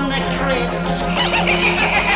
from 0.00 0.08
the 0.08 0.16
crypt. 0.38 2.06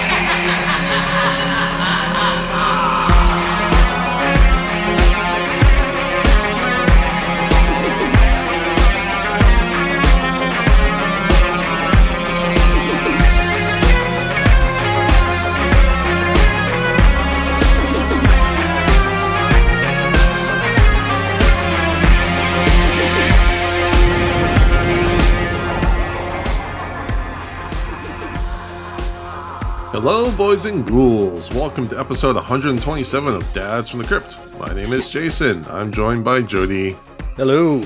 Hello, 30.16 30.30
boys 30.36 30.64
and 30.64 30.86
ghouls. 30.86 31.50
Welcome 31.50 31.88
to 31.88 31.98
episode 31.98 32.36
127 32.36 33.34
of 33.34 33.52
Dads 33.52 33.90
from 33.90 33.98
the 33.98 34.04
Crypt. 34.04 34.38
My 34.60 34.72
name 34.72 34.92
is 34.92 35.10
Jason. 35.10 35.64
I'm 35.68 35.90
joined 35.90 36.24
by 36.24 36.40
Jody. 36.40 36.96
Hello. 37.34 37.80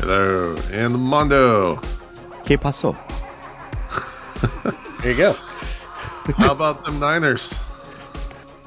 Hello. 0.00 0.56
And 0.72 0.92
Mondo. 0.98 1.76
¿Qué 2.42 2.58
pasó? 2.58 2.98
There 5.02 5.12
you 5.12 5.16
go. 5.16 5.34
How 6.38 6.50
about 6.50 6.84
them 6.84 6.98
Niners? 6.98 7.54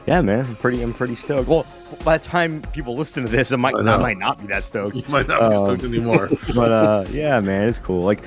Yeah, 0.05 0.21
man, 0.21 0.45
I'm 0.45 0.55
pretty, 0.55 0.81
I'm 0.81 0.93
pretty 0.93 1.15
stoked. 1.15 1.49
Well, 1.49 1.65
by 2.05 2.17
the 2.17 2.23
time 2.23 2.61
people 2.71 2.95
listen 2.95 3.25
to 3.25 3.29
this, 3.29 3.51
it 3.51 3.57
might, 3.57 3.75
I 3.75 3.79
I, 3.79 3.97
might 3.97 4.19
not 4.19 4.39
be 4.39 4.47
that 4.47 4.63
stoked. 4.63 4.95
You 4.95 5.03
might 5.09 5.27
not 5.27 5.49
be 5.49 5.57
Um, 5.57 5.65
stoked 5.65 5.83
anymore. 5.83 6.29
But 6.55 6.71
uh, 6.71 7.05
yeah, 7.11 7.41
man, 7.41 7.67
it's 7.67 7.77
cool. 7.77 8.03
Like 8.03 8.23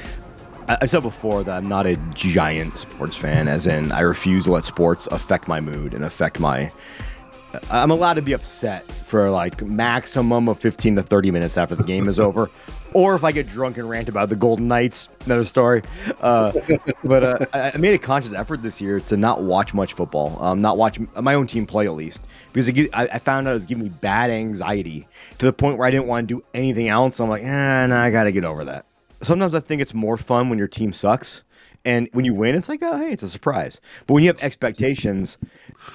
I, 0.68 0.78
I 0.82 0.86
said 0.86 1.02
before, 1.02 1.42
that 1.44 1.56
I'm 1.56 1.68
not 1.68 1.86
a 1.86 1.96
giant 2.14 2.78
sports 2.78 3.16
fan, 3.16 3.48
as 3.48 3.66
in 3.66 3.90
I 3.92 4.00
refuse 4.00 4.44
to 4.44 4.52
let 4.52 4.64
sports 4.64 5.08
affect 5.10 5.48
my 5.48 5.60
mood 5.60 5.94
and 5.94 6.04
affect 6.04 6.38
my. 6.38 6.70
I'm 7.70 7.90
allowed 7.90 8.14
to 8.14 8.22
be 8.22 8.34
upset 8.34 8.90
for 8.92 9.30
like 9.30 9.62
maximum 9.62 10.48
of 10.48 10.58
15 10.60 10.96
to 10.96 11.02
30 11.02 11.30
minutes 11.30 11.56
after 11.56 11.74
the 11.74 11.82
game 11.82 12.06
is 12.06 12.20
over, 12.20 12.50
or 12.92 13.14
if 13.14 13.24
I 13.24 13.32
get 13.32 13.46
drunk 13.46 13.78
and 13.78 13.88
rant 13.88 14.10
about 14.10 14.28
the 14.28 14.36
Golden 14.36 14.68
Knights, 14.68 15.08
another 15.24 15.46
story. 15.46 15.82
Uh, 16.20 16.52
but 17.04 17.24
uh, 17.24 17.46
I, 17.54 17.72
I 17.72 17.76
made 17.78 17.94
a 17.94 17.98
conscious 17.98 18.34
effort 18.34 18.62
this 18.62 18.82
year 18.82 19.00
to 19.00 19.16
not 19.16 19.42
watch 19.42 19.72
much 19.72 19.94
football, 19.94 20.36
um, 20.42 20.60
not 20.60 20.76
watch 20.76 21.00
my 21.16 21.32
own 21.34 21.46
team 21.46 21.64
play 21.64 21.86
at 21.86 21.94
least, 21.94 22.26
because 22.52 22.68
it, 22.68 22.90
I, 22.92 23.04
I 23.04 23.18
found 23.18 23.48
out 23.48 23.52
it 23.52 23.54
was 23.54 23.64
giving 23.64 23.84
me 23.84 23.90
bad 23.90 24.28
anxiety 24.28 25.08
to 25.38 25.46
the 25.46 25.52
point 25.52 25.78
where 25.78 25.88
I 25.88 25.90
didn't 25.90 26.06
want 26.06 26.28
to 26.28 26.34
do 26.34 26.44
anything 26.52 26.88
else. 26.88 27.18
I'm 27.18 27.30
like, 27.30 27.42
eh, 27.42 27.86
nah, 27.86 28.02
I 28.02 28.10
got 28.10 28.24
to 28.24 28.32
get 28.32 28.44
over 28.44 28.64
that. 28.66 28.84
Sometimes 29.20 29.54
I 29.54 29.60
think 29.60 29.82
it's 29.82 29.94
more 29.94 30.16
fun 30.16 30.48
when 30.48 30.58
your 30.58 30.68
team 30.68 30.92
sucks. 30.92 31.44
And 31.84 32.08
when 32.12 32.24
you 32.24 32.34
win, 32.34 32.54
it's 32.54 32.68
like, 32.68 32.80
oh, 32.82 32.98
hey, 32.98 33.12
it's 33.12 33.22
a 33.22 33.28
surprise. 33.28 33.80
But 34.06 34.14
when 34.14 34.22
you 34.22 34.28
have 34.28 34.42
expectations, 34.42 35.38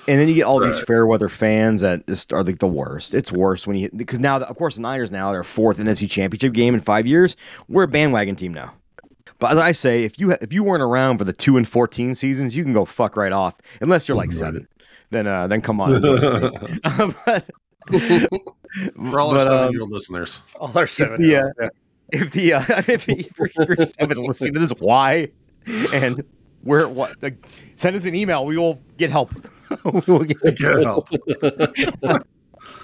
and 0.08 0.20
then 0.20 0.28
you 0.28 0.34
get 0.34 0.44
all 0.44 0.60
these 0.60 0.80
fair 0.80 1.06
weather 1.06 1.28
fans 1.30 1.82
that 1.82 2.08
just 2.08 2.32
are 2.34 2.42
like 2.44 2.60
the 2.60 2.68
worst. 2.68 3.14
It's 3.14 3.32
worse 3.32 3.68
when 3.68 3.78
you 3.78 3.90
because 3.96 4.20
now, 4.20 4.40
of 4.40 4.58
course, 4.58 4.76
the 4.76 4.82
Niners 4.82 5.12
now 5.12 5.32
they're 5.32 5.44
fourth 5.44 5.78
NFC 5.78 6.10
Championship 6.10 6.54
game 6.54 6.74
in 6.74 6.80
five 6.80 7.06
years. 7.06 7.36
We're 7.68 7.84
a 7.84 7.88
bandwagon 7.88 8.36
team 8.36 8.54
now. 8.54 8.74
But 9.40 9.52
as 9.52 9.58
I 9.58 9.74
say, 9.74 10.04
if 10.04 10.18
you 10.18 10.32
if 10.32 10.54
you 10.54 10.64
weren't 10.64 10.82
around 10.82 11.18
for 11.18 11.26
the 11.26 11.34
two 11.34 11.58
and 11.58 11.68
fourteen 11.68 12.16
seasons, 12.16 12.56
you 12.56 12.64
can 12.64 12.74
go 12.74 12.86
fuck 12.86 13.18
right 13.18 13.34
off. 13.34 13.56
Unless 13.82 14.08
you're 14.08 14.18
like 14.18 14.30
Right. 14.30 14.40
seven, 14.40 14.68
then 15.12 15.28
uh, 15.28 15.48
then 15.48 15.62
come 15.62 15.82
on. 15.82 16.02
but, 16.02 17.46
For 19.12 19.20
all 19.20 19.38
our 19.38 19.46
seven 19.46 19.68
um, 19.68 19.72
year 19.74 19.82
old 19.82 19.92
listeners. 19.92 20.42
All 20.56 20.76
our 20.78 20.88
seven. 20.88 21.22
Yeah. 21.22 21.50
If 22.14 22.31
the 22.31 22.53
uh, 22.53 22.64
if, 22.88 23.08
you're 23.08 23.75
seven 23.86 24.23
listening 24.25 24.53
to 24.53 24.59
this, 24.59 24.72
why? 24.79 25.29
And 25.94 26.24
we're 26.63 26.88
what? 26.88 27.22
Like, 27.22 27.46
send 27.75 27.96
us 27.96 28.06
an 28.06 28.16
email. 28.16 28.46
We 28.46 28.57
will 28.57 28.81
get 28.97 29.09
help. 29.09 29.34
we 29.85 30.01
will 30.07 30.23
get, 30.23 30.57
Get 30.57 30.84
help. 30.84 31.09
but 31.41 32.28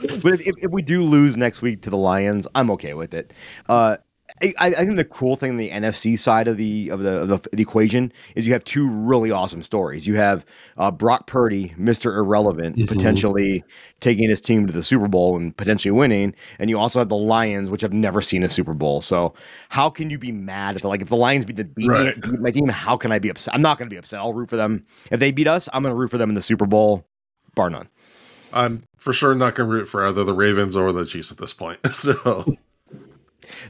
if, 0.02 0.42
if, 0.48 0.56
if 0.58 0.72
we 0.72 0.82
do 0.82 1.04
lose 1.04 1.38
next 1.38 1.62
week 1.62 1.82
to 1.82 1.90
the 1.90 1.98
Lions, 1.98 2.48
I'm 2.56 2.70
okay 2.72 2.94
with 2.94 3.14
it. 3.14 3.34
Uh, 3.68 3.98
I, 4.42 4.54
I 4.60 4.72
think 4.86 4.96
the 4.96 5.04
cool 5.06 5.36
thing 5.36 5.52
on 5.52 5.58
the 5.58 5.70
NFC 5.70 6.18
side 6.18 6.48
of 6.48 6.56
the 6.58 6.90
of 6.90 7.02
the, 7.02 7.22
of 7.24 7.28
the, 7.28 7.50
the 7.52 7.62
equation 7.62 8.14
is 8.36 8.48
you 8.48 8.54
have 8.54 8.64
two 8.64 8.90
really 8.90 9.32
awesome 9.32 9.62
stories. 9.64 10.08
You 10.08 10.16
have 10.16 10.46
uh, 10.78 10.92
Brock 10.92 11.28
Purdy, 11.28 11.74
Mister 11.78 12.16
Irrelevant, 12.16 12.78
Mhm. 12.78 12.88
potentially 12.88 13.64
taking 14.00 14.30
his 14.30 14.40
team 14.40 14.66
to 14.68 14.72
the 14.74 14.82
Super 14.84 15.08
Bowl 15.10 15.36
and 15.36 15.56
potentially 15.58 15.92
winning, 15.92 16.34
and 16.58 16.70
you 16.70 16.80
also 16.80 17.00
have 17.00 17.10
the 17.10 17.18
Lions, 17.18 17.70
which 17.70 17.82
have 17.82 17.92
never 17.94 18.22
seen 18.22 18.44
a 18.44 18.50
Super 18.50 18.74
Bowl. 18.74 19.02
So 19.02 19.34
how 19.70 19.90
can 19.90 20.10
you 20.10 20.18
be 20.18 20.32
mad 20.32 20.76
if 20.78 20.84
the, 20.84 20.88
like 20.88 21.02
if 21.02 21.10
the 21.10 21.18
Lions 21.18 21.44
beat 21.46 21.58
the 21.58 21.66
beat, 21.66 21.88
me- 21.90 22.14
beat 22.22 22.40
my 22.40 22.52
team? 22.52 22.68
How 22.70 22.96
can 22.96 23.12
I 23.12 23.20
be 23.20 23.30
upset? 23.30 23.54
I'm 23.54 23.62
not 23.62 23.78
going 23.78 23.90
to 23.90 23.94
be 23.94 23.98
upset. 24.00 24.20
I'll 24.20 24.34
root 24.34 24.50
for 24.50 24.56
them. 24.58 24.86
If 25.12 25.20
they 25.20 25.32
beat 25.32 25.48
us, 25.48 25.68
I'm 25.74 25.84
going 25.84 25.94
to 25.94 25.98
root 26.00 26.12
for 26.12 26.18
them 26.18 26.30
in 26.30 26.36
the 26.36 26.42
Super 26.42 26.66
Bowl, 26.66 27.06
bar 27.56 27.70
none. 27.70 27.90
I'm 28.54 28.84
for 29.00 29.14
sure 29.14 29.36
not 29.36 29.54
going 29.56 29.70
to 29.70 29.76
root 29.76 29.86
for 29.88 30.08
either 30.08 30.24
the 30.24 30.34
Ravens 30.34 30.76
or 30.76 30.92
the 30.92 31.06
Chiefs 31.06 31.32
at 31.32 31.38
this 31.38 31.54
point. 31.54 31.80
So, 31.94 32.56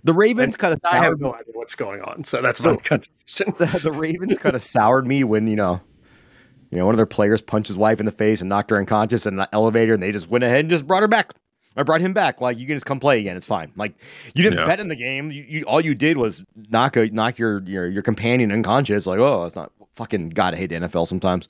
The 0.03 0.13
Ravens 0.13 0.55
kind 0.57 0.73
of 0.73 0.79
I 0.83 0.97
have 0.97 1.19
no 1.19 1.33
idea 1.33 1.53
what's 1.53 1.75
going 1.75 2.01
on, 2.01 2.23
so 2.23 2.41
that's 2.41 2.63
my 2.63 2.75
confusion. 2.83 3.53
the, 3.57 3.79
the 3.83 3.91
Ravens 3.91 4.37
kind 4.37 4.55
of 4.55 4.61
soured 4.61 5.07
me 5.07 5.23
when 5.23 5.47
you 5.47 5.55
know, 5.55 5.81
you 6.71 6.77
know, 6.77 6.85
one 6.85 6.93
of 6.93 6.97
their 6.97 7.05
players 7.05 7.41
punched 7.41 7.67
his 7.67 7.77
wife 7.77 7.99
in 7.99 8.05
the 8.05 8.11
face 8.11 8.41
and 8.41 8.49
knocked 8.49 8.69
her 8.71 8.77
unconscious 8.77 9.25
in 9.25 9.39
an 9.39 9.47
elevator, 9.53 9.93
and 9.93 10.01
they 10.03 10.11
just 10.11 10.29
went 10.29 10.43
ahead 10.43 10.61
and 10.61 10.69
just 10.69 10.85
brought 10.87 11.01
her 11.01 11.07
back. 11.07 11.33
I 11.77 11.83
brought 11.83 12.01
him 12.01 12.13
back. 12.13 12.41
Like 12.41 12.57
you 12.57 12.65
can 12.67 12.75
just 12.75 12.85
come 12.85 12.99
play 12.99 13.19
again. 13.19 13.37
It's 13.37 13.45
fine. 13.45 13.71
Like 13.75 13.93
you 14.33 14.43
didn't 14.43 14.59
Yeah. 14.59 14.65
bet 14.65 14.79
in 14.79 14.87
the 14.89 14.95
game. 14.95 15.31
You, 15.31 15.43
you 15.47 15.63
all 15.63 15.79
you 15.79 15.95
did 15.95 16.17
was 16.17 16.43
knock 16.69 16.95
a 16.97 17.07
knock 17.09 17.37
your 17.37 17.61
your 17.63 17.87
your 17.87 18.01
companion 18.01 18.51
unconscious. 18.51 19.05
Like 19.07 19.19
oh, 19.19 19.45
it's 19.45 19.55
not 19.55 19.71
fucking. 19.95 20.29
God, 20.29 20.55
I 20.55 20.57
hate 20.57 20.67
the 20.67 20.75
NFL 20.75 21.07
sometimes. 21.07 21.47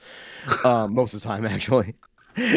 um, 0.66 0.94
most 0.96 1.14
of 1.14 1.22
the 1.22 1.28
time, 1.28 1.46
actually. 1.46 1.96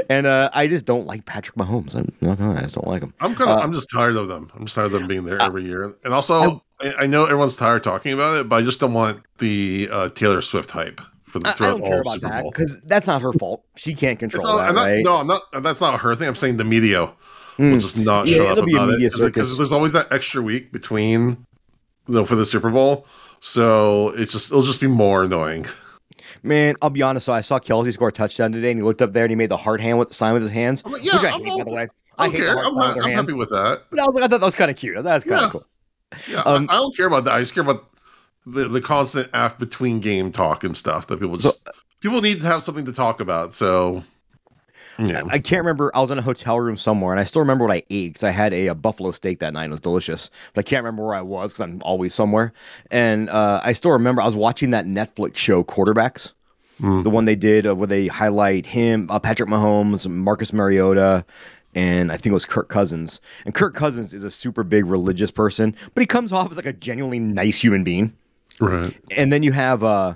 And 0.09 0.26
uh, 0.26 0.50
I 0.53 0.66
just 0.69 0.84
don't 0.84 1.06
like 1.06 1.25
Patrick 1.25 1.56
Mahomes. 1.56 1.94
I'm 1.94 2.12
not 2.20 2.38
gonna 2.38 2.53
lie, 2.54 2.59
I 2.60 2.62
just 2.62 2.75
don't 2.75 2.87
like 2.87 3.03
him. 3.03 3.12
I'm 3.20 3.34
kind 3.34 3.50
of, 3.50 3.59
Uh, 3.59 3.60
I'm 3.62 3.72
just 3.72 3.88
tired 3.93 4.16
of 4.16 4.28
them. 4.28 4.50
I'm 4.54 4.65
just 4.66 4.75
tired 4.75 4.87
of 4.87 4.93
them 4.93 5.06
being 5.06 5.25
there 5.25 5.41
every 5.41 5.65
year. 5.65 5.94
And 6.04 6.12
also, 6.15 6.62
I, 6.81 6.94
I 7.00 7.06
know 7.06 7.25
everyone's 7.25 7.56
tired 7.56 7.82
talking 7.84 8.12
about 8.12 8.37
it, 8.37 8.48
but 8.48 8.56
I 8.56 8.62
just 8.62 8.81
don't 8.81 8.92
want 8.92 9.22
the 9.38 9.88
uh, 9.91 10.09
Taylor 10.10 10.42
Swift 10.42 10.71
hype 10.71 11.00
for 11.25 11.38
the 11.38 11.48
I, 11.48 11.54
don't 11.59 11.82
care 11.82 11.94
all 11.94 12.00
about 12.03 12.12
Super 12.15 12.28
that 12.28 12.42
Bowl. 12.42 12.50
because 12.50 12.81
that's 12.84 13.06
not 13.06 13.22
her 13.22 13.32
fault. 13.32 13.65
She 13.76 13.94
can't 13.94 14.19
control 14.19 14.44
not, 14.47 14.56
that, 14.59 14.69
I'm 14.69 14.75
not, 14.75 14.82
right? 14.87 15.04
No, 15.04 15.16
I'm 15.16 15.26
not. 15.26 15.42
That's 15.62 15.81
not 15.81 16.00
her 16.00 16.15
thing. 16.15 16.28
I'm 16.28 16.34
saying 16.34 16.56
the 16.59 16.65
media 16.65 17.12
Mm. 17.59 17.72
will 17.72 17.78
just 17.81 17.98
not 17.98 18.26
Yeah, 18.26 18.38
show 18.38 18.47
up 18.47 18.65
be 18.65 18.72
a 18.72 18.76
about 18.76 18.88
media 18.92 19.09
it 19.09 19.21
because 19.21 19.59
there's 19.59 19.72
always 19.72 19.92
that 19.92 20.10
extra 20.10 20.41
week 20.41 20.72
between, 20.72 21.44
you 22.09 22.15
know, 22.15 22.25
for 22.25 22.34
the 22.34 22.47
Super 22.47 22.71
Bowl. 22.71 23.06
So 23.41 24.09
it's 24.16 24.32
just 24.32 24.50
it'll 24.50 24.62
just 24.62 24.81
be 24.81 24.87
more 24.87 25.25
annoying. 25.25 25.66
Man, 26.42 26.76
I'll 26.82 26.91
be 26.91 27.03
honest. 27.03 27.26
So 27.26 27.32
I 27.32 27.41
saw 27.41 27.58
Kelce 27.58 27.92
score 27.92 28.08
a 28.08 28.12
touchdown 28.12 28.53
today, 28.53 28.70
and 28.70 28.78
he 28.80 28.84
looked 28.84 29.00
up 29.03 29.12
there 29.12 29.25
and 29.25 29.30
he 29.30 29.36
made 29.36 29.48
the 29.50 29.56
heart 29.56 29.80
hand 29.80 29.98
with 29.98 30.08
the 30.08 30.14
sign 30.14 30.32
with 30.34 30.42
his 30.42 30.50
hands, 30.50 30.82
I'm 30.84 30.92
like, 30.92 31.04
yeah, 31.04 31.14
which 31.14 31.25
I 31.25 31.34
I'm, 31.34 31.44
hate, 31.44 31.58
by 31.58 31.64
the 31.64 31.70
way. 31.76 31.88
I 32.19 32.25
I 32.25 32.28
hate 32.28 32.36
care. 32.38 32.48
I'm, 32.58 32.64
sign 32.64 32.64
with 32.64 32.75
not, 32.84 32.94
their 32.94 33.03
I'm 33.04 33.10
happy 33.12 33.32
with 33.32 33.50
that. 33.50 33.82
But 33.91 34.00
I 34.00 34.04
was 34.06 34.14
like, 34.14 34.25
I 34.25 34.28
thought 34.28 34.41
that 34.41 34.47
was 34.47 34.54
kind 34.54 34.70
of 34.70 34.76
cute. 34.76 35.03
That's 35.03 35.25
kind 35.25 35.36
of 35.36 35.42
Yeah. 35.42 35.50
cool. 35.50 35.66
Yeah, 36.28 36.41
Um, 36.42 36.69
I, 36.69 36.75
I 36.75 36.76
don't 36.76 36.97
care 36.97 37.06
about 37.06 37.25
that. 37.25 37.34
I 37.34 37.41
just 37.41 37.54
care 37.54 37.62
about 37.62 37.88
the 38.44 38.66
the 38.69 38.80
constant 38.80 39.30
app 39.32 39.58
between 39.58 40.00
game 40.00 40.32
talk 40.32 40.64
and 40.64 40.76
stuff 40.76 41.06
that 41.06 41.20
people 41.20 41.38
So- 41.38 41.50
just 41.50 41.69
people 42.00 42.20
need 42.20 42.41
to 42.41 42.47
have 42.47 42.64
something 42.64 42.84
to 42.86 42.92
talk 42.92 43.20
about. 43.20 43.54
So 43.54 44.03
yeah, 44.98 45.22
I 45.28 45.38
can't 45.38 45.60
remember. 45.60 45.91
I 45.94 46.00
was 46.00 46.10
in 46.10 46.19
a 46.19 46.22
hotel 46.22 46.60
room 46.60 46.76
somewhere, 46.76 47.12
and 47.12 47.20
I 47.20 47.25
still 47.25 47.41
remember 47.41 47.64
what 47.64 47.75
I 47.75 47.82
ate 47.91 48.10
because 48.10 48.25
I 48.25 48.30
had 48.30 48.53
a, 48.53 48.69
a 48.69 48.75
buffalo 48.75 49.12
steak 49.12 49.41
that 49.41 49.53
night. 49.53 49.66
It 49.66 49.70
was 49.70 49.80
delicious, 49.80 50.30
but 50.54 50.66
I 50.66 50.69
can't 50.69 50.84
remember 50.84 51.04
where 51.04 51.14
I 51.14 51.22
was 51.22 51.53
because 51.53 51.64
I'm 51.64 51.82
always 51.82 52.14
somewhere. 52.14 52.53
And 52.91 53.30
uh, 53.30 53.60
I 53.62 53.72
still 53.72 53.92
remember 53.92 54.22
I 54.22 54.26
was 54.26 54.36
watching 54.36 54.70
that 54.70 54.84
Netflix 54.84 55.36
show, 55.36 55.64
Quarterbacks. 55.64 56.32
Mm. 56.80 57.04
the 57.04 57.10
one 57.10 57.26
they 57.26 57.36
did 57.36 57.64
uh, 57.64 57.76
where 57.76 57.86
they 57.86 58.08
highlight 58.08 58.66
him, 58.66 59.06
uh, 59.08 59.19
Patrick 59.20 59.48
Mahomes, 59.48 60.08
Marcus 60.08 60.53
Mariota, 60.53 61.24
and 61.74 62.10
I 62.10 62.16
think 62.16 62.33
it 62.33 62.34
was 62.34 62.44
Kirk 62.44 62.68
Cousins. 62.68 63.21
And 63.44 63.54
Kirk 63.54 63.74
Cousins 63.74 64.12
is 64.12 64.24
a 64.24 64.30
super 64.30 64.65
big 64.65 64.86
religious 64.86 65.30
person, 65.30 65.77
but 65.94 66.00
he 66.00 66.06
comes 66.06 66.33
off 66.33 66.50
as 66.50 66.56
like 66.56 66.66
a 66.66 66.72
genuinely 66.72 67.21
nice 67.21 67.62
human 67.62 67.84
being. 67.84 68.12
right. 68.59 68.94
And 69.16 69.33
then 69.33 69.42
you 69.42 69.53
have 69.53 69.84
uh, 69.84 70.15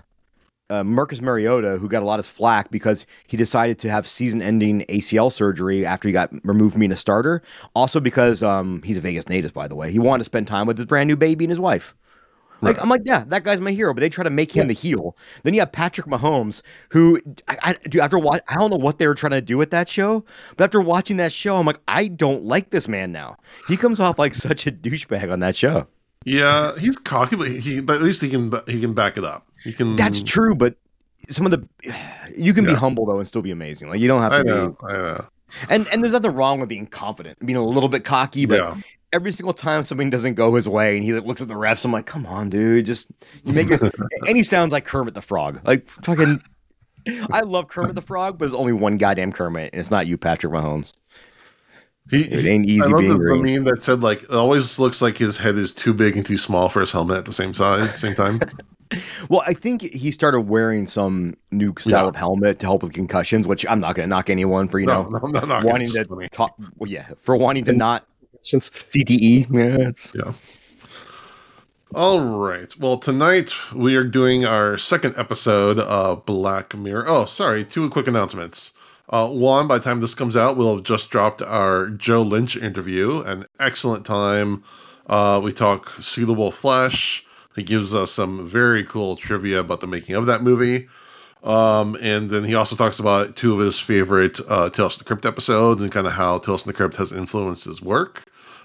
uh, 0.71 0.85
Marcus 0.85 1.21
Mariota, 1.21 1.79
who 1.79 1.89
got 1.89 2.03
a 2.03 2.07
lot 2.07 2.19
of 2.19 2.27
flack 2.27 2.71
because 2.71 3.07
he 3.27 3.37
decided 3.37 3.79
to 3.81 3.91
have 3.91 4.07
season-ending 4.07 4.85
ACL 4.89 5.31
surgery 5.33 5.87
after 5.87 6.09
he 6.09 6.13
got 6.13 6.31
removed 6.45 6.73
from 6.73 6.81
being 6.81 6.93
a 6.93 6.97
starter. 6.97 7.43
Also 7.75 8.01
because 8.01 8.43
um, 8.43 8.83
he's 8.83 8.97
a 8.97 9.01
Vegas 9.01 9.29
native, 9.29 9.53
by 9.55 9.69
the 9.69 9.75
way. 9.75 9.91
He 9.91 9.99
wanted 9.99 10.21
to 10.21 10.25
spend 10.25 10.47
time 10.47 10.67
with 10.67 10.77
his 10.77 10.87
brand 10.87 11.09
new 11.09 11.17
baby 11.17 11.45
and 11.45 11.51
his 11.51 11.61
wife. 11.61 11.95
Like 12.63 12.77
Right. 12.77 12.83
I'm 12.83 12.89
like, 12.89 13.03
yeah, 13.05 13.25
that 13.29 13.45
guy's 13.45 13.61
my 13.61 13.73
hero, 13.73 13.93
but 13.93 14.01
they 14.01 14.09
try 14.09 14.25
to 14.25 14.31
make 14.31 14.51
him 14.51 14.67
the 14.67 14.73
heel. 14.73 15.17
Then 15.43 15.53
you 15.53 15.61
have 15.61 15.73
Patrick 15.73 16.07
Mahomes, 16.07 16.63
who 16.89 17.21
I, 17.49 17.59
I 17.63 17.73
dude, 17.75 18.01
after 18.01 18.19
watch, 18.19 18.41
I 18.49 18.55
don't 18.55 18.71
know 18.71 18.77
what 18.77 18.99
they 18.99 19.07
were 19.07 19.15
trying 19.15 19.33
to 19.33 19.43
do 19.43 19.59
with 19.59 19.71
that 19.73 19.89
show, 19.89 20.25
but 20.57 20.65
after 20.65 20.81
watching 20.81 21.19
that 21.19 21.33
show, 21.33 21.59
I'm 21.59 21.67
like, 21.67 21.81
I 21.87 22.09
don't 22.09 22.45
like 22.45 22.71
this 22.71 22.89
man 22.89 23.13
now. 23.13 23.37
He 23.69 23.77
comes 23.77 24.01
off 24.01 24.19
like 24.19 24.33
such 24.33 24.67
a 24.67 24.73
douchebag 24.73 25.31
on 25.31 25.41
that 25.41 25.55
show. 25.55 25.87
Yeah, 26.27 26.77
he's 26.77 26.97
cocky, 26.97 27.37
but 27.37 27.49
he 27.49 27.81
but 27.81 27.97
at 27.97 28.03
least 28.03 28.21
he 28.21 28.29
can 28.29 28.53
he 28.67 28.81
can 28.81 28.95
back 28.95 29.17
it 29.17 29.25
up. 29.25 29.47
He 29.63 29.73
can. 29.73 29.95
That's 29.95 30.23
true, 30.23 30.57
but 30.57 30.75
some 31.29 31.47
of 31.47 31.53
the 31.53 31.67
you 32.37 32.53
can 32.53 32.67
be 32.67 32.75
humble 32.75 33.07
though 33.07 33.19
and 33.19 33.29
still 33.29 33.43
be 33.43 33.53
amazing. 33.53 33.89
Like 33.89 34.01
you 34.01 34.09
don't 34.09 34.21
have 34.21 34.33
I 34.33 34.39
to 34.39 34.45
know. 34.45 34.71
be 34.71 34.87
I 34.87 34.93
know. 34.93 35.27
and 35.71 35.87
and 35.93 36.03
there's 36.03 36.13
nothing 36.13 36.33
wrong 36.33 36.59
with 36.59 36.69
being 36.69 36.89
confident, 36.89 37.39
being 37.47 37.57
a 37.57 37.65
little 37.65 37.89
bit 37.89 38.05
cocky, 38.05 38.45
but 38.45 38.59
yeah. 38.59 38.77
every 39.13 39.31
single 39.31 39.55
time 39.55 39.85
something 39.85 40.11
doesn't 40.11 40.35
go 40.35 40.53
his 40.57 40.69
way 40.69 40.97
and 40.97 41.05
he 41.05 41.13
like, 41.13 41.25
looks 41.25 41.41
at 41.41 41.47
the 41.47 41.55
refs, 41.55 41.85
I'm 41.85 41.93
like, 41.93 42.07
come 42.07 42.27
on, 42.27 42.51
dude, 42.51 42.87
just 42.87 43.07
you 43.45 43.53
make 43.53 43.71
it. 43.71 43.81
and 44.27 44.37
he 44.37 44.43
sounds 44.43 44.73
like 44.73 44.85
Kermit 44.85 45.15
the 45.15 45.23
Frog, 45.23 45.61
like 45.65 45.89
fucking. 45.89 46.41
I 47.31 47.43
love 47.43 47.69
Kermit 47.69 47.95
the 47.95 48.03
Frog, 48.03 48.37
but 48.37 48.47
there's 48.47 48.53
only 48.53 48.73
one 48.73 48.97
goddamn 48.97 49.31
Kermit, 49.31 49.71
and 49.73 49.81
it's 49.81 49.93
not 49.93 50.09
you, 50.09 50.19
Patrick 50.19 50.53
Mahomes. 50.53 50.95
He, 52.11 52.23
It 52.23 52.45
ain't 52.47 52.67
I 52.67 52.69
easy 52.71 52.93
love 52.93 53.01
being 53.01 53.19
the, 53.19 53.25
the 53.25 53.37
meme 53.37 53.65
that 53.65 53.83
said 53.83 54.01
like 54.03 54.23
it 54.23 54.31
always 54.31 54.79
looks 54.79 55.03
like 55.03 55.19
his 55.19 55.37
head 55.37 55.57
is 55.57 55.73
too 55.73 55.93
big 55.93 56.17
and 56.17 56.25
too 56.25 56.39
small 56.39 56.69
for 56.69 56.81
his 56.81 56.93
helmet 56.93 57.19
at 57.19 57.25
the 57.25 57.33
same 57.33 57.53
time. 57.53 57.95
Same 57.97 58.15
time. 58.15 58.39
Well, 59.29 59.43
I 59.45 59.53
think 59.53 59.83
he 59.83 60.13
started 60.13 60.43
wearing 60.43 60.87
some 60.87 61.35
new 61.51 61.75
style 61.77 62.05
Yeah. 62.05 62.09
of 62.11 62.15
helmet 62.15 62.61
to 62.61 62.67
help 62.67 62.85
with 62.85 62.93
concussions, 62.93 63.45
which 63.49 63.67
I'm 63.69 63.81
not 63.81 63.97
going 63.97 64.05
to 64.05 64.09
knock 64.09 64.31
anyone 64.31 64.69
for 64.69 64.79
you 64.79 64.87
no, 64.87 65.09
know 65.09 65.19
no, 65.27 65.41
I'm 65.41 65.49
not 65.49 65.65
wanting 65.65 65.89
to 65.89 66.29
talk. 66.31 66.55
Well, 66.77 66.89
yeah, 66.89 67.09
for 67.21 67.35
wanting 67.37 67.65
to 67.65 67.73
not 67.73 68.07
Since- 68.43 68.71
CTE. 68.71 69.51
Yeah, 69.53 69.89
it's 69.89 70.15
Yeah. 70.15 70.33
All 71.97 72.21
right. 72.21 72.73
Well, 72.79 72.99
tonight 72.99 73.53
we 73.75 73.97
are 73.97 74.05
doing 74.05 74.45
our 74.45 74.79
second 74.79 75.15
episode 75.17 75.79
of 75.81 76.25
Black 76.27 76.73
Mirror. 76.77 77.07
Oh, 77.09 77.25
sorry. 77.25 77.65
Two 77.65 77.89
quick 77.91 78.07
announcements. 78.07 78.73
Uh, 79.09 79.29
one, 79.29 79.69
by 79.69 79.79
the 79.79 79.85
time 79.85 80.01
this 80.01 80.15
comes 80.15 80.37
out, 80.37 80.57
we'll 80.57 80.77
have 80.77 80.85
just 80.85 81.11
dropped 81.11 81.41
our 81.43 81.89
Joe 81.91 82.23
Lynch 82.23 82.57
interview. 82.57 83.21
An 83.21 83.45
excellent 83.61 84.05
time. 84.05 84.65
Uh, 85.07 85.41
we 85.43 85.53
talk 85.53 85.91
Suitable 86.01 86.51
Flesh. 86.51 87.25
He 87.55 87.63
gives 87.63 87.95
us 87.95 88.11
some 88.11 88.47
very 88.47 88.85
cool 88.85 89.17
trivia 89.17 89.61
about 89.61 89.81
the 89.81 89.87
making 89.87 90.17
of 90.17 90.27
that 90.27 90.43
movie. 90.43 90.89
Um, 91.45 91.97
and 92.03 92.29
then 92.31 92.43
he 92.43 92.57
also 92.57 92.75
talks 92.75 92.99
about 92.99 93.37
two 93.37 93.55
of 93.55 93.61
his 93.61 93.79
favorite 93.79 94.41
uh, 94.49 94.69
Tales 94.69 94.97
from 94.97 95.05
the 95.05 95.05
Crypt 95.05 95.25
episodes 95.25 95.81
and 95.81 95.93
kind 95.93 96.07
of 96.07 96.15
how 96.15 96.39
Tales 96.39 96.65
from 96.65 96.71
the 96.71 96.77
Crypt 96.77 96.97
has 96.97 97.13
influenced 97.13 97.65
his 97.65 97.81
work. 97.81 98.25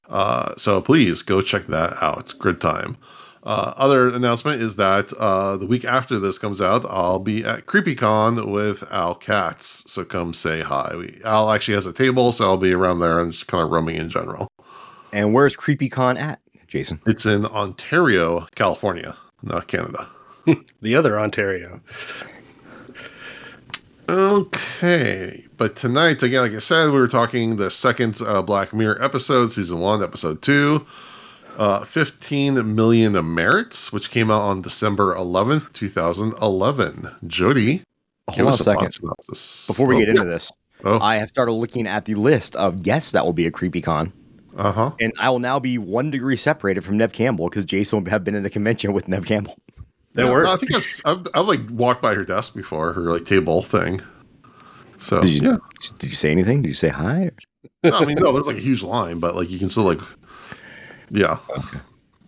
Uh, 0.09 0.53
so 0.57 0.81
please 0.81 1.21
go 1.21 1.41
check 1.41 1.67
that 1.67 2.01
out. 2.01 2.19
It's 2.19 2.33
a 2.33 2.37
good 2.37 2.59
time. 2.59 2.97
Uh, 3.43 3.73
other 3.75 4.09
announcement 4.09 4.61
is 4.61 4.75
that 4.75 5.11
uh, 5.13 5.57
the 5.57 5.65
week 5.65 5.83
after 5.83 6.19
this 6.19 6.37
comes 6.37 6.61
out, 6.61 6.85
I'll 6.87 7.19
be 7.19 7.43
at 7.43 7.65
CreepyCon 7.65 8.51
with 8.51 8.83
Al 8.91 9.15
Katz. 9.15 9.91
So 9.91 10.05
come 10.05 10.33
say 10.33 10.61
hi. 10.61 10.93
We, 10.95 11.19
Al 11.25 11.51
actually 11.51 11.73
has 11.75 11.87
a 11.87 11.93
table, 11.93 12.31
so 12.31 12.45
I'll 12.45 12.57
be 12.57 12.73
around 12.73 12.99
there 12.99 13.19
and 13.19 13.31
just 13.31 13.47
kind 13.47 13.63
of 13.63 13.71
roaming 13.71 13.95
in 13.95 14.09
general. 14.09 14.47
and 15.11 15.33
where's 15.33 15.55
CreepyCon 15.55 16.19
at, 16.19 16.39
Jason? 16.67 16.99
It's 17.07 17.25
in 17.25 17.45
Ontario, 17.47 18.47
California, 18.55 19.17
not 19.41 19.67
Canada. 19.67 20.07
the 20.81 20.95
other 20.95 21.19
Ontario. 21.19 21.81
Okay, 24.07 25.45
but 25.57 25.75
tonight 25.75 26.21
again, 26.21 26.41
like 26.41 26.51
I 26.51 26.59
said, 26.59 26.87
we 26.87 26.99
were 26.99 27.07
talking 27.07 27.55
the 27.55 27.71
second 27.71 28.21
uh, 28.21 28.41
Black 28.41 28.73
Mirror 28.73 29.01
episode, 29.01 29.51
season 29.51 29.79
one, 29.79 30.03
episode 30.03 30.41
two, 30.41 30.85
uh, 31.57 31.83
15 31.83 32.75
million 32.75 33.13
merits, 33.33 33.91
which 33.91 34.09
came 34.09 34.31
out 34.31 34.41
on 34.41 34.61
December 34.61 35.15
11th, 35.15 35.71
2011. 35.73 37.09
Jody, 37.27 37.83
Hold 38.29 38.39
on 38.39 38.45
a 38.47 38.49
us 38.49 38.59
second. 38.59 38.91
synopsis. 38.91 39.67
Before 39.67 39.87
we 39.87 39.95
Oh, 39.95 39.99
get 39.99 40.09
into 40.09 40.23
this, 40.25 40.51
Oh, 40.83 40.99
I 40.99 41.17
have 41.17 41.29
started 41.29 41.51
looking 41.51 41.85
at 41.87 42.05
the 42.05 42.15
list 42.15 42.55
of 42.55 42.81
guests 42.81 43.11
that 43.11 43.23
will 43.23 43.33
be 43.33 43.45
at 43.45 43.53
CreepyCon, 43.53 44.11
uh 44.57 44.71
huh. 44.71 44.91
and 44.99 45.13
I 45.19 45.29
will 45.29 45.37
now 45.39 45.59
be 45.59 45.77
one 45.77 46.09
degree 46.09 46.35
separated 46.35 46.83
from 46.83 46.97
Neve 46.97 47.13
Campbell 47.13 47.49
because 47.49 47.65
Jason 47.65 48.03
will 48.03 48.09
have 48.09 48.23
been 48.23 48.33
in 48.33 48.41
the 48.43 48.49
convention 48.49 48.91
with 48.93 49.07
Neve 49.07 49.25
Campbell. 49.25 49.55
That 50.13 50.25
yeah, 50.25 50.31
works. 50.31 50.49
I 50.49 50.55
think 50.57 50.75
I've, 50.75 51.01
I've, 51.05 51.27
I've 51.33 51.45
like 51.45 51.61
walked 51.71 52.01
by 52.01 52.13
her 52.15 52.25
desk 52.25 52.53
before, 52.53 52.91
her 52.91 53.03
like 53.03 53.23
table 53.23 53.61
thing. 53.61 54.01
So 54.97 55.21
Did 55.21 55.29
you, 55.29 55.51
yeah, 55.51 55.57
did 55.99 56.09
you 56.09 56.15
say 56.15 56.31
anything? 56.31 56.63
Did 56.63 56.67
you 56.67 56.73
say 56.73 56.89
hi? 56.89 57.31
no, 57.81 57.91
I 57.97 58.03
mean 58.03 58.17
no, 58.19 58.33
there's 58.33 58.45
like 58.45 58.57
a 58.57 58.59
huge 58.59 58.83
line, 58.83 59.19
but 59.21 59.35
like 59.37 59.49
you 59.49 59.57
can 59.57 59.69
still 59.69 59.83
like, 59.85 60.01
yeah, 61.11 61.37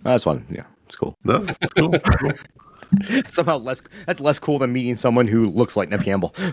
That's 0.04 0.24
fun. 0.24 0.46
Yeah, 0.50 0.64
it's 0.88 0.96
cool. 0.96 1.18
no, 1.24 1.46
it's 1.62 1.74
cool. 1.74 1.96
it's 1.96 2.10
cool. 2.10 2.32
Somehow 3.28 3.58
less. 3.58 3.82
That's 4.06 4.20
less 4.20 4.38
cool 4.40 4.60
than 4.60 4.72
meeting 4.74 4.96
someone 4.96 5.28
who 5.28 5.50
looks 5.50 5.76
like 5.76 5.90
Neve 5.90 6.04
Campbell. 6.04 6.36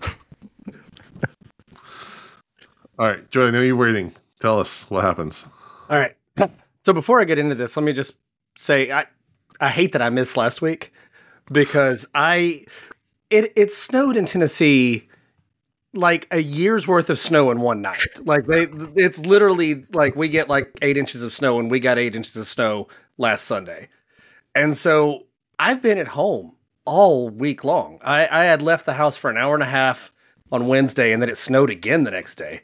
All 2.98 3.08
right, 3.08 3.30
Jody, 3.30 3.48
I 3.48 3.50
know 3.50 3.60
you're 3.62 3.76
waiting. 3.76 4.12
Tell 4.40 4.58
us 4.60 4.88
what 4.90 5.04
happens. 5.04 5.44
All 5.88 5.98
right. 5.98 6.16
So 6.86 6.94
before 6.94 7.20
I 7.20 7.24
get 7.24 7.38
into 7.38 7.54
this, 7.54 7.76
let 7.76 7.84
me 7.84 7.92
just 7.92 8.14
say 8.56 8.90
I 8.90 9.04
I 9.60 9.68
hate 9.68 9.92
that 9.92 10.00
I 10.00 10.08
missed 10.08 10.34
last 10.38 10.62
week 10.62 10.94
because 11.52 12.08
I 12.14 12.64
it 13.28 13.52
it 13.54 13.70
snowed 13.70 14.16
in 14.16 14.24
Tennessee 14.24 15.06
like 15.92 16.28
a 16.30 16.40
year's 16.40 16.86
worth 16.86 17.10
of 17.10 17.18
snow 17.18 17.50
in 17.50 17.60
one 17.60 17.82
night. 17.82 18.04
Like 18.24 18.46
they 18.46 18.68
it's 18.96 19.18
literally 19.20 19.86
like 19.92 20.14
we 20.14 20.28
get 20.28 20.48
like 20.48 20.70
8 20.82 20.96
inches 20.96 21.22
of 21.22 21.34
snow 21.34 21.58
and 21.58 21.70
we 21.70 21.80
got 21.80 21.98
8 21.98 22.14
inches 22.14 22.36
of 22.36 22.46
snow 22.46 22.88
last 23.18 23.44
Sunday. 23.44 23.88
And 24.54 24.76
so 24.76 25.26
I've 25.58 25.82
been 25.82 25.98
at 25.98 26.08
home 26.08 26.56
all 26.84 27.28
week 27.28 27.64
long. 27.64 27.98
I, 28.02 28.26
I 28.26 28.44
had 28.44 28.62
left 28.62 28.86
the 28.86 28.94
house 28.94 29.16
for 29.16 29.30
an 29.30 29.36
hour 29.36 29.54
and 29.54 29.62
a 29.62 29.66
half 29.66 30.12
on 30.52 30.68
Wednesday 30.68 31.12
and 31.12 31.20
then 31.20 31.28
it 31.28 31.38
snowed 31.38 31.70
again 31.70 32.04
the 32.04 32.10
next 32.10 32.36
day. 32.36 32.62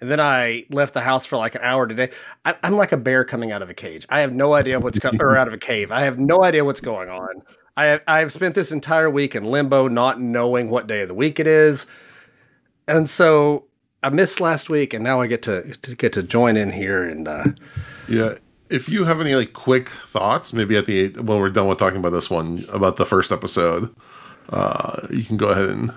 And 0.00 0.10
then 0.10 0.20
I 0.20 0.66
left 0.68 0.94
the 0.94 1.00
house 1.00 1.26
for 1.26 1.36
like 1.36 1.54
an 1.54 1.60
hour 1.62 1.86
today. 1.86 2.10
I, 2.44 2.56
I'm 2.64 2.76
like 2.76 2.90
a 2.90 2.96
bear 2.96 3.24
coming 3.24 3.52
out 3.52 3.62
of 3.62 3.70
a 3.70 3.74
cage. 3.74 4.04
I 4.08 4.18
have 4.18 4.34
no 4.34 4.52
idea 4.54 4.80
what's 4.80 4.98
coming, 4.98 5.22
or 5.22 5.36
out 5.36 5.46
of 5.46 5.54
a 5.54 5.58
cave. 5.58 5.92
I 5.92 6.00
have 6.00 6.18
no 6.18 6.42
idea 6.42 6.64
what's 6.64 6.80
going 6.80 7.08
on. 7.08 7.42
I 7.76 7.86
have, 7.86 8.00
I 8.08 8.18
have 8.18 8.32
spent 8.32 8.56
this 8.56 8.72
entire 8.72 9.08
week 9.08 9.36
in 9.36 9.44
limbo, 9.44 9.86
not 9.86 10.20
knowing 10.20 10.70
what 10.70 10.88
day 10.88 11.02
of 11.02 11.08
the 11.08 11.14
week 11.14 11.38
it 11.38 11.46
is, 11.46 11.86
and 12.96 13.08
so 13.10 13.64
I 14.02 14.10
missed 14.10 14.40
last 14.40 14.68
week, 14.70 14.94
and 14.94 15.02
now 15.04 15.20
I 15.20 15.26
get 15.26 15.42
to, 15.42 15.62
to 15.76 15.94
get 15.96 16.12
to 16.14 16.22
join 16.22 16.56
in 16.56 16.70
here. 16.70 17.04
And 17.08 17.28
uh, 17.28 17.44
Yeah. 18.08 18.34
If 18.70 18.88
you 18.88 19.04
have 19.04 19.20
any 19.20 19.34
like 19.34 19.52
quick 19.52 19.88
thoughts, 19.90 20.52
maybe 20.54 20.76
at 20.76 20.86
the 20.86 21.08
when 21.20 21.38
we're 21.40 21.50
done 21.50 21.68
with 21.68 21.78
talking 21.78 21.98
about 21.98 22.10
this 22.12 22.30
one 22.30 22.64
about 22.70 22.96
the 22.96 23.04
first 23.04 23.30
episode, 23.30 23.94
uh, 24.48 25.06
you 25.10 25.24
can 25.24 25.36
go 25.36 25.48
ahead 25.50 25.68
and 25.68 25.92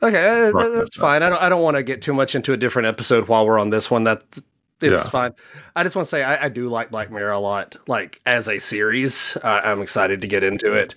okay, 0.00 0.50
uh, 0.54 0.68
that's 0.68 0.96
fine. 0.96 1.24
I 1.24 1.28
don't 1.28 1.42
I 1.42 1.48
don't 1.48 1.62
want 1.62 1.76
to 1.76 1.82
get 1.82 2.00
too 2.00 2.14
much 2.14 2.36
into 2.36 2.52
a 2.52 2.56
different 2.56 2.86
episode 2.86 3.26
while 3.26 3.44
we're 3.44 3.58
on 3.58 3.70
this 3.70 3.90
one. 3.90 4.04
That's 4.04 4.38
it's 4.80 5.04
Yeah. 5.04 5.10
fine. 5.10 5.32
I 5.74 5.82
just 5.82 5.96
want 5.96 6.06
to 6.06 6.10
say 6.10 6.22
I, 6.22 6.44
I 6.44 6.48
do 6.48 6.68
like 6.68 6.92
Black 6.92 7.10
Mirror 7.10 7.32
a 7.32 7.40
lot. 7.40 7.74
Like 7.88 8.20
as 8.24 8.48
a 8.48 8.58
series, 8.60 9.36
uh, 9.42 9.60
I'm 9.64 9.82
excited 9.82 10.20
to 10.20 10.28
get 10.28 10.44
into 10.44 10.72
it. 10.72 10.94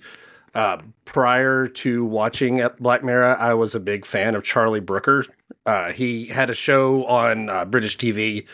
Uh, 0.54 0.78
prior 1.04 1.66
to 1.66 2.04
watching 2.04 2.66
Black 2.78 3.02
Mirror, 3.02 3.36
I 3.38 3.54
was 3.54 3.74
a 3.74 3.80
big 3.80 4.06
fan 4.06 4.34
of 4.34 4.44
Charlie 4.44 4.80
Brooker. 4.80 5.26
Uh, 5.66 5.90
he 5.90 6.26
had 6.26 6.48
a 6.48 6.54
show 6.54 7.04
on 7.06 7.48
uh, 7.48 7.64
British 7.64 7.98
TV 7.98 8.46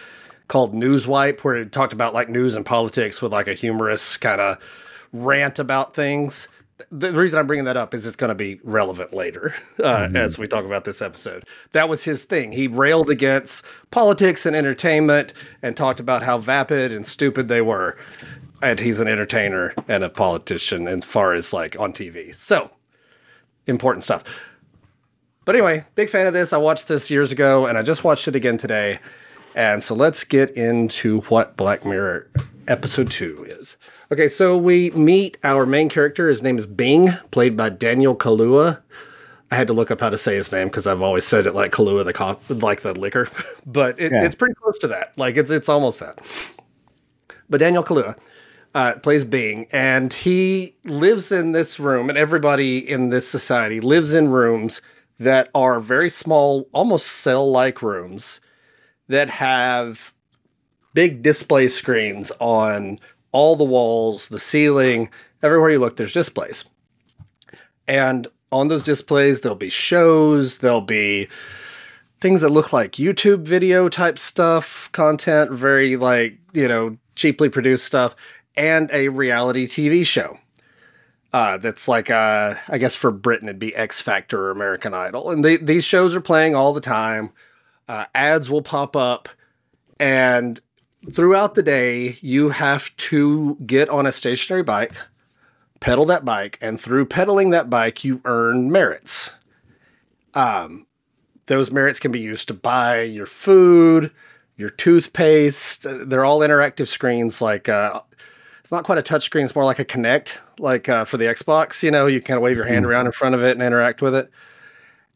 called 0.49 0.75
Newswipe, 0.75 1.41
where 1.41 1.57
it 1.57 1.73
talked 1.73 1.93
about 1.93 2.15
like 2.15 2.29
news 2.29 2.57
and 2.57 2.65
politics 2.65 3.21
with 3.21 3.33
like 3.33 3.49
a 3.49 3.55
humorous 3.55 4.17
kind 4.17 4.41
of 4.41 4.59
rant 5.13 5.59
about 5.59 5.95
things. 5.95 6.49
The 6.91 7.13
reason 7.13 7.39
I'm 7.39 7.47
bringing 7.47 7.67
that 7.67 7.77
up 7.77 7.93
is 7.93 8.07
it's 8.07 8.17
going 8.17 8.31
to 8.31 8.35
be 8.35 8.59
relevant 8.65 9.13
later 9.13 9.55
uh, 9.79 10.09
as 10.15 10.39
we 10.39 10.49
talk 10.49 10.65
about 10.65 10.85
this 10.85 11.03
episode. 11.03 11.45
That 11.73 11.89
was 11.89 12.03
his 12.03 12.25
thing. 12.25 12.53
He 12.53 12.67
railed 12.67 13.11
against 13.11 13.65
politics 13.91 14.47
and 14.47 14.57
entertainment 14.57 15.35
and 15.63 15.77
talked 15.77 16.01
about 16.01 16.23
how 16.23 16.39
vapid 16.39 16.91
and 16.91 17.07
stupid 17.07 17.49
they 17.49 17.61
were. 17.61 17.99
And 18.63 18.79
he's 18.79 19.01
an 19.01 19.09
entertainer 19.09 19.75
and 19.89 20.05
a 20.05 20.09
politician 20.11 20.87
as 20.87 21.05
far 21.05 21.33
as 21.35 21.53
like 21.53 21.79
on 21.79 21.93
TV. 21.93 22.35
So 22.35 22.71
important 23.67 24.05
stuff. 24.05 24.25
But 25.47 25.55
anyway, 25.57 25.85
big 25.95 26.11
fan 26.11 26.27
of 26.27 26.33
this. 26.35 26.53
I 26.53 26.59
watched 26.59 26.89
this 26.89 27.11
years 27.11 27.33
ago 27.33 27.67
and 27.67 27.79
I 27.79 27.83
just 27.83 28.05
watched 28.05 28.29
it 28.29 28.37
again 28.37 28.59
today. 28.59 28.99
And 29.55 29.83
so 29.83 29.95
let's 29.95 30.23
get 30.25 30.51
into 30.51 31.23
what 31.23 31.57
Black 31.57 31.85
Mirror 31.85 32.29
episode 32.69 33.11
two 33.11 33.45
is. 33.49 33.77
Okay, 34.13 34.29
so 34.29 34.57
we 34.57 34.91
meet 34.91 35.39
our 35.43 35.65
main 35.67 35.89
character. 35.89 36.29
His 36.29 36.43
name 36.43 36.59
is 36.59 36.67
Bing, 36.67 37.09
played 37.31 37.57
by 37.57 37.71
Daniel 37.71 38.15
Kaluuya. 38.15 38.81
I 39.51 39.57
had 39.57 39.67
to 39.67 39.73
look 39.73 39.91
up 39.91 40.01
how 40.01 40.11
to 40.11 40.19
say 40.19 40.37
his 40.37 40.53
name 40.53 40.69
because 40.69 40.87
I've 40.87 41.03
always 41.03 41.25
said 41.25 41.47
it 41.47 41.55
like 41.55 41.73
Kalua, 41.73 42.05
the 42.05 42.13
co- 42.13 42.39
like 42.49 42.83
the 42.83 42.93
liquor, 42.93 43.29
but 43.67 43.99
it, 43.99 44.13
Yeah. 44.13 44.25
it's 44.25 44.35
pretty 44.37 44.55
close 44.55 44.79
to 44.81 44.89
that. 44.89 45.13
Like 45.17 45.37
it's 45.37 45.51
it's 45.51 45.69
almost 45.69 45.99
that. 46.01 46.21
But 47.49 47.59
Daniel 47.59 47.83
Kaluuya 47.83 48.17
uh, 48.75 48.95
plays 48.95 49.25
Bing, 49.25 49.67
and 49.73 50.13
he 50.13 50.77
lives 50.85 51.33
in 51.33 51.53
this 51.53 51.81
room, 51.81 52.09
and 52.09 52.19
everybody 52.19 52.79
in 52.79 53.11
this 53.11 53.29
society 53.29 53.81
lives 53.81 54.15
in 54.15 54.29
rooms 54.29 54.81
that 55.19 55.51
are 55.55 55.81
very 55.81 56.09
small, 56.09 56.69
almost 56.73 57.07
cell-like 57.07 57.83
rooms 57.83 58.41
that 59.09 59.29
have 59.29 60.15
big 60.95 61.23
display 61.23 61.69
screens 61.69 62.33
on 62.39 62.99
all 63.33 63.57
the 63.57 63.65
walls, 63.65 64.29
the 64.29 64.39
ceiling, 64.39 65.09
everywhere 65.43 65.71
you 65.71 65.79
look, 65.79 65.97
there's 65.97 66.13
displays. 66.13 66.65
And 67.87 68.27
on 68.53 68.69
those 68.69 68.83
displays, 68.83 69.41
there'll 69.41 69.57
be 69.57 69.69
shows, 69.69 70.59
there'll 70.59 70.81
be 70.81 71.29
things 72.21 72.41
that 72.41 72.51
look 72.51 72.73
like 72.73 72.93
YouTube 72.93 73.43
video 73.43 73.89
type 73.89 74.19
stuff, 74.19 74.91
content, 74.93 75.51
very 75.51 75.97
like, 75.97 76.39
you 76.53 76.69
know, 76.69 76.97
cheaply 77.15 77.49
produced 77.49 77.85
stuff, 77.85 78.15
and 78.61 78.91
a 78.93 79.09
reality 79.09 79.67
TV 79.67 80.05
show. 80.05 80.39
Uh, 81.33 81.57
that's 81.57 81.89
like, 81.89 82.11
uh, 82.11 82.55
I 82.69 82.77
guess 82.77 82.95
for 82.95 83.11
Britain, 83.11 83.49
it'd 83.49 83.59
be 83.59 83.75
X 83.75 84.03
Factor 84.03 84.39
or 84.39 84.51
American 84.51 84.93
Idol. 84.93 85.31
And 85.31 85.43
they, 85.43 85.57
these 85.57 85.85
shows 85.85 86.15
are 86.15 86.21
playing 86.21 86.55
all 86.55 86.75
the 86.75 86.81
time. 86.81 87.31
Uh, 87.89 88.05
ads 88.15 88.51
will 88.51 88.63
pop 88.63 88.95
up, 88.95 89.29
and 89.99 90.61
throughout 91.11 91.55
the 91.55 91.63
day, 91.63 92.19
you 92.21 92.51
have 92.51 92.95
to 92.99 93.57
get 93.67 93.89
on 93.89 94.07
a 94.07 94.13
stationary 94.13 94.63
bike, 94.63 94.93
pedal 95.81 96.05
that 96.07 96.25
bike, 96.25 96.59
and 96.61 96.81
through 96.81 97.07
pedaling 97.07 97.51
that 97.51 97.71
bike, 97.71 98.05
you 98.05 98.21
earn 98.27 98.71
merits. 98.71 99.33
Um, 100.35 100.87
those 101.47 101.73
merits 101.73 101.99
can 101.99 102.13
be 102.13 102.21
used 102.21 102.47
to 102.49 102.55
buy 102.55 103.03
your 103.03 103.27
food, 103.27 104.13
your 104.57 104.71
toothpaste. 104.71 105.85
They're 105.85 106.25
all 106.25 106.41
interactive 106.41 106.87
screens. 106.87 107.43
Like 107.43 107.69
uh, 107.69 108.03
it's 108.71 108.73
not 108.73 108.85
quite 108.85 108.99
a 108.99 109.03
touchscreen. 109.03 109.43
it's 109.43 109.57
more 109.57 109.65
like 109.65 109.81
a 109.81 109.85
Kinect, 109.85 110.39
like 110.61 110.89
uh, 110.89 111.05
for 111.05 111.17
the 111.17 111.25
Xbox. 111.25 111.83
You 111.83 111.91
know, 111.91 112.07
you 112.07 112.21
kind 112.21 112.37
of 112.37 112.43
wave 112.43 112.57
your 112.57 112.67
hand 112.67 112.87
around 112.87 113.07
in 113.07 113.11
front 113.11 113.35
of 113.35 113.43
it 113.43 113.51
and 113.51 113.63
interact 113.65 114.01
with 114.01 114.15
it. 114.15 114.31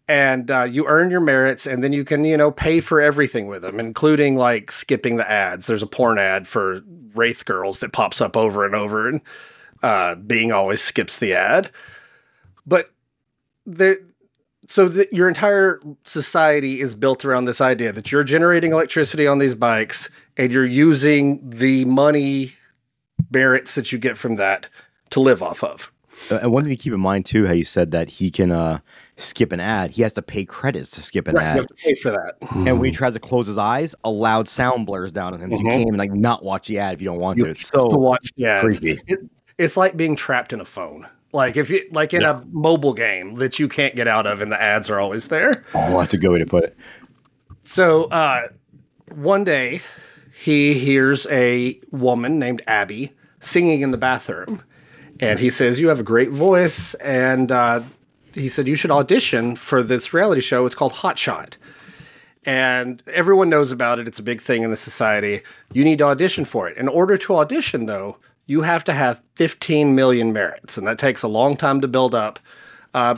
And 0.09 0.51
uh, 0.51 0.65
you 0.65 0.89
earn 0.89 1.09
your 1.09 1.21
merits, 1.21 1.65
and 1.65 1.85
then 1.85 1.93
you 1.93 2.05
can, 2.05 2.25
you 2.25 2.37
know, 2.37 2.51
pay 2.51 2.81
for 2.81 3.01
everything 3.01 3.47
with 3.47 3.63
them, 3.63 3.79
including 3.79 4.35
like 4.35 4.73
skipping 4.73 5.19
the 5.19 5.31
ads. 5.31 5.69
There's 5.69 5.85
a 5.85 5.87
porn 5.87 6.19
ad 6.19 6.49
for 6.49 6.81
Wraith 7.15 7.45
Girls 7.45 7.79
that 7.79 7.93
pops 7.93 8.21
up 8.21 8.37
over 8.37 8.67
and 8.67 8.75
over, 8.75 9.09
and 9.09 9.21
uh, 9.85 10.17
Bing 10.17 10.51
always 10.51 10.81
skips 10.81 11.19
the 11.19 11.35
ad. 11.35 11.71
But 12.67 12.91
there, 13.67 13.99
so 14.67 14.89
that 14.89 15.13
your 15.13 15.29
entire 15.29 15.81
society 16.03 16.81
is 16.81 16.97
built 16.97 17.25
around 17.25 17.45
this 17.45 17.61
idea 17.61 17.93
that 17.93 18.11
you're 18.11 18.25
generating 18.25 18.73
electricity 18.73 19.29
on 19.29 19.39
these 19.39 19.55
bikes 19.55 20.11
and 20.37 20.53
you're 20.53 20.67
using 20.67 21.39
the 21.49 21.85
money 21.85 22.53
merits 23.35 23.75
that 23.75 23.93
you 23.93 23.99
get 23.99 24.17
from 24.17 24.37
that 24.37 24.69
to 25.11 25.21
live 25.21 25.43
off 25.43 25.63
of. 25.63 25.91
Uh, 26.31 26.39
And 26.43 26.53
one 26.53 26.65
thing 26.65 26.75
to 26.77 26.83
keep 26.83 26.93
in 26.95 27.01
mind 27.01 27.27
too, 27.27 27.47
how 27.47 27.53
you 27.53 27.65
said 27.65 27.91
that 27.91 28.09
he 28.09 28.31
can 28.31 28.51
uh, 28.51 28.79
skip 29.17 29.53
an 29.53 29.61
ad. 29.61 29.91
He 29.91 30.01
has 30.03 30.13
to 30.15 30.23
pay 30.23 30.45
credits 30.45 30.91
to 30.93 31.03
skip 31.03 31.29
an 31.29 31.35
You 31.37 31.43
ad. 31.43 31.57
have 31.59 31.67
to 31.67 31.75
pay 31.75 31.95
for 31.97 32.11
that. 32.13 32.37
And 32.67 32.79
when 32.79 32.85
he 32.87 32.93
tries 32.93 33.13
to 33.15 33.21
close 33.21 33.47
his 33.47 33.59
eyes, 33.59 33.95
a 34.05 34.11
loud 34.11 34.49
sound 34.49 34.87
blares 34.87 35.13
down 35.13 35.35
on 35.35 35.41
him. 35.41 35.53
So 35.53 35.59
you 35.59 35.65
Mhm. 35.67 35.71
can't 35.71 35.81
even 35.89 35.99
like 35.99 36.13
not 36.13 36.43
watch 36.45 36.69
the 36.69 36.79
ad 36.79 36.95
if 36.95 37.03
you 37.03 37.07
don't 37.09 37.19
want 37.19 37.39
You 37.39 37.45
to. 37.45 37.51
It's 37.51 37.67
so 37.69 37.91
to 37.91 37.97
watch 37.99 38.31
yeah, 38.37 38.65
it's, 38.65 38.79
creepy. 38.79 39.03
it, 39.07 39.19
it's 39.59 39.77
like 39.77 39.97
being 39.97 40.17
trapped 40.17 40.53
in 40.53 40.61
a 40.61 40.65
phone. 40.65 41.07
Like 41.33 41.57
if 41.57 41.69
you 41.69 41.83
like 41.91 42.15
in 42.15 42.23
Yeah. 42.23 42.41
a 42.41 42.43
mobile 42.53 42.95
game 42.95 43.35
that 43.35 43.59
you 43.59 43.69
can't 43.69 43.97
get 43.97 44.07
out 44.07 44.27
of 44.27 44.41
and 44.41 44.51
the 44.53 44.63
ads 44.63 44.89
are 44.89 45.01
always 45.01 45.29
there. 45.29 45.65
Oh, 45.75 45.99
that's 45.99 46.15
a 46.15 46.19
good 46.19 46.31
way 46.31 46.39
to 46.39 46.47
put 46.47 46.63
it. 46.65 46.77
So 47.65 48.05
uh, 48.05 48.49
one 49.15 49.43
day, 49.45 49.81
he 50.43 50.75
hears 50.75 51.27
a 51.27 51.81
woman 51.91 52.39
named 52.39 52.63
Abby 52.67 53.13
singing 53.45 53.83
in 53.83 53.91
the 53.91 53.99
bathroom, 53.99 54.63
and 55.21 55.39
he 55.39 55.51
says, 55.51 55.79
"You 55.79 55.89
have 55.89 56.01
a 56.01 56.05
great 56.05 56.31
voice." 56.31 56.95
And 56.95 57.53
uh, 57.53 57.83
he 58.35 58.49
said, 58.49 58.69
"You 58.69 58.75
should 58.75 58.91
audition 58.91 59.57
for 59.57 59.83
this 59.83 60.13
reality 60.13 60.41
show. 60.41 60.67
It's 60.67 60.75
called 60.75 60.93
Hot 60.93 61.19
Shot." 61.19 61.57
And 62.47 63.03
everyone 63.07 63.49
knows 63.49 63.73
about 63.73 63.99
it. 63.99 64.07
It's 64.07 64.19
a 64.19 64.23
big 64.23 64.43
thing 64.43 64.63
in 64.63 64.71
the 64.71 64.77
society. 64.77 65.41
You 65.73 65.83
need 65.83 65.99
to 65.99 66.05
audition 66.05 66.45
for 66.45 66.69
it. 66.69 66.77
In 66.77 66.89
order 66.89 67.17
to 67.17 67.37
audition, 67.37 67.87
though, 67.87 68.19
you 68.47 68.61
have 68.61 68.85
to 68.85 68.93
have 68.93 69.23
15 69.37 69.95
million 69.95 70.33
merits, 70.33 70.77
and 70.77 70.87
that 70.87 70.99
takes 70.99 71.23
a 71.23 71.29
long 71.29 71.57
time 71.57 71.81
to 71.81 71.89
build 71.89 72.15
up. 72.15 72.39
Uh, 72.93 73.17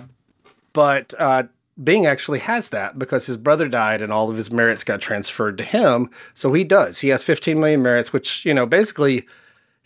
but 0.73 1.13
uh, 1.19 1.45
Bing 1.83 2.07
actually 2.07 2.39
has 2.41 2.71
that 2.71 2.99
because 2.99 3.27
his 3.27 3.37
brother 3.37 3.69
died 3.69 4.01
and 4.01 4.13
all 4.13 4.31
of 4.31 4.37
his 4.37 4.51
merits 4.51 4.85
got 4.85 5.01
transferred 5.01 5.59
to 5.59 5.65
him. 5.65 6.11
So 6.35 6.53
he 6.53 6.65
does. 6.65 7.01
He 7.01 7.09
has 7.09 7.23
15 7.23 7.59
million 7.59 7.83
merits, 7.83 8.13
which, 8.13 8.45
you 8.45 8.55
know, 8.55 8.65
basically 8.67 9.27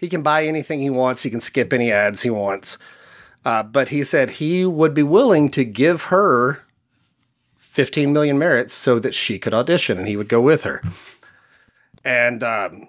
he 0.00 0.08
can 0.08 0.22
buy 0.22 0.46
anything 0.46 0.80
he 0.80 0.88
wants, 0.88 1.22
he 1.22 1.28
can 1.28 1.40
skip 1.40 1.74
any 1.74 1.92
ads 1.92 2.22
he 2.22 2.30
wants. 2.30 2.78
Uh, 3.44 3.62
but 3.62 3.88
he 3.88 4.02
said 4.02 4.30
he 4.30 4.64
would 4.64 4.94
be 4.94 5.02
willing 5.02 5.50
to 5.50 5.62
give 5.62 6.04
her 6.04 6.62
15 7.56 8.10
million 8.10 8.38
merits 8.38 8.72
so 8.72 8.98
that 8.98 9.14
she 9.14 9.38
could 9.38 9.52
audition 9.52 9.98
and 9.98 10.08
he 10.08 10.16
would 10.16 10.28
go 10.28 10.40
with 10.40 10.62
her. 10.62 10.82
And 12.02 12.42
um, 12.42 12.88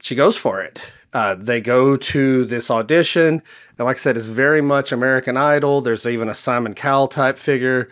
she 0.00 0.14
goes 0.14 0.36
for 0.36 0.62
it. 0.62 0.88
Uh, 1.12 1.34
they 1.34 1.60
go 1.60 1.96
to 1.96 2.44
this 2.44 2.70
audition. 2.70 3.42
And 3.78 3.84
like 3.86 3.96
I 3.96 3.98
said, 3.98 4.16
it's 4.16 4.26
very 4.26 4.60
much 4.60 4.92
American 4.92 5.36
Idol. 5.36 5.80
There's 5.80 6.06
even 6.06 6.28
a 6.28 6.34
Simon 6.34 6.74
Cowell 6.74 7.08
type 7.08 7.38
figure. 7.38 7.88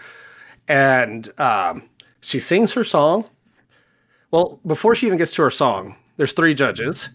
And 0.69 1.29
um, 1.41 1.89
she 2.21 2.39
sings 2.39 2.73
her 2.75 2.85
song. 2.85 3.25
Well, 4.31 4.61
before 4.65 4.95
she 4.95 5.07
even 5.07 5.19
gets 5.19 5.35
to 5.35 5.43
her 5.43 5.51
song, 5.51 5.97
there's 6.17 6.33
three 6.33 6.55
judges. 6.55 7.09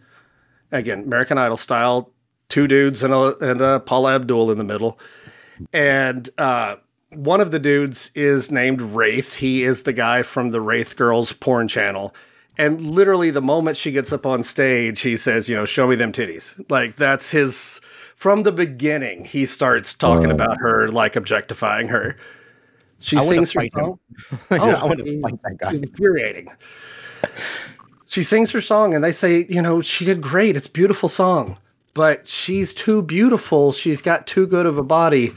Again, 0.72 1.04
American 1.04 1.38
Idol 1.38 1.58
style, 1.58 2.12
two 2.50 2.68
dudes 2.68 3.04
and 3.04 3.14
a, 3.14 3.38
and 3.40 3.62
a 3.62 3.80
Paula 3.80 4.16
Abdul 4.16 4.52
in 4.52 4.58
the 4.58 4.64
middle. 4.64 5.00
And 5.74 6.30
uh, 6.38 6.78
one 7.12 7.42
of 7.42 7.52
the 7.52 7.60
dudes 7.60 8.12
is 8.16 8.52
named 8.52 8.82
Wraith. 8.82 9.36
He 9.36 9.64
is 9.64 9.84
the 9.84 9.94
guy 9.94 10.22
from 10.22 10.50
the 10.50 10.62
Wraith 10.62 10.96
Girls 10.96 11.34
porn 11.34 11.68
channel. 11.68 12.14
And 12.58 12.82
literally, 12.82 13.32
the 13.32 13.42
moment 13.42 13.78
she 13.78 13.92
gets 13.92 14.12
up 14.12 14.26
on 14.26 14.44
stage, 14.44 15.00
he 15.00 15.16
says, 15.16 15.48
You 15.48 15.56
know, 15.56 15.64
show 15.66 15.88
me 15.88 15.96
them 15.96 16.12
titties. 16.12 16.62
Like, 16.70 16.98
that's 16.98 17.32
his, 17.32 17.80
from 18.16 18.44
the 18.44 18.52
beginning, 18.52 19.24
he 19.24 19.46
starts 19.46 19.94
talking 19.94 20.30
Oh. 20.30 20.36
about 20.36 20.58
her, 20.60 20.90
like 20.90 21.16
objectifying 21.16 21.88
her. 21.88 22.18
She 23.00 23.16
I 23.16 23.22
sings 23.22 23.54
her 23.54 23.62
song. 23.74 23.98
I 24.52 24.84
want 24.86 25.00
to 25.00 25.22
fight 25.22 25.42
that 25.44 25.58
guy. 25.58 25.72
He's 25.72 25.84
infuriating. 25.84 26.50
She 28.10 28.24
sings 28.24 28.50
her 28.54 28.60
song, 28.60 28.96
and 28.96 29.04
they 29.04 29.12
say, 29.12 29.46
you 29.48 29.62
know, 29.62 29.82
she 29.82 30.04
did 30.04 30.20
great. 30.20 30.58
It's 30.58 30.66
a 30.66 30.72
beautiful 30.72 31.08
song, 31.08 31.60
but 31.94 32.26
she's 32.26 32.74
too 32.74 33.04
beautiful. 33.04 33.72
She's 33.72 34.02
got 34.02 34.26
too 34.26 34.48
good 34.48 34.66
of 34.66 34.80
a 34.80 34.84
body. 34.84 35.32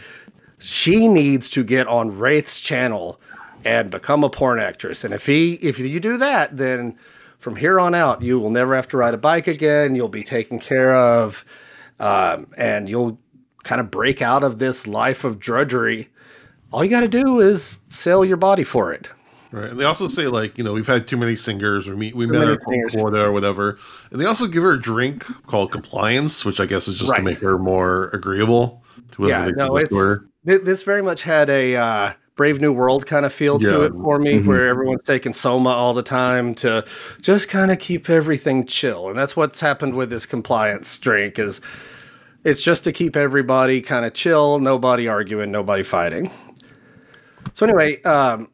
She 0.59 1.07
needs 1.07 1.51
to 1.51 1.65
get 1.65 1.87
on 1.87 2.19
Wraith's 2.19 2.61
channel 2.61 3.21
and 3.63 3.91
become 3.91 4.25
a 4.25 4.31
porn 4.31 4.59
actress. 4.59 5.05
And 5.05 5.13
if 5.13 5.27
he, 5.27 5.55
if 5.57 5.79
you 5.79 6.01
do 6.01 6.17
that, 6.17 6.57
then 6.57 6.97
from 7.41 7.57
here 7.57 7.79
on 7.79 7.95
out, 7.95 8.23
you 8.23 8.39
will 8.39 8.49
never 8.49 8.75
have 8.75 8.89
to 8.89 8.97
ride 8.97 9.13
a 9.13 9.19
bike 9.19 9.49
again. 9.49 9.95
You'll 9.95 10.09
be 10.09 10.25
taken 10.25 10.59
care 10.59 10.97
of, 10.97 11.45
um, 12.01 12.47
and 12.57 12.89
you'll 12.89 13.19
kind 13.65 13.83
of 13.83 13.91
break 13.91 14.23
out 14.23 14.43
of 14.43 14.59
this 14.59 14.87
life 14.87 15.25
of 15.25 15.39
drudgery. 15.39 16.09
All 16.73 16.83
you 16.83 16.89
got 16.89 17.01
to 17.01 17.09
do 17.09 17.41
is 17.41 17.81
sell 17.91 18.25
your 18.25 18.39
body 18.39 18.65
for 18.65 18.95
it. 18.95 19.11
Right. 19.53 19.71
And 19.71 19.79
they 19.79 19.85
also 19.85 20.09
say 20.09 20.29
like, 20.29 20.57
you 20.57 20.65
know, 20.65 20.73
we've 20.73 20.87
had 20.87 21.07
too 21.07 21.19
many 21.19 21.37
singers 21.37 21.87
or 21.87 21.95
we, 21.95 22.13
we 22.15 22.27
met 22.27 22.57
singers. 22.65 22.95
quota 22.95 23.27
or 23.27 23.33
whatever. 23.33 23.79
And 24.11 24.21
they 24.21 24.25
also 24.25 24.47
give 24.47 24.63
her 24.63 24.73
a 24.73 24.81
drink 24.81 25.25
called 25.47 25.71
compliance, 25.71 26.45
which 26.45 26.59
I 26.59 26.67
guess 26.67 26.89
is 26.89 26.99
just 26.99 27.15
to 27.15 27.23
make 27.23 27.39
her 27.39 27.59
more 27.59 28.09
agreeable 28.15 28.83
to 29.13 29.21
whatever 29.21 29.47
yeah, 29.47 29.53
they 29.53 29.57
no, 29.57 29.77
it's 29.77 29.91
to 29.91 29.97
her. 29.97 30.27
this 30.45 30.83
very 30.83 31.03
much 31.03 31.23
had 31.23 31.51
a 31.51 31.77
uh, 31.77 32.13
Brave 32.35 32.63
New 32.63 32.73
World 32.73 33.05
kind 33.05 33.27
of 33.27 33.33
feel 33.33 33.59
to 33.59 33.83
it 33.83 33.93
for 33.93 34.19
me, 34.19 34.41
Mhm. 34.41 34.47
where 34.47 34.67
everyone's 34.69 35.03
taking 35.05 35.35
Soma 35.35 35.69
all 35.69 35.93
the 35.93 36.03
time 36.03 36.55
to 36.57 36.83
just 37.21 37.51
kind 37.51 37.71
of 37.71 37.79
keep 37.79 38.09
everything 38.09 38.67
chill, 38.67 39.11
and 39.11 39.19
that's 39.19 39.37
what's 39.37 39.61
happened 39.61 39.95
with 39.95 40.09
this 40.09 40.25
compliance 40.25 40.97
drink. 40.97 41.39
Is 41.39 41.61
it's 42.43 42.63
just 42.63 42.85
to 42.85 42.93
keep 42.93 43.17
everybody 43.17 43.83
kind 43.83 44.07
of 44.07 44.15
chill, 44.15 44.59
nobody 44.61 45.09
arguing, 45.09 45.53
nobody 45.53 45.83
fighting. 45.83 46.31
So 47.53 47.67
anyway, 47.67 48.01
um, 48.03 48.49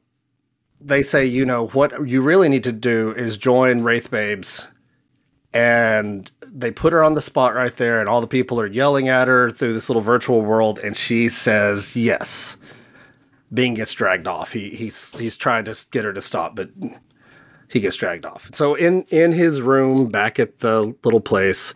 they 0.80 1.02
say 1.02 1.24
you 1.24 1.44
know 1.44 1.68
what 1.68 2.08
you 2.08 2.20
really 2.20 2.48
need 2.48 2.64
to 2.64 2.72
do 2.72 3.12
is 3.12 3.36
join 3.36 3.82
Wraith 3.82 4.10
Babes. 4.10 4.66
And 5.54 6.30
they 6.46 6.70
put 6.70 6.92
her 6.92 7.02
on 7.02 7.14
the 7.14 7.20
spot 7.20 7.54
right 7.54 7.74
there 7.76 8.00
and 8.00 8.08
all 8.08 8.20
the 8.20 8.26
people 8.26 8.60
are 8.60 8.66
yelling 8.66 9.08
at 9.08 9.28
her 9.28 9.50
through 9.50 9.74
this 9.74 9.88
little 9.88 10.02
virtual 10.02 10.42
world 10.42 10.78
and 10.78 10.96
she 10.96 11.28
says 11.28 11.96
yes. 11.96 12.56
Bing 13.52 13.74
gets 13.74 13.92
dragged 13.92 14.28
off. 14.28 14.52
He 14.52 14.70
he's 14.70 15.18
he's 15.18 15.36
trying 15.36 15.64
to 15.64 15.86
get 15.90 16.04
her 16.04 16.12
to 16.12 16.20
stop 16.20 16.54
but 16.54 16.70
he 17.68 17.80
gets 17.80 17.96
dragged 17.96 18.26
off. 18.26 18.50
So 18.54 18.74
in 18.74 19.02
in 19.04 19.32
his 19.32 19.62
room 19.62 20.06
back 20.06 20.38
at 20.38 20.58
the 20.58 20.94
little 21.02 21.20
place 21.20 21.74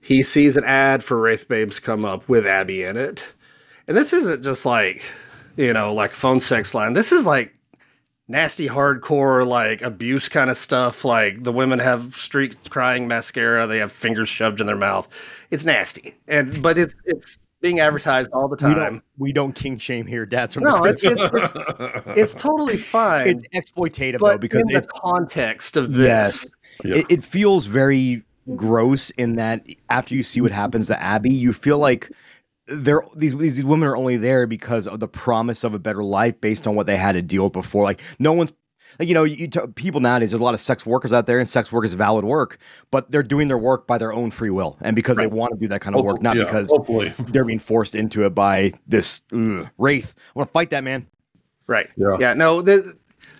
he 0.00 0.22
sees 0.22 0.56
an 0.56 0.64
ad 0.64 1.02
for 1.02 1.20
wraith 1.20 1.48
babes 1.48 1.80
come 1.80 2.04
up 2.04 2.28
with 2.28 2.46
abby 2.46 2.84
in 2.84 2.96
it. 2.96 3.26
And 3.88 3.96
this 3.96 4.12
isn't 4.12 4.42
just 4.42 4.64
like 4.64 5.02
you 5.56 5.72
know 5.72 5.92
like 5.92 6.12
phone 6.12 6.40
sex 6.40 6.72
line. 6.72 6.92
This 6.92 7.10
is 7.10 7.26
like 7.26 7.52
nasty 8.28 8.68
hardcore 8.68 9.46
like 9.46 9.82
abuse 9.82 10.28
kind 10.28 10.50
of 10.50 10.56
stuff. 10.56 11.04
Like 11.04 11.42
the 11.42 11.52
women 11.52 11.78
have 11.78 12.14
street 12.16 12.56
crying 12.70 13.06
mascara 13.08 13.66
they 13.66 13.78
have 13.78 13.92
fingers 13.92 14.28
shoved 14.28 14.60
in 14.60 14.66
their 14.66 14.76
mouth. 14.76 15.08
It's 15.50 15.64
nasty. 15.64 16.14
And 16.28 16.62
but 16.62 16.78
it's 16.78 16.94
it's 17.04 17.38
being 17.60 17.80
advertised 17.80 18.30
all 18.32 18.48
the 18.48 18.56
We 18.56 18.74
time. 18.74 18.76
don't, 18.76 19.02
we 19.18 19.32
don't 19.32 19.54
king 19.54 19.78
shame 19.78 20.06
here, 20.06 20.26
Dad's 20.26 20.54
from 20.54 20.64
no 20.64 20.82
the 20.82 20.90
it's, 20.90 21.04
it's 21.04 21.22
it's 21.22 21.52
it's 22.16 22.34
totally 22.34 22.76
fine. 22.96 23.28
It's 23.28 23.48
exploitative 23.54 24.18
though 24.18 24.38
because 24.38 24.62
in 24.62 24.68
the 24.68 24.86
context 24.86 25.76
of 25.76 25.92
this. 25.92 26.06
Yes. 26.06 26.46
Yeah. 26.84 26.96
it, 26.96 27.06
it 27.08 27.24
feels 27.24 27.64
very 27.66 28.22
gross 28.54 29.08
in 29.10 29.36
that 29.36 29.64
after 29.88 30.14
you 30.14 30.22
see 30.22 30.40
what 30.42 30.52
happens 30.52 30.88
to 30.88 31.02
Abby, 31.02 31.30
you 31.32 31.52
feel 31.54 31.78
like 31.78 32.10
they're 32.68 33.02
these 33.14 33.36
these 33.36 33.64
women 33.64 33.88
are 33.88 33.96
only 33.96 34.16
there 34.16 34.46
because 34.46 34.86
of 34.86 35.00
the 35.00 35.08
promise 35.08 35.64
of 35.64 35.74
a 35.74 35.78
better 35.78 36.02
life 36.02 36.40
based 36.40 36.66
on 36.66 36.74
what 36.74 36.86
they 36.86 36.96
had 36.96 37.12
to 37.12 37.22
deal 37.22 37.44
with 37.44 37.52
before. 37.52 37.84
Like 37.84 38.00
no 38.18 38.32
one's 38.32 38.52
like 38.98 39.08
you 39.08 39.14
know 39.14 39.24
you 39.24 39.48
t- 39.48 39.60
people 39.74 40.00
nowadays 40.00 40.30
there's 40.30 40.40
a 40.40 40.44
lot 40.44 40.54
of 40.54 40.60
sex 40.60 40.84
workers 40.84 41.12
out 41.12 41.26
there 41.26 41.38
and 41.38 41.48
sex 41.48 41.70
work 41.70 41.84
is 41.84 41.94
valid 41.94 42.24
work, 42.24 42.58
but 42.90 43.10
they're 43.10 43.22
doing 43.22 43.48
their 43.48 43.58
work 43.58 43.86
by 43.86 43.98
their 43.98 44.12
own 44.12 44.30
free 44.30 44.50
will 44.50 44.76
and 44.80 44.96
because 44.96 45.16
they 45.16 45.26
want 45.26 45.52
to 45.52 45.58
do 45.58 45.68
that 45.68 45.80
kind 45.80 45.94
of 45.96 46.04
work, 46.04 46.20
not 46.22 46.36
yeah, 46.36 46.44
because 46.44 46.68
hopefully. 46.68 47.12
they're 47.28 47.44
being 47.44 47.58
forced 47.58 47.94
into 47.94 48.24
it 48.24 48.30
by 48.34 48.72
this 48.86 49.22
ugh, 49.32 49.68
wraith. 49.78 50.14
I 50.16 50.32
want 50.34 50.48
to 50.48 50.52
fight 50.52 50.70
that 50.70 50.82
man. 50.84 51.06
Right. 51.66 51.88
Yeah. 51.96 52.16
Yeah. 52.18 52.34
no, 52.34 52.62
th- 52.62 52.84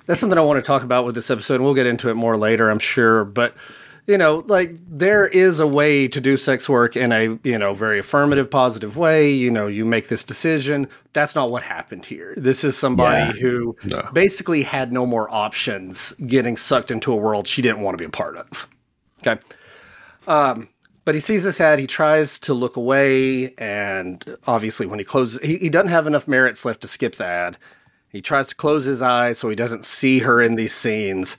that's 0.07 0.21
something 0.21 0.39
I 0.39 0.43
want 0.43 0.59
to 0.59 0.67
talk 0.67 0.83
about 0.83 1.05
with 1.05 1.15
this 1.15 1.31
episode. 1.31 1.57
and 1.57 1.65
We'll 1.65 1.75
get 1.75 1.87
into 1.87 2.11
it 2.11 2.15
more 2.15 2.37
later, 2.37 2.71
I'm 2.71 2.79
sure. 2.79 3.25
But 3.25 3.55
you 4.07 4.17
know, 4.17 4.45
like 4.47 4.73
there 4.89 5.27
is 5.27 5.59
a 5.59 5.67
way 5.67 6.07
to 6.09 6.21
do 6.21 6.37
sex 6.37 6.69
work 6.69 6.97
in 6.97 7.11
a, 7.13 7.39
you 7.43 7.59
know, 7.59 7.75
very 7.75 7.99
affirmative, 7.99 8.49
positive 8.51 8.97
way. 8.97 9.31
You 9.33 9.51
know, 9.51 9.67
you 9.67 9.85
make 9.85 10.09
this 10.09 10.23
decision. 10.23 10.89
That's 11.13 11.35
not 11.35 11.51
what 11.51 11.63
happened 11.63 12.05
here. 12.05 12.35
This 12.37 12.63
is 12.63 12.77
somebody 12.77 13.19
Yeah. 13.19 13.33
who 13.33 13.77
No. 13.85 14.09
basically 14.13 14.63
had 14.63 14.93
no 14.93 15.07
more 15.07 15.29
options 15.33 16.15
getting 16.27 16.57
sucked 16.57 16.91
into 16.91 17.13
a 17.13 17.17
world 17.17 17.49
she 17.49 17.63
didn't 17.63 17.81
want 17.81 17.99
to 17.99 18.03
be 18.03 18.07
a 18.07 18.11
part 18.11 18.37
of. 18.37 18.69
Okay. 19.27 19.41
Um, 20.29 20.69
but 21.05 21.15
he 21.15 21.21
sees 21.21 21.45
this 21.45 21.61
ad, 21.61 21.79
he 21.79 21.87
tries 21.87 22.39
to 22.41 22.53
look 22.55 22.77
away, 22.77 23.55
and 23.59 24.25
obviously 24.47 24.87
when 24.87 24.99
he 24.99 25.05
closes 25.05 25.39
he, 25.41 25.57
he 25.59 25.69
doesn't 25.69 25.89
have 25.89 26.07
enough 26.07 26.27
merits 26.27 26.65
left 26.65 26.81
to 26.83 26.89
skip 26.89 27.17
the 27.17 27.25
ad. 27.25 27.57
He 28.09 28.21
tries 28.21 28.47
to 28.49 28.55
close 28.55 28.85
his 28.85 29.03
eyes 29.03 29.39
so 29.39 29.49
he 29.49 29.57
doesn't 29.57 29.85
see 29.85 30.19
her 30.21 30.41
in 30.43 30.55
these 30.57 30.75
scenes. 30.75 31.37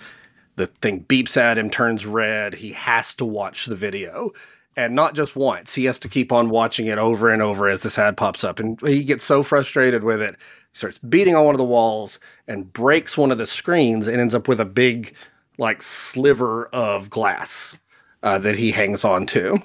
The 0.57 0.65
thing 0.65 1.05
beeps 1.05 1.37
at 1.37 1.57
him, 1.57 1.69
turns 1.69 2.05
red. 2.05 2.53
He 2.53 2.71
has 2.73 3.15
to 3.15 3.25
watch 3.25 3.65
the 3.65 3.75
video. 3.75 4.33
And 4.75 4.93
not 4.93 5.15
just 5.15 5.35
once, 5.35 5.73
he 5.73 5.85
has 5.85 5.97
to 5.99 6.09
keep 6.09 6.31
on 6.31 6.49
watching 6.49 6.87
it 6.87 6.97
over 6.97 7.29
and 7.29 7.41
over 7.41 7.67
as 7.67 7.81
this 7.81 7.97
ad 7.97 8.17
pops 8.17 8.43
up. 8.43 8.59
And 8.59 8.79
he 8.81 9.03
gets 9.03 9.23
so 9.23 9.41
frustrated 9.41 10.03
with 10.03 10.21
it, 10.21 10.35
he 10.71 10.77
starts 10.77 10.99
beating 10.99 11.35
on 11.35 11.45
one 11.45 11.55
of 11.55 11.59
the 11.59 11.63
walls 11.63 12.19
and 12.47 12.71
breaks 12.73 13.17
one 13.17 13.31
of 13.31 13.37
the 13.37 13.45
screens 13.45 14.07
and 14.07 14.19
ends 14.19 14.35
up 14.35 14.47
with 14.47 14.59
a 14.59 14.65
big, 14.65 15.15
like, 15.57 15.81
sliver 15.81 16.67
of 16.67 17.09
glass 17.09 17.77
uh, 18.21 18.37
that 18.39 18.55
he 18.55 18.71
hangs 18.71 19.05
on 19.05 19.25
to. 19.27 19.57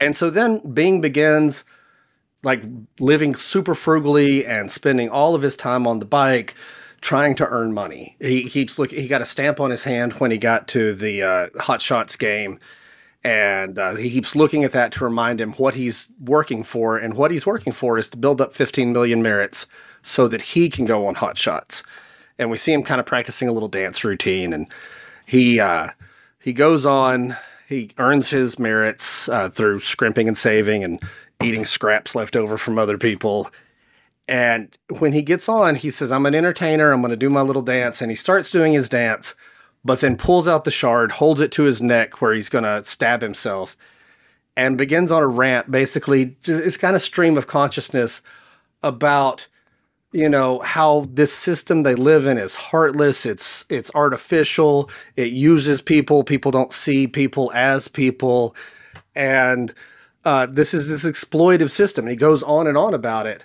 And 0.00 0.16
so 0.16 0.30
then 0.30 0.58
Bing 0.72 1.00
begins 1.00 1.64
like 2.42 2.62
living 2.98 3.34
super 3.34 3.74
frugally 3.74 4.44
and 4.46 4.70
spending 4.70 5.08
all 5.08 5.34
of 5.34 5.42
his 5.42 5.56
time 5.56 5.86
on 5.86 5.98
the 5.98 6.04
bike 6.04 6.54
trying 7.02 7.34
to 7.34 7.46
earn 7.46 7.74
money. 7.74 8.16
He 8.20 8.48
keeps 8.48 8.78
looking 8.78 8.98
he 9.00 9.08
got 9.08 9.20
a 9.20 9.26
stamp 9.26 9.60
on 9.60 9.70
his 9.70 9.84
hand 9.84 10.14
when 10.14 10.30
he 10.30 10.38
got 10.38 10.68
to 10.68 10.94
the 10.94 11.22
uh, 11.22 11.46
Hot 11.58 11.82
Shots 11.82 12.16
game 12.16 12.58
and 13.24 13.78
uh, 13.78 13.94
he 13.94 14.10
keeps 14.10 14.34
looking 14.34 14.64
at 14.64 14.72
that 14.72 14.92
to 14.92 15.04
remind 15.04 15.40
him 15.40 15.52
what 15.52 15.74
he's 15.74 16.08
working 16.20 16.62
for 16.62 16.96
and 16.96 17.14
what 17.14 17.30
he's 17.30 17.46
working 17.46 17.72
for 17.72 17.98
is 17.98 18.08
to 18.10 18.16
build 18.16 18.40
up 18.40 18.52
15 18.52 18.92
million 18.92 19.22
merits 19.22 19.66
so 20.02 20.26
that 20.26 20.42
he 20.42 20.68
can 20.68 20.84
go 20.84 21.06
on 21.06 21.14
Hot 21.16 21.36
Shots. 21.36 21.82
And 22.38 22.50
we 22.50 22.56
see 22.56 22.72
him 22.72 22.82
kind 22.82 22.98
of 22.98 23.06
practicing 23.06 23.48
a 23.48 23.52
little 23.52 23.68
dance 23.68 24.02
routine 24.02 24.52
and 24.52 24.66
he 25.26 25.60
uh, 25.60 25.88
he 26.40 26.52
goes 26.52 26.86
on 26.86 27.36
he 27.68 27.90
earns 27.98 28.30
his 28.30 28.58
merits 28.58 29.28
uh, 29.28 29.48
through 29.48 29.80
scrimping 29.80 30.28
and 30.28 30.36
saving 30.36 30.84
and 30.84 31.02
eating 31.42 31.64
scraps 31.64 32.14
left 32.14 32.36
over 32.36 32.58
from 32.58 32.78
other 32.78 32.98
people. 32.98 33.50
And 34.28 34.76
when 34.98 35.12
he 35.12 35.22
gets 35.22 35.48
on, 35.48 35.74
he 35.74 35.90
says, 35.90 36.12
I'm 36.12 36.26
an 36.26 36.34
entertainer. 36.34 36.92
I'm 36.92 37.00
going 37.00 37.10
to 37.10 37.16
do 37.16 37.30
my 37.30 37.42
little 37.42 37.62
dance. 37.62 38.00
And 38.00 38.10
he 38.10 38.14
starts 38.14 38.50
doing 38.50 38.72
his 38.72 38.88
dance, 38.88 39.34
but 39.84 40.00
then 40.00 40.16
pulls 40.16 40.48
out 40.48 40.64
the 40.64 40.70
shard, 40.70 41.10
holds 41.10 41.40
it 41.40 41.52
to 41.52 41.64
his 41.64 41.82
neck 41.82 42.20
where 42.20 42.32
he's 42.32 42.48
going 42.48 42.64
to 42.64 42.84
stab 42.84 43.20
himself, 43.20 43.76
and 44.56 44.78
begins 44.78 45.10
on 45.10 45.22
a 45.22 45.26
rant. 45.26 45.70
Basically, 45.70 46.36
it's 46.46 46.76
kind 46.76 46.94
of 46.94 47.02
stream 47.02 47.36
of 47.36 47.46
consciousness 47.46 48.20
about 48.82 49.46
you 50.12 50.28
know 50.28 50.60
how 50.60 51.08
this 51.10 51.32
system 51.32 51.82
they 51.82 51.94
live 51.94 52.26
in 52.26 52.36
is 52.36 52.54
heartless 52.54 53.24
it's 53.24 53.64
it's 53.70 53.90
artificial 53.94 54.90
it 55.16 55.32
uses 55.32 55.80
people 55.80 56.22
people 56.22 56.50
don't 56.50 56.72
see 56.72 57.06
people 57.06 57.50
as 57.54 57.88
people 57.88 58.54
and 59.14 59.72
uh, 60.24 60.46
this 60.48 60.74
is 60.74 60.88
this 60.88 61.04
exploitive 61.04 61.70
system 61.70 62.06
he 62.06 62.14
goes 62.14 62.42
on 62.42 62.66
and 62.66 62.76
on 62.76 62.94
about 62.94 63.26
it 63.26 63.44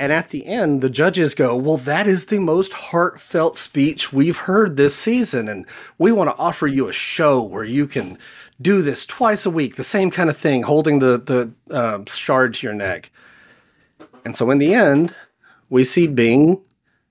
and 0.00 0.12
at 0.12 0.30
the 0.30 0.44
end 0.46 0.80
the 0.80 0.90
judges 0.90 1.34
go 1.34 1.54
well 1.54 1.76
that 1.76 2.06
is 2.06 2.26
the 2.26 2.40
most 2.40 2.72
heartfelt 2.72 3.56
speech 3.56 4.12
we've 4.12 4.36
heard 4.36 4.76
this 4.76 4.94
season 4.94 5.48
and 5.48 5.66
we 5.98 6.10
want 6.10 6.28
to 6.28 6.36
offer 6.36 6.66
you 6.66 6.88
a 6.88 6.92
show 6.92 7.40
where 7.40 7.64
you 7.64 7.86
can 7.86 8.18
do 8.60 8.82
this 8.82 9.06
twice 9.06 9.46
a 9.46 9.50
week 9.50 9.76
the 9.76 9.84
same 9.84 10.10
kind 10.10 10.30
of 10.30 10.36
thing 10.36 10.62
holding 10.62 10.98
the 10.98 11.18
the 11.18 11.74
uh, 11.74 12.02
shard 12.06 12.54
to 12.54 12.66
your 12.66 12.74
neck 12.74 13.12
and 14.24 14.36
so 14.36 14.50
in 14.50 14.58
the 14.58 14.74
end 14.74 15.14
we 15.68 15.84
see 15.84 16.08
Bing 16.08 16.60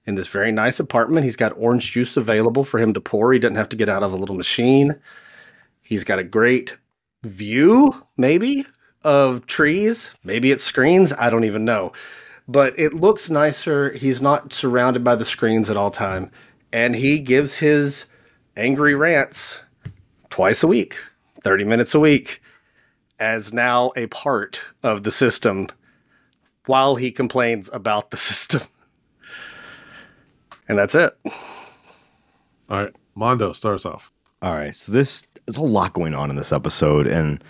in 0.05 0.15
this 0.15 0.27
very 0.27 0.51
nice 0.51 0.79
apartment. 0.79 1.23
He's 1.23 1.35
got 1.35 1.57
orange 1.57 1.91
juice 1.91 2.17
available 2.17 2.63
for 2.63 2.79
him 2.79 2.93
to 2.93 3.01
pour. 3.01 3.31
He 3.31 3.39
doesn't 3.39 3.55
have 3.55 3.69
to 3.69 3.75
get 3.75 3.89
out 3.89 4.03
of 4.03 4.11
a 4.11 4.17
little 4.17 4.35
machine. 4.35 4.99
He's 5.81 6.03
got 6.03 6.19
a 6.19 6.23
great 6.23 6.77
view, 7.23 8.05
maybe, 8.17 8.65
of 9.03 9.45
trees. 9.47 10.11
Maybe 10.23 10.51
it's 10.51 10.63
screens. 10.63 11.13
I 11.13 11.29
don't 11.29 11.45
even 11.45 11.63
know. 11.63 11.93
But 12.49 12.77
it 12.79 12.95
looks 12.95 13.29
nicer. 13.29 13.91
He's 13.91 14.23
not 14.23 14.51
surrounded 14.51 15.03
by 15.03 15.15
the 15.15 15.23
screens 15.23 15.69
at 15.69 15.77
all 15.77 15.91
time. 15.91 16.31
And 16.73 16.95
he 16.95 17.19
gives 17.19 17.59
his 17.59 18.05
angry 18.57 18.95
rants 18.95 19.59
twice 20.31 20.63
a 20.63 20.67
week, 20.67 20.97
30 21.43 21.63
minutes 21.63 21.93
a 21.93 21.99
week, 21.99 22.41
as 23.19 23.53
now 23.53 23.91
a 23.95 24.07
part 24.07 24.61
of 24.81 25.03
the 25.03 25.11
system 25.11 25.67
while 26.65 26.95
he 26.95 27.11
complains 27.11 27.69
about 27.71 28.09
the 28.09 28.17
system. 28.29 28.61
And 30.67 30.77
that's 30.77 30.95
it. 30.95 31.15
All 32.69 32.83
right, 32.83 32.95
Mondo 33.13 33.53
starts 33.53 33.85
off. 33.85 34.11
All 34.41 34.53
right, 34.53 34.75
so 34.75 34.91
this 34.91 35.25
there's 35.45 35.57
a 35.57 35.63
lot 35.63 35.93
going 35.93 36.15
on 36.15 36.31
in 36.31 36.35
this 36.35 36.51
episode, 36.51 37.05
and 37.05 37.43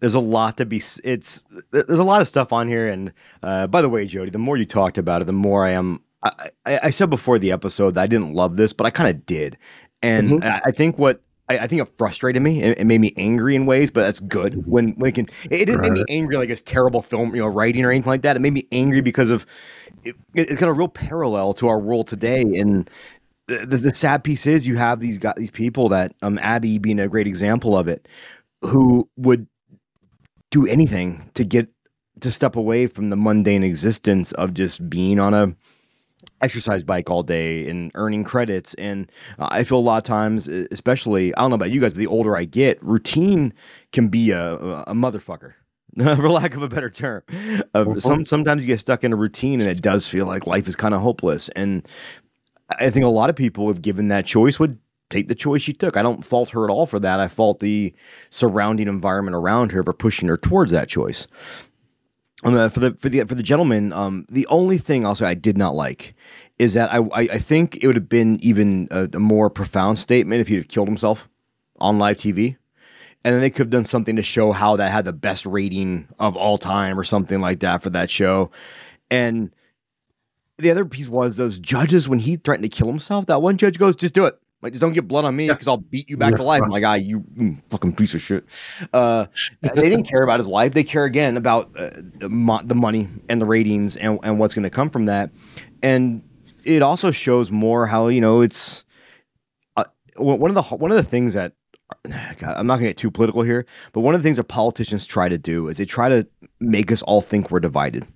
there's 0.00 0.14
a 0.14 0.20
lot 0.20 0.56
to 0.58 0.66
be. 0.66 0.82
It's 1.04 1.44
there's 1.70 1.98
a 1.98 2.04
lot 2.04 2.20
of 2.20 2.28
stuff 2.28 2.52
on 2.52 2.68
here, 2.68 2.88
and 2.88 3.12
uh, 3.42 3.66
by 3.68 3.82
the 3.82 3.88
way, 3.88 4.06
Jody, 4.06 4.30
the 4.30 4.38
more 4.38 4.56
you 4.56 4.66
talked 4.66 4.98
about 4.98 5.22
it, 5.22 5.26
the 5.26 5.32
more 5.32 5.64
I 5.64 5.70
am. 5.70 6.00
I, 6.22 6.50
I, 6.66 6.80
I 6.84 6.90
said 6.90 7.08
before 7.10 7.38
the 7.38 7.52
episode 7.52 7.92
that 7.94 8.02
I 8.02 8.06
didn't 8.06 8.34
love 8.34 8.56
this, 8.56 8.72
but 8.72 8.86
I 8.86 8.90
kind 8.90 9.08
of 9.14 9.24
did, 9.26 9.56
and 10.02 10.30
Mhm. 10.30 10.44
I, 10.44 10.60
I 10.66 10.70
think 10.72 10.98
what. 10.98 11.22
I 11.48 11.58
I 11.58 11.66
think 11.66 11.82
it 11.82 11.88
frustrated 11.98 12.42
me. 12.42 12.62
It, 12.62 12.78
it 12.78 12.84
made 12.84 13.00
me 13.00 13.12
angry 13.16 13.56
in 13.56 13.66
ways, 13.66 13.90
but 13.90 14.02
that's 14.02 14.20
good. 14.20 14.62
When 14.66 14.92
when 14.92 15.08
it 15.08 15.14
can, 15.14 15.26
it, 15.50 15.62
it 15.62 15.64
didn't 15.66 15.80
make 15.80 15.92
me 15.92 16.04
angry 16.08 16.36
like 16.36 16.48
it's 16.48 16.62
terrible 16.62 17.02
film, 17.02 17.34
you 17.34 17.40
know, 17.42 17.48
writing 17.48 17.84
or 17.84 17.90
anything 17.90 18.08
like 18.08 18.22
that. 18.22 18.36
It 18.36 18.40
made 18.40 18.52
me 18.52 18.68
angry 18.70 19.00
because 19.00 19.30
of 19.30 19.44
it, 20.04 20.14
it's 20.34 20.60
got 20.60 20.68
a 20.68 20.72
real 20.72 20.88
parallel 20.88 21.52
to 21.54 21.68
our 21.68 21.78
world 21.80 22.06
today, 22.06 22.42
and 22.42 22.88
the, 23.48 23.66
the, 23.66 23.76
the 23.78 23.94
sad 23.94 24.22
piece 24.22 24.46
is 24.46 24.66
you 24.66 24.76
have 24.76 25.00
these 25.00 25.18
got 25.18 25.36
these 25.36 25.50
people 25.50 25.88
that 25.88 26.14
um 26.22 26.38
Abby 26.40 26.78
being 26.78 27.00
a 27.00 27.08
great 27.08 27.26
example 27.26 27.76
of 27.76 27.88
it, 27.88 28.06
who 28.62 29.08
would 29.16 29.46
do 30.50 30.66
anything 30.66 31.30
to 31.34 31.44
get 31.44 31.68
to 32.20 32.30
step 32.30 32.56
away 32.56 32.86
from 32.86 33.10
the 33.10 33.16
mundane 33.16 33.62
existence 33.62 34.32
of 34.32 34.52
just 34.52 34.88
being 34.90 35.18
on 35.18 35.32
a 35.32 35.54
exercise 36.42 36.82
bike 36.82 37.08
all 37.08 37.22
day 37.22 37.68
and 37.68 37.90
earning 37.94 38.24
credits. 38.24 38.74
And 38.74 39.10
uh, 39.38 39.48
i 39.50 39.64
feel 39.64 39.78
a 39.78 39.80
lot 39.80 39.98
of 39.98 40.04
times 40.04 40.48
especially 40.48 41.34
i 41.34 41.40
don't 41.40 41.50
know 41.50 41.56
about 41.56 41.70
you 41.70 41.80
guys 41.80 41.92
but 41.92 41.98
the 41.98 42.06
older 42.06 42.36
i 42.36 42.44
get 42.44 42.82
routine 42.82 43.52
can 43.92 44.08
be 44.08 44.30
a, 44.30 44.54
a 44.54 44.92
motherfucker 44.92 45.54
for 45.98 46.30
lack 46.30 46.54
of 46.54 46.62
a 46.62 46.68
better 46.68 46.90
term. 46.90 47.22
Uh, 47.74 47.98
some 47.98 48.24
sometimes 48.24 48.62
you 48.62 48.66
get 48.66 48.80
stuck 48.80 49.02
in 49.04 49.12
a 49.12 49.16
routine 49.16 49.60
and 49.60 49.68
it 49.68 49.82
does 49.82 50.08
feel 50.08 50.26
like 50.26 50.46
life 50.46 50.68
is 50.68 50.76
kind 50.76 50.94
of 50.94 51.00
hopeless. 51.00 51.48
And 51.50 51.86
I 52.78 52.90
think 52.90 53.04
a 53.04 53.08
lot 53.08 53.30
of 53.30 53.36
people, 53.36 53.70
if 53.70 53.82
given 53.82 54.08
that 54.08 54.26
choice, 54.26 54.58
would 54.58 54.78
take 55.10 55.28
the 55.28 55.34
choice 55.34 55.62
she 55.62 55.72
took. 55.72 55.96
I 55.96 56.02
don't 56.02 56.24
fault 56.24 56.50
her 56.50 56.64
at 56.64 56.70
all 56.70 56.86
for 56.86 56.98
that. 57.00 57.20
I 57.20 57.28
fault 57.28 57.60
the 57.60 57.92
surrounding 58.30 58.88
environment 58.88 59.34
around 59.34 59.72
her 59.72 59.82
for 59.82 59.92
pushing 59.92 60.28
her 60.28 60.36
towards 60.36 60.72
that 60.72 60.88
choice. 60.88 61.26
Um, 62.42 62.54
uh, 62.54 62.70
for 62.70 62.80
the 62.80 62.92
for 62.94 63.10
the 63.10 63.24
for 63.24 63.34
the 63.34 63.42
gentleman, 63.42 63.92
um, 63.92 64.24
the 64.30 64.46
only 64.46 64.78
thing 64.78 65.04
I'll 65.04 65.14
say 65.14 65.26
I 65.26 65.34
did 65.34 65.58
not 65.58 65.74
like 65.74 66.14
is 66.58 66.74
that 66.74 66.90
I 66.90 66.98
I, 66.98 67.20
I 67.22 67.38
think 67.38 67.82
it 67.82 67.86
would 67.86 67.96
have 67.96 68.08
been 68.08 68.38
even 68.42 68.88
a, 68.90 69.08
a 69.12 69.18
more 69.18 69.50
profound 69.50 69.98
statement 69.98 70.40
if 70.40 70.48
he'd 70.48 70.56
have 70.56 70.68
killed 70.68 70.88
himself 70.88 71.28
on 71.80 71.98
live 71.98 72.16
TV. 72.16 72.56
And 73.22 73.34
then 73.34 73.42
they 73.42 73.50
could 73.50 73.64
have 73.64 73.70
done 73.70 73.84
something 73.84 74.16
to 74.16 74.22
show 74.22 74.50
how 74.50 74.76
that 74.76 74.90
had 74.90 75.04
the 75.04 75.12
best 75.12 75.44
rating 75.44 76.08
of 76.18 76.36
all 76.36 76.56
time 76.56 76.98
or 76.98 77.04
something 77.04 77.40
like 77.40 77.60
that 77.60 77.82
for 77.82 77.90
that 77.90 78.08
show. 78.08 78.50
And 79.10 79.54
the 80.56 80.70
other 80.70 80.86
piece 80.86 81.08
was 81.08 81.36
those 81.36 81.58
judges 81.58 82.08
when 82.08 82.18
he 82.18 82.36
threatened 82.36 82.70
to 82.70 82.74
kill 82.74 82.86
himself. 82.86 83.26
That 83.26 83.42
one 83.42 83.58
judge 83.58 83.78
goes, 83.78 83.94
"Just 83.94 84.14
do 84.14 84.24
it. 84.24 84.38
Like, 84.62 84.72
just 84.72 84.82
don't 84.82 84.92
get 84.92 85.08
blood 85.08 85.24
on 85.24 85.34
me 85.34 85.48
because 85.48 85.66
I'll 85.68 85.78
beat 85.78 86.10
you 86.10 86.16
back 86.16 86.36
to 86.36 86.42
life." 86.42 86.60
right. 86.60 86.66
I'm 86.66 86.70
like, 86.70 86.84
"Ah, 86.84 86.94
you 86.94 87.20
mm, 87.20 87.62
fucking 87.70 87.94
piece 87.94 88.14
of 88.14 88.20
shit." 88.20 88.44
Uh, 88.92 89.26
they 89.62 89.88
didn't 89.88 90.04
care 90.04 90.22
about 90.22 90.38
his 90.38 90.46
life. 90.46 90.74
They 90.74 90.84
care 90.84 91.04
again 91.04 91.36
about 91.36 91.70
uh, 91.76 91.90
the, 91.94 92.28
mo- 92.28 92.60
the 92.62 92.74
money 92.74 93.08
and 93.28 93.40
the 93.40 93.46
ratings 93.46 93.96
and 93.96 94.18
and 94.22 94.38
what's 94.38 94.54
going 94.54 94.64
to 94.64 94.70
come 94.70 94.90
from 94.90 95.06
that. 95.06 95.30
And 95.82 96.22
it 96.64 96.82
also 96.82 97.10
shows 97.10 97.50
more 97.50 97.86
how 97.86 98.08
you 98.08 98.20
know 98.20 98.42
it's 98.42 98.84
uh, 99.76 99.84
one 100.16 100.38
one 100.38 100.50
of 100.50 100.54
the 100.54 100.62
one 100.76 100.90
of 100.90 100.96
the 100.96 101.02
things 101.02 101.34
that 101.34 101.54
God, 102.38 102.54
I'm 102.56 102.66
not 102.66 102.76
going 102.76 102.86
to 102.86 102.90
get 102.90 102.96
too 102.96 103.10
political 103.10 103.42
here, 103.42 103.66
but 103.92 104.00
one 104.00 104.14
of 104.14 104.20
the 104.20 104.26
things 104.26 104.36
that 104.36 104.44
politicians 104.44 105.06
try 105.06 105.28
to 105.28 105.38
do 105.38 105.68
is 105.68 105.78
they 105.78 105.86
try 105.86 106.08
to 106.08 106.26
make 106.60 106.92
us 106.92 107.02
all 107.02 107.22
think 107.22 107.50
we're 107.50 107.60
divided 107.60 108.06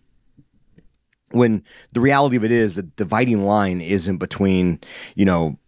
when 1.35 1.63
the 1.93 2.01
reality 2.01 2.37
of 2.37 2.45
it 2.45 2.53
is 2.53 2.75
the 2.75 2.83
dividing 2.83 3.45
line 3.45 3.81
isn't 3.81 4.19
between 4.19 4.81
you 5.15 5.25
know 5.25 5.59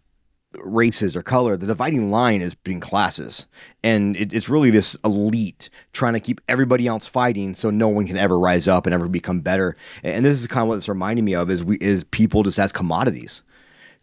races 0.63 1.15
or 1.15 1.21
color 1.21 1.55
the 1.57 1.67
dividing 1.67 2.11
line 2.11 2.41
is 2.41 2.55
between 2.55 2.79
classes 2.79 3.45
and 3.83 4.15
it, 4.17 4.33
it's 4.33 4.49
really 4.49 4.69
this 4.69 4.95
elite 5.03 5.69
trying 5.93 6.13
to 6.13 6.19
keep 6.19 6.41
everybody 6.47 6.87
else 6.87 7.07
fighting 7.07 7.53
so 7.53 7.69
no 7.69 7.87
one 7.87 8.07
can 8.07 8.17
ever 8.17 8.39
rise 8.39 8.67
up 8.67 8.85
and 8.85 8.93
ever 8.93 9.07
become 9.07 9.39
better 9.39 9.75
and 10.03 10.25
this 10.25 10.39
is 10.39 10.47
kind 10.47 10.63
of 10.63 10.67
what 10.69 10.75
it's 10.75 10.89
reminding 10.89 11.25
me 11.25 11.35
of 11.35 11.49
is 11.49 11.63
we 11.63 11.77
is 11.77 12.03
people 12.05 12.43
just 12.43 12.59
as 12.59 12.71
commodities 12.71 13.43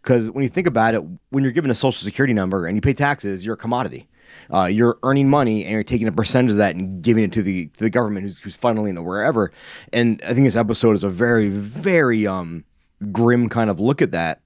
because 0.01 0.31
when 0.31 0.43
you 0.43 0.49
think 0.49 0.67
about 0.67 0.93
it 0.93 1.03
when 1.29 1.43
you're 1.43 1.53
given 1.53 1.71
a 1.71 1.75
social 1.75 2.03
security 2.03 2.33
number 2.33 2.65
and 2.65 2.75
you 2.75 2.81
pay 2.81 2.93
taxes 2.93 3.45
you're 3.45 3.55
a 3.55 3.57
commodity 3.57 4.07
Uh, 4.53 4.65
you're 4.65 4.97
earning 5.03 5.29
money 5.29 5.63
and 5.63 5.71
you're 5.71 5.83
taking 5.83 6.07
a 6.07 6.11
percentage 6.11 6.51
of 6.51 6.57
that 6.57 6.75
and 6.75 7.01
giving 7.01 7.23
it 7.23 7.31
to 7.31 7.41
the 7.41 7.67
to 7.77 7.83
the 7.83 7.89
government 7.89 8.23
who's, 8.23 8.39
who's 8.39 8.57
funneling 8.57 8.95
it 8.97 9.01
wherever. 9.01 9.51
And 9.93 10.21
I 10.23 10.33
think 10.33 10.45
this 10.45 10.55
episode 10.55 10.93
is 10.93 11.03
a 11.03 11.09
very 11.09 11.47
very 11.49 12.27
um 12.27 12.63
grim 13.11 13.49
kind 13.49 13.69
of 13.69 13.79
look 13.79 14.01
at 14.01 14.11
that. 14.11 14.41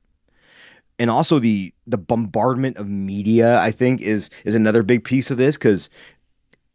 And 1.00 1.10
also 1.10 1.40
the 1.40 1.74
the 1.88 1.98
bombardment 1.98 2.78
of 2.78 2.90
media, 2.90 3.60
I 3.60 3.72
think, 3.72 4.02
is 4.02 4.30
is 4.46 4.54
another 4.54 4.84
big 4.84 5.04
piece 5.04 5.32
of 5.32 5.38
this 5.38 5.56
because 5.56 5.90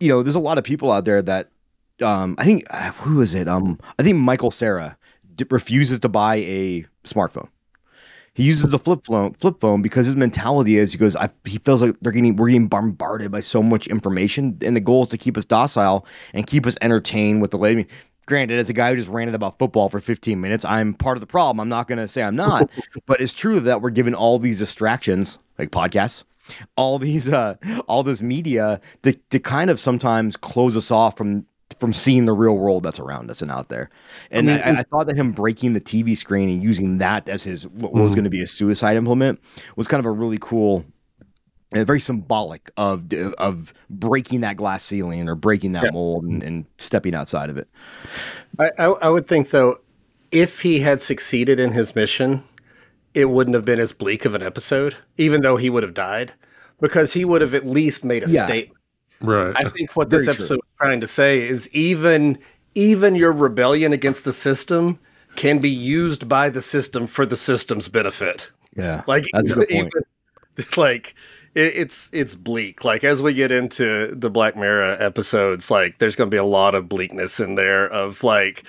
you 0.01 0.09
know 0.09 0.23
there's 0.23 0.35
a 0.35 0.41
lot 0.41 0.59
of 0.59 0.65
people 0.65 0.91
out 0.91 1.05
there 1.05 1.23
that 1.23 1.51
um 2.03 2.35
I 2.39 2.45
think 2.45 2.65
uh, 2.71 2.91
who 2.93 3.21
is 3.21 3.35
it 3.35 3.49
um 3.49 3.79
I 3.99 4.03
think 4.03 4.17
Michael 4.17 4.51
Cera 4.51 4.97
d- 5.37 5.45
refuses 5.51 6.01
to 6.01 6.09
buy 6.09 6.37
a 6.37 6.87
smartphone. 7.05 7.49
He 8.35 8.43
uses 8.43 8.69
the 8.73 8.81
flip 8.81 9.05
phone, 9.05 9.33
flip 9.35 9.61
phone 9.61 9.81
because 9.81 10.07
his 10.07 10.17
mentality 10.17 10.77
is 10.77 10.91
he 10.91 10.99
goes, 10.99 11.15
I, 11.15 11.29
he 11.45 11.59
feels 11.59 11.81
like 11.81 11.95
they're 12.01 12.11
getting 12.11 12.35
we're 12.35 12.49
getting 12.49 12.67
bombarded 12.67 13.31
by 13.31 13.41
so 13.41 13.63
much 13.63 13.87
information, 13.87 14.59
and 14.63 14.75
the 14.75 14.81
goal 14.81 15.03
is 15.03 15.09
to 15.11 15.19
keep 15.19 15.37
us 15.37 15.45
docile 15.45 16.05
and 16.33 16.45
keep 16.47 16.67
us 16.67 16.77
entertained 16.81 17.43
with 17.43 17.53
the 17.53 17.59
latest. 17.59 17.89
Granted, 18.27 18.59
as 18.59 18.71
a 18.71 18.73
guy 18.73 18.91
who 18.91 18.97
just 18.97 19.09
ranted 19.09 19.35
about 19.35 19.59
football 19.59 19.89
for 19.89 20.01
15 20.01 20.41
minutes, 20.41 20.65
I'm 20.65 20.95
part 20.95 21.17
of 21.17 21.21
the 21.21 21.27
problem. 21.27 21.61
I'm 21.61 21.69
not 21.69 21.89
going 21.89 21.99
to 21.99 22.09
say 22.09 22.23
I'm 22.23 22.37
not, 22.37 22.71
but 23.07 23.21
it's 23.21 23.33
true 23.35 23.61
that 23.61 23.83
we're 23.83 23.91
given 23.91 24.15
all 24.15 24.39
these 24.39 24.59
distractions, 24.59 25.39
like 25.59 25.71
podcasts, 25.71 26.25
all 26.77 26.99
these, 26.99 27.29
uh, 27.29 27.55
all 27.89 28.03
this 28.03 28.23
media 28.23 28.81
to 29.03 29.13
to 29.31 29.39
kind 29.39 29.71
of 29.71 29.79
sometimes 29.79 30.37
close 30.37 30.77
us 30.77 30.91
off 30.91 31.17
from 31.17 31.45
from 31.81 31.93
seeing 31.93 32.25
the 32.25 32.33
real 32.33 32.57
world 32.57 32.83
that's 32.85 33.01
around 33.01 33.31
us 33.31 33.43
and 33.43 33.51
out 33.51 33.69
there. 33.69 33.91
And 34.31 34.49
I, 34.51 34.55
mean, 34.71 34.77
I, 34.79 34.83
thought 34.85 35.07
that 35.09 35.17
him 35.17 35.33
breaking 35.33 35.73
the 35.73 35.81
TV 35.81 36.17
screen 36.17 36.49
and 36.49 36.63
using 36.63 36.99
that 36.99 37.29
as 37.29 37.43
his 37.43 37.67
what 37.67 37.93
was 37.93 38.13
Mhm. 38.13 38.17
going 38.17 38.25
to 38.25 38.31
be 38.31 38.43
a 38.43 38.47
suicide 38.47 38.97
implement 38.97 39.41
was 39.75 39.89
kind 39.89 39.99
of 39.99 40.05
a 40.07 40.11
really 40.11 40.39
cool, 40.41 40.85
very 41.83 41.99
symbolic 41.99 42.71
of 42.77 43.13
of 43.39 43.75
breaking 43.91 44.43
that 44.43 44.57
glass 44.57 44.85
ceiling 44.85 45.29
or 45.29 45.35
breaking 45.35 45.73
that 45.73 45.85
Yeah. 45.85 45.91
mold 45.93 46.25
and, 46.25 46.43
and 46.43 46.67
stepping 46.79 47.15
outside 47.15 47.51
of 47.51 47.57
it. 47.57 47.69
I, 48.59 48.71
I, 48.79 48.85
I 48.85 49.09
would 49.09 49.27
think 49.27 49.51
though, 49.51 49.77
if 50.31 50.61
he 50.61 50.79
had 50.81 51.03
succeeded 51.03 51.59
in 51.59 51.73
his 51.73 51.97
mission, 51.97 52.45
it 53.15 53.25
wouldn't 53.27 53.55
have 53.55 53.65
been 53.65 53.81
as 53.81 53.93
bleak 53.93 54.25
of 54.25 54.35
an 54.35 54.43
episode, 54.43 54.95
even 55.19 55.41
though 55.43 55.57
he 55.57 55.71
would 55.71 55.83
have 55.83 55.95
died, 55.95 56.33
because 56.81 57.13
he 57.13 57.25
would 57.25 57.41
have 57.41 57.55
at 57.55 57.67
least 57.67 58.05
made 58.05 58.23
a 58.23 58.31
Yeah. 58.31 58.47
statement. 58.47 58.79
Right. 59.21 59.55
I 59.57 59.65
think 59.69 59.97
what 59.97 60.11
this 60.11 60.27
Very 60.27 60.35
true. 60.37 60.43
episode 60.45 60.55
is 60.57 60.71
trying 60.79 61.01
to 61.01 61.07
say 61.07 61.49
is 61.49 61.69
even 61.73 62.39
even 62.77 63.15
your 63.15 63.33
rebellion 63.33 63.93
against 63.93 64.25
the 64.25 64.33
system 64.33 64.99
can 65.37 65.59
be 65.59 65.71
used 65.71 66.29
by 66.29 66.49
the 66.51 66.61
system 66.61 67.07
for 67.07 67.25
the 67.25 67.37
system's 67.37 67.87
benefit. 67.89 68.51
Yeah, 68.77 69.03
Like 69.07 69.25
That's 69.33 69.53
a 69.53 69.55
good 69.55 69.69
point. 69.69 69.87
even- 69.89 70.03
like 70.77 71.15
it, 71.55 71.77
it's 71.77 72.09
it's 72.13 72.35
bleak. 72.35 72.85
Like 72.85 73.05
as 73.05 73.23
we 73.23 73.35
get 73.35 73.53
into 73.53 74.15
the 74.15 74.31
Black 74.31 74.57
Mirror 74.57 74.97
episodes, 75.01 75.71
like 75.71 75.99
there's 75.99 76.17
going 76.17 76.31
to 76.31 76.35
be 76.35 76.39
a 76.39 76.45
lot 76.45 76.75
of 76.75 76.89
bleakness 76.89 77.41
in 77.41 77.55
there 77.55 77.87
of 77.87 78.23
like 78.25 78.65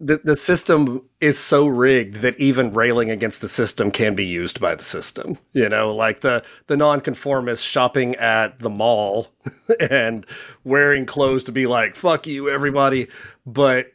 the 0.00 0.20
the 0.22 0.36
system 0.36 1.02
is 1.20 1.38
so 1.38 1.66
rigged 1.66 2.16
that 2.16 2.38
even 2.38 2.72
railing 2.72 3.10
against 3.10 3.40
the 3.40 3.48
system 3.48 3.90
can 3.90 4.14
be 4.14 4.24
used 4.24 4.60
by 4.60 4.74
the 4.74 4.84
system. 4.84 5.38
You 5.52 5.68
know, 5.68 5.94
like 5.94 6.20
the 6.20 6.44
the 6.68 6.76
nonconformist 6.76 7.64
shopping 7.64 8.14
at 8.16 8.58
the 8.60 8.70
mall 8.70 9.28
and 9.90 10.24
wearing 10.64 11.04
clothes 11.06 11.44
to 11.44 11.52
be 11.52 11.66
like 11.66 11.96
"fuck 11.96 12.26
you, 12.26 12.48
everybody," 12.48 13.08
but 13.44 13.92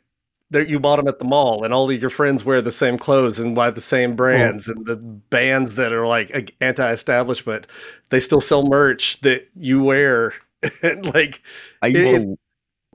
there 0.53 0.63
you 0.63 0.79
bought 0.79 0.95
them 0.97 1.07
at 1.07 1.19
the 1.19 1.25
mall, 1.25 1.63
and 1.65 1.73
all 1.73 1.89
of 1.89 1.99
your 2.01 2.09
friends 2.09 2.45
wear 2.45 2.61
the 2.61 2.71
same 2.71 2.97
clothes 2.97 3.39
and 3.39 3.53
buy 3.55 3.69
the 3.71 3.81
same 3.81 4.15
brands, 4.15 4.67
and 4.69 4.85
the 4.85 4.95
bands 4.95 5.75
that 5.75 5.91
are 5.91 6.07
like 6.07 6.55
anti-establishment, 6.61 7.67
they 8.09 8.19
still 8.19 8.39
sell 8.41 8.63
merch 8.65 9.19
that 9.21 9.49
you 9.55 9.83
wear. 9.83 10.33
and 10.81 11.13
like, 11.13 11.41
I 11.81 11.87
it- 11.89 11.93
to, 12.19 12.37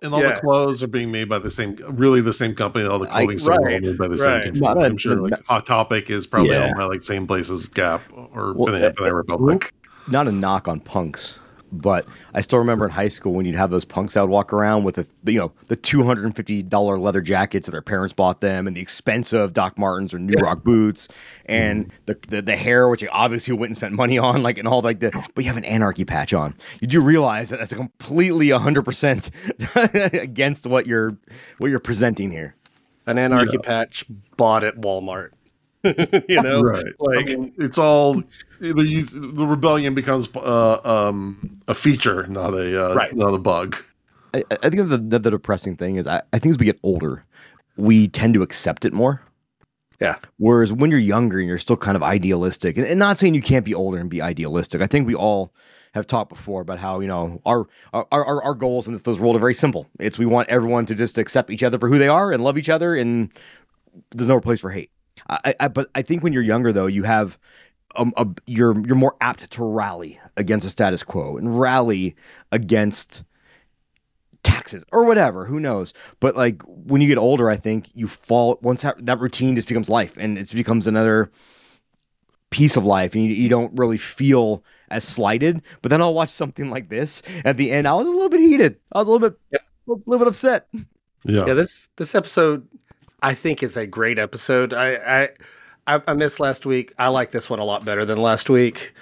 and 0.00 0.14
all 0.14 0.22
yeah. 0.22 0.34
the 0.34 0.40
clothes 0.40 0.82
are 0.82 0.86
being 0.86 1.10
made 1.10 1.28
by 1.28 1.38
the 1.40 1.50
same, 1.50 1.76
really 1.90 2.20
the 2.20 2.32
same 2.32 2.54
company. 2.54 2.86
All 2.86 3.00
the 3.00 3.06
clothing 3.06 3.38
stores 3.38 3.58
are 3.58 3.62
right, 3.62 3.82
made 3.82 3.98
by 3.98 4.06
the 4.08 4.16
right. 4.16 4.20
same 4.20 4.54
company. 4.54 4.60
Not 4.60 4.78
a- 4.78 4.82
I'm 4.82 4.96
sure 4.96 5.16
like 5.16 5.44
Hot 5.46 5.66
Topic 5.66 6.08
is 6.08 6.26
probably 6.26 6.52
Yeah. 6.52 6.66
owned 6.66 6.76
by 6.76 6.84
like 6.84 7.02
same 7.02 7.26
place 7.26 7.50
as 7.50 7.66
Gap 7.66 8.00
or 8.14 8.54
Well, 8.54 8.66
Banana, 8.66 8.86
uh, 8.86 8.92
Banana 8.96 9.14
Republic. 9.16 9.74
not 10.08 10.28
a 10.28 10.32
knock 10.32 10.68
on 10.68 10.78
punks, 10.80 11.38
but 11.72 12.06
I 12.34 12.40
still 12.40 12.58
remember 12.58 12.84
in 12.84 12.90
high 12.90 13.08
school 13.08 13.32
when 13.32 13.46
you'd 13.46 13.54
have 13.54 13.70
those 13.70 13.84
punks 13.84 14.14
that 14.14 14.20
would 14.22 14.30
walk 14.30 14.52
around 14.52 14.84
with 14.84 14.96
the, 14.96 15.06
the 15.24 15.32
you 15.32 15.38
know 15.40 15.52
the 15.68 15.76
two 15.76 16.02
hundred 16.02 16.24
and 16.24 16.34
fifty 16.36 16.62
dollar 16.62 16.98
leather 16.98 17.20
jackets 17.20 17.66
that 17.66 17.72
their 17.72 17.82
parents 17.82 18.12
bought 18.12 18.40
them, 18.40 18.66
and 18.66 18.76
the 18.76 18.80
expensive 18.80 19.52
Doc 19.52 19.78
Martens 19.78 20.12
or 20.14 20.18
New 20.18 20.34
Yeah. 20.36 20.42
Rock 20.44 20.64
boots, 20.64 21.08
and 21.46 21.90
the, 22.06 22.18
the 22.28 22.42
the 22.42 22.56
hair 22.56 22.88
which 22.88 23.02
you 23.02 23.08
obviously 23.12 23.54
went 23.54 23.70
and 23.70 23.76
spent 23.76 23.94
money 23.94 24.18
on, 24.28 24.42
like 24.42 24.58
and 24.58 24.66
all 24.68 24.80
like 24.82 25.00
the 25.00 25.10
but 25.34 25.44
you 25.44 25.48
have 25.48 25.56
an 25.56 25.64
anarchy 25.64 26.04
patch 26.04 26.32
on. 26.32 26.54
You 26.80 26.88
do 26.88 27.00
realize 27.00 27.50
that 27.50 27.58
that's 27.58 27.72
a 27.72 27.76
completely 27.76 28.50
hundred 28.50 28.84
percent 28.84 29.30
against 30.12 30.66
what 30.66 30.86
you're 30.86 31.16
what 31.58 31.68
you're 31.70 31.80
presenting 31.80 32.30
here. 32.30 32.54
an 33.06 33.18
anarchy 33.18 33.58
patch 33.58 34.04
bought 34.36 34.64
at 34.64 34.76
Walmart. 34.80 35.30
you 36.28 36.42
know, 36.42 36.60
right. 36.60 36.84
like 36.98 37.30
I 37.30 37.36
mean, 37.36 37.52
it's 37.58 37.78
all 37.78 38.22
either 38.60 38.84
use 38.84 39.12
the 39.12 39.46
rebellion 39.46 39.94
becomes 39.94 40.28
uh, 40.34 40.80
um, 40.84 41.60
a 41.68 41.74
feature, 41.74 42.26
not 42.26 42.54
a 42.54 42.90
uh, 42.90 42.94
Right. 42.94 43.14
not 43.14 43.32
a 43.32 43.38
bug. 43.38 43.76
I, 44.34 44.42
I 44.50 44.70
think 44.70 44.88
the, 44.88 44.98
the 44.98 45.18
the 45.18 45.30
depressing 45.30 45.76
thing 45.76 45.96
is 45.96 46.06
I, 46.06 46.20
I 46.32 46.38
think 46.38 46.50
as 46.54 46.58
we 46.58 46.66
get 46.66 46.78
older, 46.82 47.24
we 47.76 48.08
tend 48.08 48.34
to 48.34 48.42
accept 48.42 48.84
it 48.84 48.92
more. 48.92 49.22
Yeah. 50.00 50.16
Whereas 50.38 50.72
when 50.72 50.90
you're 50.90 51.00
younger 51.00 51.38
and 51.38 51.48
you're 51.48 51.58
still 51.58 51.76
kind 51.76 51.96
of 51.96 52.02
idealistic, 52.02 52.76
and, 52.76 52.86
and 52.86 52.98
not 52.98 53.18
saying 53.18 53.34
you 53.34 53.42
can't 53.42 53.64
be 53.64 53.74
older 53.74 53.98
and 53.98 54.08
be 54.10 54.22
idealistic. 54.22 54.80
I 54.80 54.86
think 54.86 55.06
we 55.06 55.14
all 55.14 55.52
have 55.94 56.06
talked 56.06 56.28
before 56.28 56.60
about 56.60 56.78
how 56.78 57.00
you 57.00 57.08
know 57.08 57.40
our 57.46 57.66
our 57.92 58.06
our, 58.12 58.42
our 58.42 58.54
goals 58.54 58.88
in 58.88 58.94
this 58.94 59.18
world 59.18 59.36
are 59.36 59.40
very 59.40 59.54
simple. 59.54 59.88
It's 59.98 60.18
we 60.18 60.26
want 60.26 60.48
everyone 60.48 60.86
to 60.86 60.94
just 60.94 61.18
accept 61.18 61.50
each 61.50 61.62
other 61.62 61.78
for 61.78 61.88
who 61.88 61.98
they 61.98 62.08
are 62.08 62.32
and 62.32 62.42
love 62.42 62.58
each 62.58 62.68
other, 62.68 62.94
and 62.94 63.30
there's 64.10 64.28
no 64.28 64.40
place 64.40 64.60
for 64.60 64.70
hate. 64.70 64.90
I, 65.28 65.54
I 65.60 65.68
but 65.68 65.90
I 65.94 66.02
think 66.02 66.22
when 66.22 66.32
you're 66.32 66.42
younger 66.42 66.72
though, 66.72 66.86
you 66.86 67.02
have 67.04 67.38
um, 67.96 68.12
a, 68.16 68.26
you're 68.46 68.78
you're 68.86 68.96
more 68.96 69.16
apt 69.20 69.50
to 69.50 69.64
rally 69.64 70.20
against 70.36 70.64
the 70.64 70.70
status 70.70 71.02
quo 71.02 71.36
and 71.36 71.58
rally 71.58 72.14
against 72.52 73.22
taxes 74.44 74.84
or 74.92 75.04
whatever 75.04 75.44
who 75.44 75.58
knows? 75.60 75.92
But 76.20 76.36
like 76.36 76.62
when 76.66 77.00
you 77.00 77.08
get 77.08 77.18
older 77.18 77.50
i 77.50 77.56
think 77.56 77.88
you 77.94 78.06
fall 78.08 78.58
once 78.62 78.82
that, 78.82 79.04
that 79.04 79.18
routine 79.18 79.56
just 79.56 79.68
becomes 79.68 79.90
life 79.90 80.16
and 80.16 80.38
it 80.38 80.52
becomes 80.52 80.86
another 80.86 81.30
piece 82.50 82.76
of 82.76 82.84
life 82.84 83.14
and 83.14 83.24
you, 83.24 83.30
you 83.30 83.48
don't 83.48 83.76
really 83.78 83.98
feel 83.98 84.62
as 84.90 85.04
slighted. 85.04 85.60
But 85.82 85.90
then 85.90 86.00
i'll 86.00 86.14
watch 86.14 86.30
something 86.30 86.70
like 86.70 86.88
this. 86.88 87.22
At 87.44 87.56
the 87.56 87.70
end 87.72 87.86
i 87.88 87.94
was 87.94 88.06
a 88.08 88.12
little 88.12 88.28
bit 88.30 88.40
heated. 88.40 88.76
I 88.92 88.98
was 88.98 89.08
a 89.08 89.10
little 89.10 89.28
bit 89.30 89.38
Yeah. 89.52 89.58
a 89.88 89.92
little 90.06 90.18
bit 90.18 90.28
upset. 90.28 90.68
Yeah. 91.24 91.46
yeah. 91.46 91.54
this 91.54 91.88
this 91.96 92.14
episode 92.14 92.66
i 93.22 93.34
think 93.34 93.62
it's 93.62 93.76
a 93.76 93.86
great 93.86 94.18
episode. 94.18 94.72
I 94.72 94.94
i 94.94 95.28
i, 95.96 96.02
I 96.06 96.12
missed 96.14 96.40
last 96.40 96.66
week. 96.66 96.92
I 96.98 97.08
like 97.08 97.30
this 97.30 97.48
one 97.50 97.58
a 97.58 97.64
lot 97.64 97.84
better 97.84 98.04
than 98.04 98.18
last 98.18 98.48
week. 98.50 98.94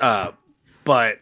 Uh 0.00 0.32
but 0.84 1.18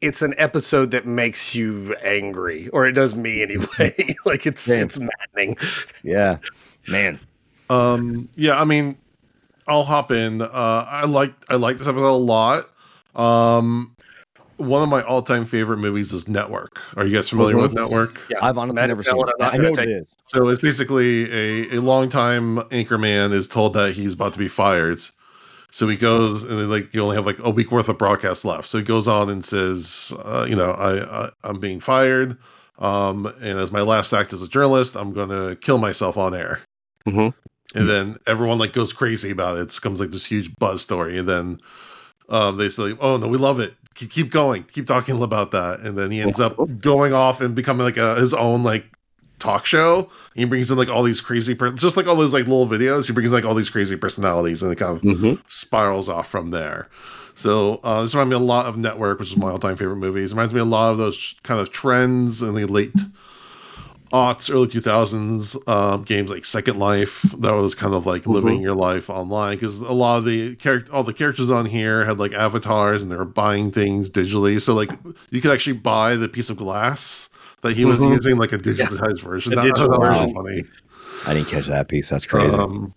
it's 0.00 0.22
an 0.22 0.32
episode 0.38 0.92
that 0.92 1.06
makes 1.06 1.54
you 1.54 1.94
angry 2.02 2.68
or 2.68 2.86
it 2.86 2.92
does 2.92 3.14
me 3.16 3.42
anyway. 3.42 4.14
Like 4.24 4.46
it's 4.46 4.60
Same. 4.60 4.82
it's 4.82 4.98
maddening. 4.98 5.56
Yeah. 6.02 6.38
Man. 6.86 7.18
Um, 7.70 8.28
yeah, 8.34 8.58
I 8.60 8.64
mean, 8.64 8.96
I'll 9.66 9.82
hop 9.82 10.10
in. 10.10 10.40
Uh, 10.40 10.48
I 10.88 11.04
like 11.04 11.34
I 11.48 11.56
like 11.56 11.76
this 11.78 11.86
episode 11.86 12.06
a 12.08 12.12
lot. 12.12 12.70
Um, 13.14 13.94
one 14.58 14.82
of 14.82 14.88
my 14.88 15.02
all 15.02 15.22
time 15.22 15.44
favorite 15.44 15.78
movies 15.78 16.12
is 16.12 16.28
Network. 16.28 16.80
Are 16.96 17.06
you 17.06 17.14
guys 17.16 17.28
familiar 17.28 17.56
Mhm. 17.56 17.62
with 17.62 17.72
Network? 17.72 18.20
Yeah. 18.30 18.38
i've 18.42 18.58
honestly 18.58 18.74
Matt 18.80 18.88
never 18.88 19.02
seen 19.02 19.16
it 19.16 19.20
I'm 19.22 19.32
not 19.38 19.54
i 19.54 19.56
know 19.56 19.70
what 19.70 19.78
take- 19.78 19.88
it 19.88 19.92
is 20.02 20.14
So 20.26 20.48
it's 20.48 20.60
basically 20.60 21.30
a 21.32 21.76
a 21.76 21.80
longtime 21.80 22.58
anchorman 22.70 23.32
is 23.32 23.46
told 23.48 23.72
that 23.74 23.92
he's 23.92 24.14
about 24.14 24.32
to 24.34 24.38
be 24.38 24.48
fired. 24.48 25.00
So 25.70 25.86
he 25.88 25.96
goes 25.96 26.44
and 26.44 26.58
then 26.58 26.70
like 26.70 26.92
you 26.94 27.02
only 27.02 27.16
have 27.16 27.26
like 27.26 27.38
a 27.40 27.50
week 27.50 27.70
worth 27.72 27.88
of 27.88 27.98
broadcast 27.98 28.44
left. 28.44 28.68
So 28.68 28.78
he 28.78 28.84
goes 28.84 29.06
on 29.08 29.28
and 29.30 29.44
says, 29.44 30.12
uh, 30.24 30.46
you 30.48 30.56
know, 30.56 30.70
I, 30.72 31.24
I 31.26 31.30
I'm 31.44 31.60
being 31.60 31.78
fired. 31.80 32.36
Um, 32.78 33.26
and 33.40 33.58
as 33.58 33.70
my 33.72 33.80
last 33.82 34.12
act 34.12 34.32
as 34.32 34.40
a 34.40 34.48
journalist, 34.48 34.96
I'm 34.96 35.12
going 35.12 35.28
to 35.30 35.56
kill 35.56 35.78
myself 35.78 36.16
on 36.16 36.32
air. 36.34 36.60
Mhm. 37.06 37.34
And 37.74 37.86
then 37.88 38.16
everyone 38.26 38.58
like 38.58 38.72
goes 38.72 38.92
crazy 38.94 39.30
about 39.30 39.58
it. 39.58 39.60
It 39.60 39.74
becomes 39.74 40.00
like 40.00 40.10
this 40.10 40.24
huge 40.24 40.50
buzz 40.58 40.80
story. 40.80 41.18
And 41.18 41.28
then 41.28 41.60
um, 42.30 42.56
they 42.56 42.68
say, 42.70 42.96
"Oh 43.00 43.16
no, 43.18 43.28
we 43.28 43.36
love 43.36 43.60
it. 43.60 43.74
Keep, 43.98 44.10
keep 44.10 44.30
going. 44.30 44.62
Keep 44.62 44.86
talking 44.86 45.20
about 45.20 45.50
that." 45.50 45.80
And 45.80 45.98
then 45.98 46.12
he 46.12 46.20
ends 46.20 46.38
up 46.38 46.56
going 46.80 47.12
off 47.12 47.40
and 47.40 47.54
becoming 47.54 47.84
like 47.84 47.96
a, 47.96 48.14
his 48.14 48.32
own 48.32 48.62
like 48.62 48.86
talk 49.40 49.66
show. 49.66 50.08
He 50.34 50.44
brings 50.44 50.70
in 50.70 50.78
like 50.78 50.88
all 50.88 51.02
these 51.02 51.20
crazy, 51.20 51.54
per- 51.54 51.72
just 51.72 51.96
like 51.96 52.06
all 52.06 52.14
those 52.14 52.32
like 52.32 52.46
little 52.46 52.68
videos. 52.68 53.08
He 53.08 53.12
brings 53.12 53.30
in, 53.30 53.34
like 53.34 53.44
all 53.44 53.54
these 53.54 53.70
crazy 53.70 53.96
personalities, 53.96 54.62
and 54.62 54.70
it 54.70 54.76
kind 54.76 54.96
of 54.96 55.02
mm-hmm. 55.02 55.42
spirals 55.48 56.08
off 56.08 56.28
from 56.28 56.50
there. 56.52 56.88
So 57.34 57.80
uh, 57.82 58.02
this 58.02 58.14
reminds 58.14 58.30
me 58.30 58.36
a 58.36 58.40
lot 58.40 58.66
of 58.66 58.76
Network, 58.76 59.18
which 59.18 59.30
is 59.30 59.36
my 59.36 59.50
all-time 59.50 59.76
favorite 59.76 59.96
movies. 59.96 60.32
It 60.32 60.34
reminds 60.34 60.54
me 60.54 60.60
a 60.60 60.64
lot 60.64 60.90
of 60.92 60.98
those 60.98 61.36
kind 61.44 61.60
of 61.60 61.70
trends 61.70 62.42
in 62.42 62.54
the 62.54 62.66
late 62.66 62.92
aughts, 64.12 64.52
early 64.52 64.66
2000s 64.68 65.56
um, 65.68 66.02
games 66.04 66.30
like 66.30 66.44
Second 66.44 66.78
Life. 66.78 67.22
That 67.38 67.52
was 67.52 67.74
kind 67.74 67.94
of 67.94 68.06
like 68.06 68.26
living 68.26 68.60
your 68.60 68.74
life 68.74 69.10
online 69.10 69.56
because 69.56 69.78
a 69.78 69.92
lot 69.92 70.18
of 70.18 70.24
the 70.24 70.56
character, 70.56 70.92
all 70.92 71.02
the 71.04 71.12
characters 71.12 71.50
on 71.50 71.66
here 71.66 72.04
had 72.04 72.18
like 72.18 72.32
avatars 72.32 73.02
and 73.02 73.10
they 73.12 73.16
were 73.16 73.24
buying 73.24 73.70
things 73.70 74.08
digitally. 74.10 74.60
So 74.60 74.74
like 74.74 74.90
you 75.30 75.40
could 75.40 75.50
actually 75.52 75.76
buy 75.78 76.16
the 76.16 76.28
piece 76.28 76.50
of 76.50 76.56
glass 76.56 77.28
that 77.62 77.76
he 77.76 77.84
was 77.84 78.00
Mhm. 78.00 78.10
using, 78.10 78.36
like 78.36 78.52
a 78.52 78.58
digitized 78.58 79.20
version. 79.22 79.52
A 79.52 79.56
That, 79.56 79.62
I 79.62 79.64
digital 79.68 79.88
was 79.98 79.98
version. 80.08 80.34
funny. 80.34 80.64
I 81.26 81.34
didn't 81.34 81.48
catch 81.48 81.66
that 81.66 81.88
piece. 81.88 82.08
That's 82.08 82.24
crazy. 82.26 82.54
Um, 82.54 82.94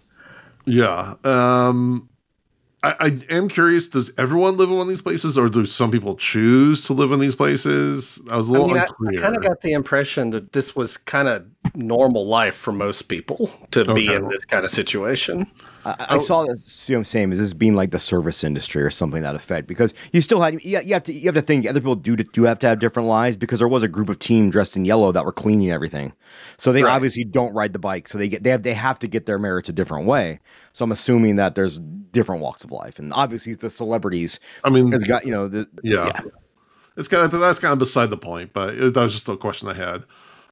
yeah. 0.65 1.15
Um, 1.23 2.07
I, 2.83 2.95
I 2.99 3.33
am 3.33 3.47
curious. 3.47 3.87
Does 3.87 4.11
everyone 4.17 4.57
live 4.57 4.69
in 4.69 4.75
one 4.75 4.83
of 4.83 4.89
these 4.89 5.01
places, 5.01 5.37
or 5.37 5.49
do 5.49 5.65
some 5.65 5.91
people 5.91 6.15
choose 6.15 6.83
to 6.85 6.93
live 6.93 7.11
in 7.11 7.19
these 7.19 7.35
places? 7.35 8.19
I 8.29 8.37
was 8.37 8.49
a 8.49 8.51
little 8.51 8.69
mean, 8.69 8.77
I, 8.77 8.83
unclear. 8.83 9.21
kind 9.21 9.37
of 9.37 9.43
got 9.43 9.61
the 9.61 9.73
impression 9.73 10.31
that 10.31 10.53
this 10.53 10.75
was 10.75 10.97
kind 10.97 11.27
of 11.27 11.45
normal 11.75 12.25
life 12.25 12.55
for 12.55 12.71
most 12.71 13.03
people 13.03 13.51
to 13.71 13.85
be 13.93 14.11
in 14.11 14.27
this 14.29 14.45
kind 14.45 14.65
of 14.65 14.71
situation. 14.71 15.45
I, 15.83 16.05
I 16.09 16.17
saw 16.17 16.45
this. 16.45 16.87
What 16.89 16.95
I'm 16.97 17.05
saying? 17.05 17.31
Is 17.31 17.39
this 17.39 17.53
being 17.53 17.75
like 17.75 17.91
the 17.91 17.99
service 17.99 18.43
industry 18.43 18.83
or 18.83 18.89
something 18.89 19.23
that 19.23 19.35
effect? 19.35 19.67
Because 19.67 19.93
you 20.13 20.21
still 20.21 20.41
had 20.41 20.53
you, 20.63 20.79
you 20.79 20.93
have 20.93 21.03
to 21.03 21.13
you 21.13 21.25
have 21.25 21.35
to 21.35 21.41
think 21.41 21.67
other 21.67 21.79
people 21.79 21.95
do 21.95 22.15
do 22.15 22.43
have 22.43 22.59
to 22.59 22.67
have 22.67 22.79
different 22.79 23.09
lives 23.09 23.37
because 23.37 23.59
there 23.59 23.67
was 23.67 23.83
a 23.83 23.87
group 23.87 24.09
of 24.09 24.19
team 24.19 24.49
dressed 24.49 24.75
in 24.77 24.85
yellow 24.85 25.11
that 25.11 25.25
were 25.25 25.31
cleaning 25.31 25.71
everything, 25.71 26.13
so 26.57 26.71
they 26.71 26.83
Right. 26.83 26.93
obviously 26.93 27.23
don't 27.23 27.53
ride 27.53 27.73
the 27.73 27.79
bike, 27.79 28.07
so 28.07 28.17
they 28.17 28.29
get 28.29 28.43
they 28.43 28.51
have 28.51 28.63
they 28.63 28.73
have 28.73 28.99
to 28.99 29.07
get 29.07 29.25
their 29.25 29.39
merits 29.39 29.69
a 29.69 29.73
different 29.73 30.05
way. 30.05 30.39
So 30.73 30.85
I'm 30.85 30.91
assuming 30.91 31.37
that 31.37 31.55
there's 31.55 31.79
different 31.79 32.41
walks 32.41 32.63
of 32.63 32.71
life, 32.71 32.99
and 32.99 33.11
obviously 33.13 33.53
the 33.55 33.69
celebrities 33.69 34.39
I 34.63 34.69
mean, 34.69 34.93
it's 34.93 35.03
got 35.05 35.25
you 35.25 35.31
know 35.31 35.47
the 35.47 35.67
yeah. 35.83 36.11
It's 36.97 37.07
kind 37.07 37.23
of 37.23 37.39
that's 37.39 37.59
kind 37.59 37.71
of 37.73 37.79
beside 37.79 38.09
the 38.09 38.17
point, 38.17 38.51
but 38.53 38.75
it, 38.75 38.93
that 38.93 39.03
was 39.03 39.13
just 39.13 39.27
a 39.29 39.37
question 39.37 39.67
I 39.69 39.73
had. 39.73 40.03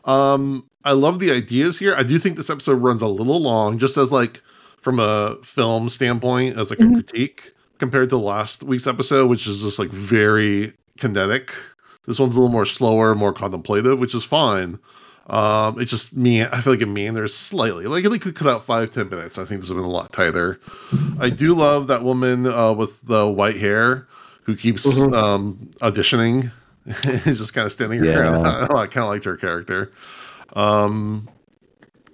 Um, 0.06 0.70
I 0.86 0.94
love 0.94 1.20
the 1.20 1.32
ideas 1.32 1.78
here. 1.78 1.94
I 1.96 2.04
do 2.04 2.18
think 2.18 2.38
this 2.38 2.50
episode 2.50 2.82
runs 2.82 3.02
a 3.02 3.08
little 3.08 3.42
long, 3.42 3.78
just 3.78 3.98
as 3.98 4.12
like 4.12 4.42
from 4.82 5.00
a 5.00 5.38
film 5.44 5.90
standpoint, 5.90 6.58
as 6.58 6.70
like 6.70 6.80
a 6.80 6.88
critique 6.88 7.54
compared 7.78 8.10
to 8.10 8.18
last 8.18 8.64
week's 8.64 8.88
episode, 8.88 9.30
which 9.30 9.48
is 9.48 9.62
just 9.62 9.80
like 9.80 9.90
very 9.90 10.74
kinetic. 10.98 11.54
This 12.08 12.20
one's 12.20 12.36
a 12.36 12.40
little 12.40 12.52
more 12.52 12.66
slower, 12.66 13.14
more 13.16 13.32
contemplative, 13.34 14.00
which 14.00 14.16
is 14.16 14.24
fine. 14.24 14.80
Um, 15.28 15.80
it's 15.80 15.92
just 15.92 16.16
me. 16.18 16.42
I 16.44 16.60
feel 16.62 16.74
like 16.74 16.82
it 16.82 16.88
meanders 16.88 17.36
slightly. 17.36 17.86
Like 17.86 18.04
it 18.04 18.22
could 18.22 18.36
cut 18.36 18.48
out 18.48 18.64
five, 18.66 18.90
ten 18.90 19.10
minutes. 19.10 19.38
I 19.38 19.46
think 19.46 19.62
this 19.62 19.70
would 19.70 19.76
have 19.76 19.84
been 19.84 19.90
a 19.92 19.94
lot 19.94 20.12
tighter. 20.12 20.60
I 21.20 21.30
do 21.30 21.54
love 21.54 21.86
that 21.88 22.04
woman 22.04 22.48
uh, 22.48 22.74
with 22.74 23.00
the 23.06 23.28
white 23.28 23.58
hair 23.58 24.08
who 24.44 24.56
keeps 24.56 24.86
Mhm. 24.88 25.14
um, 25.14 25.70
auditioning. 25.82 26.52
Is 27.28 27.38
just 27.38 27.54
kind 27.54 27.68
of 27.68 27.72
standing 27.72 28.04
around. 28.04 28.44
Yeah. 28.44 28.68
I 28.76 28.88
kind 28.88 29.04
of 29.04 29.10
liked 29.10 29.26
her 29.26 29.38
character. 29.38 29.92
Um, 30.54 31.30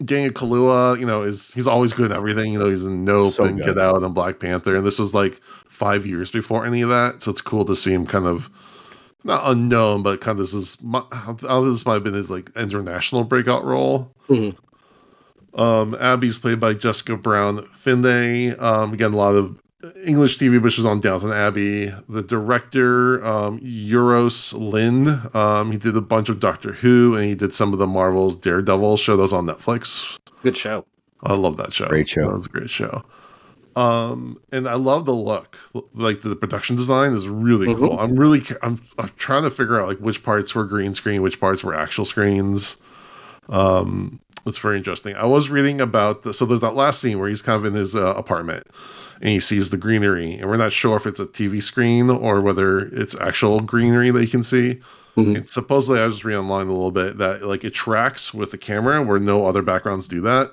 Daniel 0.04 0.32
Kaluuya, 0.34 1.00
you 1.00 1.06
know, 1.06 1.22
is 1.24 1.52
he's 1.54 1.68
always 1.68 1.94
good 1.94 2.12
at 2.12 2.18
everything. 2.18 2.52
You 2.54 2.60
know, 2.60 2.70
he's 2.70 2.86
in 2.86 3.06
Nope 3.06 3.32
So 3.34 3.44
and 3.46 3.58
good. 3.58 3.76
Get 3.76 3.78
Out 3.78 4.04
and 4.04 4.14
Black 4.14 4.40
Panther, 4.40 4.76
and 4.76 4.86
this 4.86 5.00
was 5.00 5.14
like 5.14 5.40
five 5.68 6.06
years 6.06 6.32
before 6.32 6.66
any 6.66 6.82
of 6.82 6.90
that. 6.90 7.24
So 7.24 7.32
it's 7.32 7.42
cool 7.42 7.66
to 7.66 7.76
see 7.76 7.94
him 7.94 8.06
kind 8.06 8.26
of 8.26 8.50
not 9.24 9.42
unknown, 9.46 10.04
but 10.04 10.22
kind 10.22 10.38
of 10.40 10.44
this 10.44 10.54
is 10.54 10.78
how 11.12 11.62
this 11.64 11.86
might 11.86 11.96
have 11.96 12.04
been 12.04 12.14
his 12.14 12.30
like 12.30 12.50
international 12.56 13.24
breakout 13.24 13.64
role. 13.64 14.12
Mhm. 14.30 14.56
Um, 15.56 15.96
Abby's 16.00 16.38
played 16.38 16.60
by 16.60 16.74
Jessica 16.74 17.16
Brown 17.16 17.66
Findlay. 17.74 18.52
Um, 18.58 18.94
again, 18.94 19.14
a 19.14 19.18
lot 19.18 19.36
of 19.36 19.58
English 20.06 20.38
TV, 20.40 20.62
but 20.62 20.72
she's 20.72 20.86
on 20.86 21.00
Downton 21.00 21.32
Abbey. 21.32 21.94
The 22.10 22.22
director, 22.24 23.24
um, 23.26 23.60
Euros 23.60 24.54
Lyn, 24.54 25.22
um, 25.34 25.72
he 25.72 25.78
did 25.78 25.96
a 25.96 26.02
bunch 26.02 26.30
of 26.30 26.40
Doctor 26.40 26.74
Who, 26.74 27.16
and 27.16 27.26
he 27.26 27.36
did 27.36 27.54
some 27.54 27.74
of 27.74 27.80
the 27.80 27.88
Marvel's 27.88 28.36
Daredevil 28.36 28.98
show 28.98 29.16
Those 29.18 29.34
on 29.34 29.46
Netflix. 29.46 30.18
Good 30.44 30.56
show. 30.58 30.86
I 31.24 31.34
love 31.34 31.58
that 31.58 31.74
show. 31.74 31.88
Great 31.88 32.08
show. 32.10 32.28
That 32.30 32.36
was 32.38 32.46
a 32.46 32.50
great 32.50 32.70
show. 32.70 33.04
Um, 33.76 34.40
and 34.52 34.70
I 34.70 34.76
love 34.76 35.06
the 35.06 35.14
look. 35.14 35.58
Like 35.94 36.22
the 36.22 36.36
production 36.36 36.76
design 36.76 37.14
is 37.14 37.28
really 37.28 37.68
Mhm. 37.68 37.78
cool. 37.78 38.00
I'm 38.00 38.16
really, 38.16 38.42
I'm, 38.62 38.82
I'm 38.98 39.12
trying 39.18 39.44
to 39.44 39.50
figure 39.50 39.80
out 39.82 39.88
like 39.88 39.98
which 40.00 40.24
parts 40.24 40.56
were 40.56 40.64
green 40.64 40.94
screen, 40.94 41.22
which 41.22 41.40
parts 41.42 41.64
were 41.64 41.74
actual 41.76 42.06
screens. 42.06 42.78
Um, 43.50 44.20
it's 44.46 44.58
very 44.60 44.78
interesting. 44.78 45.16
I 45.16 45.26
was 45.26 45.50
reading 45.50 45.82
about 45.82 46.24
the, 46.24 46.34
so 46.34 46.46
there's 46.46 46.62
that 46.62 46.76
last 46.76 47.02
scene 47.02 47.20
where 47.20 47.28
he's 47.28 47.42
kind 47.42 47.58
of 47.58 47.66
in 47.66 47.74
his 47.74 47.96
uh, 47.96 48.14
apartment 48.16 48.64
and 49.22 49.30
he 49.30 49.40
sees 49.40 49.70
the 49.70 49.78
greenery, 49.78 50.34
and 50.34 50.50
we're 50.50 50.58
not 50.58 50.72
sure 50.74 50.96
if 50.98 51.06
it's 51.06 51.20
a 51.20 51.26
TV 51.26 51.62
screen 51.62 52.10
or 52.10 52.42
whether 52.42 52.80
it's 52.80 53.16
actual 53.20 53.60
greenery 53.62 54.12
that 54.12 54.22
you 54.22 54.28
can 54.28 54.44
see. 54.44 54.80
Mhm. 55.18 55.38
And 55.38 55.50
supposedly, 55.50 56.02
I 56.02 56.08
just 56.08 56.26
read 56.26 56.36
online 56.36 56.68
a 56.68 56.74
little 56.74 56.92
bit 56.92 57.18
that 57.20 57.44
like 57.44 57.64
it 57.64 57.74
tracks 57.74 58.34
with 58.34 58.52
the 58.52 58.58
camera 58.58 59.02
where 59.02 59.18
no 59.20 59.46
other 59.46 59.62
backgrounds 59.62 60.08
do 60.08 60.20
that. 60.22 60.52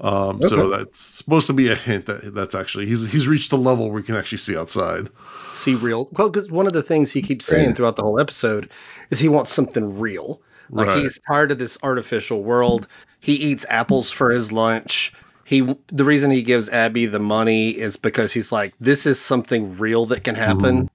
Um, 0.00 0.40
So 0.40 0.70
that's 0.70 0.98
supposed 0.98 1.46
to 1.48 1.52
be 1.52 1.68
a 1.68 1.74
hint 1.74 2.06
that 2.06 2.34
that's 2.34 2.54
actually 2.54 2.86
he's 2.86 3.10
he's 3.12 3.28
reached 3.28 3.52
a 3.52 3.56
level 3.56 3.90
where 3.90 4.00
you 4.00 4.04
can 4.06 4.16
actually 4.16 4.38
see 4.38 4.56
outside. 4.56 5.10
See 5.50 5.74
real. 5.74 6.08
Well, 6.12 6.30
because 6.30 6.50
one 6.50 6.66
of 6.66 6.72
the 6.72 6.82
things 6.82 7.12
he 7.12 7.20
keeps 7.20 7.44
saying 7.44 7.74
throughout 7.74 7.96
the 7.96 8.02
whole 8.02 8.18
episode 8.18 8.70
is 9.10 9.18
he 9.18 9.28
wants 9.28 9.52
something 9.52 9.98
real. 9.98 10.40
Like 10.70 10.86
Right. 10.86 10.98
he's 11.02 11.20
tired 11.28 11.50
of 11.52 11.58
this 11.58 11.76
artificial 11.82 12.42
world. 12.42 12.86
He 13.18 13.34
eats 13.34 13.66
apples 13.68 14.10
for 14.10 14.30
his 14.30 14.50
lunch. 14.50 15.12
He 15.50 15.62
the 15.88 16.04
reason 16.04 16.30
he 16.30 16.42
gives 16.44 16.68
Abby 16.68 17.06
the 17.06 17.18
money 17.18 17.70
is 17.70 17.96
because 17.96 18.32
he's 18.32 18.52
like, 18.52 18.72
this 18.78 19.04
is 19.04 19.20
something 19.20 19.76
real 19.78 20.06
that 20.06 20.22
can 20.22 20.36
happen. 20.36 20.88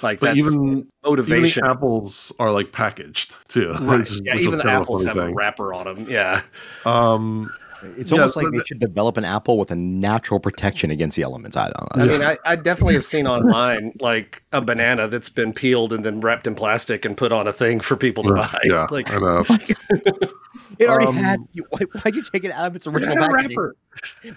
Like 0.00 0.20
Mm-hmm. 0.20 0.20
But 0.20 0.20
that's 0.20 0.38
even 0.38 0.52
even 0.52 0.88
motivation. 1.04 1.64
the 1.64 1.70
apples 1.70 2.32
are 2.38 2.52
like 2.52 2.70
packaged 2.70 3.34
too. 3.48 3.74
Right. 3.80 3.98
which 3.98 4.10
Yeah, 4.24 4.34
which 4.36 4.44
even 4.44 4.58
the 4.58 4.64
kind 4.64 4.76
a 4.78 4.82
apples 4.82 5.04
funny 5.04 5.18
have 5.20 5.30
a 5.30 5.34
wrapper 5.34 5.74
on 5.74 5.84
them. 5.86 6.06
Yeah. 6.08 6.42
Um, 6.84 7.52
it's 7.96 8.12
almost 8.12 8.34
but 8.36 8.44
like 8.44 8.52
they 8.52 8.58
the- 8.58 8.64
should 8.66 8.78
develop 8.78 9.16
an 9.16 9.24
apple 9.24 9.58
with 9.58 9.72
a 9.72 9.74
natural 9.74 10.38
protection 10.38 10.90
against 10.92 11.16
the 11.16 11.22
elements. 11.22 11.56
I 11.56 11.70
don't 11.72 11.96
know. 11.96 12.04
I 12.04 12.06
mean, 12.06 12.22
I, 12.22 12.38
I 12.52 12.54
definitely 12.56 12.94
have 12.94 13.04
seen 13.04 13.26
online 13.36 13.92
like 14.00 14.42
a 14.52 14.60
banana 14.60 15.06
that's 15.08 15.28
been 15.28 15.52
peeled 15.52 15.92
and 15.92 16.04
then 16.04 16.20
wrapped 16.20 16.46
in 16.46 16.54
plastic 16.54 17.04
and 17.04 17.16
put 17.16 17.30
on 17.32 17.46
a 17.46 17.52
thing 17.52 17.78
for 17.80 17.96
people 17.96 18.24
to 18.24 18.32
buy. 18.34 18.58
yeah, 18.64 18.86
Like 18.90 19.10
I 19.12 19.18
know. 19.18 19.44
It 20.78 20.88
already 20.88 21.08
Um, 21.08 21.16
had. 21.16 21.40
Why, 21.70 21.80
why'd 22.02 22.14
you 22.14 22.22
take 22.22 22.44
it 22.44 22.52
out 22.52 22.66
of 22.68 22.74
its 22.76 22.86
original 22.86 23.16
had 23.16 23.30
wrapper. 23.32 23.76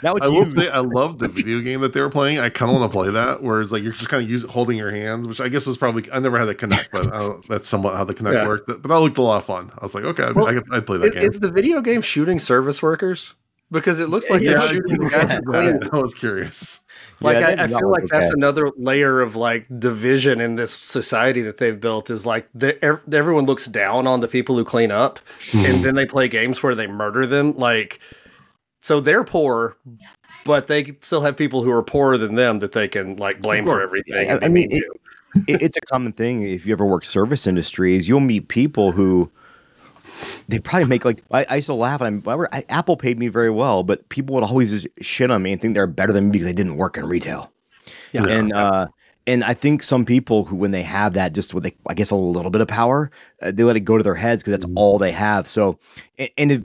Now 0.02 0.16
it's 0.16 0.26
I 0.26 0.30
will 0.30 0.44
you. 0.46 0.52
say 0.52 0.68
I 0.68 0.80
love 0.80 1.18
the 1.20 1.30
video 1.30 1.62
game 1.62 1.80
that 1.82 1.94
they 1.94 2.02
were 2.02 2.10
playing. 2.10 2.40
I 2.40 2.50
kind 2.50 2.70
of 2.70 2.80
want 2.82 2.92
to 2.92 2.94
play 2.98 3.10
that, 3.12 3.42
where 3.42 3.62
it's 3.62 3.72
like 3.72 3.82
you're 3.82 3.94
just 3.94 4.10
kind 4.10 4.22
of 4.22 4.30
use, 4.30 4.42
holding 4.44 4.78
your 4.78 4.90
hands, 4.92 5.26
which 5.26 5.40
I 5.40 5.48
guess 5.48 5.68
is 5.68 5.78
probably 5.78 6.12
I 6.12 6.20
never 6.20 6.38
had 6.38 6.46
the 6.50 6.56
Kinect, 6.56 6.90
but 6.92 7.08
uh, 7.14 7.36
that's 7.48 7.70
somewhat 7.70 7.96
how 7.96 8.04
the 8.04 8.14
Kinect 8.14 8.34
Yeah. 8.34 8.48
worked. 8.48 8.68
But 8.68 8.84
that 8.84 9.00
looked 9.00 9.20
a 9.20 9.22
lot 9.22 9.38
of 9.38 9.46
fun. 9.46 9.72
I 9.80 9.86
was 9.86 9.96
like, 9.96 10.04
okay, 10.04 10.32
Well, 10.34 10.48
I 10.48 10.54
could, 10.56 10.64
I'd 10.74 10.86
play 10.86 10.98
that 10.98 11.08
Is, 11.08 11.14
game. 11.14 11.30
is 11.30 11.40
the 11.40 11.52
video 11.52 11.80
game 11.82 12.02
shooting 12.02 12.40
service 12.40 12.82
workers? 12.82 13.36
Because 13.72 14.00
it 14.02 14.10
looks 14.10 14.30
like 14.30 14.42
Yeah, 14.42 14.54
they're 14.54 14.60
I 14.62 14.68
shooting 14.68 14.98
the 15.00 15.10
guys 15.10 15.30
that- 15.30 15.90
who. 15.92 15.98
I 15.98 16.02
was 16.02 16.14
curious. 16.14 16.82
Like 17.24 17.40
Yeah, 17.40 17.62
I, 17.62 17.64
I 17.64 17.68
feel 17.68 17.90
like 17.90 18.06
that's 18.06 18.32
another 18.32 18.70
layer 18.78 19.22
of 19.22 19.36
like 19.36 19.66
division 19.80 20.42
in 20.42 20.56
this 20.56 20.74
society 20.74 21.42
that 21.44 21.58
they've 21.58 21.80
built 21.80 22.10
is 22.10 22.26
like 22.26 22.48
the, 22.54 22.82
everyone 22.84 23.46
looks 23.46 23.66
down 23.66 24.06
on 24.08 24.20
the 24.20 24.28
people 24.28 24.58
who 24.58 24.66
clean 24.66 24.92
up, 24.92 25.20
and 25.54 25.62
mm-hmm. 25.66 25.82
then 25.84 25.96
they 25.96 26.06
play 26.06 26.28
games 26.28 26.62
where 26.62 26.76
they 26.76 26.88
murder 26.88 27.26
them. 27.26 27.58
Like, 27.58 28.00
so 28.82 29.00
they're 29.00 29.24
poor, 29.24 29.78
but 30.44 30.68
they 30.68 30.98
still 31.00 31.22
have 31.22 31.38
people 31.38 31.64
who 31.64 31.72
are 31.72 31.84
poorer 31.84 32.18
than 32.18 32.36
them 32.36 32.60
that 32.60 32.74
they 32.74 32.88
can 32.88 33.16
like 33.16 33.42
blame 33.42 33.66
for 33.66 33.82
everything. 33.82 34.30
I- 34.30 34.46
I 34.46 34.48
mean, 34.50 34.68
it, 34.72 34.84
it's 35.48 35.78
a 35.78 35.82
common 35.82 36.12
thing 36.12 36.44
if 36.44 36.66
you 36.66 36.74
ever 36.74 36.86
work 36.86 37.06
service 37.06 37.48
industries 37.48 38.08
you'll 38.08 38.20
meet 38.20 38.50
people 38.50 38.92
who 38.92 39.32
they 40.48 40.60
probably 40.60 40.88
make 40.88 41.06
like 41.06 41.24
I, 41.32 41.46
I 41.50 41.56
used 41.56 41.68
to 41.68 41.74
laugh 41.74 42.02
and 42.02 42.24
I'm, 42.26 42.48
I, 42.52 42.66
Apple 42.70 42.98
paid 42.98 43.20
me 43.20 43.28
very 43.28 43.50
well 43.50 43.84
but 43.84 44.08
people 44.10 44.36
would 44.36 44.44
always 44.44 44.72
just 44.72 44.88
shit 45.02 45.32
on 45.32 45.42
me 45.42 45.52
and 45.52 45.62
think 45.62 45.74
they're 45.74 45.88
better 45.88 46.14
than 46.14 46.26
me 46.26 46.32
because 46.32 46.48
I 46.48 46.52
didn't 46.52 46.78
work 46.78 46.98
in 46.98 47.06
retail. 47.06 47.52
Yeah. 48.12 48.26
and 48.28 48.54
uh 48.54 48.88
and 49.26 49.44
I 49.44 49.54
think 49.54 49.84
some 49.84 50.06
people 50.06 50.44
who 50.46 50.56
when 50.56 50.72
they 50.72 50.84
have 50.84 51.14
that 51.14 51.34
just 51.34 51.54
with 51.54 51.72
I 51.88 51.94
guess 51.94 52.12
a 52.12 52.16
little 52.16 52.52
bit 52.52 52.62
of 52.62 52.68
power 52.68 53.12
uh, 53.42 53.52
they 53.52 53.64
let 53.64 53.76
it 53.76 53.82
go 53.82 53.98
to 53.98 54.04
their 54.04 54.16
heads 54.16 54.44
because 54.44 54.60
that's 54.60 54.72
all 54.76 54.98
they 54.98 55.12
have. 55.12 55.48
So 55.48 55.80
and, 56.18 56.30
and 56.38 56.52
if 56.52 56.64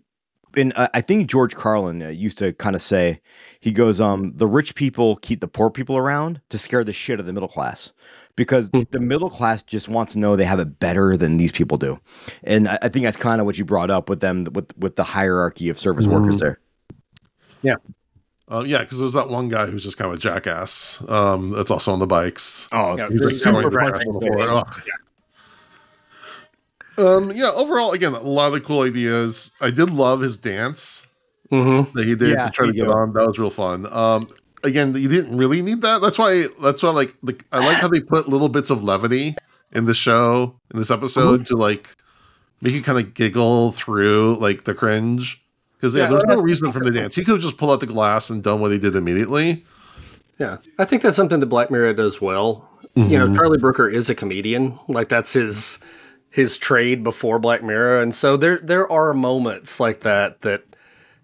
and 0.56 0.72
uh, 0.76 0.88
I 0.94 1.00
think 1.00 1.28
George 1.28 1.54
Carlin 1.54 2.02
uh, 2.02 2.08
used 2.08 2.38
to 2.38 2.52
kind 2.54 2.74
of 2.74 2.82
say, 2.82 3.20
he 3.60 3.72
goes, 3.72 4.00
um, 4.00 4.32
the 4.36 4.46
rich 4.46 4.74
people 4.74 5.16
keep 5.16 5.40
the 5.40 5.48
poor 5.48 5.70
people 5.70 5.96
around 5.96 6.40
to 6.50 6.58
scare 6.58 6.84
the 6.84 6.92
shit 6.92 7.20
of 7.20 7.26
the 7.26 7.32
middle 7.32 7.48
class, 7.48 7.92
because 8.38 8.70
Hmm. 8.72 8.82
the 8.92 9.00
middle 9.00 9.28
class 9.28 9.62
just 9.62 9.88
wants 9.90 10.14
to 10.14 10.18
know 10.18 10.34
they 10.36 10.44
have 10.46 10.60
it 10.60 10.78
better 10.80 11.14
than 11.16 11.36
these 11.36 11.52
people 11.52 11.76
do, 11.76 12.00
and 12.44 12.66
I, 12.68 12.78
I 12.82 12.88
think 12.88 13.04
that's 13.04 13.18
kind 13.18 13.38
of 13.40 13.44
what 13.46 13.58
you 13.58 13.66
brought 13.66 13.90
up 13.90 14.08
with 14.08 14.20
them 14.20 14.44
with 14.54 14.72
with 14.78 14.96
the 14.96 15.04
hierarchy 15.04 15.68
of 15.68 15.78
service 15.78 16.06
workers 16.06 16.38
there. 16.40 16.58
Uh, 18.50 18.64
yeah, 18.66 18.78
because 18.78 18.98
there's 18.98 19.12
that 19.12 19.28
one 19.28 19.48
guy 19.50 19.66
who's 19.66 19.82
just 19.84 19.98
kind 19.98 20.10
of 20.10 20.16
a 20.16 20.20
jackass. 20.20 21.04
Um, 21.06 21.50
that's 21.50 21.70
also 21.70 21.92
on 21.92 21.98
the 21.98 22.06
bikes. 22.06 22.66
Oh, 22.72 22.96
Yeah, 22.96 23.08
He's 23.10 23.42
Super 23.42 23.60
like 23.60 23.60
throwing 23.60 23.64
the 23.66 23.70
Brad 23.70 23.88
trash 23.90 24.06
on 24.06 24.12
the 24.14 24.20
floor. 24.20 24.64
Oh. 26.96 27.16
Um, 27.16 27.30
yeah, 27.34 27.50
overall, 27.54 27.92
again, 27.92 28.14
a 28.14 28.20
lot 28.22 28.54
of 28.54 28.64
cool 28.64 28.80
ideas. 28.80 29.52
I 29.60 29.70
did 29.70 29.90
love 29.90 30.20
his 30.22 30.38
dance 30.38 31.04
Mm-hmm. 31.52 31.96
that 31.96 32.04
he 32.06 32.14
did 32.14 32.30
Yeah, 32.30 32.44
to 32.44 32.50
try 32.50 32.66
to 32.66 32.72
get 32.72 32.84
too. 32.84 32.92
on. 32.92 33.12
That 33.14 33.26
was 33.26 33.38
real 33.38 33.48
fun. 33.50 33.86
Um, 33.90 34.28
again, 34.64 34.94
you 34.94 35.08
didn't 35.08 35.36
really 35.36 35.62
need 35.62 35.82
that. 35.82 36.00
That's 36.00 36.18
why. 36.18 36.44
That's 36.62 36.82
why. 36.82 36.90
Like, 36.90 37.14
the, 37.22 37.38
I 37.52 37.58
like 37.64 37.76
how 37.78 37.88
they 37.88 38.00
put 38.00 38.28
little 38.28 38.48
bits 38.48 38.70
of 38.70 38.82
levity 38.82 39.36
in 39.72 39.84
the 39.84 39.94
show 39.94 40.54
in 40.72 40.78
this 40.78 40.90
episode 40.90 41.46
to 41.46 41.56
like 41.56 41.94
make 42.60 42.72
you 42.72 42.82
kind 42.82 42.98
of 42.98 43.14
giggle 43.14 43.72
through 43.72 44.36
like 44.40 44.64
the 44.64 44.74
cringe. 44.74 45.42
Because 45.76 45.94
yeah, 45.94 46.04
Yeah, 46.04 46.08
there's 46.10 46.24
no 46.24 46.40
reason 46.40 46.72
for 46.72 46.80
the 46.80 46.90
dance. 46.90 47.14
He 47.14 47.24
could 47.24 47.34
have 47.34 47.42
just 47.42 47.56
pulled 47.56 47.70
out 47.70 47.80
the 47.80 47.86
glass 47.86 48.30
and 48.30 48.42
done 48.42 48.60
what 48.60 48.72
he 48.72 48.78
did 48.78 48.96
immediately. 48.96 49.64
Yeah, 50.38 50.58
I 50.78 50.84
think 50.84 51.02
that's 51.02 51.16
something 51.16 51.40
that 51.40 51.46
Black 51.46 51.70
Mirror 51.70 51.94
does 51.94 52.20
well. 52.20 52.68
You 52.94 53.18
know, 53.18 53.28
Mhm. 53.28 53.36
Charlie 53.36 53.58
Brooker 53.58 53.88
is 53.88 54.08
a 54.10 54.14
comedian. 54.14 54.78
Like 54.88 55.08
that's 55.08 55.32
his 55.32 55.78
his 56.30 56.58
trade 56.58 57.02
before 57.04 57.38
Black 57.38 57.62
Mirror, 57.62 58.00
and 58.00 58.14
so 58.14 58.36
there 58.36 58.58
there 58.58 58.90
are 58.90 59.14
moments 59.14 59.78
like 59.80 60.00
that 60.00 60.40
that 60.42 60.62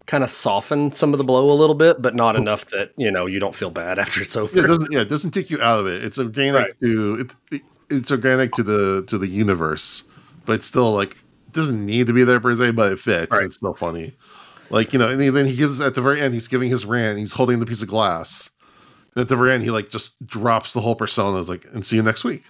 kind 0.07 0.23
of 0.23 0.31
soften 0.31 0.93
some 0.93 1.13
of 1.15 1.19
the 1.19 1.25
blow 1.25 1.51
a 1.51 1.55
little 1.55 1.75
bit, 1.75 2.03
but 2.03 2.15
not 2.15 2.37
enough 2.37 2.67
that 2.67 2.93
you 2.97 3.11
know 3.11 3.27
you 3.27 3.41
don't 3.41 3.55
feel 3.55 3.71
bad 3.71 3.99
after 4.05 4.23
it's 4.23 4.37
over. 4.37 4.57
Yeah, 4.57 4.65
it 4.65 4.69
doesn't. 4.69 4.93
Yeah, 4.93 5.01
it 5.01 5.09
doesn't 5.09 5.31
take 5.33 5.51
you 5.51 5.61
out 5.63 5.81
of 5.81 5.87
it. 5.87 6.05
It's 6.05 6.19
organic 6.19 6.63
Right. 6.63 6.81
to 6.81 7.15
it, 7.21 7.55
it. 7.55 7.63
It's 7.91 8.11
organic 8.11 8.53
to 8.53 8.63
the 8.63 9.05
to 9.09 9.19
the 9.19 9.29
universe, 9.29 10.05
but 10.47 10.55
it's 10.55 10.67
still 10.67 10.93
like 10.93 11.13
it 11.13 11.53
doesn't 11.53 11.85
need 11.85 12.07
to 12.09 12.13
be 12.13 12.25
there 12.25 12.41
per 12.41 12.55
se, 12.55 12.73
but 12.73 12.93
it 12.93 12.99
fits. 12.99 13.31
Right. 13.31 13.45
It's 13.45 13.57
still 13.57 13.75
funny. 13.75 14.15
Like 14.71 14.93
you 14.93 14.99
know, 14.99 15.09
and 15.11 15.21
then 15.21 15.47
he 15.47 15.55
gives 15.55 15.81
at 15.81 15.95
the 15.95 16.01
very 16.03 16.21
end, 16.21 16.33
he's 16.35 16.49
giving 16.49 16.71
his 16.71 16.85
rant. 16.87 17.19
He's 17.19 17.35
holding 17.35 17.61
the 17.61 17.67
piece 17.67 17.83
of 17.83 17.89
glass, 17.89 18.51
and 19.15 19.21
at 19.23 19.29
the 19.29 19.37
very 19.37 19.53
end, 19.53 19.63
he 19.63 19.71
like 19.71 19.91
just 19.91 20.25
drops 20.27 20.73
the 20.73 20.81
whole 20.81 20.95
persona. 20.97 21.39
It's 21.39 21.49
like, 21.51 21.67
and 21.73 21.85
see 21.85 21.97
you 21.97 22.03
next 22.03 22.25
week. 22.25 22.45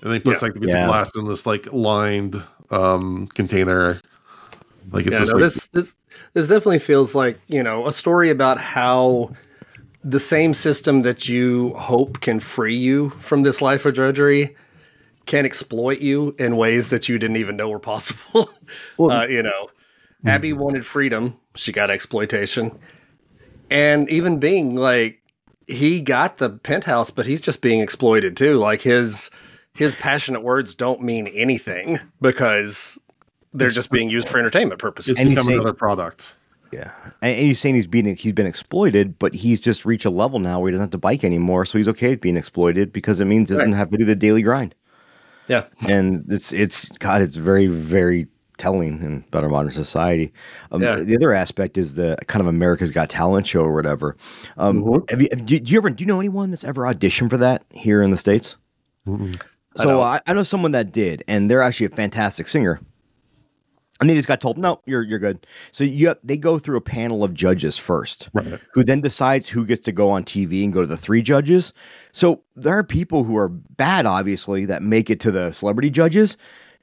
And 0.00 0.08
then 0.10 0.14
he 0.14 0.20
puts 0.20 0.40
Yeah. 0.42 0.46
like 0.46 0.54
the 0.54 0.60
piece 0.60 0.74
Yeah. 0.74 0.84
of 0.84 0.88
glass 0.88 1.14
in 1.14 1.28
this 1.28 1.44
like 1.46 1.70
lined 1.72 2.42
um 2.70 3.26
container. 3.28 4.00
Like 4.90 5.06
it's 5.06 5.12
yeah, 5.12 5.18
just 5.18 5.32
no, 5.34 5.38
like 5.40 5.52
this 5.52 5.66
this 5.68 5.94
this 6.32 6.48
definitely 6.48 6.78
feels 6.78 7.14
like 7.14 7.38
you 7.48 7.62
know 7.62 7.86
a 7.86 7.92
story 7.92 8.30
about 8.30 8.58
how 8.58 9.32
the 10.02 10.20
same 10.20 10.54
system 10.54 11.00
that 11.00 11.28
you 11.28 11.74
hope 11.74 12.20
can 12.20 12.40
free 12.40 12.76
you 12.76 13.10
from 13.20 13.42
this 13.42 13.60
life 13.60 13.84
of 13.84 13.94
drudgery 13.94 14.56
can 15.26 15.44
exploit 15.44 16.00
you 16.00 16.34
in 16.38 16.56
ways 16.56 16.88
that 16.88 17.08
you 17.08 17.18
didn't 17.18 17.36
even 17.36 17.56
know 17.56 17.68
were 17.68 17.78
possible. 17.78 18.50
Well- 18.96 19.10
uh, 19.10 19.26
you 19.26 19.42
know, 19.42 19.68
Abby 20.24 20.52
wanted 20.52 20.86
freedom; 20.86 21.36
she 21.56 21.72
got 21.72 21.90
exploitation, 21.90 22.78
and 23.70 24.08
even 24.08 24.38
being 24.38 24.76
like 24.76 25.20
he 25.66 26.00
got 26.00 26.38
the 26.38 26.50
penthouse, 26.50 27.10
but 27.10 27.26
he's 27.26 27.40
just 27.40 27.60
being 27.60 27.80
exploited 27.80 28.36
too. 28.36 28.58
Like 28.58 28.80
his 28.80 29.30
his 29.74 29.94
passionate 29.94 30.42
words 30.42 30.74
don't 30.74 31.02
mean 31.02 31.26
anything 31.28 31.98
because 32.20 32.98
they're 33.52 33.66
It's- 33.66 33.74
just 33.74 33.90
being 33.90 34.08
used 34.10 34.28
for 34.28 34.38
entertainment 34.38 34.80
purposes. 34.80 35.10
it's 35.10 35.18
And 35.18 35.28
he's 35.28 35.34
become 35.36 35.46
saying- 35.46 35.58
another 35.60 35.72
product. 35.72 36.34
Yeah, 36.72 36.90
and, 37.20 37.34
and 37.34 37.46
he's 37.46 37.58
saying 37.58 37.74
he's 37.74 37.88
being 37.88 38.14
he's 38.14 38.32
been 38.32 38.46
exploited, 38.46 39.18
but 39.18 39.34
he's 39.34 39.58
just 39.58 39.84
reached 39.84 40.04
a 40.04 40.10
level 40.10 40.38
now 40.38 40.60
where 40.60 40.68
he 40.70 40.72
doesn't 40.72 40.84
have 40.84 40.90
to 40.92 40.98
bike 40.98 41.24
anymore, 41.24 41.64
so 41.64 41.78
he's 41.78 41.88
okay 41.88 42.10
with 42.10 42.20
being 42.20 42.36
exploited 42.36 42.92
because 42.92 43.18
it 43.18 43.24
means 43.24 43.48
he 43.50 43.56
doesn't 43.56 43.72
Right. 43.72 43.76
have 43.76 43.90
to 43.90 43.96
do 43.98 44.04
the 44.04 44.14
daily 44.14 44.42
grind. 44.42 44.74
Yeah. 45.48 45.64
and 45.88 46.24
it's 46.28 46.52
it's 46.52 46.88
God, 47.00 47.22
it's 47.22 47.34
very 47.34 47.66
very 47.66 48.28
telling 48.56 49.00
in 49.02 49.24
better 49.32 49.48
modern 49.48 49.72
society. 49.72 50.32
Um, 50.70 50.80
Yeah. 50.80 50.96
The 51.00 51.16
other 51.16 51.32
aspect 51.32 51.76
is 51.76 51.96
the 51.96 52.16
kind 52.28 52.40
of 52.40 52.46
America's 52.46 52.92
Got 52.92 53.08
Talent 53.10 53.48
show 53.48 53.62
or 53.62 53.74
whatever. 53.74 54.16
Um, 54.58 54.84
Mhm. 54.84 55.10
have 55.10 55.20
you, 55.22 55.28
do, 55.28 55.58
do 55.58 55.72
you 55.72 55.78
ever 55.78 55.90
do 55.90 56.04
you 56.04 56.06
know 56.06 56.20
anyone 56.20 56.50
that's 56.50 56.62
ever 56.62 56.82
auditioned 56.82 57.30
for 57.30 57.38
that 57.38 57.64
here 57.72 58.00
in 58.00 58.10
the 58.10 58.18
states? 58.18 58.54
Mm-mm. 59.08 59.34
I 59.78 59.82
So 59.82 59.88
don't. 59.90 60.02
I, 60.02 60.20
I 60.24 60.34
know 60.34 60.44
someone 60.44 60.70
that 60.72 60.92
did, 60.92 61.24
and 61.26 61.50
they're 61.50 61.62
actually 61.62 61.86
a 61.86 61.90
fantastic 61.96 62.46
singer. 62.46 62.78
And 64.00 64.08
they 64.08 64.14
just 64.14 64.28
got 64.28 64.40
told, 64.40 64.56
no, 64.56 64.80
you're 64.86 65.02
you're 65.02 65.18
good. 65.18 65.46
So 65.72 65.84
you 65.84 66.08
have, 66.08 66.18
they 66.24 66.36
go 66.38 66.58
through 66.58 66.78
a 66.78 66.80
panel 66.80 67.22
of 67.22 67.34
judges 67.34 67.76
first, 67.76 68.28
Right. 68.32 68.58
who 68.72 68.82
then 68.82 69.00
decides 69.02 69.46
who 69.48 69.66
gets 69.66 69.80
to 69.82 69.92
go 69.92 70.08
on 70.10 70.24
TV 70.24 70.64
and 70.64 70.72
go 70.72 70.80
to 70.80 70.86
the 70.86 70.96
three 70.96 71.20
judges. 71.22 71.72
So 72.12 72.42
there 72.56 72.72
are 72.74 72.82
people 72.84 73.24
who 73.24 73.36
are 73.36 73.48
bad, 73.48 74.06
obviously, 74.06 74.64
that 74.64 74.82
make 74.82 75.10
it 75.10 75.20
to 75.20 75.30
the 75.30 75.52
celebrity 75.52 75.90
judges. 75.90 76.36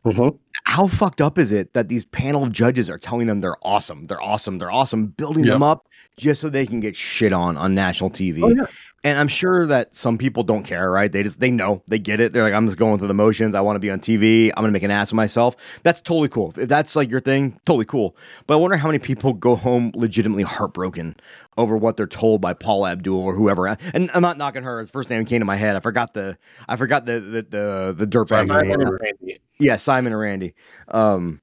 Mhm. 0.05 0.37
How 0.65 0.87
fucked 0.87 1.19
up 1.21 1.37
is 1.37 1.51
it 1.51 1.73
that 1.73 1.89
these 1.89 2.03
panel 2.05 2.43
of 2.43 2.51
judges 2.51 2.89
are 2.89 2.97
telling 2.99 3.27
them 3.27 3.39
they're 3.39 3.57
awesome, 3.63 4.05
they're 4.07 4.21
awesome, 4.21 4.57
they're 4.59 4.71
awesome, 4.71 5.07
building 5.07 5.43
them 5.43 5.63
up 5.63 5.87
just 6.17 6.39
so 6.39 6.49
they 6.49 6.65
can 6.65 6.79
get 6.79 6.95
shit 6.95 7.33
on 7.33 7.57
on 7.57 7.73
national 7.75 8.11
TV? 8.11 8.41
Oh, 8.43 8.49
yeah. 8.49 8.67
And 9.07 9.17
I'm 9.17 9.29
sure 9.29 9.65
that 9.67 9.95
some 9.95 10.17
people 10.17 10.43
don't 10.43 10.63
care, 10.63 10.91
right? 10.91 11.09
They 11.09 11.23
just 11.23 11.39
they 11.39 11.49
know, 11.49 11.81
they 11.87 11.97
get 11.97 12.19
it. 12.19 12.33
They're 12.33 12.43
like, 12.43 12.53
I'm 12.53 12.65
just 12.65 12.77
going 12.77 12.97
through 12.97 13.07
the 13.07 13.13
motions. 13.13 13.55
I 13.55 13.61
want 13.61 13.77
to 13.77 13.79
be 13.79 13.89
on 13.89 14.01
TV. 14.01 14.49
I'm 14.49 14.63
gonna 14.63 14.73
make 14.73 14.83
an 14.83 14.91
ass 14.91 15.11
of 15.11 15.15
myself. 15.15 15.55
That's 15.83 16.01
totally 16.01 16.27
cool. 16.27 16.53
If 16.57 16.67
that's 16.67 16.93
like 16.93 17.09
your 17.09 17.21
thing, 17.21 17.57
totally 17.65 17.85
cool. 17.85 18.17
But 18.47 18.55
I 18.55 18.57
wonder 18.57 18.75
how 18.75 18.89
many 18.89 18.99
people 18.99 19.31
go 19.31 19.55
home 19.55 19.93
legitimately 19.95 20.43
heartbroken 20.43 21.15
over 21.57 21.77
what 21.77 21.95
they're 21.95 22.05
told 22.05 22.41
by 22.41 22.51
Paula 22.51 22.91
Abdul 22.91 23.17
or 23.17 23.33
whoever. 23.33 23.77
And 23.93 24.11
I'm 24.13 24.21
not 24.21 24.37
knocking 24.37 24.63
her. 24.63 24.81
His 24.81 24.89
first 24.91 25.09
name 25.09 25.23
came 25.23 25.39
to 25.39 25.45
my 25.45 25.55
head. 25.55 25.77
I 25.77 25.79
forgot 25.79 26.13
the 26.13 26.37
I 26.67 26.75
forgot 26.75 27.05
the 27.05 27.21
the 27.21 27.41
the, 27.43 27.95
the 27.97 28.07
dirtbag 28.07 28.47
Simon 28.47 28.79
name. 28.79 28.89
Randy. 28.89 29.39
Yeah, 29.57 29.77
Simon 29.77 30.11
and 30.11 30.19
Randy. 30.19 30.53
Um, 30.89 31.39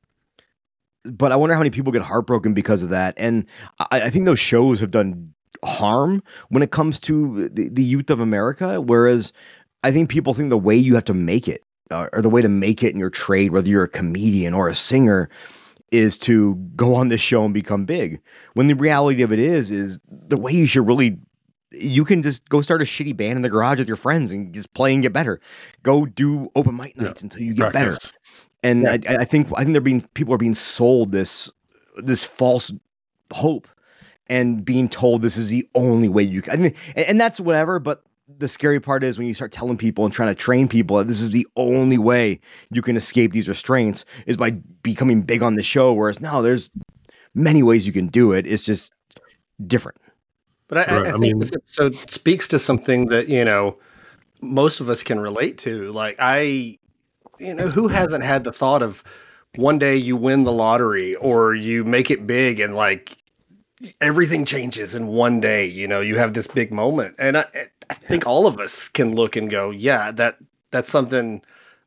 but 1.05 1.33
I 1.33 1.37
wonder 1.37 1.55
how 1.55 1.61
many 1.61 1.71
people 1.71 1.93
get 1.93 2.03
heartbroken 2.03 2.53
because 2.53 2.83
of 2.83 2.91
that. 2.91 3.15
And 3.17 3.47
I, 3.79 4.03
I 4.03 4.11
think 4.11 4.27
those 4.27 4.39
shows 4.39 4.81
have 4.81 4.91
done 4.91 5.34
harm 5.65 6.23
when 6.49 6.63
it 6.63 6.71
comes 6.71 7.01
to 7.01 7.49
the, 7.49 7.69
the 7.69 7.83
youth 7.83 8.11
of 8.11 8.21
America. 8.21 8.81
Whereas 8.81 9.33
I 9.83 9.91
think 9.91 10.09
people 10.11 10.35
think 10.35 10.51
the 10.51 10.59
way 10.59 10.77
you 10.77 10.95
have 10.95 11.05
to 11.05 11.15
make 11.15 11.49
it, 11.49 11.63
uh, 11.91 12.09
or 12.13 12.23
the 12.23 12.31
way 12.31 12.41
to 12.43 12.49
make 12.49 12.83
it 12.83 12.93
in 12.93 12.99
your 12.99 13.11
trade, 13.11 13.51
whether 13.51 13.69
you're 13.69 13.85
a 13.85 13.89
comedian 13.89 14.55
or 14.55 14.69
a 14.69 14.75
singer, 14.75 15.29
is 15.91 16.19
to 16.19 16.55
go 16.77 16.95
on 16.95 17.09
this 17.09 17.21
show 17.21 17.45
and 17.45 17.55
become 17.55 17.85
big. 17.85 18.21
When 18.55 18.67
the 18.69 18.75
reality 18.75 19.23
of 19.23 19.33
it 19.33 19.39
is, 19.39 19.71
is 19.71 19.99
the 20.11 20.37
way 20.37 20.53
you 20.53 20.67
should 20.67 20.87
really. 20.87 21.19
You 21.77 22.05
can 22.05 22.23
just 22.23 22.49
go 22.49 22.61
start 22.63 22.83
a 22.83 22.85
shitty 22.85 23.17
band 23.17 23.35
in 23.35 23.43
the 23.43 23.49
garage 23.49 23.81
with 23.81 23.89
your 23.89 23.97
friends 23.97 24.31
and 24.31 24.55
just 24.55 24.73
play 24.75 24.95
and 24.95 25.03
get 25.03 25.13
better. 25.13 25.41
Go 25.83 26.07
do 26.07 26.49
open 26.55 26.77
mic 26.77 26.95
Yeah. 26.97 27.05
nights 27.05 27.23
until 27.23 27.43
you 27.43 27.53
get 27.53 27.73
better 27.73 27.97
and 28.65 28.83
Yeah. 28.83 28.97
I, 29.09 29.17
I 29.21 29.25
think 29.25 29.49
I 29.57 29.63
think 29.63 29.73
they're 29.73 29.81
being 29.81 30.01
people 30.15 30.35
are 30.35 30.39
being 30.39 30.55
sold 30.55 31.13
this 31.13 31.53
this 31.97 32.25
false 32.25 32.73
hope 33.33 33.69
and 34.29 34.65
being 34.65 34.89
told 34.89 35.23
this 35.23 35.37
is 35.37 35.49
the 35.51 35.69
only 35.75 36.09
way 36.09 36.23
you 36.23 36.43
can. 36.43 36.53
I 36.53 36.57
mean, 36.57 36.75
and, 36.97 37.07
and 37.07 37.21
that's 37.21 37.41
whatever. 37.41 37.79
But 37.79 38.03
the 38.39 38.49
scary 38.49 38.81
part 38.81 39.05
is 39.05 39.19
when 39.19 39.27
you 39.27 39.35
start 39.35 39.53
telling 39.53 39.77
people 39.77 40.05
and 40.05 40.13
trying 40.15 40.31
to 40.31 40.35
train 40.35 40.67
people 40.69 40.97
that 40.97 41.07
this 41.07 41.21
is 41.21 41.31
the 41.31 41.47
only 41.57 41.99
way 41.99 42.41
you 42.71 42.81
can 42.83 42.97
escape 42.97 43.33
these 43.33 43.49
restraints 43.49 44.05
is 44.27 44.37
by 44.37 44.51
becoming 44.83 45.23
big 45.23 45.43
on 45.43 45.55
the 45.57 45.63
show. 45.63 45.93
Whereas 45.93 46.21
no, 46.21 46.41
there's 46.43 46.71
many 47.35 47.63
ways 47.63 47.87
you 47.87 47.93
can 47.93 48.07
do 48.07 48.33
it. 48.33 48.47
It's 48.47 48.63
just 48.63 48.93
different. 49.67 49.99
But 50.69 50.79
I, 50.79 50.83
I- 50.83 50.85
Right, 50.99 51.07
I 51.07 51.09
I 51.09 51.13
think 51.13 51.21
mean- 51.21 51.39
this 51.41 51.53
episode 51.53 51.95
speaks 52.11 52.49
to 52.49 52.59
something 52.59 53.07
that 53.09 53.29
you 53.29 53.45
know 53.45 53.77
most 54.41 54.81
of 54.81 54.89
us 54.91 55.03
can 55.03 55.21
relate 55.21 55.59
to. 55.59 55.93
Like 55.93 56.17
I, 56.19 56.79
you 57.39 57.55
know, 57.55 57.69
who 57.69 57.89
hasn't 57.89 58.25
had 58.25 58.45
the 58.45 58.53
thought 58.53 58.83
of 58.83 59.05
one 59.57 59.79
day 59.79 59.97
you 59.97 60.17
win 60.17 60.45
the 60.45 60.53
lottery 60.53 61.15
or 61.17 61.55
you 61.55 61.85
make 61.85 62.11
it 62.11 62.27
big 62.27 62.59
and 62.61 62.75
like 62.75 63.17
everything 64.01 64.45
changes 64.45 64.95
in 64.95 65.07
one 65.09 65.41
day. 65.41 65.65
You 65.67 65.89
know, 65.89 66.01
you 66.01 66.17
have 66.19 66.35
this 66.35 66.47
big 66.47 66.73
moment, 66.73 67.17
and 67.19 67.39
I, 67.39 67.45
I 67.91 67.95
think 67.95 68.27
all 68.27 68.47
of 68.47 68.59
us 68.59 68.89
can 68.89 69.15
look 69.15 69.37
and 69.37 69.51
go, 69.51 69.71
yeah, 69.71 70.11
that 70.13 70.39
that's 70.71 70.91
something. 70.91 71.43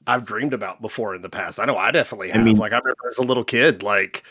I've 0.10 0.24
dreamed 0.26 0.54
about 0.54 0.82
before 0.82 1.16
in 1.16 1.22
the 1.22 1.28
past. 1.30 1.60
I 1.60 1.66
know 1.66 1.76
I 1.76 1.92
definitely 1.92 2.30
have. 2.30 2.42
mean- 2.44 2.58
like 2.58 2.72
I 2.72 2.78
remember 2.78 3.10
as 3.10 3.18
a 3.18 3.24
little 3.24 3.44
kid, 3.44 3.84
like 3.84 4.24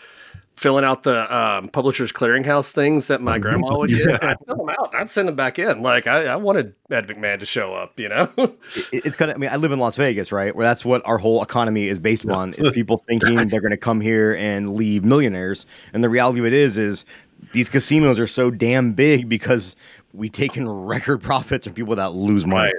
filling 0.56 0.86
out 0.86 1.02
the 1.02 1.36
um, 1.36 1.68
publishers 1.68 2.10
clearinghouse 2.12 2.70
things 2.70 3.08
that 3.08 3.20
my 3.20 3.38
grandma 3.38 3.76
would 3.76 3.90
get. 3.90 4.24
I'd 4.24 4.38
fill 4.46 4.56
them 4.56 4.70
out. 4.70 4.94
I'd 4.94 5.10
send 5.10 5.28
them 5.28 5.36
back 5.36 5.58
in. 5.58 5.82
Like 5.82 6.06
I, 6.06 6.28
I 6.28 6.36
wanted 6.36 6.74
Ed 6.90 7.06
McMahon 7.08 7.40
to 7.40 7.44
show 7.44 7.74
up. 7.74 8.00
You 8.00 8.08
know. 8.08 8.32
It- 8.38 9.04
it's 9.04 9.16
kind 9.16 9.30
of. 9.30 9.36
I 9.36 9.38
mean, 9.38 9.50
I 9.50 9.56
live 9.56 9.70
in 9.70 9.78
Las 9.78 9.98
Vegas, 9.98 10.32
right? 10.32 10.56
Where 10.56 10.64
that's 10.64 10.82
what 10.82 11.02
our 11.06 11.18
whole 11.18 11.42
economy 11.42 11.88
is 11.88 11.98
based 11.98 12.24
on. 12.26 12.54
Is 12.54 12.70
people 12.70 12.96
thinking 13.06 13.36
they're 13.48 13.60
going 13.60 13.70
to 13.70 13.76
come 13.76 14.00
here 14.00 14.34
and 14.36 14.74
leave 14.76 15.04
millionaires, 15.04 15.66
and 15.92 16.02
the 16.02 16.08
reality 16.08 16.38
of 16.38 16.46
it 16.46 16.54
is, 16.54 16.78
is 16.78 17.04
these 17.52 17.68
casinos 17.68 18.18
are 18.18 18.26
so 18.26 18.50
damn 18.50 18.92
big 18.92 19.28
because 19.28 19.76
we 20.12 20.28
take 20.28 20.56
in 20.56 20.68
record 20.68 21.22
profits 21.22 21.66
from 21.66 21.74
people 21.74 21.96
that 21.96 22.12
lose 22.14 22.46
money, 22.46 22.72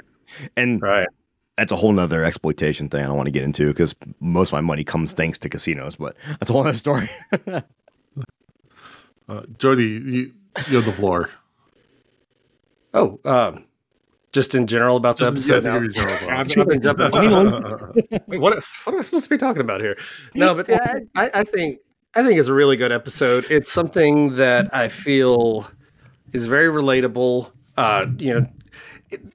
and 0.55 0.81
right. 0.81 1.07
that's 1.57 1.71
a 1.71 1.75
whole 1.75 1.91
nother 1.93 2.23
exploitation 2.23 2.89
thing 2.89 3.01
I 3.03 3.07
don't 3.07 3.17
want 3.17 3.27
to 3.27 3.31
get 3.31 3.43
into 3.43 3.67
because 3.67 3.95
most 4.19 4.49
of 4.49 4.53
my 4.53 4.61
money 4.61 4.83
comes 4.83 5.13
thanks 5.13 5.37
to 5.39 5.49
casinos. 5.49 5.95
But 5.95 6.15
that's 6.27 6.49
a 6.49 6.53
whole 6.53 6.65
other 6.67 6.77
story. 6.77 7.09
Uh, 9.29 9.41
Jody, 9.57 9.83
you, 9.83 10.31
you 10.69 10.75
have 10.77 10.85
the 10.85 10.93
floor. 10.93 11.29
Oh, 12.93 13.19
um, 13.25 13.65
just 14.31 14.55
in 14.55 14.67
general 14.67 14.95
about 14.95 15.17
the 15.17 15.29
Just, 15.31 15.49
episode. 15.49 15.61
to 15.63 15.67
now. 15.67 15.73
give 15.73 15.83
you 15.83 15.89
a 15.89 15.93
general 15.93 16.13
I've 16.39 16.51
thought. 16.51 16.67
been 16.69 16.81
jumping- 16.81 18.21
Wait, 18.27 18.39
what? 18.39 18.53
What 18.83 18.93
am 18.93 18.99
I 18.99 19.01
supposed 19.01 19.25
to 19.25 19.29
be 19.29 19.37
talking 19.37 19.61
about 19.61 19.81
here? 19.81 19.97
No, 20.33 20.55
but 20.55 20.69
yeah, 20.69 20.99
I, 21.15 21.29
I 21.33 21.43
think 21.43 21.79
I 22.15 22.23
think 22.23 22.39
it's 22.39 22.47
a 22.47 22.53
really 22.53 22.77
good 22.77 22.91
episode. 22.91 23.45
It's 23.49 23.71
something 23.71 24.35
that 24.37 24.73
I 24.73 24.87
feel 24.87 25.69
is 26.33 26.45
very 26.45 26.67
relatable. 26.67 27.51
Uh, 27.77 28.07
you 28.17 28.33
know, 28.33 28.47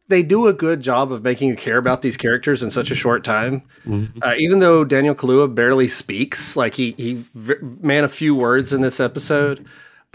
they 0.08 0.22
do 0.22 0.48
a 0.48 0.52
good 0.52 0.80
job 0.80 1.12
of 1.12 1.22
making 1.22 1.48
you 1.48 1.56
care 1.56 1.78
about 1.78 2.02
these 2.02 2.16
characters 2.16 2.62
in 2.62 2.70
such 2.70 2.90
a 2.90 2.94
short 2.94 3.24
time. 3.24 3.62
Mhm. 3.86 4.10
Uh, 4.22 4.34
even 4.36 4.58
though 4.58 4.84
Daniel 4.84 5.14
Kaluuya 5.14 5.54
barely 5.54 5.88
speaks, 5.88 6.56
like 6.56 6.74
he 6.74 6.94
he 6.98 7.24
v- 7.34 7.54
man 7.80 8.04
a 8.04 8.08
few 8.08 8.34
words 8.34 8.72
in 8.72 8.80
this 8.80 9.00
episode, 9.00 9.64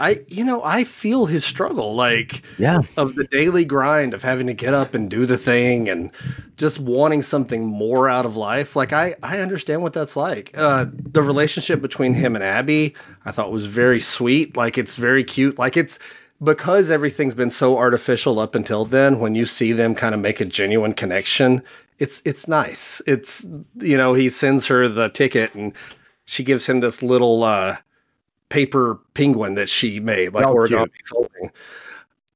I 0.00 0.20
you 0.28 0.44
know 0.44 0.62
I 0.62 0.84
feel 0.84 1.26
his 1.26 1.44
struggle 1.44 1.94
like 1.94 2.42
Yeah. 2.58 2.78
of 2.96 3.14
the 3.16 3.24
daily 3.24 3.64
grind 3.64 4.14
of 4.14 4.22
having 4.22 4.46
to 4.46 4.54
get 4.54 4.74
up 4.74 4.94
and 4.94 5.10
do 5.10 5.26
the 5.26 5.38
thing 5.38 5.88
and 5.88 6.10
just 6.56 6.78
wanting 6.78 7.22
something 7.22 7.64
more 7.66 8.08
out 8.08 8.24
of 8.26 8.36
life. 8.36 8.76
Like 8.76 8.92
I 8.92 9.16
I 9.22 9.38
understand 9.40 9.82
what 9.82 9.92
that's 9.92 10.16
like. 10.16 10.52
Uh, 10.56 10.86
the 10.90 11.22
relationship 11.22 11.80
between 11.82 12.14
him 12.14 12.34
and 12.36 12.44
Abby 12.44 12.94
I 13.24 13.32
thought 13.32 13.50
was 13.52 13.66
very 13.66 14.00
sweet. 14.00 14.56
Like 14.56 14.78
it's 14.78 14.94
very 14.96 15.24
cute. 15.24 15.58
Like 15.58 15.76
it's 15.76 15.98
because 16.42 16.90
everything's 16.90 17.34
been 17.34 17.50
so 17.50 17.76
artificial 17.76 18.38
up 18.38 18.54
until 18.54 18.84
then. 18.84 19.18
When 19.18 19.34
you 19.34 19.44
see 19.46 19.72
them 19.72 19.94
kind 19.96 20.14
of 20.14 20.20
make 20.20 20.40
a 20.40 20.44
genuine 20.44 20.92
connection, 20.94 21.62
it's 21.98 22.22
it's 22.24 22.46
nice. 22.46 23.02
It's 23.06 23.44
you 23.80 23.96
know 23.96 24.14
he 24.14 24.28
sends 24.28 24.66
her 24.66 24.88
the 24.88 25.08
ticket 25.08 25.52
and 25.56 25.72
she 26.24 26.44
gives 26.44 26.66
him 26.66 26.78
this 26.80 27.02
little 27.02 27.42
uh, 27.42 27.78
paper 28.48 28.98
penguin 29.14 29.54
that 29.54 29.68
she 29.68 30.00
made, 30.00 30.32
like 30.34 30.48
was 30.48 30.70
origami 30.70 30.88
folding. 31.08 31.50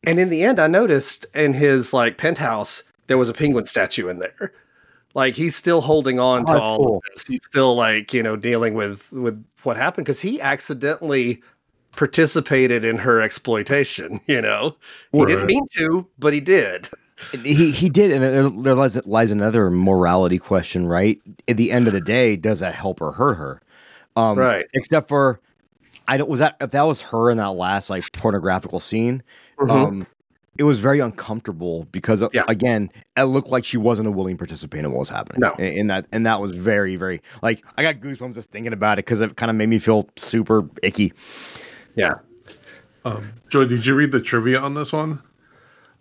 And 0.05 0.19
in 0.19 0.31
the 0.31 0.43
end, 0.43 0.59
I 0.59 0.67
noticed 0.67 1.27
in 1.35 1.53
his 1.55 1.93
like 1.93 2.19
penthouse 2.19 2.83
there 3.07 3.19
was 3.19 3.29
a 3.29 3.35
penguin 3.35 3.67
statue 3.67 4.09
in 4.09 4.19
there. 4.19 4.53
Like 5.15 5.35
he's 5.35 5.55
still 5.55 5.83
holding 5.83 6.19
on 6.19 6.43
Oh, 6.49 6.55
to 6.55 6.61
all 6.61 6.77
cool. 6.77 7.03
this. 7.13 7.27
He's 7.27 7.45
still 7.45 7.77
like 7.77 8.13
you 8.15 8.23
know 8.23 8.35
dealing 8.37 8.75
with 8.75 9.13
with 9.13 9.45
what 9.63 9.77
happened 9.77 10.07
because 10.07 10.21
he 10.21 10.41
accidentally 10.41 11.43
participated 11.93 12.85
in 12.85 12.97
her 12.99 13.21
exploitation. 13.21 14.21
You 14.27 14.41
know, 14.41 14.77
he 15.13 15.19
Right. 15.19 15.29
didn't 15.29 15.47
mean 15.47 15.67
to, 15.77 16.07
but 16.19 16.33
he 16.33 16.41
did. 16.41 16.89
He 17.45 17.71
he 17.71 17.89
did, 17.89 18.11
and 18.11 18.23
there 18.23 18.49
there 18.51 18.75
lies, 18.75 18.97
lies 19.07 19.31
another 19.31 19.71
morality 19.71 20.39
question, 20.39 20.87
right? 20.87 21.21
At 21.47 21.57
the 21.59 21.71
end 21.71 21.87
of 21.87 21.93
the 21.93 22.01
day, 22.01 22.37
does 22.37 22.61
that 22.61 22.75
help 22.75 23.01
or 23.01 23.13
hurt 23.13 23.35
her? 23.35 23.61
Um, 24.17 24.39
Right. 24.39 24.67
Except 24.75 25.09
for, 25.09 25.41
I 26.13 26.19
don't. 26.19 26.29
Was 26.29 26.41
that 26.41 26.57
if 26.61 26.71
that 26.73 26.83
was 26.83 27.01
her 27.01 27.31
in 27.31 27.39
that 27.39 27.53
last 27.53 27.89
like 27.89 28.05
pornographical 28.13 28.81
scene? 28.81 29.23
Mhm. 29.59 29.71
Um, 29.71 30.07
it 30.59 30.65
was 30.65 30.79
very 30.79 31.01
uncomfortable 31.01 31.87
because 31.93 32.23
uh, 32.23 32.29
Yeah. 32.35 32.43
again, 32.47 32.91
it 33.17 33.23
looked 33.23 33.49
like 33.49 33.65
she 33.65 33.79
wasn't 33.79 34.09
a 34.09 34.11
willing 34.11 34.37
participant 34.37 34.85
in 34.85 34.93
what 34.93 34.99
was 34.99 35.09
happening. 35.09 35.41
No. 35.41 35.55
and, 35.59 35.79
and 35.79 35.91
that 35.91 36.07
and 36.13 36.27
that 36.27 36.41
was 36.43 36.51
very 36.51 36.97
very 36.97 37.23
like 37.43 37.65
I 37.79 37.83
got 37.83 38.01
goosebumps 38.01 38.35
just 38.35 38.51
thinking 38.51 38.75
about 38.75 38.99
it 38.99 39.07
because 39.07 39.23
it 39.23 39.37
kind 39.37 39.49
of 39.49 39.57
made 39.57 39.71
me 39.71 39.79
feel 39.79 40.11
super 40.17 40.69
icky. 40.83 41.15
yeah. 41.97 42.15
Um, 43.07 43.33
Joey, 43.49 43.67
did 43.67 43.87
you 43.87 43.95
read 43.95 44.13
the 44.13 44.21
trivia 44.21 44.61
on 44.61 44.75
this 44.75 44.93
one? 44.93 45.21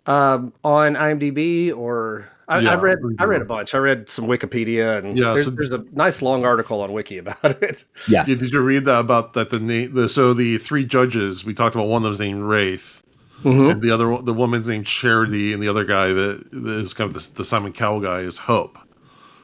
um, 0.06 0.52
on 0.64 0.94
IMDb 0.96 1.74
or 1.74 2.28
I, 2.52 2.60
Yeah, 2.60 2.72
I've 2.72 2.82
read 2.82 2.98
I 3.18 3.24
read 3.24 3.42
a 3.42 3.44
bunch. 3.44 3.74
I 3.74 3.78
read 3.78 4.08
some 4.08 4.26
Wikipedia 4.26 4.98
and 4.98 5.18
Yeah, 5.18 5.32
there's, 5.34 5.44
so- 5.46 5.50
there's 5.50 5.70
a 5.72 5.84
nice 5.92 6.22
long 6.22 6.44
article 6.44 6.80
on 6.82 6.92
Wiki 6.92 7.18
about 7.18 7.44
it. 7.62 7.84
Yeah, 8.08 8.24
Yeah, 8.26 8.34
did 8.36 8.50
you 8.52 8.60
read 8.60 8.84
that 8.86 9.00
about 9.00 9.32
that 9.34 9.50
the 9.50 9.58
name? 9.60 9.94
The, 9.94 10.08
so 10.08 10.34
the 10.34 10.58
three 10.58 10.84
judges 10.84 11.44
we 11.44 11.54
talked 11.54 11.74
about. 11.74 11.88
One 11.88 12.02
of 12.02 12.04
them's 12.04 12.20
named 12.20 12.42
Wraith, 12.42 13.02
Mm-hmm. 13.42 13.70
and 13.70 13.82
the 13.82 13.90
other 13.90 14.16
the 14.22 14.32
woman's 14.32 14.68
named 14.68 14.86
Charity, 14.86 15.52
and 15.52 15.60
the 15.60 15.66
other 15.66 15.84
guy 15.84 16.12
that, 16.12 16.48
that 16.52 16.74
is 16.78 16.94
kind 16.94 17.08
of 17.08 17.14
the, 17.14 17.38
the 17.38 17.44
Simon 17.44 17.72
Cowell 17.72 17.98
guy 18.00 18.20
is 18.20 18.38
Hope. 18.38 18.78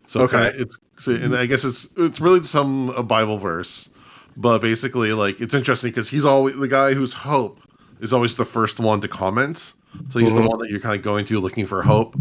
So 0.07 0.21
Okay. 0.23 0.51
kinda 0.53 0.63
it's 0.63 0.77
so, 0.99 1.13
and 1.13 1.35
I 1.35 1.47
guess 1.47 1.65
it's 1.65 1.89
it's 1.97 2.21
really 2.21 2.43
some 2.45 2.91
a 2.91 3.03
Bible 3.03 3.39
verse, 3.39 3.89
but 4.37 4.61
basically 4.61 5.13
like 5.15 5.41
it's 5.41 5.53
interesting 5.53 5.91
because 5.91 6.09
he's 6.09 6.25
always 6.25 6.57
the 6.57 6.69
guy 6.69 6.95
who's 6.95 7.13
Hope 7.13 7.59
is 8.01 8.13
always 8.13 8.37
the 8.37 8.45
first 8.45 8.79
one 8.79 9.01
to 9.01 9.09
comment. 9.09 9.73
So 10.11 10.21
he's 10.21 10.33
Mhm. 10.33 10.37
the 10.37 10.49
one 10.49 10.59
that 10.61 10.71
you're 10.71 10.79
kind 10.81 10.95
of 10.95 11.03
going 11.03 11.25
to 11.25 11.41
looking 11.41 11.67
for 11.67 11.83
hope, 11.83 12.15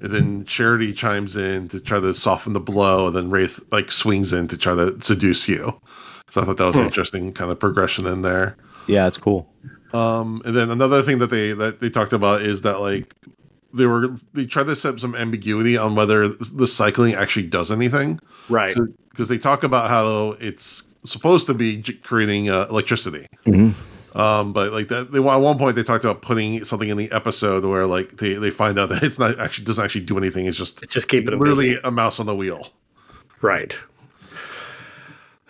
and 0.00 0.12
then 0.12 0.44
Charity 0.44 0.92
chimes 0.92 1.36
in 1.36 1.68
to 1.68 1.80
try 1.80 2.00
to 2.00 2.14
soften 2.14 2.52
the 2.52 2.60
blow, 2.60 3.06
and 3.08 3.16
then 3.16 3.30
Wraith 3.30 3.60
like 3.72 3.90
swings 3.92 4.32
in 4.32 4.48
to 4.48 4.56
try 4.56 4.74
to 4.74 4.96
seduce 5.00 5.48
you. 5.48 5.78
So 6.30 6.40
I 6.40 6.44
thought 6.44 6.56
that 6.58 6.66
was 6.66 6.76
an 6.76 6.82
Hmm. 6.82 6.88
interesting 6.88 7.32
kind 7.32 7.50
of 7.50 7.58
progression 7.58 8.06
in 8.06 8.22
there. 8.22 8.56
yeah, 8.86 9.06
it's 9.06 9.18
cool. 9.18 9.50
Um, 9.92 10.42
and 10.44 10.54
then 10.56 10.70
another 10.70 11.02
thing 11.02 11.18
that 11.18 11.30
they 11.30 11.52
that 11.54 11.80
they 11.80 11.88
talked 11.90 12.12
about 12.12 12.42
is 12.42 12.60
that 12.62 12.80
like 12.80 13.14
they 13.72 13.86
were 13.86 14.08
they 14.34 14.44
tried 14.46 14.66
to 14.66 14.76
set 14.76 14.98
some 15.00 15.14
ambiguity 15.14 15.76
on 15.76 15.94
whether 15.94 16.28
the 16.28 16.66
cycling 16.66 17.14
actually 17.14 17.46
does 17.46 17.70
anything. 17.70 18.18
Right. 18.48 18.76
Because 19.10 19.28
they 19.28 19.38
talk 19.38 19.62
about 19.64 19.88
how 19.90 20.36
it's 20.40 20.84
supposed 21.04 21.46
to 21.46 21.54
be 21.54 21.82
creating 22.02 22.50
uh, 22.50 22.66
electricity. 22.70 23.26
Mhm. 23.46 23.72
Um, 24.14 24.52
but 24.52 24.72
like 24.72 24.88
that, 24.88 25.12
they, 25.12 25.18
at 25.18 25.36
one 25.36 25.58
point 25.58 25.76
they 25.76 25.82
talked 25.82 26.04
about 26.04 26.22
putting 26.22 26.64
something 26.64 26.88
in 26.88 26.96
the 26.96 27.10
episode 27.12 27.64
where 27.64 27.86
like 27.86 28.16
they, 28.16 28.34
they 28.34 28.50
find 28.50 28.78
out 28.78 28.88
that 28.88 29.02
it's 29.02 29.18
not 29.18 29.38
actually 29.38 29.64
doesn't 29.66 29.84
actually 29.84 30.00
do 30.02 30.16
anything. 30.18 30.46
It's 30.46 30.56
just 30.56 30.82
it's 30.82 30.94
just 30.94 31.08
keeping 31.08 31.38
busy. 31.38 31.78
a 31.84 31.90
mouse 31.90 32.18
on 32.18 32.26
the 32.26 32.34
wheel. 32.34 32.68
Right. 33.42 33.78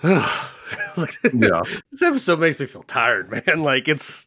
Yeah, 1.32 1.62
this 1.92 2.02
episode 2.02 2.40
makes 2.40 2.58
me 2.60 2.66
feel 2.66 2.82
tired, 2.82 3.30
man. 3.46 3.62
Like 3.62 3.88
it's 3.88 4.26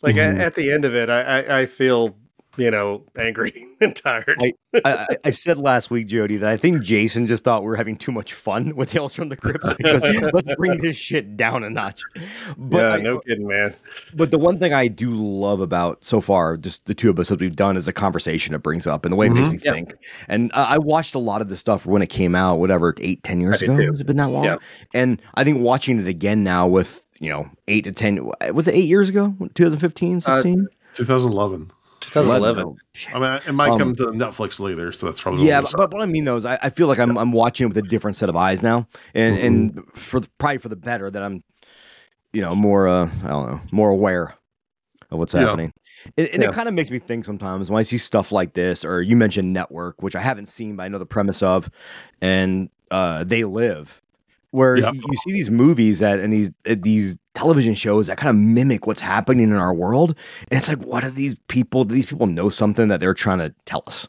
like 0.00 0.14
Mm-hmm. 0.16 0.40
at, 0.40 0.46
at 0.46 0.54
the 0.54 0.72
end 0.72 0.84
of 0.84 0.94
it, 0.94 1.10
I, 1.10 1.20
I, 1.40 1.60
I 1.60 1.66
feel 1.66 2.16
you 2.58 2.70
know 2.70 3.04
angry 3.18 3.66
and 3.80 3.94
tired. 3.96 4.36
I- 4.42 4.52
I, 4.74 4.80
I- 4.84 5.06
I 5.24 5.30
said 5.30 5.56
last 5.56 5.90
week, 5.90 6.08
Jody, 6.08 6.36
that 6.36 6.50
I 6.50 6.58
think 6.58 6.82
Jason 6.82 7.26
just 7.26 7.42
thought 7.42 7.62
we 7.62 7.68
were 7.68 7.76
having 7.76 7.96
too 7.96 8.12
much 8.12 8.34
fun 8.34 8.74
with 8.76 8.90
Tales 8.90 9.14
from 9.14 9.30
the 9.30 9.36
Crypts 9.36 9.72
because 9.78 10.02
let's 10.02 10.54
bring 10.56 10.78
this 10.80 10.96
shit 10.96 11.36
down 11.38 11.64
a 11.64 11.70
notch. 11.70 12.02
But 12.58 12.78
yeah, 12.78 12.92
I- 12.92 13.00
no 13.00 13.20
kidding, 13.20 13.46
man. 13.48 13.74
But 14.14 14.30
the 14.30 14.38
one 14.38 14.58
thing 14.58 14.74
I 14.74 14.88
do 14.88 15.14
love 15.14 15.60
about 15.60 16.04
so 16.04 16.20
far, 16.20 16.56
just 16.58 16.84
the 16.86 16.94
two 16.94 17.08
of 17.08 17.18
us 17.18 17.28
episodes 17.28 17.40
we've 17.40 17.56
done, 17.56 17.76
is 17.78 17.86
the 17.86 17.92
conversation 17.94 18.54
it 18.54 18.62
brings 18.62 18.86
up 18.86 19.04
and 19.06 19.12
the 19.12 19.16
way 19.16 19.26
it 19.26 19.30
makes 19.30 19.48
me 19.48 19.58
Yeah. 19.64 19.72
think. 19.72 19.94
And 20.28 20.50
uh, 20.52 20.66
I 20.68 20.78
watched 20.78 21.14
a 21.14 21.18
lot 21.18 21.40
of 21.40 21.48
this 21.48 21.60
stuff 21.60 21.86
when 21.86 22.02
it 22.02 22.08
came 22.08 22.34
out, 22.34 22.58
whatever, 22.58 22.94
eight, 23.00 23.22
ten 23.22 23.40
years 23.40 23.62
I 23.62 23.66
ago. 23.66 23.76
too. 23.78 23.90
Has 23.92 24.00
it 24.00 24.06
been 24.06 24.16
that 24.18 24.30
long? 24.30 24.44
Yeah. 24.44 24.56
And 24.94 25.20
I 25.34 25.44
think 25.44 25.60
watching 25.62 25.98
it 25.98 26.06
again 26.06 26.44
now 26.44 26.66
with, 26.66 27.04
you 27.20 27.30
know, 27.30 27.50
eight 27.68 27.84
to 27.84 27.92
10, 27.92 28.30
was 28.52 28.68
it 28.68 28.74
eight 28.74 28.86
years 28.88 29.08
ago? 29.08 29.34
2015, 29.54 30.16
Uh, 30.16 30.20
16? 30.20 30.68
2011. 30.94 31.70
2011. 32.00 32.64
Oh. 32.64 32.76
I 33.14 33.18
mean, 33.18 33.40
it 33.46 33.52
might 33.52 33.72
Um, 33.72 33.78
come 33.78 33.94
to 33.96 34.06
Netflix 34.06 34.60
later, 34.60 34.92
so 34.92 35.06
that's 35.06 35.20
probably 35.20 35.46
Yeah, 35.46 35.60
but, 35.60 35.72
but 35.76 35.92
what 35.92 36.02
I 36.02 36.06
mean 36.06 36.24
though 36.24 36.36
is 36.36 36.44
I, 36.44 36.58
I 36.62 36.70
feel 36.70 36.86
like 36.86 36.98
I'm 36.98 37.16
I'm 37.16 37.32
watching 37.32 37.64
it 37.64 37.68
with 37.68 37.76
a 37.78 37.82
different 37.82 38.16
set 38.16 38.28
of 38.28 38.36
eyes 38.36 38.62
now, 38.62 38.86
and 39.14 39.36
and 39.38 39.84
for 39.94 40.20
the, 40.20 40.28
probably 40.38 40.58
for 40.58 40.68
the 40.68 40.76
better 40.76 41.10
that 41.10 41.22
I'm, 41.22 41.42
you 42.32 42.40
know, 42.40 42.54
more 42.54 42.88
uh 42.88 43.08
I 43.24 43.28
don't 43.28 43.48
know 43.50 43.60
more 43.72 43.90
aware 43.90 44.34
of 45.10 45.18
what's 45.18 45.32
Yeah. 45.32 45.44
happening. 45.46 45.72
And, 46.16 46.28
and 46.28 46.42
Yeah. 46.42 46.50
it 46.50 46.52
kind 46.52 46.68
of 46.68 46.74
makes 46.74 46.90
me 46.90 46.98
think 46.98 47.24
sometimes 47.24 47.70
when 47.70 47.78
I 47.78 47.82
see 47.82 47.98
stuff 47.98 48.30
like 48.32 48.54
this, 48.54 48.84
or 48.84 49.02
you 49.02 49.16
mentioned 49.16 49.52
Network, 49.52 50.02
which 50.02 50.14
I 50.14 50.20
haven't 50.20 50.46
seen, 50.46 50.76
but 50.76 50.84
I 50.84 50.88
know 50.88 50.98
the 50.98 51.06
premise 51.06 51.42
of, 51.42 51.70
and 52.20 52.70
uh, 52.90 53.24
They 53.24 53.44
Live, 53.44 54.00
where 54.50 54.76
Yeah. 54.78 54.92
you, 54.92 55.00
you 55.00 55.14
see 55.16 55.32
these 55.32 55.50
movies 55.50 55.98
that 56.00 56.20
and 56.20 56.32
these 56.32 56.50
uh, 56.68 56.74
these 56.78 57.16
television 57.34 57.74
shows 57.74 58.06
that 58.08 58.16
kind 58.18 58.30
of 58.30 58.36
mimic 58.36 58.86
what's 58.86 59.00
happening 59.00 59.48
in 59.48 59.54
our 59.54 59.72
world, 59.74 60.14
and 60.50 60.58
it's 60.58 60.68
like, 60.68 60.78
what 60.82 61.04
are 61.04 61.10
these 61.10 61.34
people? 61.48 61.84
Do 61.84 61.94
these 61.94 62.06
people 62.06 62.26
know 62.26 62.48
something 62.48 62.88
that 62.88 63.00
they're 63.00 63.14
trying 63.14 63.38
to 63.38 63.54
tell 63.64 63.82
us? 63.86 64.08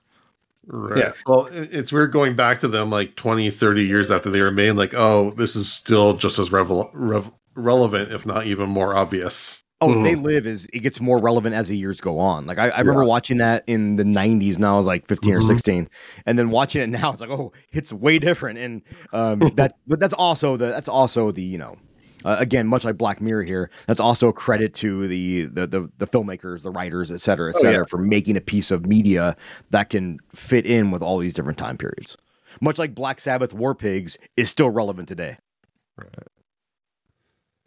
Right. 0.68 0.98
Yeah. 1.00 1.12
Well, 1.28 1.48
it- 1.48 1.70
it's 1.72 1.92
weird 1.92 2.12
going 2.12 2.36
back 2.36 2.60
to 2.60 2.68
them 2.68 2.90
like 2.90 3.16
20, 3.16 3.50
30 3.50 3.84
years 3.84 4.12
after 4.12 4.30
they 4.30 4.42
were 4.42 4.52
made, 4.52 4.72
like, 4.74 4.94
oh, 4.96 5.32
this 5.32 5.56
is 5.56 5.72
still 5.72 6.14
just 6.16 6.38
as 6.40 6.52
revel- 6.52 6.92
rev- 6.94 7.32
relevant, 7.56 8.12
if 8.12 8.26
not 8.26 8.46
even 8.46 8.70
more 8.70 8.94
obvious. 8.96 9.64
Oh, 9.82 9.88
Mhm. 9.90 10.04
they 10.04 10.16
live 10.16 10.46
is 10.46 10.68
it 10.74 10.80
gets 10.80 11.00
more 11.00 11.20
relevant 11.20 11.56
as 11.56 11.70
the 11.70 11.78
years 11.78 12.02
go 12.02 12.20
on. 12.20 12.46
Like 12.46 12.58
I, 12.58 12.68
I 12.70 12.80
remember 12.80 13.06
watching 13.06 13.38
that 13.38 13.64
in 13.66 13.96
the 13.96 14.04
'90s, 14.04 14.56
and 14.56 14.66
I 14.66 14.76
was 14.76 14.86
like 14.86 15.08
15 15.08 15.34
or 15.34 15.40
Mhm. 15.40 15.48
16, 15.48 15.90
and 16.26 16.38
then 16.38 16.50
watching 16.50 16.82
it 16.82 16.88
now, 17.02 17.12
it's 17.12 17.22
like, 17.22 17.30
oh, 17.30 17.54
it's 17.72 17.94
way 17.94 18.20
different. 18.20 18.60
And 18.60 18.82
um, 19.14 19.40
that, 19.56 19.76
but 19.88 20.00
that's 20.02 20.14
also 20.14 20.58
the 20.58 20.66
that's 20.68 20.90
also 20.90 21.32
the 21.32 21.42
you 21.44 21.58
know, 21.58 21.78
uh, 22.26 22.36
again, 22.40 22.68
much 22.68 22.84
like 22.84 22.98
Black 22.98 23.22
Mirror 23.22 23.44
here, 23.44 23.70
that's 23.88 24.02
also 24.02 24.28
a 24.28 24.34
credit 24.34 24.74
to 24.76 25.08
the 25.08 25.46
the 25.46 25.66
the, 25.66 25.90
the 25.98 26.08
filmmakers, 26.08 26.64
the 26.64 26.72
writers, 26.72 27.10
et 27.10 27.22
cetera, 27.22 27.50
et 27.52 27.56
Oh, 27.58 27.62
cetera, 27.62 27.80
yeah. 27.80 27.86
for 27.90 28.00
making 28.00 28.36
a 28.36 28.42
piece 28.42 28.72
of 28.72 28.86
media 28.86 29.38
that 29.70 29.90
can 29.90 30.20
fit 30.36 30.66
in 30.66 30.92
with 30.92 31.02
all 31.02 31.20
these 31.20 31.34
different 31.34 31.58
time 31.58 31.78
periods. 31.78 32.18
Much 32.60 32.78
like 32.80 32.94
Black 32.94 33.22
Sabbath 33.22 33.54
War 33.54 33.74
Pigs 33.76 34.18
is 34.36 34.50
still 34.50 34.72
relevant 34.72 35.08
today. 35.08 35.38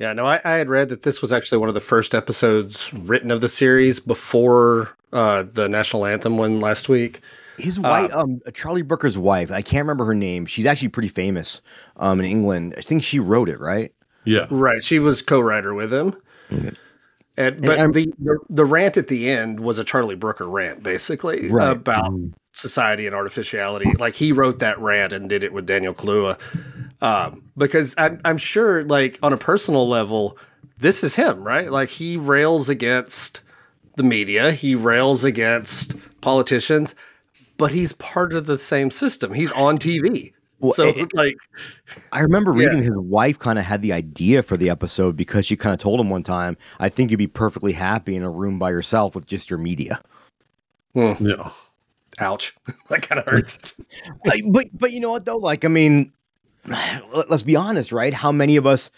Yeah, 0.03 0.12
no, 0.14 0.26
I, 0.26 0.40
I 0.44 0.55
had 0.57 0.68
read 0.68 0.88
that 0.88 1.03
this 1.03 1.22
was 1.22 1.32
actually 1.32 1.59
one 1.59 1.68
of 1.68 1.76
the 1.76 1.80
first 1.80 2.12
episodes 2.12 2.92
written 2.92 3.30
of 3.30 3.40
the 3.40 3.46
series 3.48 4.00
before 4.00 4.96
uh, 5.12 5.44
the 5.44 5.68
national 5.68 6.07
anthem 6.07 6.36
one 6.38 6.59
last 6.59 6.88
week. 6.88 7.20
His 7.57 7.78
wife, 7.78 8.12
um, 8.12 8.40
Charlie 8.53 8.82
Brooker's 8.82 9.16
wife, 9.16 9.53
I 9.53 9.62
can't 9.62 9.84
remember 9.84 10.05
her 10.07 10.14
name. 10.16 10.44
She's 10.46 10.66
actually 10.66 10.88
pretty 10.88 11.09
famous, 11.09 11.61
um, 11.98 12.18
in 12.18 12.26
England. 12.26 12.74
I 12.76 12.80
think 12.80 13.05
she 13.05 13.20
wrote 13.20 13.48
it, 13.48 13.61
right? 13.61 13.94
Yeah. 14.24 14.48
Right, 14.50 14.82
she 14.82 14.98
was 14.98 15.22
co-writer 15.22 15.72
with 15.72 15.92
him. 15.92 16.16
Okay. 16.53 16.72
And 17.36 17.62
but 17.62 17.78
I'm- 17.78 17.92
the, 17.92 18.12
the 18.18 18.38
the 18.50 18.64
rant 18.64 18.96
at 18.96 19.07
the 19.07 19.30
end 19.30 19.61
was 19.61 19.78
a 19.78 19.84
Charlie 19.84 20.16
Brooker 20.16 20.48
rant, 20.48 20.82
basically 20.82 21.48
Right. 21.48 21.76
about 21.76 22.12
society 22.50 23.07
and 23.07 23.14
artificiality. 23.14 23.92
Like 24.00 24.14
he 24.16 24.32
wrote 24.32 24.59
that 24.59 24.80
rant 24.80 25.12
and 25.12 25.28
did 25.28 25.44
it 25.44 25.53
with 25.53 25.64
Daniel 25.64 25.94
Kaluuya, 25.94 26.40
um, 27.03 27.42
because 27.59 27.94
I'm 27.98 28.18
I'm 28.24 28.38
sure, 28.38 28.84
like 28.84 29.18
on 29.22 29.32
a 29.34 29.36
personal 29.36 29.86
level, 29.86 30.38
this 30.78 31.05
is 31.05 31.14
him, 31.14 31.44
right? 31.44 31.70
Like 31.70 31.90
he 31.90 32.16
rails 32.16 32.68
against 32.70 33.42
the 33.96 34.03
media, 34.03 34.53
he 34.53 34.74
rails 34.74 35.22
against 35.24 35.94
politicians, 36.22 36.94
but 37.59 37.70
he's 37.70 37.92
part 37.94 38.32
of 38.32 38.46
the 38.46 38.57
same 38.59 38.90
system. 38.90 39.34
He's 39.34 39.53
on 39.53 39.76
TV. 39.76 40.32
Well, 40.61 40.72
so 40.74 40.84
it- 40.84 41.12
like, 41.12 41.36
I 42.12 42.20
remember 42.20 42.53
Yeah. 42.57 42.66
reading 42.68 42.78
his 42.82 42.92
wife 42.94 43.38
kind 43.38 43.59
of 43.59 43.64
had 43.64 43.82
the 43.82 43.92
idea 43.92 44.42
for 44.44 44.57
the 44.57 44.70
episode 44.70 45.16
because 45.16 45.44
she 45.44 45.57
kind 45.57 45.74
of 45.74 45.80
told 45.80 45.98
him 46.00 46.09
one 46.09 46.22
time, 46.22 46.57
"I 46.78 46.88
think 46.88 47.11
you'd 47.11 47.16
be 47.18 47.26
perfectly 47.26 47.72
happy 47.72 48.14
in 48.16 48.22
a 48.22 48.30
room 48.30 48.59
by 48.61 48.70
yourself 48.70 49.14
with 49.16 49.26
just 49.26 49.50
your 49.50 49.59
media." 49.59 50.00
Yeah. 50.94 51.50
ouch, 52.20 52.55
that 52.88 53.03
kind 53.03 53.18
of 53.18 53.24
hurts. 53.26 53.84
Like, 54.24 54.44
but 54.50 54.66
but 54.72 54.92
you 54.92 55.00
know 55.00 55.11
what 55.11 55.24
though? 55.24 55.36
Like 55.38 55.64
I 55.64 55.68
mean, 55.68 55.98
let- 56.05 56.11
let's 57.28 57.42
be 57.42 57.56
honest, 57.56 57.92
right? 57.92 58.14
How 58.14 58.32
many 58.32 58.56
of 58.56 58.66
us? 58.66 58.90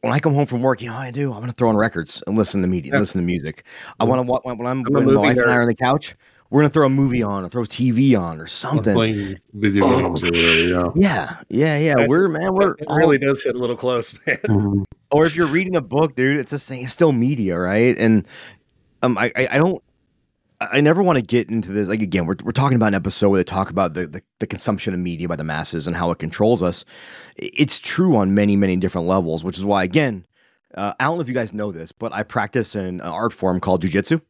When 0.00 0.12
I 0.12 0.20
come 0.20 0.32
home 0.34 0.46
from 0.46 0.62
work, 0.62 0.80
you 0.80 0.88
know, 0.88 0.94
I 0.96 1.10
do. 1.10 1.32
I'm 1.32 1.40
gonna 1.40 1.50
throw 1.52 1.68
on 1.68 1.76
records 1.76 2.22
and 2.28 2.38
listen 2.38 2.62
to 2.62 2.68
media, 2.68 2.92
Yeah. 2.92 3.00
listen 3.00 3.20
to 3.20 3.24
music. 3.26 3.64
I 3.98 4.04
want 4.04 4.24
to 4.24 4.32
when 4.32 4.60
I'm, 4.66 4.66
I'm 4.66 4.82
when 4.92 5.06
my 5.06 5.14
wife 5.20 5.36
and 5.38 5.50
I 5.50 5.56
are 5.56 5.62
on 5.62 5.66
the 5.68 5.74
couch. 5.74 6.14
We're 6.50 6.60
gonna 6.60 6.70
throw 6.70 6.86
a 6.86 6.90
movie 6.90 7.22
on 7.22 7.44
or 7.44 7.48
throw 7.48 7.62
TV 7.62 8.16
on 8.16 8.38
or 8.38 8.46
something. 8.46 8.94
playing 8.94 9.38
video 9.54 9.84
Oh. 9.86 10.14
games. 10.14 10.22
Or, 10.22 10.34
yeah. 10.36 10.88
Yeah, 10.94 11.40
yeah, 11.48 11.78
yeah. 11.78 11.94
That- 11.96 12.08
we're 12.08 12.28
man, 12.28 12.54
we're 12.54 12.72
it 12.74 12.84
all- 12.86 12.96
really 12.98 13.18
does 13.18 13.42
hit 13.42 13.56
a 13.56 13.58
little 13.58 13.74
close, 13.76 14.16
man. 14.26 14.36
Mhm. 14.44 14.84
or 15.10 15.26
if 15.26 15.34
you're 15.34 15.48
reading 15.48 15.74
a 15.74 15.80
book, 15.80 16.14
dude, 16.14 16.36
it's 16.36 16.52
the 16.52 16.58
same. 16.60 16.84
It's 16.84 16.92
still 16.92 17.10
media, 17.10 17.58
right? 17.58 17.98
And 17.98 18.28
um, 19.02 19.18
I, 19.18 19.32
I, 19.34 19.48
I 19.52 19.58
don't. 19.58 19.82
I 20.72 20.80
never 20.80 21.02
want 21.02 21.16
to 21.16 21.22
get 21.22 21.50
into 21.50 21.72
this. 21.72 21.88
Like 21.88 22.02
again, 22.02 22.26
we're, 22.26 22.36
we're 22.44 22.52
talking 22.52 22.76
about 22.76 22.88
an 22.88 22.94
episode 22.94 23.30
where 23.30 23.38
they 23.38 23.44
talk 23.44 23.70
about 23.70 23.94
the, 23.94 24.06
the 24.06 24.22
the 24.38 24.46
consumption 24.46 24.94
of 24.94 25.00
media 25.00 25.28
by 25.28 25.36
the 25.36 25.44
masses 25.44 25.86
and 25.86 25.96
how 25.96 26.10
it 26.10 26.18
controls 26.18 26.62
us. 26.62 26.84
It's 27.36 27.78
true 27.78 28.16
on 28.16 28.34
many 28.34 28.56
many 28.56 28.76
different 28.76 29.06
levels, 29.06 29.42
which 29.44 29.58
is 29.58 29.64
why 29.64 29.84
again, 29.84 30.26
uh, 30.74 30.94
I 31.00 31.04
don't 31.04 31.16
know 31.16 31.22
if 31.22 31.28
you 31.28 31.34
guys 31.34 31.52
know 31.52 31.72
this, 31.72 31.92
but 31.92 32.12
I 32.12 32.22
practice 32.22 32.74
an 32.74 33.00
art 33.00 33.32
form 33.32 33.60
called 33.60 33.82
jujitsu. 33.82 34.20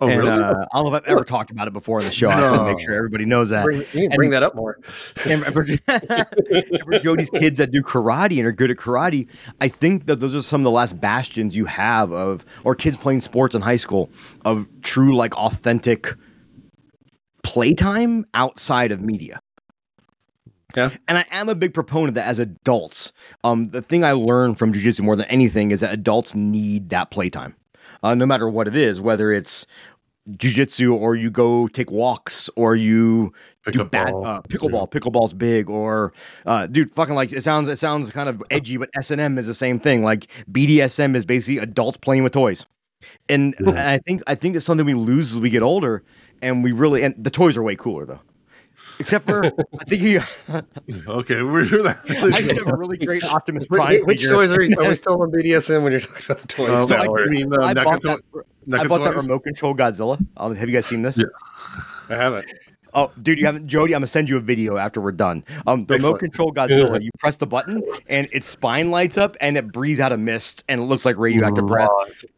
Oh, 0.00 0.08
and, 0.08 0.18
really? 0.20 0.30
uh, 0.30 0.54
I 0.72 0.78
don't 0.78 0.84
know 0.84 0.94
if 0.94 1.02
I've 1.02 1.08
ever 1.08 1.24
talked 1.24 1.50
about 1.50 1.68
it 1.68 1.72
before 1.72 2.00
in 2.00 2.06
the 2.06 2.12
show. 2.12 2.28
I 2.28 2.40
just 2.40 2.52
want 2.52 2.62
to 2.62 2.74
make 2.74 2.80
sure 2.80 2.94
everybody 2.94 3.24
knows 3.24 3.50
that. 3.50 3.64
Bring, 3.64 3.78
you 3.92 4.08
can 4.08 4.16
bring 4.16 4.30
that 4.30 4.42
up 4.42 4.54
more. 4.54 4.78
And 5.26 5.44
for, 5.44 5.66
and 5.88 6.82
for 6.84 6.98
Jody's 6.98 7.30
kids 7.30 7.58
that 7.58 7.70
do 7.70 7.82
karate 7.82 8.38
and 8.38 8.46
are 8.46 8.52
good 8.52 8.70
at 8.70 8.76
karate, 8.76 9.28
I 9.60 9.68
think 9.68 10.06
that 10.06 10.20
those 10.20 10.34
are 10.34 10.42
some 10.42 10.60
of 10.60 10.64
the 10.64 10.70
last 10.70 11.00
bastions 11.00 11.54
you 11.56 11.64
have 11.66 12.12
of, 12.12 12.44
or 12.64 12.74
kids 12.74 12.96
playing 12.96 13.20
sports 13.20 13.54
in 13.54 13.62
high 13.62 13.76
school, 13.76 14.10
of 14.44 14.66
true, 14.82 15.16
like, 15.16 15.36
authentic 15.36 16.14
playtime 17.42 18.26
outside 18.34 18.92
of 18.92 19.00
media. 19.00 19.40
Yeah. 20.76 20.90
And 21.08 21.18
I 21.18 21.24
am 21.32 21.48
a 21.48 21.56
big 21.56 21.74
proponent 21.74 22.14
that 22.14 22.28
as 22.28 22.38
adults, 22.38 23.12
um, 23.42 23.64
the 23.64 23.82
thing 23.82 24.04
I 24.04 24.12
learned 24.12 24.56
from 24.56 24.72
jujitsu 24.72 25.00
more 25.00 25.16
than 25.16 25.26
anything 25.26 25.72
is 25.72 25.80
that 25.80 25.92
adults 25.92 26.36
need 26.36 26.90
that 26.90 27.10
playtime, 27.10 27.56
uh, 28.02 28.14
no 28.14 28.26
matter 28.26 28.48
what 28.48 28.66
it 28.68 28.76
is, 28.76 29.00
whether 29.00 29.30
it's 29.32 29.66
jujitsu 30.32 30.94
or 30.94 31.16
you 31.16 31.30
go 31.30 31.66
take 31.68 31.90
walks 31.90 32.50
or 32.56 32.76
you 32.76 33.32
Pick 33.64 33.74
do 33.74 33.84
ball. 33.84 34.24
uh, 34.24 34.40
pickleball. 34.42 34.90
Pickleball's 34.90 35.32
big, 35.34 35.68
or 35.68 36.12
uh, 36.46 36.66
dude, 36.66 36.90
fucking 36.92 37.14
like 37.14 37.32
it 37.32 37.42
sounds. 37.42 37.68
It 37.68 37.76
sounds 37.78 38.10
kind 38.10 38.28
of 38.28 38.42
edgy, 38.50 38.76
but 38.78 38.88
S 38.96 39.10
and 39.10 39.20
M 39.20 39.36
is 39.38 39.46
the 39.46 39.54
same 39.54 39.78
thing. 39.78 40.02
Like 40.02 40.28
BDSM 40.50 41.14
is 41.14 41.24
basically 41.24 41.58
adults 41.58 41.96
playing 41.98 42.22
with 42.22 42.32
toys, 42.32 42.64
and, 43.28 43.54
Yeah. 43.60 43.70
and 43.70 43.78
I 43.78 43.98
think 43.98 44.22
I 44.26 44.34
think 44.34 44.56
it's 44.56 44.64
something 44.64 44.86
we 44.86 44.94
lose 44.94 45.32
as 45.32 45.38
we 45.38 45.50
get 45.50 45.62
older, 45.62 46.02
and 46.40 46.64
we 46.64 46.72
really 46.72 47.02
and 47.02 47.14
the 47.22 47.30
toys 47.30 47.56
are 47.56 47.62
way 47.62 47.76
cooler 47.76 48.06
though. 48.06 48.20
Except 48.98 49.24
for 49.26 49.46
I 49.46 49.84
think 49.88 50.02
you, 50.02 50.20
Okay, 51.08 51.42
we're 51.42 51.64
that. 51.82 52.00
I 52.34 52.40
have 52.42 52.66
a 52.66 52.76
really 52.76 52.98
great 52.98 53.24
Optimus 53.38 53.66
Which, 53.68 53.78
Prime 53.80 54.04
which 54.04 54.20
figure. 54.20 54.34
toys 54.34 54.50
are, 54.50 54.62
you, 54.62 54.76
are 54.78 54.88
we 54.90 54.94
still 54.94 55.22
on 55.22 55.30
BDSM 55.30 55.82
when 55.82 55.92
you're 55.92 56.00
talking 56.02 56.24
about 56.26 56.38
the 56.38 56.48
toys? 56.48 56.68
Um, 56.70 56.86
So 56.86 56.96
now, 56.96 57.02
I, 57.04 57.06
or- 57.06 57.24
you 57.24 57.30
mean 57.30 57.48
the 57.48 57.60
I 57.62 57.72
bought 57.72 58.02
that. 58.02 58.20
I 58.72 58.86
bought 58.86 59.02
that 59.04 59.16
remote 59.16 59.40
control 59.44 59.74
Godzilla. 59.74 60.22
Um, 60.36 60.54
have 60.54 60.68
you 60.68 60.74
guys 60.74 60.84
seen 60.86 61.00
this? 61.02 61.16
Yeah. 61.16 61.24
I 62.10 62.16
haven't. 62.16 62.46
Oh, 62.92 63.10
dude, 63.22 63.38
you 63.38 63.46
haven't, 63.46 63.68
Jody. 63.68 63.94
I'm 63.94 64.00
gonna 64.00 64.08
send 64.08 64.28
you 64.28 64.36
a 64.36 64.40
video 64.40 64.76
after 64.76 65.00
we're 65.00 65.12
done. 65.12 65.44
Um, 65.66 65.86
the 65.86 65.94
remote 65.94 66.18
control 66.18 66.52
Godzilla. 66.52 67.00
You 67.00 67.10
press 67.20 67.36
the 67.36 67.46
button, 67.46 67.82
and 68.08 68.26
its 68.32 68.48
spine 68.48 68.90
lights 68.90 69.16
up, 69.16 69.36
and 69.40 69.56
it 69.56 69.70
breathes 69.72 70.00
out 70.00 70.10
a 70.12 70.16
mist, 70.16 70.64
and 70.68 70.80
it 70.80 70.84
looks 70.84 71.04
like 71.06 71.16
radioactive 71.16 71.66
breath. 71.66 71.88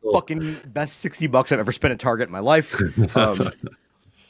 Cool. 0.03 0.13
Fucking 0.13 0.61
best 0.67 0.99
sixty 0.99 1.27
bucks 1.27 1.53
I've 1.53 1.59
ever 1.59 1.73
spent 1.73 1.93
at 1.93 1.99
Target 1.99 2.29
in 2.29 2.33
my 2.33 2.39
life. 2.41 2.77
Um, 3.17 3.51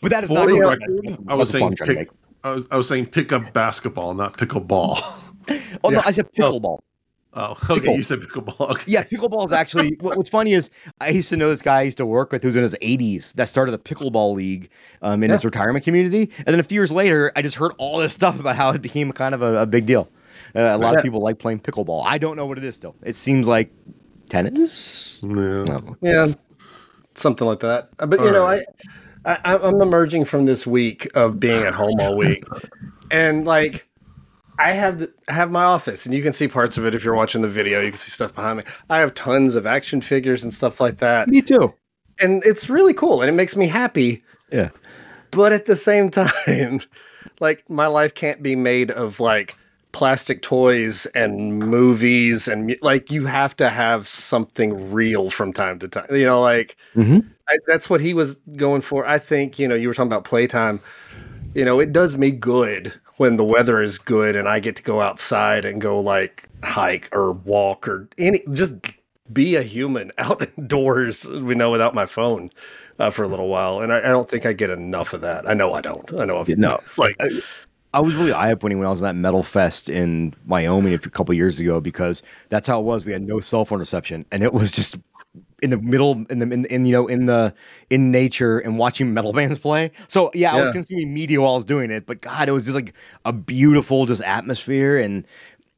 but 0.03 0.11
that 0.11 0.25
is 0.25 0.29
For 0.29 0.35
not 0.35 0.47
the 0.47 0.53
the 0.55 0.61
record, 0.61 1.19
I 1.29 1.35
was 1.35 1.49
saying 1.49 1.75
pick. 1.77 2.11
I 2.45 2.51
was, 2.51 2.67
I 2.71 2.77
was 2.77 2.89
saying 2.89 3.07
pick 3.07 3.33
up 3.33 3.53
basketball, 3.53 4.15
not 4.15 4.37
pickleball. 4.37 4.99
Oh 5.83 5.89
no, 5.89 6.01
I 6.05 6.11
said 6.13 6.31
pickleball. 6.33 6.79
Oh, 7.35 7.53
okay. 7.53 7.81
Pickle. 7.81 7.97
You 7.97 8.03
said 8.03 8.21
pickleball. 8.21 8.71
Okay. 8.73 8.85
Yeah, 8.93 9.05
pickleball 9.05 9.45
is 9.47 9.53
actually. 9.53 9.97
what, 10.01 10.17
what's 10.17 10.29
funny 10.29 10.53
is 10.53 10.71
I 11.01 11.09
used 11.09 11.31
to 11.31 11.37
know 11.37 11.49
this 11.49 11.63
guy 11.63 11.79
I 11.79 11.83
used 11.83 11.97
to 11.97 12.07
work 12.07 12.31
with 12.31 12.43
who's 12.43 12.57
in 12.57 12.63
his 12.63 12.77
80s 12.83 13.33
that 13.35 13.49
started 13.49 13.73
the 13.73 13.79
pickleball 13.79 14.35
league 14.35 14.69
um, 15.01 15.23
in 15.23 15.31
his 15.31 15.45
retirement 15.45 15.85
community, 15.85 16.31
and 16.39 16.47
then 16.49 16.61
a 16.61 16.63
few 16.63 16.79
years 16.79 16.93
later, 16.93 17.33
I 17.35 17.43
just 17.43 17.57
heard 17.57 17.73
all 17.79 17.99
this 17.99 18.13
stuff 18.21 18.39
about 18.39 18.57
how 18.57 18.71
it 18.71 18.83
became 18.83 19.13
kind 19.13 19.35
of 19.35 19.43
a, 19.43 19.63
a 19.63 19.67
big 19.67 19.87
deal. 19.87 20.09
Uh, 20.55 20.61
a 20.61 20.79
lot 20.79 20.93
Yeah. 20.93 20.99
of 20.99 21.03
people 21.03 21.21
like 21.21 21.39
playing 21.39 21.61
pickleball. 21.61 22.03
I 22.05 22.19
don't 22.19 22.37
know 22.37 22.45
what 22.45 22.59
it 22.59 22.65
is 22.65 22.77
though. 22.79 22.95
It 23.03 23.17
seems 23.17 23.49
like 23.49 23.73
tennis. 24.29 25.23
Yeah. 25.25 25.65
I. 25.71 25.81
Yeah, 26.03 26.33
something 27.15 27.47
like 27.47 27.61
that. 27.61 27.89
Uh, 27.99 28.07
But 28.07 28.21
you 28.21 28.27
All 28.27 28.33
know, 28.33 28.45
right. 28.45 28.63
I, 28.69 28.89
I 29.25 29.39
I'm 29.45 29.81
emerging 29.81 30.25
from 30.27 30.45
this 30.47 30.67
week 30.67 31.09
of 31.17 31.39
being 31.41 31.65
at 31.65 31.75
home 31.75 31.97
all 32.01 32.17
week, 32.17 32.45
and 33.11 33.45
like. 33.47 33.89
I 34.59 34.73
have 34.73 34.99
the, 35.01 35.13
I 35.29 35.33
have 35.33 35.51
my 35.51 35.65
office, 35.65 36.05
and 36.05 36.15
you 36.15 36.23
can 36.23 36.33
see 36.35 36.47
parts 36.47 36.77
of 36.77 36.85
it 36.87 36.95
if 36.95 37.03
you're 37.03 37.15
watching 37.17 37.41
the 37.41 37.49
video. 37.49 37.81
You 37.81 37.91
can 37.91 37.99
see 37.99 38.11
stuff 38.11 38.35
behind 38.35 38.59
me. 38.59 38.65
I 38.91 38.99
have 39.01 39.15
tons 39.15 39.55
of 39.57 39.67
action 39.67 40.03
figures 40.03 40.45
and 40.45 40.53
stuff 40.53 40.79
like 40.79 40.99
that, 40.99 41.27
Me 41.29 41.41
too. 41.41 41.73
and 42.21 42.45
it's 42.45 42.69
really 42.69 42.93
cool, 42.93 43.23
and 43.23 43.31
it 43.31 43.33
makes 43.33 43.57
me 43.57 43.67
happy. 43.67 44.23
Yeah. 44.53 44.69
But 45.31 45.53
at 45.53 45.65
the 45.65 45.75
same 45.75 46.11
time, 46.11 46.81
like 47.41 47.69
my 47.71 47.87
life 47.87 48.15
can't 48.15 48.43
be 48.43 48.55
made 48.55 48.91
of 48.91 49.19
like 49.21 49.57
plastic 49.93 50.43
toys 50.43 51.07
and 51.15 51.59
movies 51.59 52.47
and 52.47 52.77
like 52.83 53.11
you 53.11 53.25
have 53.27 53.57
to 53.57 53.69
have 53.71 54.07
something 54.07 54.93
real 54.93 55.31
from 55.31 55.53
time 55.53 55.79
to 55.81 55.89
time. 55.89 56.07
You 56.15 56.27
know, 56.27 56.41
like 56.43 56.77
Mhm. 56.95 57.27
I, 57.49 57.59
that's 57.67 57.91
what 57.91 58.01
he 58.01 58.15
was 58.15 58.37
going 58.57 58.81
for. 58.81 59.07
I 59.07 59.19
think 59.19 59.59
you 59.59 59.69
know 59.69 59.75
you 59.75 59.89
were 59.89 59.95
talking 59.95 60.13
about 60.13 60.25
playtime. 60.25 60.81
You 61.55 61.65
know, 61.65 61.81
it 61.81 61.93
does 61.93 62.17
me 62.17 62.31
good 62.31 62.95
when 63.17 63.37
the 63.37 63.45
weather 63.45 63.83
is 63.83 63.99
good 63.99 64.37
and 64.37 64.49
I 64.49 64.59
get 64.59 64.77
to 64.77 64.83
go 64.83 65.01
outside 65.01 65.65
and 65.65 65.81
go 65.81 66.01
like 66.01 66.49
hike 66.65 67.09
or 67.13 67.33
walk 67.33 67.87
or 67.87 68.09
any 68.17 68.43
just 68.53 68.75
be 69.33 69.57
a 69.57 69.63
human 69.63 70.13
outdoors. 70.19 71.25
We 71.25 71.55
know 71.55 71.71
without 71.71 71.95
my 71.95 72.07
phone 72.07 72.51
uh, 72.99 73.11
for 73.11 73.23
a 73.23 73.29
little 73.29 73.49
while, 73.49 73.81
and 73.81 73.93
I, 73.93 73.99
I 73.99 74.09
don't 74.09 74.29
think 74.29 74.47
I 74.47 74.53
get 74.53 74.71
enough 74.71 75.13
of 75.13 75.21
that. 75.23 75.49
I 75.49 75.55
know 75.55 75.73
I 75.75 75.81
don't. 75.81 76.13
I 76.19 76.25
know. 76.25 76.41
I've, 76.41 76.49
No. 76.49 76.81
like 76.99 77.21
I 77.95 78.01
was 78.01 78.15
really 78.15 78.33
eye 78.33 78.53
opening 78.53 78.79
when 78.79 78.87
I 78.87 78.91
was 78.91 79.03
at 79.03 79.15
that 79.15 79.17
metal 79.17 79.43
fest 79.43 79.91
in 79.91 80.35
Wyoming 80.47 80.95
a 80.95 80.99
couple 80.99 81.35
years 81.35 81.61
ago 81.61 81.79
because 81.79 82.23
that's 82.49 82.67
how 82.67 82.81
it 82.81 82.85
was. 82.85 83.05
We 83.05 83.13
had 83.13 83.23
no 83.23 83.41
cell 83.41 83.65
phone 83.65 83.81
reception, 83.81 84.25
and 84.33 84.43
it 84.43 84.55
was 84.55 84.73
just 84.73 84.97
in 85.63 85.71
the 85.71 85.79
middle, 85.79 86.25
in 86.29 86.39
the 86.41 86.51
in, 86.53 86.65
in 86.67 86.87
you 86.87 86.93
know 86.93 87.07
in 87.09 87.27
the 87.27 87.55
in 87.91 88.11
nature 88.11 88.59
and 88.59 88.79
watching 88.79 89.15
metal 89.15 89.33
bands 89.39 89.59
play. 89.59 89.91
So 90.09 90.31
yeah, 90.35 90.55
I 90.55 90.61
was 90.61 90.71
consuming 90.71 91.15
media 91.15 91.41
while 91.41 91.53
I 91.53 91.57
was 91.57 91.65
doing 91.65 91.91
it, 91.91 92.05
but 92.07 92.21
God, 92.21 92.49
it 92.49 92.53
was 92.53 92.65
just 92.65 92.75
like 92.75 92.95
a 93.25 93.33
beautiful 93.33 94.07
just 94.07 94.23
atmosphere, 94.23 94.99
and 94.99 95.25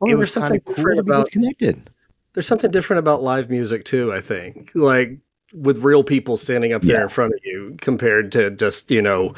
Well, 0.00 0.10
it 0.12 0.16
was 0.16 0.34
kind 0.34 0.44
of 0.44 0.48
something 0.48 0.60
cool 0.62 0.74
different 0.74 0.98
to 0.98 1.04
be 1.04 1.12
disconnected. 1.12 1.90
there's 2.32 2.46
something 2.46 2.70
different 2.70 2.98
about 2.98 3.22
live 3.22 3.48
music 3.50 3.84
too. 3.84 4.12
I 4.12 4.20
think 4.20 4.72
like 4.74 5.18
with 5.52 5.84
real 5.84 6.02
people 6.02 6.36
standing 6.36 6.72
up 6.72 6.82
there 6.82 6.96
Yeah. 6.96 7.02
in 7.04 7.08
front 7.08 7.32
of 7.32 7.38
you 7.44 7.76
compared 7.80 8.32
to 8.32 8.50
just 8.50 8.90
you 8.90 9.00
know 9.02 9.34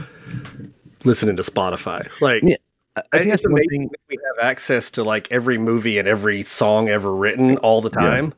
listening 1.05 1.37
to 1.37 1.43
Spotify. 1.43 2.09
Like 2.23 2.43
Yeah, 2.43 2.57
I, 2.97 3.01
I 3.13 3.19
think 3.19 3.33
it's 3.35 3.43
that's 3.43 3.43
the 3.43 3.51
one 3.51 3.61
amazing 3.61 3.83
thing. 3.83 3.89
that 3.91 4.01
we 4.09 4.17
have 4.39 4.47
access 4.49 4.91
to 4.93 5.05
like 5.05 5.29
every 5.31 5.59
movie 5.59 5.99
and 5.99 6.09
every 6.09 6.41
song 6.43 6.89
ever 6.89 7.15
written 7.15 7.57
all 7.59 7.83
the 7.83 7.91
Yeah. 7.95 8.33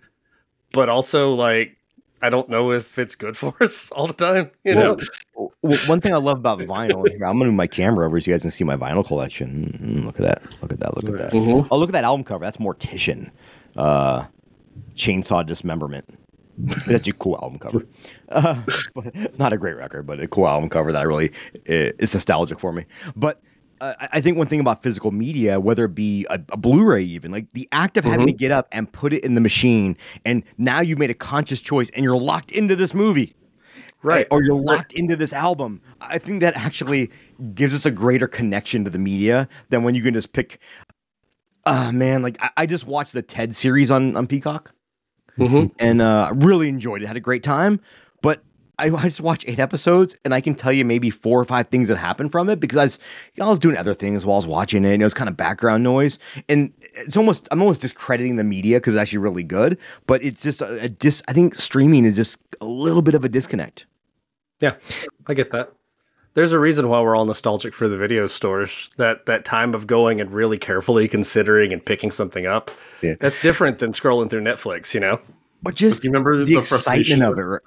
Time, 0.72 0.78
but 0.80 0.88
also 0.88 1.34
like 1.34 1.76
I 2.20 2.30
don't 2.30 2.48
know 2.48 2.72
if 2.72 2.98
it's 2.98 3.14
good 3.14 3.36
for 3.36 3.54
us 3.62 3.90
all 3.92 4.06
the 4.06 4.12
time. 4.12 4.50
You 4.64 4.74
Yeah. 4.74 4.82
know, 4.82 5.00
Well, 5.36 5.78
one 5.86 6.00
thing 6.00 6.12
I 6.12 6.16
love 6.16 6.38
about 6.38 6.58
vinyl, 6.60 7.08
I'm 7.12 7.18
gonna 7.18 7.34
move 7.46 7.54
my 7.54 7.66
camera 7.66 8.06
over 8.06 8.20
so 8.20 8.30
you 8.30 8.34
guys 8.34 8.42
can 8.42 8.50
see 8.50 8.64
my 8.64 8.76
vinyl 8.76 9.06
collection. 9.06 9.78
Mm, 9.80 10.04
look 10.04 10.18
at 10.18 10.26
that! 10.26 10.42
Look 10.62 10.72
at 10.72 10.80
that! 10.80 10.96
Look 10.96 11.08
at 11.14 11.18
that! 11.18 11.32
Mhm. 11.32 11.68
Oh, 11.70 11.78
look 11.78 11.88
at 11.90 11.92
that 11.92 12.04
album 12.04 12.24
cover. 12.24 12.44
That's 12.44 12.56
Mortician. 12.56 13.30
Uh, 13.76 14.26
Chainsaw 14.94 15.46
Dismemberment. 15.46 16.04
That's 16.88 17.06
a 17.06 17.12
cool 17.12 17.38
album 17.40 17.60
cover. 17.60 17.86
Uh, 18.30 18.64
but 18.94 19.38
not 19.38 19.52
a 19.52 19.58
great 19.58 19.76
record, 19.76 20.06
but 20.06 20.20
a 20.20 20.26
cool 20.26 20.48
album 20.48 20.68
cover 20.68 20.90
that 20.90 21.00
I 21.00 21.04
really 21.04 21.30
uh, 21.68 21.94
is 22.00 22.12
nostalgic 22.14 22.58
for 22.58 22.72
me. 22.72 22.84
But 23.14 23.40
uh, 23.80 23.94
I- 24.00 24.08
I 24.14 24.20
think 24.20 24.36
one 24.38 24.46
thing 24.46 24.60
about 24.60 24.82
physical 24.82 25.10
media, 25.10 25.60
whether 25.60 25.84
it 25.84 25.94
be 25.94 26.26
a, 26.30 26.34
a 26.50 26.56
Blu-ray, 26.56 27.02
even 27.02 27.30
like 27.30 27.46
the 27.52 27.68
act 27.72 27.96
of 27.96 28.04
having 28.04 28.26
to 28.26 28.32
get 28.32 28.50
up 28.50 28.68
and 28.72 28.90
put 28.92 29.12
it 29.12 29.24
in 29.24 29.34
the 29.34 29.40
machine, 29.40 29.96
and 30.24 30.42
now 30.58 30.80
you've 30.80 30.98
made 30.98 31.10
a 31.10 31.14
conscious 31.14 31.60
choice, 31.60 31.90
and 31.90 32.04
you're 32.04 32.16
locked 32.16 32.50
into 32.52 32.74
this 32.76 32.94
movie 32.94 33.34
right? 34.02 34.26
or 34.30 34.42
you're 34.42 34.54
locked 34.60 34.92
into 34.92 35.16
this 35.16 35.32
album. 35.32 35.80
I 36.00 36.18
think 36.18 36.40
that 36.40 36.56
actually 36.56 37.10
gives 37.54 37.74
us 37.74 37.84
a 37.84 37.90
greater 37.90 38.28
connection 38.28 38.84
to 38.84 38.90
the 38.90 38.98
media 38.98 39.48
than 39.70 39.82
when 39.82 39.94
you 39.94 40.02
can 40.02 40.14
just 40.14 40.32
pick. 40.32 40.60
Ah 41.66 41.90
man, 41.92 42.22
like 42.22 42.38
I, 42.40 42.50
I 42.58 42.66
just 42.66 42.86
watched 42.86 43.12
the 43.12 43.22
TED 43.22 43.54
series 43.54 43.90
on 43.90 44.16
on 44.16 44.26
Peacock 44.26 44.72
Mhm. 45.38 45.70
and 45.78 46.00
uh, 46.02 46.32
really 46.36 46.68
enjoyed 46.68 47.02
it. 47.02 47.06
Had 47.06 47.16
a 47.16 47.20
great 47.20 47.42
time, 47.42 47.80
I, 48.78 48.86
I 48.86 49.02
just 49.04 49.20
watch 49.20 49.44
eight 49.46 49.58
episodes 49.58 50.16
and 50.24 50.32
I 50.32 50.40
can 50.40 50.54
tell 50.54 50.72
you 50.72 50.84
maybe 50.84 51.10
four 51.10 51.40
or 51.40 51.44
five 51.44 51.68
things 51.68 51.88
that 51.88 51.96
happened 51.96 52.32
from 52.32 52.48
it 52.48 52.60
because 52.60 52.76
I 52.76 52.84
was, 52.84 52.98
you 53.34 53.42
know, 53.42 53.46
I 53.46 53.50
was 53.50 53.58
doing 53.58 53.76
other 53.76 53.94
things 53.94 54.24
while 54.24 54.36
I 54.36 54.38
was 54.38 54.46
watching 54.46 54.84
it. 54.84 54.92
And 54.92 55.02
it 55.02 55.04
was 55.04 55.14
kind 55.14 55.28
of 55.28 55.36
background 55.36 55.82
noise, 55.82 56.18
and 56.48 56.72
it's 56.80 57.16
almost 57.16 57.48
I'm 57.50 57.60
almost 57.60 57.80
discrediting 57.80 58.36
the 58.36 58.44
media 58.44 58.78
because 58.78 58.94
it's 58.94 59.00
actually 59.00 59.18
really 59.18 59.42
good, 59.42 59.78
but 60.06 60.22
it's 60.22 60.42
just 60.42 60.62
a, 60.62 60.84
a 60.84 60.88
dis. 60.88 61.22
I 61.28 61.32
think 61.32 61.54
streaming 61.54 62.04
is 62.04 62.16
just 62.16 62.38
a 62.60 62.66
little 62.66 63.02
bit 63.02 63.14
of 63.14 63.24
a 63.24 63.28
disconnect. 63.28 63.86
Yeah, 64.60 64.74
I 65.26 65.34
get 65.34 65.50
that. 65.52 65.72
There's 66.34 66.52
a 66.52 66.58
reason 66.58 66.88
why 66.88 67.00
we're 67.00 67.16
all 67.16 67.24
nostalgic 67.24 67.74
for 67.74 67.88
the 67.88 67.96
video 67.96 68.26
stores. 68.28 68.90
That 68.96 69.26
that 69.26 69.44
time 69.44 69.74
of 69.74 69.86
going 69.86 70.20
and 70.20 70.32
really 70.32 70.58
carefully 70.58 71.08
considering 71.08 71.72
and 71.72 71.84
picking 71.84 72.10
something 72.10 72.46
up. 72.46 72.70
Yeah. 73.02 73.14
That's 73.18 73.42
different 73.42 73.80
than 73.80 73.92
scrolling 73.92 74.30
through 74.30 74.42
Netflix, 74.42 74.94
you 74.94 75.00
know? 75.00 75.20
But 75.62 75.74
just 75.74 76.02
Do 76.02 76.06
you 76.06 76.12
remember 76.12 76.36
the, 76.36 76.44
the, 76.44 76.58
excitement 76.58 77.22
of 77.24 77.38
it. 77.38 77.62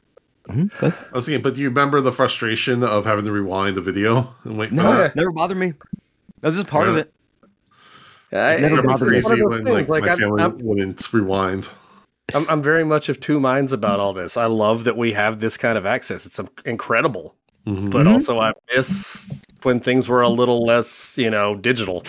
Right? 0.52 0.70
Mhm. 0.70 0.96
I 1.12 1.16
was 1.16 1.26
thinking, 1.26 1.42
but 1.42 1.54
do 1.56 1.62
you 1.62 1.70
remember 1.70 2.02
the 2.02 2.12
frustration 2.12 2.84
of 2.84 3.06
having 3.06 3.26
to 3.26 3.32
rewind 3.32 3.76
the 3.78 3.82
video 3.82 4.34
and 4.44 4.58
wait 4.58 4.70
for 4.70 4.76
No, 4.76 4.84
that? 4.98 5.16
never 5.16 5.32
bothered 5.32 5.58
me. 5.58 5.74
That's 6.42 6.56
just 6.56 6.68
part 6.68 6.90
of 6.90 6.98
it. 6.98 7.14
I, 8.34 8.58
never 8.58 8.76
It'd 8.76 8.86
bothered 8.86 9.12
me. 9.12 9.18
it's 9.18 9.28
crazy 9.28 9.44
when 9.44 9.64
like, 9.66 9.90
like, 9.90 10.04
my 10.04 10.10
I'm- 10.10 10.18
family 10.20 10.42
I'm- 10.42 10.58
wouldn't 10.62 11.12
rewind. 11.14 11.68
I'm, 12.34 12.46
I'm 12.50 12.62
very 12.62 12.86
much 12.86 13.10
of 13.10 13.20
two 13.20 13.40
minds 13.42 13.74
about 13.74 14.00
all 14.00 14.14
this. 14.14 14.38
I 14.38 14.46
love 14.46 14.86
that 14.86 14.96
we 14.96 15.12
have 15.12 15.42
this 15.42 15.58
kind 15.58 15.78
of 15.78 15.86
access. 15.86 16.26
It's 16.26 16.40
um, 16.40 16.50
incredible, 16.66 17.36
Mhm. 17.68 17.92
but 17.92 18.06
Mhm. 18.06 18.14
also 18.14 18.40
I 18.40 18.54
miss 18.74 19.28
when 19.64 19.82
things 19.82 20.08
were 20.08 20.22
a 20.22 20.30
little 20.30 20.66
less, 20.66 21.18
you 21.18 21.30
know, 21.30 21.56
digital. 21.56 22.04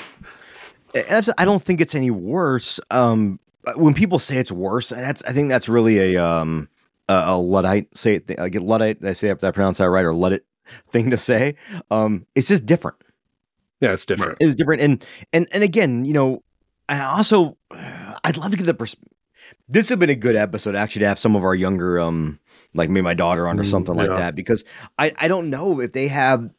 And 1.09 1.29
I 1.39 1.45
don't 1.45 1.63
think 1.63 1.81
it's 1.81 1.95
any 1.95 2.11
worse. 2.13 2.79
Um, 2.93 3.41
when 3.75 3.95
people 3.95 4.19
say 4.21 4.37
it's 4.37 4.53
worse, 4.53 4.91
that's 4.91 5.25
I 5.25 5.33
think 5.33 5.49
that's 5.49 5.69
really 5.69 6.15
a 6.15 6.23
um 6.25 6.69
a, 7.13 7.33
a 7.33 7.37
luddite 7.39 7.97
say 7.97 8.17
it. 8.17 8.39
I 8.39 8.49
get 8.49 8.63
luddite. 8.63 9.01
Did 9.01 9.09
I 9.09 9.13
say 9.13 9.29
if 9.29 9.43
I 9.45 9.51
pronounce 9.51 9.79
that 9.79 9.91
right 9.91 10.05
or 10.05 10.15
luddite 10.15 10.45
thing 10.89 11.11
to 11.11 11.17
say? 11.17 11.57
Um, 11.91 12.27
it's 12.35 12.49
just 12.49 12.67
different. 12.67 12.97
Yeah, 13.81 13.93
it's 13.93 14.07
different. 14.07 14.39
It's 14.41 14.55
different, 14.55 14.81
and 14.83 15.05
and 15.33 15.49
and 15.53 15.63
again, 15.65 16.05
you 16.05 16.13
know, 16.13 16.43
I 16.89 17.01
also 17.01 17.57
I'd 18.25 18.37
love 18.37 18.53
to 18.53 18.57
get 18.57 18.67
the 18.67 18.75
pers- 18.75 18.97
This 19.69 19.87
would 19.91 19.95
have 19.95 19.99
been 20.01 20.11
a 20.11 20.15
good 20.15 20.37
episode 20.37 20.77
actually 20.77 21.01
to 21.01 21.09
have 21.09 21.19
some 21.19 21.35
of 21.35 21.43
our 21.43 21.55
younger 21.55 21.99
um 22.01 22.39
like 22.75 22.91
maybe 22.91 23.03
my 23.05 23.15
daughter 23.15 23.49
on 23.49 23.59
or 23.59 23.63
Mm, 23.65 23.71
something 23.71 23.95
like 23.95 24.09
that 24.19 24.35
because 24.35 24.65
I 24.99 25.13
I 25.19 25.29
don't 25.29 25.51
know 25.51 25.81
if 25.81 25.93
they 25.93 26.09
have 26.09 26.55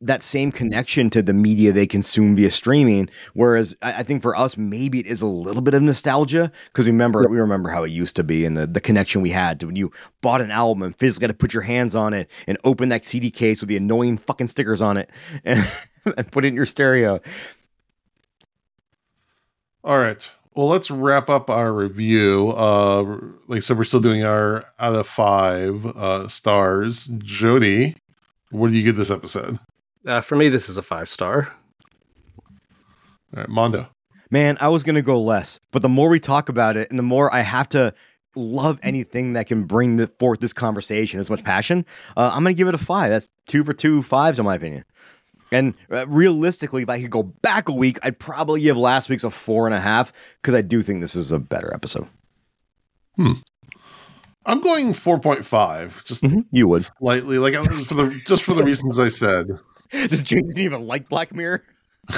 that 0.00 0.22
same 0.22 0.52
connection 0.52 1.10
to 1.10 1.22
the 1.22 1.32
media 1.32 1.72
they 1.72 1.86
consume 1.86 2.36
via 2.36 2.50
streaming. 2.50 3.08
Whereas 3.34 3.76
I, 3.82 3.94
I 3.94 4.02
think 4.02 4.22
for 4.22 4.36
us, 4.36 4.56
maybe 4.56 5.00
it 5.00 5.06
is 5.06 5.20
a 5.20 5.26
little 5.26 5.62
bit 5.62 5.74
of 5.74 5.82
nostalgia 5.82 6.52
because 6.66 6.86
remember 6.86 7.28
we 7.28 7.38
remember 7.38 7.68
how 7.68 7.82
it 7.82 7.90
used 7.90 8.14
to 8.16 8.24
be 8.24 8.44
and 8.44 8.56
the, 8.56 8.66
the 8.66 8.80
connection 8.80 9.22
we 9.22 9.30
had 9.30 9.58
to 9.60 9.66
when 9.66 9.76
you 9.76 9.90
bought 10.20 10.40
an 10.40 10.50
album 10.50 10.82
and 10.82 10.96
physically 10.96 11.24
had 11.24 11.32
to 11.32 11.36
put 11.36 11.52
your 11.52 11.62
hands 11.62 11.96
on 11.96 12.14
it 12.14 12.30
and 12.46 12.58
open 12.64 12.90
that 12.90 13.04
CD 13.04 13.30
case 13.30 13.60
with 13.60 13.68
the 13.68 13.76
annoying 13.76 14.18
fucking 14.18 14.46
stickers 14.46 14.80
on 14.80 14.96
it 14.96 15.10
and, 15.44 15.58
and 16.16 16.30
put 16.30 16.44
it 16.44 16.48
in 16.48 16.54
your 16.54 16.66
stereo. 16.66 17.20
All 19.82 19.98
right. 19.98 20.28
Well, 20.54 20.68
let's 20.68 20.90
wrap 20.90 21.30
up 21.30 21.50
our 21.50 21.72
review. 21.72 22.50
Uh, 22.50 23.02
like 23.46 23.58
I 23.58 23.60
said, 23.60 23.78
we're 23.78 23.84
still 23.84 24.00
doing 24.00 24.24
our 24.24 24.64
out 24.80 24.94
of 24.96 25.06
five 25.06 25.86
uh, 25.86 26.26
stars. 26.26 27.06
Jody, 27.18 27.96
what 28.50 28.70
do 28.70 28.76
you 28.76 28.82
give 28.82 28.96
this 28.96 29.10
episode? 29.10 29.60
Uh, 30.08 30.22
for 30.22 30.36
me, 30.36 30.48
this 30.48 30.70
is 30.70 30.78
a 30.78 30.82
five 30.82 31.08
star. 31.08 31.52
All 33.36 33.40
right, 33.42 33.48
Mondo. 33.48 33.88
Man, 34.30 34.56
I 34.60 34.68
was 34.68 34.82
gonna 34.82 35.02
go 35.02 35.20
less, 35.20 35.60
but 35.70 35.82
the 35.82 35.88
more 35.88 36.08
we 36.08 36.18
talk 36.18 36.48
about 36.48 36.76
it, 36.76 36.88
and 36.90 36.98
the 36.98 37.02
more 37.02 37.32
I 37.34 37.40
have 37.42 37.68
to 37.70 37.92
love 38.34 38.78
anything 38.82 39.34
that 39.34 39.46
can 39.46 39.64
bring 39.64 39.96
the, 39.96 40.06
forth 40.06 40.40
this 40.40 40.52
conversation 40.52 41.20
as 41.20 41.28
much 41.30 41.44
passion, 41.44 41.84
uh, 42.16 42.30
I'm 42.32 42.42
gonna 42.42 42.54
give 42.54 42.68
it 42.68 42.74
a 42.74 42.78
five. 42.78 43.10
That's 43.10 43.28
two 43.46 43.64
for 43.64 43.74
two 43.74 44.02
fives, 44.02 44.38
in 44.38 44.46
my 44.46 44.54
opinion. 44.54 44.84
And 45.52 45.74
uh, 45.90 46.06
realistically, 46.08 46.82
if 46.82 46.88
I 46.88 47.00
could 47.00 47.10
go 47.10 47.22
back 47.22 47.68
a 47.68 47.72
week, 47.72 47.98
I'd 48.02 48.18
probably 48.18 48.62
give 48.62 48.76
last 48.76 49.08
week's 49.08 49.24
a 49.24 49.30
four 49.30 49.66
and 49.66 49.74
a 49.74 49.80
half 49.80 50.12
because 50.40 50.54
I 50.54 50.62
do 50.62 50.82
think 50.82 51.00
this 51.00 51.14
is 51.16 51.32
a 51.32 51.38
better 51.38 51.72
episode. 51.74 52.08
Hmm. 53.16 53.32
I'm 54.46 54.60
going 54.62 54.92
4.5, 54.92 56.04
just 56.04 56.24
You 56.50 56.68
would. 56.68 56.82
slightly, 56.82 57.36
like 57.38 57.52
for 57.84 57.94
the 57.94 58.22
just 58.26 58.44
for 58.44 58.54
the 58.54 58.64
reasons 58.64 58.98
I 58.98 59.08
said. 59.08 59.48
Does 60.08 60.22
James 60.22 60.58
even 60.58 60.86
like 60.86 61.08
Black 61.08 61.34
Mirror? 61.34 61.64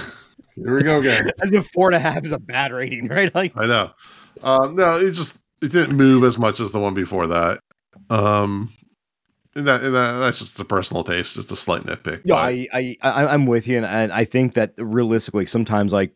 Here 0.56 0.76
we 0.76 0.82
go 0.82 0.98
again. 0.98 1.30
As 1.42 1.52
if 1.52 1.68
four 1.68 1.88
and 1.88 1.96
a 1.96 2.00
half 2.00 2.24
is 2.24 2.32
a 2.32 2.38
bad 2.38 2.72
rating, 2.72 3.08
right? 3.08 3.34
Like, 3.34 3.52
I 3.56 3.66
know. 3.66 3.90
Um, 4.42 4.76
no, 4.76 4.96
it 4.96 5.12
just 5.12 5.38
it 5.62 5.72
didn't 5.72 5.96
move 5.96 6.24
as 6.24 6.38
much 6.38 6.60
as 6.60 6.72
the 6.72 6.80
one 6.80 6.94
before 6.94 7.26
that. 7.26 7.60
Um, 8.08 8.72
and 9.54 9.66
that, 9.66 9.82
and 9.82 9.94
that 9.94 10.18
that's 10.18 10.38
just 10.38 10.58
a 10.58 10.64
personal 10.64 11.04
taste, 11.04 11.34
just 11.34 11.50
a 11.50 11.56
slight 11.56 11.82
nitpick. 11.82 12.22
Yeah, 12.24 12.36
I, 12.36 12.66
I, 12.72 12.96
I, 13.02 13.26
I'm 13.26 13.46
with 13.46 13.66
you, 13.66 13.76
and, 13.76 13.86
and 13.86 14.12
I 14.12 14.24
think 14.24 14.54
that 14.54 14.72
realistically, 14.78 15.46
sometimes 15.46 15.92
like 15.92 16.12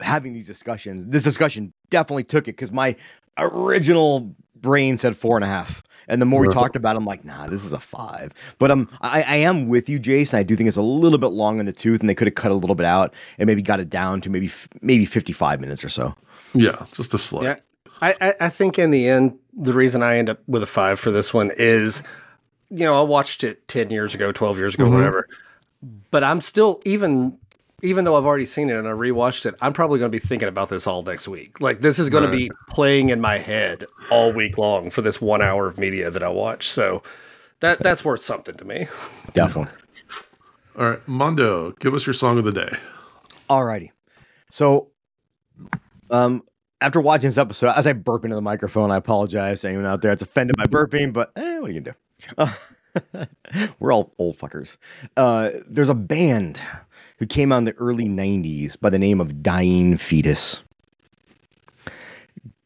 having 0.00 0.32
these 0.32 0.46
discussions, 0.46 1.06
this 1.06 1.22
discussion 1.22 1.72
definitely 1.90 2.24
took 2.24 2.48
it 2.48 2.56
because 2.56 2.72
my 2.72 2.96
original 3.38 4.34
brain 4.56 4.96
said 4.96 5.16
four 5.16 5.36
and 5.36 5.44
a 5.44 5.48
half, 5.48 5.82
and 6.08 6.20
the 6.20 6.26
more 6.26 6.40
we 6.40 6.48
talked 6.48 6.74
about, 6.76 6.96
it, 6.96 6.98
I'm 6.98 7.04
like, 7.04 7.24
nah, 7.24 7.46
this 7.46 7.64
is 7.64 7.72
a 7.72 7.80
five. 7.80 8.32
But 8.58 8.70
um, 8.70 8.88
I, 9.00 9.22
I 9.22 9.36
am 9.36 9.68
with 9.68 9.88
you, 9.88 9.98
Jason. 9.98 10.38
I 10.38 10.42
do 10.42 10.56
think 10.56 10.66
it's 10.68 10.76
a 10.76 10.82
little 10.82 11.18
bit 11.18 11.28
long 11.28 11.60
in 11.60 11.66
the 11.66 11.72
tooth, 11.72 12.00
and 12.00 12.08
they 12.08 12.14
could 12.14 12.26
have 12.26 12.34
cut 12.34 12.50
a 12.50 12.54
little 12.54 12.74
bit 12.74 12.86
out 12.86 13.14
and 13.38 13.46
maybe 13.46 13.62
got 13.62 13.78
it 13.80 13.90
down 13.90 14.20
to 14.22 14.30
maybe 14.30 14.50
maybe 14.82 15.04
55 15.04 15.60
minutes 15.60 15.84
or 15.84 15.88
so. 15.88 16.14
yeah, 16.54 16.84
just 16.92 17.14
a 17.14 17.18
slight. 17.18 17.44
Yeah. 17.44 17.56
I, 18.00 18.14
I, 18.20 18.34
I 18.42 18.48
think 18.48 18.78
in 18.78 18.90
the 18.90 19.08
end, 19.08 19.36
the 19.56 19.72
reason 19.72 20.02
I 20.02 20.18
end 20.18 20.30
up 20.30 20.38
with 20.46 20.62
a 20.62 20.66
five 20.66 21.00
for 21.00 21.10
this 21.10 21.34
one 21.34 21.50
is, 21.56 22.02
you 22.70 22.84
know, 22.84 22.96
I 22.98 23.02
watched 23.02 23.42
it 23.44 23.66
10 23.68 23.90
years 23.90 24.14
ago, 24.14 24.30
12 24.30 24.56
years 24.58 24.74
ago, 24.74 24.84
Mhm. 24.84 24.92
whatever. 24.94 25.28
But 26.12 26.22
I'm 26.24 26.40
still, 26.40 26.80
even 26.84 27.36
even 27.82 28.04
though 28.04 28.16
I've 28.16 28.24
already 28.24 28.44
seen 28.44 28.70
it 28.70 28.76
and 28.76 28.88
I 28.88 28.92
rewatched 28.92 29.46
it, 29.46 29.54
I'm 29.60 29.72
probably 29.72 29.98
going 29.98 30.10
to 30.10 30.14
be 30.16 30.18
thinking 30.24 30.48
about 30.48 30.68
this 30.68 30.86
all 30.86 31.02
next 31.02 31.28
week. 31.28 31.60
Like, 31.60 31.80
this 31.80 31.98
is 31.98 32.10
going 32.10 32.24
Right. 32.24 32.30
to 32.32 32.36
be 32.36 32.50
playing 32.68 33.10
in 33.10 33.20
my 33.20 33.38
head 33.38 33.84
all 34.10 34.32
week 34.32 34.58
long 34.58 34.90
for 34.90 35.00
this 35.02 35.20
one 35.20 35.42
hour 35.42 35.66
of 35.68 35.78
media 35.78 36.10
that 36.10 36.22
I 36.22 36.28
watch. 36.28 36.68
So 36.68 37.02
that 37.60 37.80
that's 37.80 38.04
worth 38.04 38.22
something 38.22 38.56
to 38.56 38.64
me. 38.64 38.86
Definitely. 39.32 39.72
All 40.76 40.90
right, 40.90 41.08
Mondo, 41.08 41.72
give 41.80 41.94
us 41.94 42.06
your 42.06 42.14
song 42.14 42.38
of 42.38 42.44
the 42.44 42.52
day. 42.52 42.70
Alrighty. 43.50 43.90
So, 44.50 44.88
um, 46.10 46.42
after 46.80 47.00
watching 47.00 47.26
this 47.28 47.38
episode, 47.38 47.70
as 47.76 47.86
I 47.86 47.92
burp 47.92 48.24
into 48.24 48.36
the 48.36 48.42
microphone, 48.42 48.90
I 48.92 48.96
apologize 48.96 49.62
to 49.62 49.68
anyone 49.68 49.86
out 49.86 50.02
there 50.02 50.12
that's 50.12 50.22
offended 50.22 50.56
by 50.56 50.64
burping, 50.64 51.12
but 51.12 51.32
eh, 51.36 51.58
what 51.58 51.70
are 51.70 51.72
you 51.72 51.80
gonna 51.80 51.96
do? 51.96 52.34
Uh, 52.38 53.24
we're 53.80 53.92
all 53.92 54.12
old 54.18 54.38
fuckers. 54.38 54.76
Uh, 55.16 55.50
there's 55.68 55.88
a 55.88 55.94
band 55.94 56.60
who 57.18 57.26
came 57.26 57.52
out 57.52 57.58
in 57.58 57.64
the 57.64 57.74
early 57.74 58.06
90s 58.06 58.78
by 58.80 58.90
the 58.90 58.98
name 58.98 59.20
of 59.20 59.42
Dying 59.42 59.96
Fetus. 59.96 60.62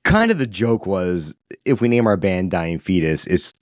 Kind 0.05 0.31
of 0.31 0.39
the 0.39 0.47
joke 0.47 0.87
was 0.87 1.35
if 1.65 1.81
we 1.81 1.89
name 1.89 2.07
our 2.07 2.17
band 2.17 2.51
Dying 2.51 2.79
Fetus, 2.79 3.27
it's 3.27 3.55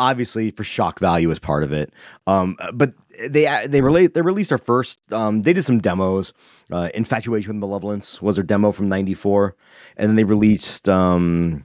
obviously 0.00 0.50
for 0.50 0.64
shock 0.64 0.98
value 0.98 1.30
as 1.30 1.38
part 1.38 1.62
of 1.62 1.72
it. 1.72 1.92
Um, 2.26 2.56
but 2.72 2.92
they 3.28 3.66
they 3.66 3.80
relate 3.80 4.14
they 4.14 4.22
released 4.22 4.48
their 4.48 4.58
first. 4.58 5.00
Um, 5.12 5.42
they 5.42 5.52
did 5.52 5.62
some 5.62 5.78
demos. 5.78 6.32
Uh, 6.70 6.88
Infatuation 6.94 7.54
with 7.54 7.60
Malevolence 7.60 8.20
was 8.20 8.36
their 8.36 8.44
demo 8.44 8.72
from 8.72 8.88
'94, 8.88 9.54
and 9.96 10.08
then 10.08 10.16
they 10.16 10.24
released 10.24 10.88
um, 10.88 11.64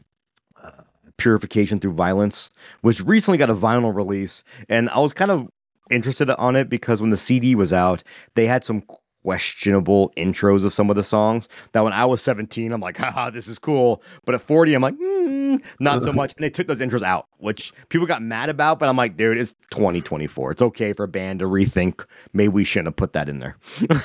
uh, 0.64 0.72
Purification 1.18 1.80
Through 1.80 1.94
Violence, 1.94 2.50
which 2.82 3.02
recently 3.02 3.38
got 3.38 3.50
a 3.50 3.56
vinyl 3.56 3.96
release. 3.96 4.44
And 4.70 4.90
I 4.90 5.00
was 5.00 5.14
kind 5.14 5.32
of 5.32 5.50
interested 5.92 6.30
on 6.32 6.56
it 6.56 6.70
because 6.70 7.02
when 7.02 7.10
the 7.10 7.18
CD 7.18 7.56
was 7.56 7.74
out, 7.74 8.04
they 8.36 8.46
had 8.46 8.64
some 8.64 8.84
questionable 9.26 10.12
intros 10.18 10.64
of 10.66 10.72
some 10.72 10.92
of 10.92 10.96
the 10.96 11.04
songs 11.04 11.50
that 11.72 11.84
when 11.84 11.94
I 11.94 12.06
was 12.06 12.22
17, 12.22 12.72
I'm 12.72 12.80
like, 12.80 12.96
haha, 12.96 13.32
this 13.32 13.48
is 13.48 13.58
cool. 13.58 14.04
But 14.24 14.36
at 14.36 14.42
40, 14.42 14.76
I'm 14.76 14.84
like, 14.84 14.96
mm, 15.00 15.64
not 15.80 16.04
so 16.04 16.14
much. 16.14 16.34
And 16.38 16.44
they 16.44 16.50
took 16.50 16.68
those 16.68 16.80
intros 16.80 17.02
out, 17.02 17.28
which 17.38 17.74
people 17.90 18.06
got 18.06 18.22
mad 18.22 18.50
about. 18.50 18.78
But 18.78 18.90
I'm 18.90 18.98
like, 18.98 19.18
dude, 19.18 19.38
it's 19.38 19.54
2024. 19.72 20.52
It's 20.52 20.62
okay 20.62 20.94
for 20.94 21.04
a 21.04 21.08
band 21.08 21.40
to 21.40 21.46
rethink. 21.46 22.06
Maybe 22.34 22.50
we 22.50 22.64
shouldn't 22.64 22.88
have 22.88 22.96
put 22.98 23.14
that 23.14 23.30
in 23.30 23.40
there. 23.40 23.58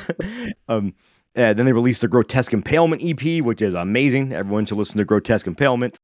um, 0.69 0.95
then 1.35 1.57
they 1.57 1.73
released 1.73 2.01
the 2.01 2.09
Grotesque 2.09 2.53
Impalement 2.53 3.03
EP, 3.05 3.45
which 3.45 3.61
is 3.61 3.75
amazing. 3.75 4.33
Everyone 4.33 4.65
should 4.65 4.79
listen 4.79 4.99
to 4.99 5.05
Grotesque 5.05 5.47
Impalement. 5.47 5.99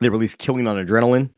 They 0.00 0.08
released 0.08 0.38
Killing 0.38 0.66
on 0.66 0.84
Adrenaline, 0.84 1.30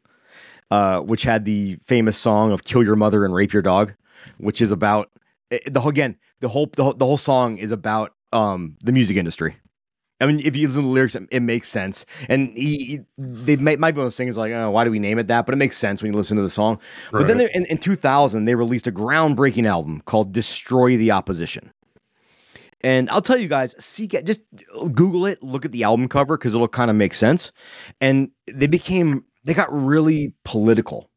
uh, 0.71 1.01
which 1.01 1.23
had 1.23 1.45
the 1.45 1.77
famous 1.85 2.17
song 2.17 2.53
of 2.53 2.64
"Kill 2.64 2.83
Your 2.83 2.97
Mother 2.97 3.25
and 3.25 3.35
Rape 3.35 3.53
Your 3.53 3.62
Dog," 3.62 3.95
which 4.39 4.61
is 4.61 4.73
about 4.73 5.11
eh, 5.51 5.59
the 5.67 5.81
whole 5.81 5.91
again 5.91 6.17
the 6.41 6.49
whole 6.49 6.67
the, 6.75 6.85
whole- 6.85 6.95
the 6.95 7.07
whole 7.07 7.17
song 7.17 7.57
is 7.57 7.73
about 7.73 8.14
um 8.33 8.77
the 8.83 8.93
music 8.93 9.17
industry. 9.17 9.57
I 10.19 10.25
mean, 10.25 10.41
if 10.41 10.57
you 10.57 10.67
listen 10.67 10.83
to 10.83 10.87
the 10.89 10.93
lyrics, 10.95 11.14
it, 11.14 11.29
it 11.31 11.41
makes 11.41 11.69
sense. 11.69 12.07
And 12.31 12.49
he, 12.57 12.77
he- 12.85 13.01
they 13.19 13.57
might, 13.57 13.79
might 13.79 13.91
be 13.91 13.99
one 13.99 14.05
of 14.05 14.07
those 14.07 14.17
things 14.17 14.39
like, 14.39 14.51
oh, 14.51 14.71
why 14.71 14.83
do 14.83 14.91
we 14.91 14.99
name 14.99 15.19
it 15.19 15.27
that? 15.29 15.45
But 15.45 15.53
it 15.53 15.59
makes 15.59 15.77
sense 15.77 16.01
when 16.03 16.11
you 16.11 16.17
listen 16.17 16.39
to 16.39 16.43
the 16.43 16.49
song. 16.49 16.81
But 17.19 17.27
then 17.27 17.37
they, 17.37 17.51
in, 17.53 17.67
in 17.67 17.77
2000, 17.77 18.47
they 18.47 18.55
released 18.55 18.87
a 18.87 18.93
groundbreaking 18.93 19.67
album 19.69 20.01
called 20.07 20.33
Destroy 20.33 20.97
the 20.97 21.11
Opposition. 21.11 21.71
And 22.81 23.11
I'll 23.11 23.21
tell 23.21 23.37
you 23.37 23.47
guys, 23.49 23.75
seek 23.79 24.14
it, 24.14 24.25
just 24.25 24.41
Google 24.93 25.27
it, 25.27 25.43
look 25.43 25.67
at 25.67 25.73
the 25.73 25.83
album 25.83 26.09
cover 26.09 26.39
because 26.39 26.55
it'll 26.55 26.67
kind 26.69 26.91
of 26.91 26.97
make 26.97 27.12
sense. 27.12 27.53
And 28.01 28.31
they 28.51 28.67
became, 28.67 29.23
they 29.47 29.55
got 29.55 29.73
really 29.73 30.35
political 30.45 31.11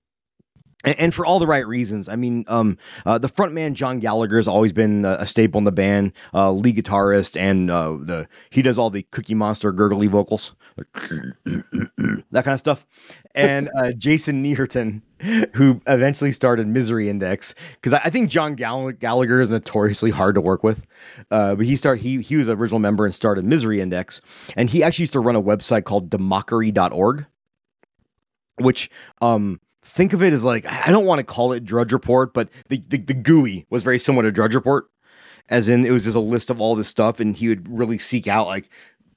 and, 0.86 1.14
for 1.14 1.26
all 1.26 1.40
the 1.40 1.48
right 1.48 1.68
reasons. 1.68 2.08
I 2.08 2.16
mean, 2.16 2.46
um, 2.48 2.78
uh, 3.06 3.18
the 3.18 3.28
frontman 3.28 3.74
John 3.74 4.00
Gallagher 4.00 4.38
has 4.38 4.48
always 4.48 4.72
been 4.72 5.04
a, 5.04 5.26
staple 5.26 5.58
in 5.58 5.66
the 5.66 5.72
band, 5.72 6.14
uh, 6.34 6.52
lead 6.52 6.78
guitarist, 6.78 7.38
and 7.40 7.70
uh, 7.70 7.98
the 8.00 8.28
he 8.50 8.62
does 8.62 8.80
all 8.80 8.90
the 8.90 9.04
Cookie 9.12 9.36
Monster 9.36 9.72
gurgly 9.74 10.08
vocals, 10.08 10.56
like, 10.78 10.88
that 12.32 12.46
kind 12.46 12.54
of 12.54 12.60
stuff. 12.60 12.88
And 13.36 13.70
uh, 13.76 13.92
Jason 13.98 14.42
Netherton, 14.42 15.02
who 15.54 15.82
eventually 15.86 16.32
started 16.32 16.66
Misery 16.68 17.10
Index, 17.10 17.56
because 17.74 17.94
I, 17.94 18.02
I 18.06 18.10
think 18.10 18.30
John 18.30 18.56
Gall- 18.56 18.94
Gallagher 18.94 19.42
is 19.42 19.52
notoriously 19.52 20.12
hard 20.12 20.36
to 20.36 20.42
work 20.42 20.64
with, 20.64 20.88
uh, 21.30 21.56
but 21.56 21.66
he 21.66 21.76
started 21.76 22.02
he 22.02 22.22
he 22.22 22.38
was 22.38 22.48
an 22.48 22.58
original 22.58 22.80
member 22.80 23.06
and 23.06 23.14
started 23.14 23.44
Misery 23.44 23.82
Index, 23.82 24.22
and 24.56 24.70
he 24.70 24.82
actually 24.82 25.04
used 25.04 25.14
to 25.14 25.20
run 25.20 25.36
a 25.36 25.42
website 25.42 25.84
called 25.84 26.10
demockery.org, 26.10 27.26
which 28.62 28.90
um 29.22 29.60
think 29.90 30.14
of 30.14 30.22
it 30.24 30.34
as 30.34 30.44
like 30.44 30.66
I 30.66 30.92
don't 30.92 31.06
want 31.06 31.20
to 31.20 31.24
call 31.24 31.52
it 31.52 31.66
Drudge 31.66 31.92
Report, 31.92 32.34
but 32.34 32.50
the, 32.70 32.82
the 32.88 32.98
the 32.98 33.14
GUI 33.14 33.66
was 33.70 33.84
very 33.84 34.00
similar 34.00 34.24
to 34.24 34.32
Drudge 34.32 34.56
Report, 34.56 34.86
as 35.50 35.68
in 35.68 35.86
it 35.86 35.92
was 35.92 36.04
just 36.04 36.16
a 36.16 36.22
list 36.22 36.50
of 36.50 36.62
all 36.62 36.76
this 36.76 36.88
stuff, 36.88 37.20
and 37.20 37.36
he 37.36 37.50
would 37.50 37.68
really 37.68 37.98
seek 37.98 38.28
out 38.28 38.48
like 38.48 38.70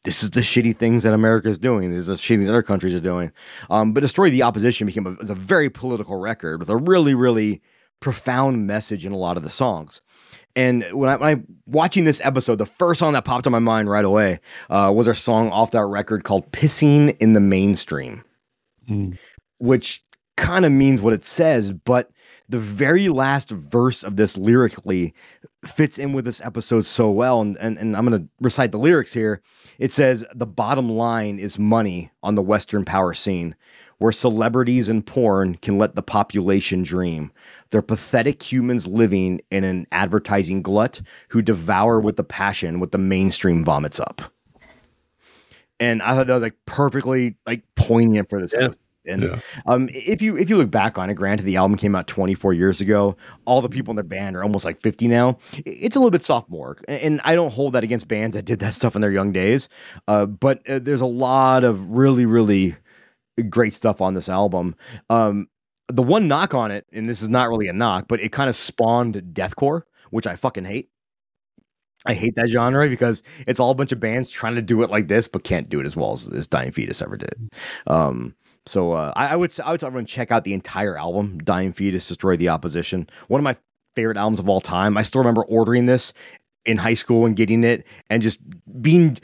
this 0.05 0.23
is 0.23 0.31
the 0.31 0.41
shitty 0.41 0.77
things 0.77 1.05
that 1.05 1.13
America 1.13 1.49
is 1.49 1.59
doing. 1.59 1.91
This 1.91 2.01
is 2.01 2.07
the 2.07 2.15
shitty 2.15 2.39
things 2.39 2.49
other 2.49 2.63
countries 2.63 2.95
are 2.95 3.01
doing. 3.01 3.31
Um, 3.71 3.93
but 3.93 4.01
Destroy 4.01 4.31
the 4.31 4.43
Opposition 4.43 4.87
became 4.87 5.07
a, 5.07 5.13
a 5.13 5.35
very 5.35 5.71
political 5.71 6.19
record 6.19 6.59
with 6.59 6.71
a 6.71 6.77
really 6.77 7.15
really 7.15 7.63
profound 8.01 8.67
message 8.67 9.07
in 9.07 9.13
a 9.13 9.17
lot 9.17 9.37
of 9.37 9.45
the 9.45 9.51
songs. 9.51 10.01
And 10.55 10.85
when 10.93 11.09
I, 11.09 11.17
when 11.17 11.37
I 11.39 11.43
watching 11.67 12.05
this 12.05 12.21
episode, 12.25 12.57
the 12.57 12.67
first 12.67 12.99
song 12.99 13.15
that 13.15 13.25
popped 13.25 13.47
in 13.47 13.53
my 13.53 13.59
mind 13.59 13.89
right 13.89 14.05
away 14.05 14.41
uh, 14.69 14.93
was 14.95 15.07
a 15.07 15.15
song 15.15 15.51
off 15.51 15.71
that 15.71 15.85
record 15.87 16.25
called 16.25 16.51
"Pissing 16.53 17.17
in 17.21 17.33
the 17.35 17.41
Mainstream," 17.41 18.23
Mm. 18.89 19.17
Which 19.63 20.03
kind 20.37 20.65
of 20.65 20.73
means 20.73 21.01
what 21.01 21.13
it 21.13 21.25
says, 21.25 21.71
but 21.73 22.11
the 22.49 22.59
very 22.59 23.09
last 23.09 23.51
verse 23.51 24.03
of 24.03 24.17
this 24.17 24.37
lyrically 24.37 25.15
fits 25.65 25.99
in 25.99 26.13
with 26.13 26.25
this 26.25 26.41
episode 26.41 26.85
so 26.85 27.11
well. 27.11 27.41
And, 27.41 27.57
and, 27.59 27.79
and 27.79 27.97
I'm 27.97 28.05
going 28.05 28.21
to 28.21 28.29
recite 28.41 28.73
the 28.73 28.79
lyrics 28.79 29.13
here. 29.13 29.41
It 29.79 29.93
says, 29.93 30.27
The 30.35 30.47
bottom 30.47 30.89
line 30.89 31.39
is 31.39 31.59
money 31.59 32.11
on 32.25 32.35
the 32.35 32.43
Western 32.43 32.85
power 32.85 33.15
scene, 33.15 33.55
where 33.99 34.11
celebrities 34.11 34.89
and 34.89 35.07
porn 35.07 35.55
can 35.57 35.79
let 35.79 35.95
the 35.95 36.03
population 36.03 36.83
dream. 36.83 37.31
They're 37.71 37.81
pathetic 37.81 38.43
humans 38.43 38.89
living 38.89 39.41
in 39.53 39.63
an 39.63 39.87
advertising 39.93 40.61
glut 40.61 41.01
who 41.29 41.41
devour 41.41 42.01
with 42.01 42.17
the 42.17 42.25
passion 42.25 42.81
what 42.81 42.91
the 42.91 42.99
mainstream 42.99 43.65
vomits 43.65 44.01
up. 44.01 44.23
And 45.81 46.03
I 46.03 46.15
thought 46.15 46.27
that 46.27 46.35
was 46.35 46.43
like 46.43 46.57
perfectly 46.67 47.37
like 47.47 47.63
poignant 47.77 48.29
for 48.29 48.41
this 48.41 48.53
Yeah. 48.53 48.65
episode. 48.67 48.82
And 49.07 49.23
Yeah. 49.25 49.41
um, 49.67 49.89
if 49.93 50.23
you 50.23 50.37
if 50.37 50.49
you 50.49 50.57
look 50.57 50.71
back 50.71 50.97
on 50.99 51.11
it, 51.11 51.15
granted 51.15 51.45
the 51.45 51.57
album 51.57 51.77
came 51.77 51.95
out 51.95 52.07
24 52.07 52.53
years 52.53 52.81
ago. 52.81 53.17
All 53.47 53.61
the 53.61 53.69
people 53.69 53.91
in 53.93 53.97
the 53.97 54.05
band 54.05 54.37
are 54.37 54.43
almost 54.43 54.65
like 54.65 54.81
50 54.81 55.09
now. 55.09 55.39
It's 55.67 55.97
a 55.97 55.99
little 55.99 56.11
bit 56.11 56.23
sophomore, 56.23 56.79
and 56.89 57.21
I 57.25 57.35
don't 57.35 57.53
hold 57.53 57.73
that 57.73 57.85
against 57.85 58.09
bands 58.09 58.37
that 58.37 58.45
did 58.45 58.61
that 58.61 58.75
stuff 58.75 58.95
in 58.95 59.01
their 59.01 59.11
young 59.13 59.33
days. 59.33 59.69
Uh, 60.09 60.27
but 60.27 60.69
uh, 60.69 60.79
there's 60.79 61.01
a 61.01 61.07
lot 61.07 61.65
of 61.65 61.91
really 61.91 62.27
really 62.27 62.77
great 63.49 63.75
stuff 63.75 64.01
on 64.01 64.15
this 64.15 64.29
album. 64.29 64.75
Um, 65.11 65.47
the 65.89 66.03
one 66.03 66.29
knock 66.29 66.55
on 66.55 66.71
it, 66.71 66.87
and 66.93 67.09
this 67.09 67.23
is 67.23 67.29
not 67.29 67.49
really 67.49 67.69
a 67.69 67.73
knock, 67.73 68.07
but 68.09 68.21
it 68.21 68.31
kind 68.33 68.49
of 68.49 68.57
spawned 68.57 69.15
deathcore, 69.33 69.83
which 70.11 70.27
I 70.27 70.37
fucking 70.37 70.65
hate. 70.65 70.89
I 72.05 72.15
hate 72.15 72.35
that 72.35 72.49
genre 72.49 72.89
because 72.89 73.23
it's 73.47 73.61
all 73.61 73.71
a 73.71 73.75
bunch 73.77 73.93
of 73.93 74.01
bands 74.01 74.29
trying 74.29 74.57
to 74.57 74.63
do 74.63 74.83
it 74.83 74.91
like 74.91 75.07
this, 75.07 75.29
but 75.29 75.45
can't 75.45 75.69
do 75.71 75.79
it 75.79 75.87
as 75.87 75.97
well 75.97 76.13
as, 76.13 76.29
as 76.35 76.49
Dying 76.49 76.73
Fetus 76.73 77.01
ever 77.01 77.17
did. 77.17 77.49
Um, 77.87 78.35
so 78.67 78.93
uh, 78.93 79.13
I, 79.17 79.29
I 79.29 79.37
would 79.37 79.59
I 79.61 79.71
would 79.73 79.81
tell 79.81 79.89
everyone 79.89 80.07
check 80.07 80.31
out 80.31 80.45
the 80.45 80.55
entire 80.55 80.97
album, 80.97 81.39
Dying 81.39 81.73
Fetus, 81.73 82.07
Destroy 82.07 82.37
the 82.37 82.49
Opposition. 82.49 83.09
One 83.29 83.41
of 83.41 83.45
my 83.45 83.57
favorite 83.95 84.17
albums 84.17 84.39
of 84.39 84.49
all 84.49 84.61
time. 84.61 84.97
I 84.97 85.03
still 85.03 85.21
remember 85.21 85.45
ordering 85.45 85.87
this 85.87 86.13
in 86.65 86.77
high 86.77 86.95
school 86.95 87.27
and 87.27 87.37
getting 87.37 87.65
it, 87.65 87.85
and 88.09 88.23
just 88.23 88.41
being 88.81 89.19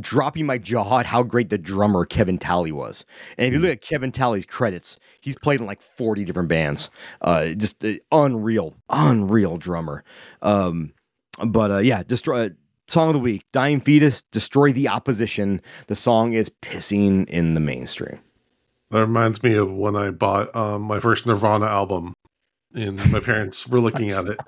dropping 0.00 0.46
my 0.46 0.58
jaw 0.58 0.98
at 0.98 1.06
how 1.06 1.22
great 1.22 1.50
the 1.50 1.58
drummer 1.58 2.04
Kevin 2.04 2.38
Talley 2.38 2.72
was. 2.72 3.04
And 3.38 3.46
if 3.46 3.52
you 3.52 3.58
look 3.58 3.70
at 3.70 3.80
Kevin 3.80 4.12
Talley's 4.12 4.46
credits, 4.46 4.98
he's 5.20 5.36
played 5.36 5.60
in 5.60 5.66
like 5.66 5.80
40 5.80 6.24
different 6.24 6.48
bands. 6.48 6.90
Uh, 7.22 7.48
just 7.50 7.84
uh, 7.84 7.94
unreal, 8.12 8.74
unreal 8.90 9.56
drummer. 9.56 10.04
Um, 10.42 10.92
but 11.46 11.70
uh, 11.70 11.78
yeah, 11.78 12.02
destroy 12.02 12.50
song 12.88 13.08
of 13.08 13.14
the 13.14 13.20
week, 13.20 13.42
Dying 13.52 13.80
Fetus, 13.80 14.22
Destroy 14.22 14.72
the 14.72 14.88
Opposition. 14.88 15.60
The 15.86 15.96
song 15.96 16.32
is 16.32 16.50
pissing 16.62 17.28
in 17.28 17.54
the 17.54 17.60
mainstream. 17.60 18.20
That 18.96 19.02
reminds 19.02 19.42
me 19.42 19.52
of 19.56 19.70
when 19.70 19.94
I 19.94 20.08
bought 20.08 20.56
um, 20.56 20.80
my 20.80 21.00
first 21.00 21.26
Nirvana 21.26 21.66
album, 21.66 22.14
and 22.74 22.96
my 23.12 23.20
parents 23.20 23.68
were 23.68 23.78
looking 23.86 24.08
at 24.08 24.24
it. 24.24 24.40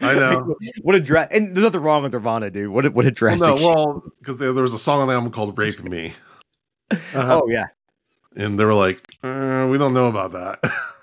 I 0.00 0.14
know. 0.14 0.54
what 0.82 0.94
a 0.94 1.00
dra- 1.00 1.26
and 1.32 1.56
there's 1.56 1.64
nothing 1.64 1.80
wrong 1.80 2.04
with 2.04 2.12
Nirvana, 2.12 2.50
dude. 2.50 2.68
What 2.68 2.86
a, 2.86 2.92
what 2.92 3.04
a 3.04 3.12
Well, 3.20 3.36
no, 3.36 3.54
well, 3.56 4.04
because 4.20 4.36
there, 4.36 4.52
there 4.52 4.62
was 4.62 4.74
a 4.74 4.78
song 4.78 5.00
on 5.00 5.08
the 5.08 5.14
album 5.14 5.32
called 5.32 5.58
"Rape 5.58 5.82
Me," 5.82 6.12
Uh-huh. 6.92 7.40
oh 7.42 7.48
yeah, 7.48 7.64
and 8.36 8.56
they 8.60 8.64
were 8.64 8.74
like, 8.74 9.02
uh, 9.24 9.66
"We 9.68 9.76
don't 9.76 9.92
know 9.92 10.06
about 10.06 10.30
that." 10.34 10.60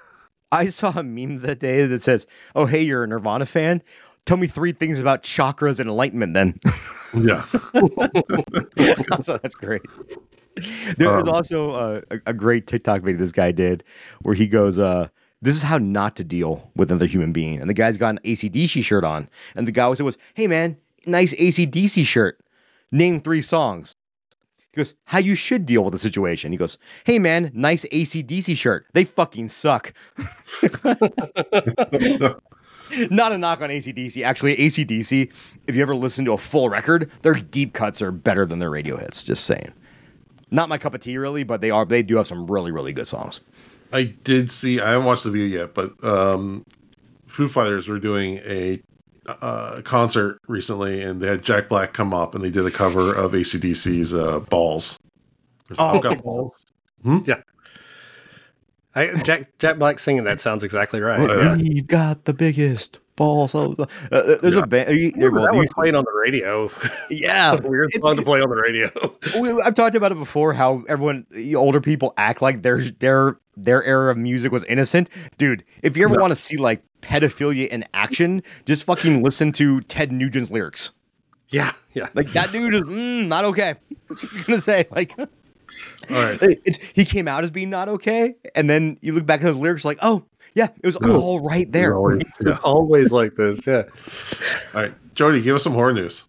I 0.54 0.68
saw 0.68 0.98
a 0.98 1.04
meme 1.04 1.42
that 1.42 1.60
day 1.60 1.86
that 1.86 2.00
says, 2.00 2.26
"Oh 2.56 2.66
hey, 2.66 2.84
you're 2.84 3.04
a 3.04 3.08
Nirvana 3.08 3.48
fan." 3.48 3.84
Tell 4.26 4.38
me 4.38 4.48
three 4.48 4.72
things 4.72 4.98
about 4.98 5.24
chakras 5.24 5.82
and 5.82 5.90
enlightenment, 5.90 6.34
then. 6.36 6.58
yeah, 7.18 7.44
so 9.22 9.40
that's 9.40 9.56
great. 9.56 9.82
There 10.98 11.14
was 11.14 11.24
Um, 11.24 11.30
also 11.30 11.72
uh, 11.72 12.02
a, 12.12 12.20
a 12.28 12.34
great 12.34 12.68
TikTok 12.68 13.02
video 13.02 13.20
this 13.20 13.32
guy 13.32 13.52
did 13.52 13.84
where 14.24 14.36
he 14.36 14.48
goes, 14.48 14.80
uh, 14.80 15.08
This 15.42 15.56
is 15.56 15.62
how 15.62 15.78
not 15.78 16.16
to 16.18 16.24
deal 16.24 16.72
with 16.76 16.92
another 16.92 17.06
human 17.08 17.32
being. 17.34 17.60
And 17.60 17.70
the 17.70 17.74
guy's 17.74 17.98
got 17.98 18.10
an 18.16 18.20
ACDC 18.24 18.84
shirt 18.84 19.04
on. 19.04 19.30
And 19.56 19.68
the 19.68 19.72
guy 19.72 19.88
was, 19.88 20.02
was 20.02 20.18
Hey, 20.34 20.48
man, 20.48 20.78
nice 21.06 21.34
ACDC 21.36 22.06
shirt. 22.06 22.40
Name 22.92 23.20
three 23.20 23.42
songs. 23.42 23.96
He 24.72 24.78
goes, 24.78 24.96
How 25.06 25.20
you 25.20 25.36
should 25.36 25.66
deal 25.66 25.84
with 25.84 25.92
the 25.94 26.00
situation. 26.00 26.52
He 26.52 26.58
goes, 26.58 26.78
Hey, 27.06 27.20
man, 27.20 27.52
nice 27.54 27.86
ACDC 27.92 28.56
shirt. 28.58 28.86
They 28.94 29.04
fucking 29.04 29.50
suck. 29.50 29.94
Not 33.10 33.32
a 33.32 33.38
knock 33.38 33.62
on 33.62 33.70
ACDC. 33.72 34.24
Actually, 34.24 34.56
ACDC, 34.58 35.32
if 35.68 35.76
you 35.76 35.82
ever 35.82 35.96
listen 35.96 36.24
to 36.26 36.34
a 36.34 36.38
full 36.38 36.70
record, 36.70 37.12
their 37.24 37.34
deep 37.34 37.74
cuts 37.74 38.02
are 38.02 38.12
better 38.12 38.46
than 38.46 38.60
their 38.60 38.70
radio 38.70 38.96
hits. 38.96 39.24
Just 39.24 39.46
saying. 39.46 39.74
Not 40.52 40.70
my 40.70 40.78
cup 40.78 40.94
of 40.94 41.02
tea, 41.02 41.18
really, 41.18 41.44
but 41.44 41.62
they 41.62 41.72
are. 41.72 41.86
They 41.86 42.04
do 42.04 42.18
have 42.18 42.28
some 42.28 42.46
really, 42.48 42.72
really 42.72 42.94
good 42.94 43.08
songs. 43.08 43.40
I 43.92 44.04
did 44.04 44.52
see. 44.52 44.80
I 44.80 44.92
haven't 44.92 45.06
watched 45.06 45.24
the 45.24 45.32
video 45.32 45.62
yet, 45.62 45.74
but 45.74 45.92
um, 46.04 46.66
Foo 47.28 47.48
Fighters 47.48 47.88
were 47.88 48.00
doing 48.00 48.38
a 48.46 48.82
uh, 49.28 49.82
concert 49.84 50.40
recently, 50.48 51.02
and 51.02 51.22
they 51.22 51.28
had 51.28 51.44
Jack 51.44 51.70
Black 51.70 51.94
come 51.94 52.14
up, 52.14 52.36
and 52.36 52.44
they 52.44 52.52
did 52.52 52.66
a 52.66 52.72
cover 52.72 53.14
of 53.14 53.32
ACDC's 53.32 54.14
uh, 54.14 54.40
"Balls." 54.42 55.00
Oh, 55.80 55.86
I've 55.88 56.04
got 56.04 56.22
balls. 56.24 56.66
I, 58.96 59.14
Jack 59.24 59.58
Jack 59.60 59.78
Black 59.78 60.00
singing 60.00 60.24
that 60.24 60.40
sounds 60.40 60.64
exactly 60.64 61.02
right. 61.02 61.20
Well, 61.20 61.38
yeah. 61.38 61.56
We've 61.56 61.88
got 61.88 62.26
the 62.26 62.34
biggest 62.34 63.00
balls. 63.16 63.56
Of 63.56 63.78
the, 63.78 63.84
uh, 64.12 64.38
there's 64.42 64.56
Yeah. 64.56 64.62
a 64.62 64.68
band. 64.68 64.96
you- 64.96 65.14
well, 65.32 65.44
that 65.46 65.54
was 65.56 65.70
playing 65.74 65.96
on 65.96 66.04
the 66.04 66.12
radio. 66.14 66.70
yeah, 67.10 67.54
Weird 67.64 67.92
song 67.94 68.16
to 68.16 68.22
play 68.22 68.42
on 68.42 68.50
the 68.50 68.56
radio. 68.56 68.90
we, 69.40 69.52
I've 69.62 69.74
talked 69.74 69.96
about 69.96 70.12
it 70.12 70.16
before. 70.20 70.54
How 70.54 70.84
everyone, 70.88 71.26
older 71.56 71.82
people, 71.82 72.14
act 72.18 72.42
like 72.42 72.62
their 72.62 72.84
their 73.00 73.38
their 73.58 73.84
era 73.84 74.12
of 74.12 74.18
music 74.18 74.52
was 74.52 74.64
innocent. 74.66 75.10
Dude, 75.38 75.64
if 75.82 75.96
you 75.98 76.04
ever 76.06 76.16
No. 76.16 76.22
want 76.22 76.32
to 76.32 76.36
see 76.36 76.58
like 76.58 76.84
pedophilia 77.02 77.68
in 77.68 77.86
action, 77.94 78.42
just 78.66 78.84
fucking 78.84 79.24
listen 79.24 79.52
to 79.54 79.82
Ted 79.82 80.12
Nugent's 80.12 80.52
lyrics. 80.52 80.92
Yeah, 81.50 81.72
yeah. 81.94 82.10
Like 82.16 82.32
that 82.34 82.52
dude 82.52 82.74
is 82.74 82.82
mm, 82.82 83.28
not 83.28 83.46
okay. 83.46 83.76
Just 84.18 84.46
gonna 84.48 84.60
say 84.60 84.86
like. 84.92 85.14
All 85.18 85.26
right. 86.10 86.38
It's, 86.66 86.78
he 86.78 87.04
came 87.06 87.28
out 87.28 87.44
as 87.44 87.52
being 87.52 87.70
not 87.70 87.88
okay, 87.90 88.36
and 88.56 88.70
then 88.70 88.98
you 89.02 89.14
look 89.14 89.26
back 89.26 89.42
at 89.42 89.48
his 89.48 89.58
lyrics, 89.58 89.84
like, 89.86 89.98
oh 90.02 90.24
yeah, 90.56 90.70
it 90.82 90.86
was 90.86 91.00
No. 91.02 91.20
all 91.22 91.40
right 91.42 91.72
there. 91.72 91.96
Always- 91.96 92.24
yeah. 92.44 92.52
It's 92.52 92.60
always 92.62 93.12
like 93.12 93.36
this. 93.36 93.66
Yeah. 93.68 93.84
All 94.74 94.82
right, 94.82 94.94
Jody, 95.14 95.42
give 95.42 95.56
us 95.56 95.64
some 95.64 95.74
horror 95.74 95.94
news. 95.94 96.24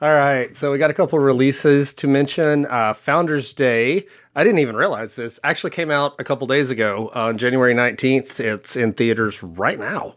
All 0.00 0.10
right, 0.14 0.54
so 0.56 0.72
we 0.72 0.78
got 0.78 0.90
a 0.90 0.94
couple 0.94 1.18
of 1.18 1.24
releases 1.24 1.94
to 1.94 2.08
mention. 2.08 2.66
Uh, 2.66 2.92
Founders 2.92 3.52
Day, 3.52 4.04
I 4.34 4.42
didn't 4.42 4.58
even 4.58 4.74
realize 4.74 5.14
this, 5.14 5.38
actually 5.44 5.70
came 5.70 5.92
out 5.92 6.14
a 6.18 6.24
couple 6.24 6.44
days 6.48 6.70
ago 6.72 7.10
on 7.14 7.38
January 7.38 7.72
19th. 7.72 8.40
It's 8.40 8.74
in 8.76 8.94
theaters 8.94 9.40
right 9.44 9.78
now. 9.78 10.16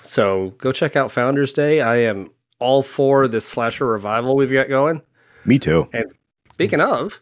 So 0.00 0.54
go 0.58 0.72
check 0.72 0.96
out 0.96 1.12
Founders 1.12 1.52
Day. 1.52 1.82
I 1.82 1.96
am 1.96 2.30
all 2.58 2.82
for 2.82 3.28
this 3.28 3.44
slasher 3.44 3.84
revival 3.86 4.34
we've 4.34 4.50
got 4.52 4.68
going. 4.70 5.02
Me 5.44 5.58
too. 5.58 5.86
And 5.92 6.06
speaking 6.54 6.80
of, 6.80 7.20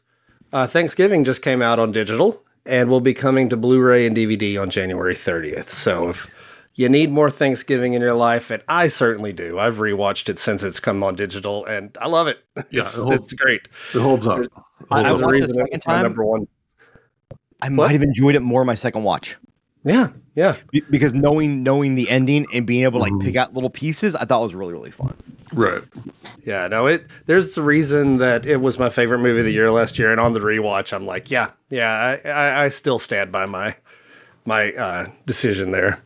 uh, 0.52 0.68
Thanksgiving 0.68 1.24
just 1.24 1.42
came 1.42 1.60
out 1.60 1.80
on 1.80 1.90
digital 1.90 2.40
and 2.66 2.88
will 2.90 3.00
be 3.00 3.14
coming 3.14 3.48
to 3.48 3.56
Blu 3.56 3.80
ray 3.80 4.06
and 4.06 4.16
DVD 4.16 4.60
on 4.60 4.70
January 4.70 5.14
30th. 5.14 5.68
So 5.70 6.08
if 6.10 6.32
you 6.74 6.88
need 6.88 7.10
more 7.10 7.30
Thanksgiving 7.30 7.94
in 7.94 8.02
your 8.02 8.14
life, 8.14 8.50
and 8.50 8.62
I 8.68 8.88
certainly 8.88 9.32
do, 9.32 9.58
I've 9.58 9.76
rewatched 9.76 10.28
it 10.28 10.38
since 10.38 10.62
it's 10.62 10.80
come 10.80 11.02
on 11.02 11.14
digital 11.16 11.64
and 11.64 11.96
I 12.00 12.08
love 12.08 12.26
it. 12.28 12.38
Yeah, 12.70 12.82
It's, 12.82 12.96
it 12.96 13.00
holds- 13.00 13.14
it's 13.14 13.32
great. 13.32 13.68
It 13.94 14.00
holds 14.00 14.26
up. 14.26 14.36
There's- 14.36 14.48
I- 14.90 15.02
I 15.02 15.08
Holds 15.08 15.20
up. 15.22 15.24
a 15.24 15.26
watched 15.26 15.32
it 15.32 15.32
reason 15.36 15.48
the 15.48 15.54
second 15.54 15.68
it's 15.74 15.86
my 15.86 15.92
time. 15.94 16.02
number 16.02 16.24
one. 16.24 16.46
I 17.62 17.68
What? 17.68 17.72
might 17.72 17.92
have 17.92 18.02
enjoyed 18.02 18.34
it 18.34 18.40
more 18.40 18.64
my 18.64 18.74
second 18.74 19.04
watch. 19.04 19.36
Yeah, 19.84 20.08
yeah. 20.36 20.56
Be- 20.70 20.84
because 20.88 21.14
knowing 21.14 21.64
knowing 21.64 21.96
the 21.96 22.08
ending 22.08 22.46
and 22.54 22.64
being 22.66 22.84
able 22.84 23.04
to 23.04 23.10
like 23.10 23.20
pick 23.20 23.34
out 23.34 23.54
little 23.54 23.70
pieces, 23.70 24.14
I 24.14 24.24
thought 24.24 24.42
was 24.42 24.54
really 24.54 24.72
really 24.72 24.92
fun. 24.92 25.16
Right. 25.52 25.82
Yeah, 26.44 26.68
no, 26.68 26.86
it 26.86 27.06
there's 27.24 27.54
the 27.54 27.62
reason 27.62 28.18
that 28.18 28.46
it 28.46 28.58
was 28.58 28.78
my 28.78 28.90
favorite 28.90 29.18
movie 29.18 29.40
of 29.40 29.46
the 29.46 29.52
year 29.52 29.72
last 29.72 29.98
year, 29.98 30.12
and 30.12 30.20
on 30.20 30.34
the 30.34 30.40
rewatch, 30.40 30.92
I'm 30.92 31.06
like, 31.06 31.30
yeah, 31.30 31.50
yeah, 31.70 32.18
I, 32.24 32.28
I, 32.28 32.64
I 32.64 32.68
still 32.68 32.98
stand 33.00 33.32
by 33.32 33.46
my 33.46 33.74
my 34.44 34.72
uh, 34.72 35.06
decision 35.24 35.72
there. 35.72 36.02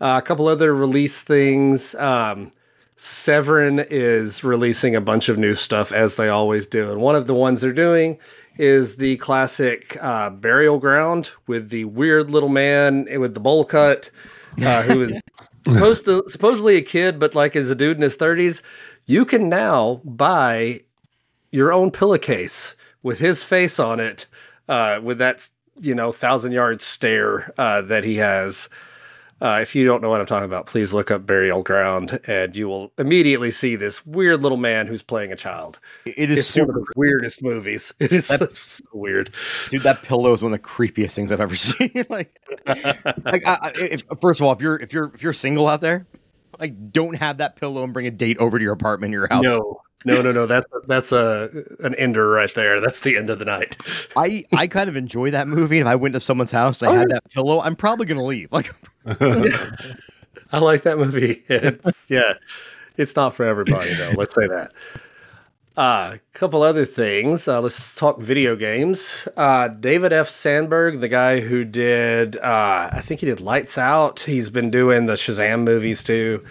Uh, 0.00 0.20
a 0.22 0.22
couple 0.22 0.48
other 0.48 0.74
release 0.74 1.22
things. 1.22 1.94
Um, 1.94 2.50
Severin 3.04 3.84
is 3.90 4.44
releasing 4.44 4.94
a 4.94 5.00
bunch 5.00 5.28
of 5.28 5.36
new 5.36 5.54
stuff 5.54 5.90
as 5.90 6.14
they 6.14 6.28
always 6.28 6.68
do, 6.68 6.92
and 6.92 7.00
one 7.00 7.16
of 7.16 7.26
the 7.26 7.34
ones 7.34 7.60
they're 7.60 7.72
doing 7.72 8.16
is 8.58 8.94
the 8.94 9.16
classic 9.16 9.98
uh, 10.00 10.30
burial 10.30 10.78
ground 10.78 11.32
with 11.48 11.70
the 11.70 11.84
weird 11.86 12.30
little 12.30 12.48
man 12.48 13.08
with 13.18 13.34
the 13.34 13.40
bowl 13.40 13.64
cut, 13.64 14.08
uh, 14.64 14.82
who 14.84 15.00
is 15.02 15.12
supposed 15.66 16.04
to 16.04 16.22
supposedly 16.28 16.76
a 16.76 16.80
kid, 16.80 17.18
but 17.18 17.34
like 17.34 17.56
is 17.56 17.72
a 17.72 17.74
dude 17.74 17.96
in 17.96 18.04
his 18.04 18.14
thirties. 18.14 18.62
You 19.06 19.24
can 19.24 19.48
now 19.48 20.00
buy 20.04 20.82
your 21.50 21.72
own 21.72 21.90
pillowcase 21.90 22.76
with 23.02 23.18
his 23.18 23.42
face 23.42 23.80
on 23.80 23.98
it, 23.98 24.28
uh, 24.68 25.00
with 25.02 25.18
that 25.18 25.50
you 25.80 25.96
know 25.96 26.12
thousand 26.12 26.52
yard 26.52 26.80
stare 26.80 27.52
uh, 27.58 27.82
that 27.82 28.04
he 28.04 28.18
has. 28.18 28.68
Uh, 29.42 29.58
if 29.60 29.74
you 29.74 29.84
don't 29.84 30.00
know 30.00 30.08
what 30.08 30.20
I'm 30.20 30.26
talking 30.26 30.44
about, 30.44 30.66
please 30.66 30.94
look 30.94 31.10
up 31.10 31.26
Burial 31.26 31.62
Ground, 31.62 32.20
and 32.28 32.54
you 32.54 32.68
will 32.68 32.92
immediately 32.96 33.50
see 33.50 33.74
this 33.74 34.06
weird 34.06 34.40
little 34.40 34.56
man 34.56 34.86
who's 34.86 35.02
playing 35.02 35.32
a 35.32 35.36
child. 35.36 35.80
It- 36.06 36.30
is 36.30 36.38
It's 36.38 36.56
one 36.56 36.66
super 36.68 36.78
of 36.78 36.84
the 36.86 36.92
weirdest 36.94 37.42
movies. 37.42 37.92
It 37.98 38.12
is 38.12 38.26
so, 38.26 38.46
so 38.50 38.84
weird. 38.92 39.34
dude. 39.68 39.82
That 39.82 40.02
pillow 40.02 40.32
is 40.32 40.42
one 40.44 40.52
of 40.54 40.62
the 40.62 40.66
creepiest 40.68 41.14
things 41.14 41.32
I've 41.32 41.40
ever 41.40 41.56
seen. 41.68 41.90
like, 42.08 42.38
like 42.68 43.44
I, 43.44 43.58
I, 43.60 43.72
if, 43.76 44.04
first 44.20 44.40
of 44.40 44.46
all, 44.46 44.52
if 44.52 44.60
you're 44.62 44.76
if 44.76 44.92
you're 44.92 45.10
if 45.12 45.24
you're 45.24 45.32
single 45.32 45.66
out 45.66 45.80
there, 45.80 46.06
like 46.62 46.92
don't 46.92 47.14
have 47.16 47.38
that 47.38 47.56
pillow 47.56 47.82
and 47.84 47.92
bring 47.92 48.06
a 48.06 48.10
date 48.10 48.38
over 48.38 48.58
to 48.58 48.62
your 48.62 48.72
apartment, 48.72 49.12
your 49.12 49.26
house. 49.28 49.42
No, 49.44 49.80
no, 50.04 50.22
no, 50.22 50.30
no. 50.30 50.46
That's 50.46 50.66
that's 50.86 51.12
a 51.12 51.50
an 51.80 51.94
ender 51.96 52.28
right 52.28 52.52
there. 52.54 52.80
That's 52.80 53.00
the 53.00 53.16
end 53.16 53.30
of 53.30 53.38
the 53.38 53.44
night. 53.44 53.76
I 54.16 54.44
I 54.52 54.66
kind 54.66 54.88
of 54.88 54.96
enjoy 54.96 55.30
that 55.32 55.48
movie. 55.48 55.78
If 55.78 55.86
I 55.86 55.94
went 55.96 56.12
to 56.14 56.20
someone's 56.20 56.50
house, 56.50 56.80
and 56.80 56.90
they 56.90 56.94
Oh, 56.94 56.98
had 56.98 57.08
yeah. 57.10 57.14
that 57.16 57.30
pillow, 57.30 57.60
I'm 57.60 57.76
probably 57.76 58.06
gonna 58.06 58.24
leave. 58.24 58.50
Like, 58.52 58.72
I 59.06 60.58
like 60.58 60.82
that 60.82 60.98
movie. 60.98 61.42
It's 61.48 62.10
yeah, 62.10 62.34
it's 62.96 63.14
not 63.16 63.34
for 63.34 63.44
everybody 63.44 63.92
though. 63.94 64.12
Let's 64.16 64.34
say 64.34 64.46
that. 64.46 64.72
A 65.76 66.20
couple 66.34 66.62
other 66.62 66.84
things. 66.84 67.48
Uh, 67.48 67.60
let's 67.62 67.94
talk 67.94 68.20
video 68.20 68.56
games. 68.56 69.26
Uh, 69.38 69.68
David 69.68 70.12
F. 70.12 70.28
Sandberg, 70.28 71.00
the 71.00 71.08
guy 71.08 71.40
who 71.40 71.64
did, 71.64 72.36
uh, 72.36 72.90
I 72.92 73.00
think 73.00 73.20
he 73.20 73.26
did 73.26 73.40
Lights 73.40 73.78
Out. 73.78 74.20
He's 74.20 74.50
been 74.50 74.70
doing 74.70 75.06
the 75.06 75.14
Shazam 75.14 75.64
movies 75.64 76.04
too. 76.04 76.44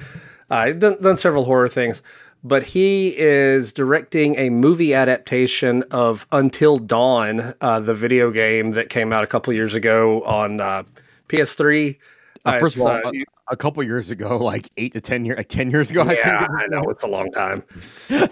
Uh, 0.49 0.71
done, 0.71 0.99
done 1.01 1.17
several 1.17 1.45
horror 1.45 1.67
things, 1.67 2.01
but 2.43 2.63
he 2.63 3.15
is 3.15 3.71
directing 3.71 4.39
a 4.39 4.49
movie 4.49 4.95
adaptation 4.95 5.83
of 5.91 6.25
Until 6.31 6.79
Dawn, 6.79 7.53
uh, 7.61 7.79
the 7.79 7.93
video 7.93 8.31
game 8.31 8.71
that 8.71 8.89
came 8.89 9.13
out 9.13 9.23
a 9.23 9.27
couple 9.27 9.53
years 9.53 9.75
ago 9.75 10.23
on 10.23 10.59
uh, 10.59 10.81
PS3. 11.29 11.95
Uh, 12.45 12.59
first 12.59 12.77
of 12.77 12.83
all, 12.83 12.87
uh, 12.89 13.11
a, 13.13 13.23
a 13.53 13.57
couple 13.57 13.83
years 13.83 14.11
ago, 14.11 14.37
like 14.43 14.69
eight 14.77 14.93
to 14.93 15.01
ten 15.01 15.25
years, 15.25 15.37
like 15.37 15.49
ten 15.49 15.69
years 15.69 15.91
ago, 15.91 16.01
I 16.01 16.13
yeah, 16.13 16.39
think. 16.39 16.51
I 16.57 16.65
know 16.67 16.83
it's 16.89 17.03
a 17.03 17.07
long 17.07 17.31
time. 17.31 17.63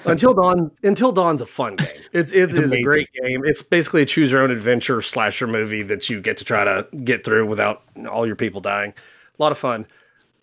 Until 0.05 0.34
Dawn, 0.34 0.72
Until 0.84 1.12
Dawn's 1.12 1.41
a 1.41 1.45
fun 1.45 1.76
game. 1.76 1.88
It's 2.14 2.32
it's, 2.32 2.53
It's 2.53 2.60
it's 2.60 2.74
a 2.74 2.84
great 2.84 3.10
game. 3.14 3.43
It's 3.45 3.62
basically 3.62 4.01
a 4.01 4.05
choose 4.05 4.32
your 4.32 4.41
own 4.41 4.51
adventure 4.51 5.01
slasher 5.01 5.47
movie 5.47 5.84
that 5.84 6.10
you 6.10 6.22
get 6.22 6.38
to 6.38 6.45
try 6.45 6.64
to 6.64 6.88
get 7.03 7.24
through 7.24 7.47
without 7.47 7.84
all 8.10 8.26
your 8.26 8.36
people 8.36 8.62
dying. 8.62 8.91
A 8.91 9.43
lot 9.43 9.51
of 9.51 9.57
fun. 9.57 9.86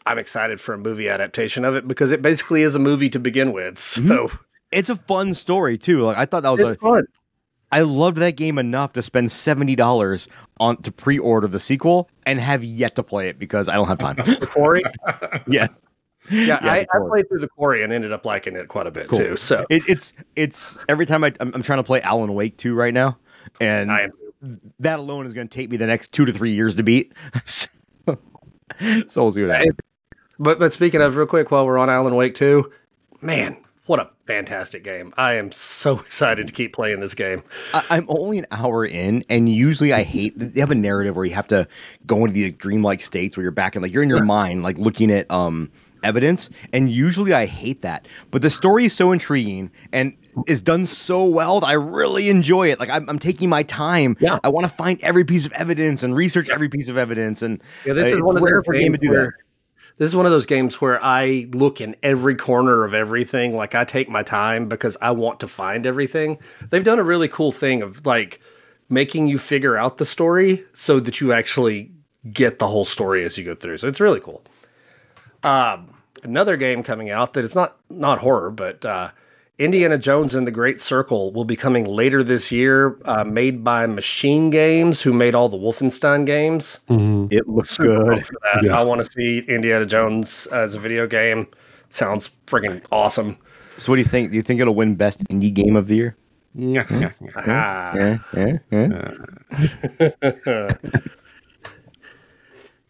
I'm 0.06 0.18
excited 0.18 0.60
for 0.60 0.72
a 0.72 0.78
movie 0.78 1.08
adaptation 1.08 1.64
of 1.64 1.74
it 1.74 1.88
because 1.88 2.12
it 2.12 2.22
basically 2.22 2.62
is 2.62 2.76
a 2.76 2.78
movie 2.78 3.10
to 3.10 3.18
begin 3.18 3.52
with. 3.52 3.78
So 4.06 4.30
It's 4.72 4.88
a 4.88 4.96
fun 4.96 5.34
story 5.34 5.78
too. 5.78 6.02
Like 6.02 6.16
I 6.16 6.26
thought 6.26 6.44
that 6.44 6.50
was 6.50 6.60
a 6.60 6.68
it's 6.68 6.80
fun. 6.80 7.04
I 7.76 7.80
loved 7.80 8.16
that 8.16 8.36
game 8.36 8.56
enough 8.56 8.94
to 8.94 9.02
spend 9.02 9.30
seventy 9.30 9.76
dollars 9.76 10.28
on 10.58 10.78
to 10.78 10.90
pre-order 10.90 11.46
the 11.46 11.60
sequel 11.60 12.08
and 12.24 12.40
have 12.40 12.64
yet 12.64 12.96
to 12.96 13.02
play 13.02 13.28
it 13.28 13.38
because 13.38 13.68
I 13.68 13.74
don't 13.74 13.86
have 13.86 13.98
time. 13.98 14.16
The 14.24 14.50
quarry. 14.50 14.82
yes, 15.46 15.68
Yeah, 16.30 16.58
Yeah, 16.58 16.58
I, 16.62 16.86
I 16.94 16.98
played 17.06 17.28
through 17.28 17.40
the 17.40 17.48
quarry 17.48 17.84
and 17.84 17.92
ended 17.92 18.12
up 18.12 18.24
liking 18.24 18.56
it 18.56 18.68
quite 18.68 18.86
a 18.86 18.90
bit 18.90 19.08
Cool. 19.08 19.18
too. 19.18 19.36
So 19.36 19.66
it, 19.68 19.82
it's 19.86 20.14
it's 20.36 20.78
every 20.88 21.04
time 21.04 21.22
I 21.22 21.34
I'm, 21.38 21.54
I'm 21.54 21.60
trying 21.60 21.78
to 21.78 21.82
play 21.82 22.00
Alan 22.00 22.32
Wake 22.32 22.56
two 22.56 22.74
right 22.74 22.94
now, 22.94 23.18
and 23.60 23.90
that 24.80 24.98
alone 24.98 25.26
is 25.26 25.34
going 25.34 25.46
to 25.46 25.54
take 25.54 25.70
me 25.70 25.76
the 25.76 25.86
next 25.86 26.14
two 26.14 26.24
to 26.24 26.32
three 26.32 26.52
years 26.52 26.76
to 26.76 26.82
beat. 26.82 27.12
so 27.44 27.68
so 29.06 29.22
we'll 29.22 29.32
see 29.32 29.42
what 29.42 29.54
happens. 29.54 29.76
But 30.38 30.58
but 30.58 30.72
speaking 30.72 31.02
of 31.02 31.14
real 31.14 31.26
quick, 31.26 31.50
while 31.50 31.66
we're 31.66 31.76
on 31.76 31.90
Alan 31.90 32.14
Wake 32.14 32.34
2, 32.36 32.72
man, 33.20 33.58
what 33.86 34.00
a 34.00 34.10
fantastic 34.26 34.84
game. 34.84 35.14
I 35.16 35.34
am 35.34 35.52
so 35.52 35.98
excited 36.00 36.46
to 36.46 36.52
keep 36.52 36.72
playing 36.72 37.00
this 37.00 37.14
game. 37.14 37.42
I, 37.72 37.84
I'm 37.90 38.06
only 38.08 38.38
an 38.38 38.46
hour 38.50 38.84
in, 38.84 39.24
and 39.28 39.48
usually 39.48 39.92
I 39.92 40.02
hate. 40.02 40.34
They 40.36 40.60
have 40.60 40.70
a 40.70 40.76
narrative 40.76 41.16
where 41.16 41.24
you 41.24 41.34
have 41.34 41.48
to 41.48 41.66
go 42.06 42.24
into 42.24 42.32
the 42.32 42.50
dreamlike 42.52 43.02
states 43.02 43.36
where 43.36 43.42
you're 43.42 43.52
back 43.52 43.76
in, 43.76 43.82
like 43.82 43.92
you're 43.92 44.02
in 44.02 44.08
your 44.08 44.24
mind, 44.24 44.62
like 44.62 44.78
looking 44.78 45.10
at 45.10 45.30
um 45.30 45.70
evidence. 46.02 46.50
And 46.72 46.90
usually 46.90 47.32
I 47.32 47.46
hate 47.46 47.82
that, 47.82 48.06
but 48.30 48.42
the 48.42 48.50
story 48.50 48.86
is 48.86 48.94
so 48.94 49.12
intriguing 49.12 49.70
and 49.92 50.16
is 50.46 50.62
done 50.62 50.86
so 50.86 51.24
well 51.24 51.60
that 51.60 51.66
I 51.66 51.72
really 51.72 52.28
enjoy 52.28 52.70
it. 52.70 52.78
Like 52.78 52.90
I'm, 52.90 53.08
I'm 53.08 53.18
taking 53.18 53.48
my 53.48 53.62
time. 53.62 54.16
Yeah. 54.20 54.38
I 54.44 54.48
want 54.48 54.64
to 54.66 54.72
find 54.76 55.00
every 55.02 55.24
piece 55.24 55.46
of 55.46 55.52
evidence 55.52 56.02
and 56.02 56.14
research 56.14 56.48
every 56.48 56.68
piece 56.68 56.88
of 56.88 56.96
evidence. 56.96 57.42
And 57.42 57.62
Yeah, 57.84 57.94
this 57.94 58.12
uh, 58.12 58.16
is 58.16 58.22
one 58.22 58.36
of 58.36 58.42
rare 58.42 58.54
those 58.56 58.66
for 58.66 58.74
game 58.74 58.92
to 58.92 58.98
do 58.98 59.08
that. 59.10 59.32
This 59.98 60.08
is 60.08 60.16
one 60.16 60.26
of 60.26 60.32
those 60.32 60.46
games 60.46 60.80
where 60.80 61.02
I 61.02 61.48
look 61.52 61.80
in 61.80 61.96
every 62.02 62.34
corner 62.34 62.84
of 62.84 62.94
everything. 62.94 63.56
Like 63.56 63.74
I 63.74 63.84
take 63.84 64.08
my 64.08 64.22
time 64.22 64.68
because 64.68 64.96
I 65.00 65.10
want 65.12 65.40
to 65.40 65.48
find 65.48 65.86
everything. 65.86 66.38
They've 66.70 66.84
done 66.84 66.98
a 66.98 67.04
really 67.04 67.28
cool 67.28 67.52
thing 67.52 67.82
of 67.82 68.04
like 68.04 68.40
making 68.88 69.26
you 69.26 69.38
figure 69.38 69.76
out 69.76 69.98
the 69.98 70.04
story 70.04 70.64
so 70.72 71.00
that 71.00 71.20
you 71.20 71.32
actually 71.32 71.90
get 72.32 72.58
the 72.58 72.68
whole 72.68 72.84
story 72.84 73.24
as 73.24 73.38
you 73.38 73.44
go 73.44 73.54
through. 73.54 73.78
So 73.78 73.88
it's 73.88 74.00
really 74.00 74.20
cool. 74.20 74.44
Um, 75.42 75.94
another 76.22 76.56
game 76.56 76.82
coming 76.82 77.10
out 77.10 77.34
that 77.34 77.44
it's 77.44 77.54
not 77.54 77.76
not 77.88 78.18
horror, 78.18 78.50
but 78.50 78.84
uh, 78.84 79.10
Indiana 79.58 79.96
Jones 79.96 80.34
and 80.34 80.46
the 80.46 80.50
Great 80.50 80.80
Circle 80.82 81.32
will 81.32 81.46
be 81.46 81.56
coming 81.56 81.84
later 81.86 82.22
this 82.22 82.52
year, 82.52 82.98
uh, 83.06 83.24
made 83.24 83.64
by 83.64 83.86
Machine 83.86 84.50
Games, 84.50 85.00
who 85.00 85.14
made 85.14 85.34
all 85.34 85.48
the 85.48 85.56
Wolfenstein 85.56 86.26
games. 86.26 86.80
Mhm. 86.90 87.32
It 87.32 87.48
looks 87.48 87.70
Super 87.70 87.88
good. 87.88 88.06
pumped 88.06 88.26
for 88.26 88.34
that. 88.52 88.64
Yeah. 88.64 88.78
I 88.78 88.84
want 88.84 89.02
to 89.02 89.10
see 89.10 89.38
Indiana 89.48 89.86
Jones 89.86 90.46
as 90.52 90.74
a 90.74 90.78
video 90.78 91.06
game. 91.06 91.46
Sounds 91.88 92.30
freaking 92.46 92.82
awesome. 92.92 93.38
So 93.78 93.92
what 93.92 93.96
do 93.96 94.02
you 94.02 94.08
think? 94.08 94.30
Do 94.30 94.36
you 94.36 94.42
think 94.42 94.60
it'll 94.60 94.74
win 94.74 94.94
best 94.94 95.24
indie 95.28 95.52
game 95.54 95.74
of 95.76 95.86
the 95.86 95.96
year? 95.96 96.16
Yeah, 96.54 96.84
yeah, 96.90 97.10
yeah. 97.46 98.18
Yeah, 98.34 98.58
yeah, 98.70 99.12
yeah. 100.00 100.72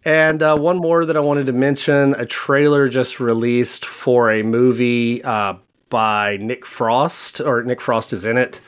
And 0.05 0.41
uh, 0.41 0.57
one 0.57 0.77
more 0.77 1.05
that 1.05 1.17
I 1.17 1.21
wanted 1.21 1.47
to 1.47 1.53
mention 1.53 2.15
a 2.15 2.25
trailer 2.25 2.89
just 2.89 3.19
released 3.19 3.85
for 3.85 4.31
a 4.31 4.43
movie 4.45 5.21
uh, 5.25 5.55
by 5.89 6.37
Nick 6.39 6.67
Frost, 6.67 7.41
or 7.41 7.63
Nick 7.63 7.81
Frost 7.81 8.13
is 8.13 8.25
in 8.25 8.37
it, 8.37 8.61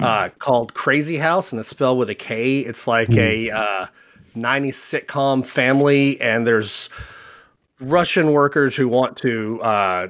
uh, 0.00 0.30
called 0.38 0.74
Crazy 0.74 1.16
House, 1.16 1.52
and 1.52 1.60
it's 1.60 1.68
spelled 1.68 1.98
with 1.98 2.10
a 2.10 2.14
K. 2.14 2.60
It's 2.60 2.86
like 2.86 3.10
a 3.10 3.50
uh, 3.50 3.86
90s 4.36 4.74
sitcom 4.74 5.44
family, 5.44 6.20
and 6.20 6.46
there's 6.46 6.88
Russian 7.80 8.32
workers 8.32 8.74
who 8.76 8.88
want 8.88 9.16
to, 9.18 9.60
uh, 9.62 10.08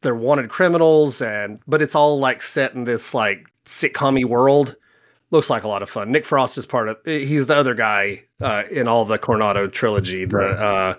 they're 0.00 0.14
wanted 0.14 0.50
criminals, 0.50 1.22
and 1.22 1.60
but 1.66 1.80
it's 1.80 1.94
all 1.94 2.18
like 2.18 2.42
set 2.42 2.74
in 2.74 2.84
this 2.84 3.14
like 3.14 3.46
sitcom 3.64 4.24
world 4.26 4.76
looks 5.34 5.50
like 5.50 5.64
a 5.64 5.68
lot 5.68 5.82
of 5.82 5.90
fun. 5.90 6.12
Nick 6.12 6.24
Frost 6.24 6.56
is 6.56 6.64
part 6.64 6.88
of. 6.88 6.96
He's 7.04 7.46
the 7.46 7.56
other 7.56 7.74
guy 7.74 8.24
uh, 8.40 8.62
in 8.70 8.88
all 8.88 9.04
the 9.04 9.18
Cornetto 9.18 9.70
trilogy. 9.70 10.24
The 10.24 10.98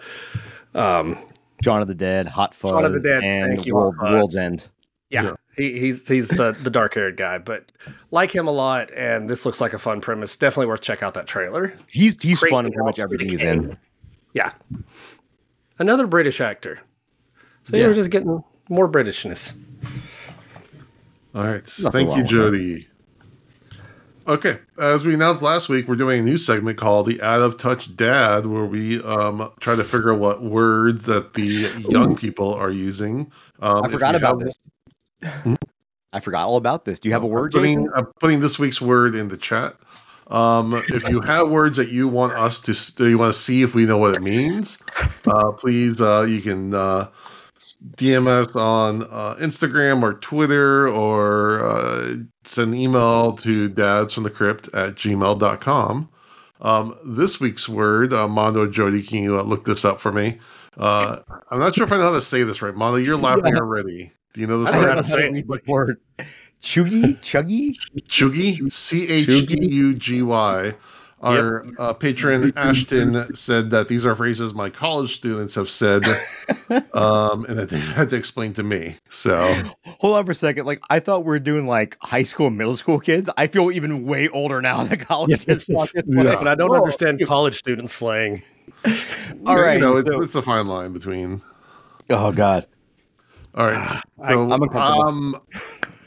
uh, 0.75 0.77
um, 0.77 1.17
Shaun 1.63 1.81
of 1.81 1.87
the 1.87 1.95
Dead, 1.95 2.27
Hot 2.27 2.53
Fuzz, 2.53 2.71
Shaun 2.71 2.85
of 2.85 2.93
the 2.93 2.99
Dead, 2.99 3.23
and 3.23 3.55
thank 3.55 3.65
you, 3.65 3.75
World, 3.75 3.95
World's 3.97 4.35
End. 4.35 4.67
Yeah, 5.15 5.23
Yeah. 5.23 5.33
He, 5.57 5.79
he's 5.79 6.07
he's 6.07 6.27
the 6.27 6.51
the 6.51 6.69
dark 6.69 6.93
haired 6.95 7.15
guy, 7.17 7.37
but 7.37 7.71
like 8.11 8.29
him 8.33 8.47
a 8.47 8.51
lot. 8.51 8.91
And 8.93 9.29
this 9.29 9.45
looks 9.45 9.59
like 9.61 9.73
a 9.73 9.79
fun 9.79 10.01
premise. 10.01 10.35
Definitely 10.37 10.67
worth 10.67 10.81
check 10.81 11.01
out 11.01 11.13
that 11.13 11.27
trailer. 11.27 11.73
He's 11.87 12.21
he's 12.21 12.39
Great 12.41 12.49
fun 12.51 12.65
in 12.65 12.71
pretty 12.73 12.85
much 12.85 12.99
everything 12.99 13.29
he's 13.29 13.41
in. 13.41 13.77
Yeah, 14.33 14.51
another 15.79 16.07
British 16.07 16.41
actor. 16.41 16.81
So 17.63 17.77
Yeah. 17.77 17.85
you're 17.85 17.93
just 17.93 18.09
getting 18.09 18.43
more 18.69 18.87
Britishness. 18.89 19.53
All 21.33 21.43
right. 21.45 21.63
Nothing 21.81 21.91
Thank 21.91 22.11
you, 22.17 22.21
with 22.23 22.27
Jody. 22.31 22.87
Okay. 24.27 24.57
As 24.79 25.05
we 25.05 25.13
announced 25.13 25.41
last 25.41 25.69
week, 25.69 25.87
we're 25.87 25.95
doing 25.95 26.19
a 26.19 26.23
new 26.23 26.37
segment 26.37 26.77
called 26.77 27.05
the 27.07 27.21
Out 27.21 27.41
of 27.41 27.57
Touch 27.57 27.95
Dad, 27.95 28.45
where 28.47 28.65
we 28.65 29.01
um, 29.03 29.51
try 29.59 29.75
to 29.75 29.83
figure 29.83 30.13
out 30.13 30.19
what 30.19 30.43
words 30.43 31.05
that 31.05 31.33
the 31.33 31.45
young 31.89 32.15
people 32.15 32.53
are 32.53 32.71
using. 32.71 33.31
Um, 33.59 33.83
I 33.85 33.89
forgot 33.89 34.15
about 34.15 34.39
have- 34.39 34.47
this. 34.47 34.59
I 36.13 36.19
forgot 36.19 36.47
all 36.47 36.57
about 36.57 36.85
this. 36.85 36.99
Do 36.99 37.09
you 37.09 37.13
have 37.13 37.23
a 37.23 37.27
I'm 37.27 37.31
word, 37.31 37.51
putting, 37.51 37.89
I'm 37.95 38.07
putting 38.19 38.39
this 38.39 38.57
week's 38.57 38.81
word 38.81 39.15
in 39.15 39.27
the 39.27 39.37
chat. 39.37 39.75
Um, 40.27 40.73
if 40.87 41.07
you 41.09 41.21
have 41.21 41.49
words 41.49 41.77
that 41.77 41.89
you 41.89 42.07
want 42.07 42.33
us 42.33 42.59
to, 42.61 43.07
you 43.07 43.17
want 43.17 43.33
to 43.33 43.39
see 43.39 43.61
if 43.61 43.75
we 43.75 43.85
know 43.85 43.97
what 43.97 44.15
it 44.15 44.23
means, 44.23 44.79
uh, 45.27 45.51
please, 45.51 46.01
uh, 46.01 46.25
you 46.27 46.41
can 46.41 46.73
uh, 46.73 47.09
DM 47.95 48.27
us 48.27 48.55
on 48.55 49.03
uh, 49.03 49.35
Instagram 49.39 50.01
or 50.01 50.13
Twitter 50.15 50.87
or 50.87 51.63
uh, 51.63 52.15
send 52.43 52.73
an 52.73 52.79
email 52.79 53.33
to 53.33 53.69
dads 53.69 54.13
from 54.13 54.23
the 54.23 54.31
crypt 54.31 54.67
at 54.73 54.95
gmail.com. 54.95 56.09
Um, 56.61 56.97
this 57.05 57.39
week's 57.39 57.67
word, 57.69 58.13
uh, 58.13 58.27
Mondo 58.27 58.65
Jody, 58.67 59.03
can 59.03 59.21
you 59.21 59.39
uh, 59.39 59.43
look 59.43 59.65
this 59.65 59.85
up 59.85 59.99
for 59.99 60.11
me? 60.11 60.39
Uh, 60.77 61.17
I'm 61.51 61.59
not 61.59 61.75
sure 61.75 61.83
if 61.83 61.91
I 61.91 61.97
know 61.97 62.03
how 62.03 62.11
to 62.11 62.21
say 62.21 62.43
this 62.43 62.61
right. 62.61 62.73
Mondo, 62.73 62.97
you're 62.97 63.17
laughing 63.17 63.55
already. 63.57 64.11
Do 64.35 64.41
you 64.41 64.47
know 64.47 64.59
this 64.59 64.67
I 64.69 64.71
don't 64.73 64.81
know 64.81 64.87
word? 64.89 64.95
how 64.95 65.01
to 65.01 65.07
say 65.07 65.25
it. 65.27 65.31
Read 65.31 65.47
the 65.47 65.61
word. 65.71 65.99
Chuggy? 66.61 67.17
Chuggy? 67.21 67.75
Chugi, 68.07 68.71
C 68.71 69.07
H 69.07 69.47
G 69.47 69.57
U 69.71 69.95
G 69.95 70.21
Y. 70.21 70.73
Our 71.21 71.65
uh, 71.79 71.93
patron 71.93 72.53
Ashton 72.55 73.33
said 73.35 73.71
that 73.71 73.87
these 73.87 74.05
are 74.05 74.13
phrases 74.15 74.53
my 74.53 74.69
college 74.69 75.15
students 75.15 75.55
have 75.55 75.69
said, 75.69 76.03
um, 76.93 77.45
and 77.45 77.57
that 77.57 77.69
they've 77.69 77.81
had 77.95 78.09
to 78.11 78.15
explain 78.15 78.53
to 78.55 78.63
me. 78.63 78.97
So, 79.09 79.37
Hold 80.01 80.17
on 80.17 80.25
for 80.25 80.33
a 80.33 80.35
second. 80.35 80.65
Like 80.65 80.81
I 80.89 80.99
thought 80.99 81.23
we 81.25 81.35
are 81.35 81.39
doing 81.39 81.65
like 81.67 81.97
high 82.01 82.23
school, 82.23 82.49
middle 82.49 82.75
school 82.75 82.99
kids. 82.99 83.29
I 83.37 83.47
feel 83.47 83.71
even 83.71 84.05
way 84.05 84.27
older 84.27 84.61
now 84.61 84.83
than 84.83 84.99
college 84.99 85.43
kids. 85.45 85.65
talk. 85.65 85.89
Yeah. 86.07 86.35
But 86.35 86.47
I 86.49 86.55
don't 86.55 86.69
Whoa. 86.69 86.75
understand 86.77 87.25
college 87.25 87.57
student 87.57 87.89
slang. 87.89 88.43
All 89.47 89.57
right. 89.59 89.75
you 89.75 89.79
know, 89.79 89.97
it's, 89.97 90.09
so- 90.09 90.21
it's 90.21 90.35
a 90.35 90.41
fine 90.41 90.67
line 90.67 90.93
between. 90.93 91.41
oh 92.09 92.31
God. 92.33 92.67
All 93.55 93.67
right, 93.67 94.01
so 94.17 94.51
I'm 94.51 94.61
uncomfortable. 94.61 95.07
um, 95.07 95.41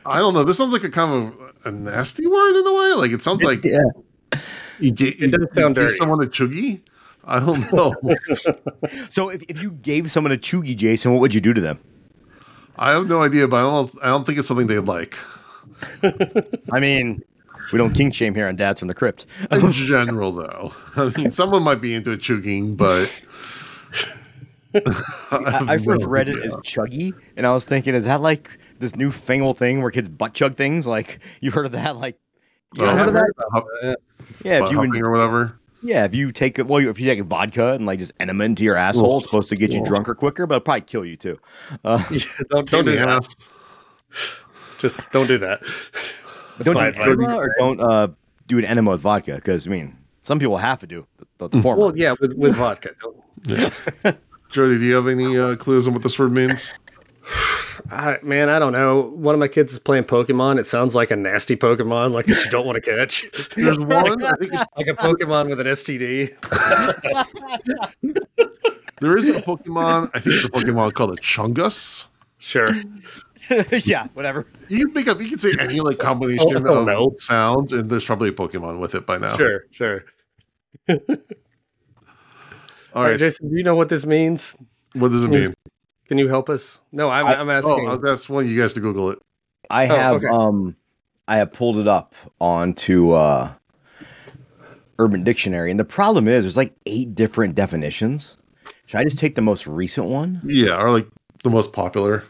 I 0.04 0.18
don't 0.18 0.34
know. 0.34 0.44
This 0.44 0.58
sounds 0.58 0.72
like 0.72 0.84
a 0.84 0.90
kind 0.90 1.32
of 1.32 1.52
a 1.64 1.70
nasty 1.70 2.26
word 2.26 2.58
in 2.60 2.66
a 2.66 2.74
way. 2.74 2.92
Like 2.94 3.10
it 3.10 3.22
sounds 3.22 3.42
like 3.42 3.64
Yeah. 3.64 3.78
you, 4.78 4.92
ga- 4.92 5.16
It 5.18 5.30
does 5.30 5.40
you 5.40 5.48
sound 5.54 5.74
gave 5.74 5.84
dirty. 5.84 5.96
someone 5.96 6.22
a 6.22 6.26
chuggy. 6.26 6.82
I 7.24 7.40
don't 7.40 7.70
know. 7.72 7.94
So 9.10 9.28
if, 9.30 9.42
if 9.48 9.60
you 9.62 9.72
gave 9.72 10.10
someone 10.10 10.32
a 10.32 10.36
chuggy, 10.36 10.76
Jason, 10.76 11.12
what 11.12 11.20
would 11.20 11.34
you 11.34 11.40
do 11.40 11.52
to 11.52 11.60
them? 11.60 11.78
I 12.76 12.90
have 12.92 13.06
no 13.08 13.22
idea, 13.22 13.48
but 13.48 13.56
I 13.56 13.60
don't. 13.62 13.94
I 14.02 14.06
don't 14.08 14.24
think 14.24 14.38
it's 14.38 14.46
something 14.48 14.66
they'd 14.66 14.78
like. 14.80 15.16
I 16.72 16.80
mean, 16.80 17.22
we 17.72 17.78
don't 17.78 17.92
king 17.92 18.10
shame 18.12 18.34
here 18.34 18.46
on 18.46 18.56
Dads 18.56 18.78
from 18.80 18.88
the 18.88 18.94
Crypt. 18.94 19.26
In 19.50 19.72
general, 19.72 20.32
though, 20.32 20.72
I 20.96 21.10
mean, 21.16 21.30
someone 21.30 21.62
might 21.62 21.80
be 21.80 21.94
into 21.94 22.12
a 22.12 22.16
chugging, 22.16 22.76
but 22.76 23.10
I, 24.74 25.64
I 25.68 25.78
first 25.84 26.04
read 26.04 26.28
it 26.28 26.36
as 26.44 26.54
chuggy, 26.56 27.12
and 27.36 27.46
I 27.46 27.52
was 27.52 27.64
thinking, 27.64 27.94
is 27.94 28.04
that 28.04 28.20
like 28.20 28.50
this 28.78 28.94
new 28.96 29.10
fangled 29.10 29.58
thing 29.58 29.80
where 29.82 29.90
kids 29.90 30.08
butt 30.08 30.34
chug 30.34 30.56
things? 30.56 30.86
Like 30.86 31.20
you've 31.40 31.54
heard 31.54 31.66
of 31.66 31.72
that? 31.72 31.96
Like 31.96 32.18
you 32.76 32.84
Oh, 32.84 32.96
heard 32.96 33.08
of 33.08 33.14
that? 33.14 33.32
Hop- 33.52 33.66
Yeah, 34.44 34.64
if 34.64 34.70
you 34.70 34.76
humping 34.78 35.02
or 35.02 35.10
whatever. 35.10 35.58
yeah, 35.82 36.04
if 36.04 36.14
you 36.14 36.32
take 36.32 36.58
it, 36.58 36.66
well, 36.66 36.86
if 36.86 37.00
you 37.00 37.06
take 37.06 37.22
vodka 37.24 37.72
and 37.72 37.86
like 37.86 37.98
just 37.98 38.12
enema 38.20 38.44
into 38.44 38.62
your 38.62 38.76
asshole, 38.76 39.16
it's 39.18 39.26
supposed 39.26 39.48
to 39.48 39.56
get 39.56 39.72
you 39.72 39.80
Ugh. 39.80 39.86
drunker 39.86 40.14
quicker, 40.14 40.46
but 40.46 40.56
it'll 40.56 40.64
probably 40.64 40.80
kill 40.82 41.04
you 41.04 41.16
too. 41.16 41.38
Uh, 41.84 42.02
don't 42.50 42.70
don't 42.70 42.84
do 42.84 42.96
that. 42.96 43.08
ass. 43.08 43.48
Just 44.78 44.98
don't 45.12 45.26
do 45.26 45.38
that. 45.38 45.60
That's 45.62 46.64
don't 46.66 46.74
do 46.74 46.80
advice. 46.80 47.06
enema 47.06 47.36
or 47.36 47.54
don't 47.58 47.80
uh, 47.80 48.08
do 48.46 48.58
an 48.58 48.64
enema 48.64 48.90
with 48.90 49.00
vodka 49.00 49.36
because 49.36 49.66
I 49.66 49.70
mean, 49.70 49.96
some 50.22 50.38
people 50.38 50.56
have 50.58 50.80
to 50.80 50.86
do 50.86 51.06
the, 51.38 51.48
the 51.48 51.62
former. 51.62 51.80
Well, 51.80 51.96
yeah, 51.96 52.14
with, 52.20 52.34
with 52.34 52.54
vodka. 52.56 52.90
Don't- 53.00 54.18
Jody, 54.50 54.78
do 54.78 54.84
you 54.84 54.94
have 54.94 55.08
any 55.08 55.36
uh, 55.38 55.56
clues 55.56 55.86
on 55.86 55.92
what 55.94 56.02
this 56.02 56.18
word 56.18 56.32
means? 56.32 56.72
I, 57.90 58.18
man, 58.22 58.48
I 58.48 58.58
don't 58.58 58.72
know. 58.72 59.02
One 59.14 59.34
of 59.34 59.38
my 59.38 59.48
kids 59.48 59.72
is 59.72 59.78
playing 59.78 60.04
Pokemon. 60.04 60.58
It 60.58 60.66
sounds 60.66 60.94
like 60.94 61.10
a 61.10 61.16
nasty 61.16 61.56
Pokemon, 61.56 62.12
like 62.12 62.26
that 62.26 62.44
you 62.44 62.50
don't 62.50 62.66
want 62.66 62.82
to 62.82 62.96
catch, 62.96 63.24
There's 63.56 63.78
one. 63.78 64.22
I 64.24 64.32
think 64.38 64.52
it's, 64.52 64.64
like 64.76 64.88
a 64.88 64.94
Pokemon 64.94 65.48
with 65.48 65.60
an 65.60 65.66
STD. 65.68 66.34
there 69.00 69.16
is 69.16 69.36
a 69.36 69.42
Pokemon. 69.42 70.10
I 70.12 70.20
think 70.20 70.36
it's 70.36 70.44
a 70.44 70.50
Pokemon 70.50 70.94
called 70.94 71.12
a 71.12 71.16
Chungus. 71.22 72.06
Sure. 72.38 72.68
yeah, 73.84 74.08
whatever. 74.14 74.46
You 74.68 74.86
can 74.86 74.94
pick 74.94 75.08
up. 75.08 75.20
You 75.20 75.28
can 75.28 75.38
say 75.38 75.52
any 75.58 75.80
like 75.80 75.98
combination 75.98 76.66
Oh, 76.66 76.80
of 76.80 76.86
no. 76.86 77.12
sounds, 77.18 77.72
and 77.72 77.88
there's 77.88 78.04
probably 78.04 78.30
a 78.30 78.32
Pokemon 78.32 78.80
with 78.80 78.94
it 78.94 79.06
by 79.06 79.18
now. 79.18 79.36
Sure. 79.36 79.64
Sure. 79.70 80.04
All 82.94 83.00
All 83.00 83.04
right, 83.04 83.10
right. 83.12 83.18
Jason, 83.18 83.50
do 83.50 83.56
you 83.56 83.62
know 83.62 83.74
what 83.74 83.88
this 83.88 84.06
means? 84.06 84.56
What 84.94 85.10
does 85.10 85.24
it 85.24 85.28
mean? 85.28 85.54
Can 86.06 86.16
you 86.18 86.28
help 86.28 86.48
us? 86.48 86.80
No, 86.92 87.10
I'm, 87.10 87.26
I- 87.26 87.38
I'm 87.38 87.50
asking. 87.50 87.86
Oh, 87.88 87.96
that's 87.98 88.28
one 88.28 88.46
you 88.48 88.58
guys 88.60 88.72
to 88.74 88.80
Google 88.80 89.10
it. 89.10 89.18
I 89.70 89.84
Oh, 89.84 89.96
have 89.96 90.14
okay. 90.16 90.28
um 90.28 90.74
I 91.26 91.36
have 91.36 91.52
pulled 91.52 91.78
it 91.78 91.86
up 91.86 92.14
onto 92.40 93.10
uh 93.10 93.52
Urban 94.98 95.22
Dictionary, 95.22 95.70
and 95.70 95.78
the 95.78 95.84
problem 95.84 96.26
is 96.26 96.42
there's 96.44 96.56
like 96.56 96.74
eight 96.86 97.14
different 97.14 97.54
definitions. 97.54 98.36
Should 98.86 98.98
I 99.00 99.04
just 99.04 99.18
take 99.18 99.34
the 99.34 99.42
most 99.42 99.66
recent 99.66 100.06
one? 100.08 100.40
Yeah, 100.44 100.80
or 100.80 100.90
like 100.90 101.06
the 101.44 101.50
most 101.50 101.74
popular. 101.74 102.24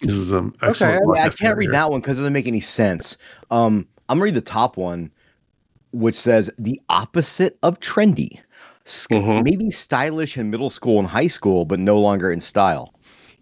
This 0.00 0.12
is 0.12 0.32
um 0.32 0.54
excellent. 0.62 1.02
Okay. 1.02 1.20
Yeah, 1.20 1.26
I 1.26 1.28
can't 1.28 1.58
read 1.58 1.64
here. 1.66 1.72
that 1.72 1.90
one 1.90 2.00
because 2.00 2.18
it 2.18 2.22
doesn't 2.22 2.32
make 2.32 2.46
any 2.48 2.60
sense. 2.60 3.16
Um, 3.50 3.86
I'm 4.08 4.16
gonna 4.16 4.24
read 4.24 4.34
the 4.34 4.40
top 4.40 4.76
one, 4.78 5.12
which 5.94 6.14
says 6.14 6.50
the 6.58 6.80
opposite 6.88 7.58
of 7.62 7.80
trendy. 7.80 8.40
S- 8.86 9.06
Mhm. 9.10 9.42
Maybe 9.44 9.70
stylish 9.70 10.36
in 10.36 10.50
middle 10.50 10.70
school 10.70 10.98
and 10.98 11.08
high 11.08 11.26
school, 11.28 11.64
but 11.64 11.78
no 11.80 11.98
longer 11.98 12.30
in 12.30 12.40
style. 12.40 12.92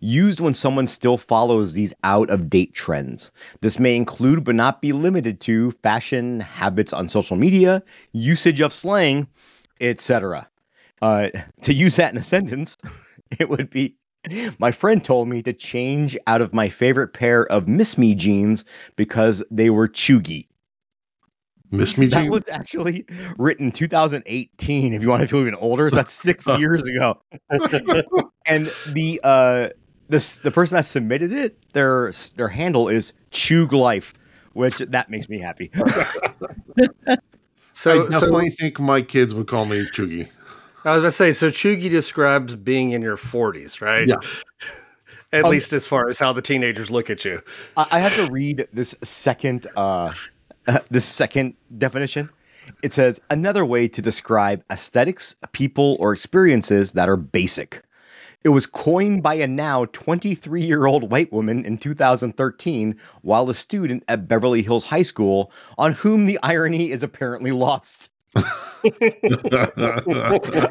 Used 0.01 0.41
when 0.41 0.55
someone 0.55 0.87
still 0.89 1.17
follows 1.17 1.75
these 1.75 1.95
out 2.05 2.29
of 2.31 2.51
date 2.51 2.75
trends. 2.75 3.31
This 3.61 3.79
may 3.79 3.95
include, 3.97 4.45
but 4.45 4.55
not 4.57 4.83
be 4.83 4.93
limited 4.93 5.41
to, 5.43 5.73
fashion, 5.83 6.41
habits 6.41 6.93
on 6.93 7.09
social 7.09 7.37
media, 7.37 7.83
usage 8.13 8.61
of 8.61 8.73
slang, 8.73 9.29
etc. 9.81 10.49
Uh, 11.01 11.29
to 11.63 11.73
use 11.75 11.97
that 11.97 12.13
in 12.13 12.19
a 12.19 12.23
sentence, 12.23 12.77
it 13.41 13.49
would 13.49 13.71
be 13.71 13.95
my 14.61 14.71
friend 14.71 15.05
told 15.05 15.29
me 15.29 15.43
to 15.43 15.53
change 15.53 16.17
out 16.29 16.41
of 16.41 16.55
my 16.55 16.69
favorite 16.69 17.13
pair 17.13 17.45
of 17.47 17.67
Miss 17.67 17.99
Me 17.99 18.15
jeans 18.15 18.65
because 18.95 19.43
they 19.51 19.69
were 19.71 19.89
chuggy. 19.89 20.47
Miss 21.73 21.97
me, 21.99 22.07
That 22.07 22.23
Jean? 22.23 22.31
was 22.31 22.47
actually 22.49 23.05
written 23.39 23.73
2018. 23.73 24.93
If 24.93 25.03
you 25.03 25.09
want 25.09 25.23
to 25.23 25.29
feel 25.29 25.41
even 25.41 25.55
older, 25.57 25.89
so 25.91 25.97
that's 25.97 26.13
six 26.13 26.47
years 26.59 26.83
ago. 26.83 27.21
and 28.47 28.73
the 28.89 29.21
uh, 29.25 29.69
this 30.09 30.39
the 30.41 30.51
person 30.51 30.77
that 30.77 30.85
submitted 30.85 31.33
it, 31.33 31.57
their 31.73 32.13
their 32.37 32.49
handle 32.49 32.89
is 32.89 33.13
Chug 33.31 33.73
Life, 33.73 34.13
which 34.53 34.79
that 34.79 35.11
makes 35.11 35.29
me 35.29 35.39
happy. 35.39 35.71
so, 37.73 37.91
I 37.91 37.97
so 37.97 38.09
definitely 38.09 38.51
think 38.51 38.79
my 38.79 39.01
kids 39.03 39.35
would 39.35 39.47
call 39.49 39.65
me 39.65 39.85
Chugi. 39.87 40.29
I 40.85 40.93
was 40.95 41.03
going 41.03 41.11
to 41.11 41.11
say, 41.13 41.33
so 41.33 41.49
Chugi 41.49 41.89
describes 41.89 42.57
being 42.57 42.91
in 42.91 43.03
your 43.03 43.17
40s, 43.17 43.81
right? 43.81 44.09
Yeah. 44.09 44.17
At 45.33 45.45
Um, 45.45 45.51
least 45.53 45.73
as 45.73 45.87
far 45.87 46.09
as 46.09 46.19
how 46.19 46.33
the 46.35 46.43
teenagers 46.43 46.91
look 46.91 47.09
at 47.09 47.25
you. 47.25 47.41
I 47.77 47.87
I 47.93 47.99
have 48.01 48.15
to 48.17 48.31
read 48.31 48.69
this 48.73 48.95
second 49.03 49.67
uh, 49.77 50.13
uh, 50.69 50.81
this 50.91 51.05
second 51.05 51.55
definition. 51.79 52.31
It 52.83 52.93
says 52.93 53.21
another 53.31 53.65
way 53.65 53.89
to 53.89 54.01
describe 54.03 54.63
aesthetics, 54.71 55.35
people, 55.53 55.97
or 55.99 56.13
experiences 56.13 56.93
that 56.93 57.09
are 57.09 57.17
basic. 57.17 57.83
It 58.45 58.51
was 58.51 58.67
coined 58.67 59.23
by 59.23 59.35
a 59.35 59.47
now 59.47 59.85
23 59.87 60.63
year 60.63 60.87
old 60.87 61.11
white 61.11 61.33
woman 61.33 61.65
in 61.65 61.79
2013 61.79 62.97
while 63.23 63.49
a 63.49 63.55
student 63.55 64.03
at 64.09 64.27
Beverly 64.27 64.63
Hills 64.63 64.85
High 64.85 65.03
School, 65.03 65.53
on 65.79 65.93
whom 65.93 66.27
the 66.27 66.39
irony 66.43 66.91
is 66.91 67.03
apparently 67.03 67.53
lost. 67.53 68.11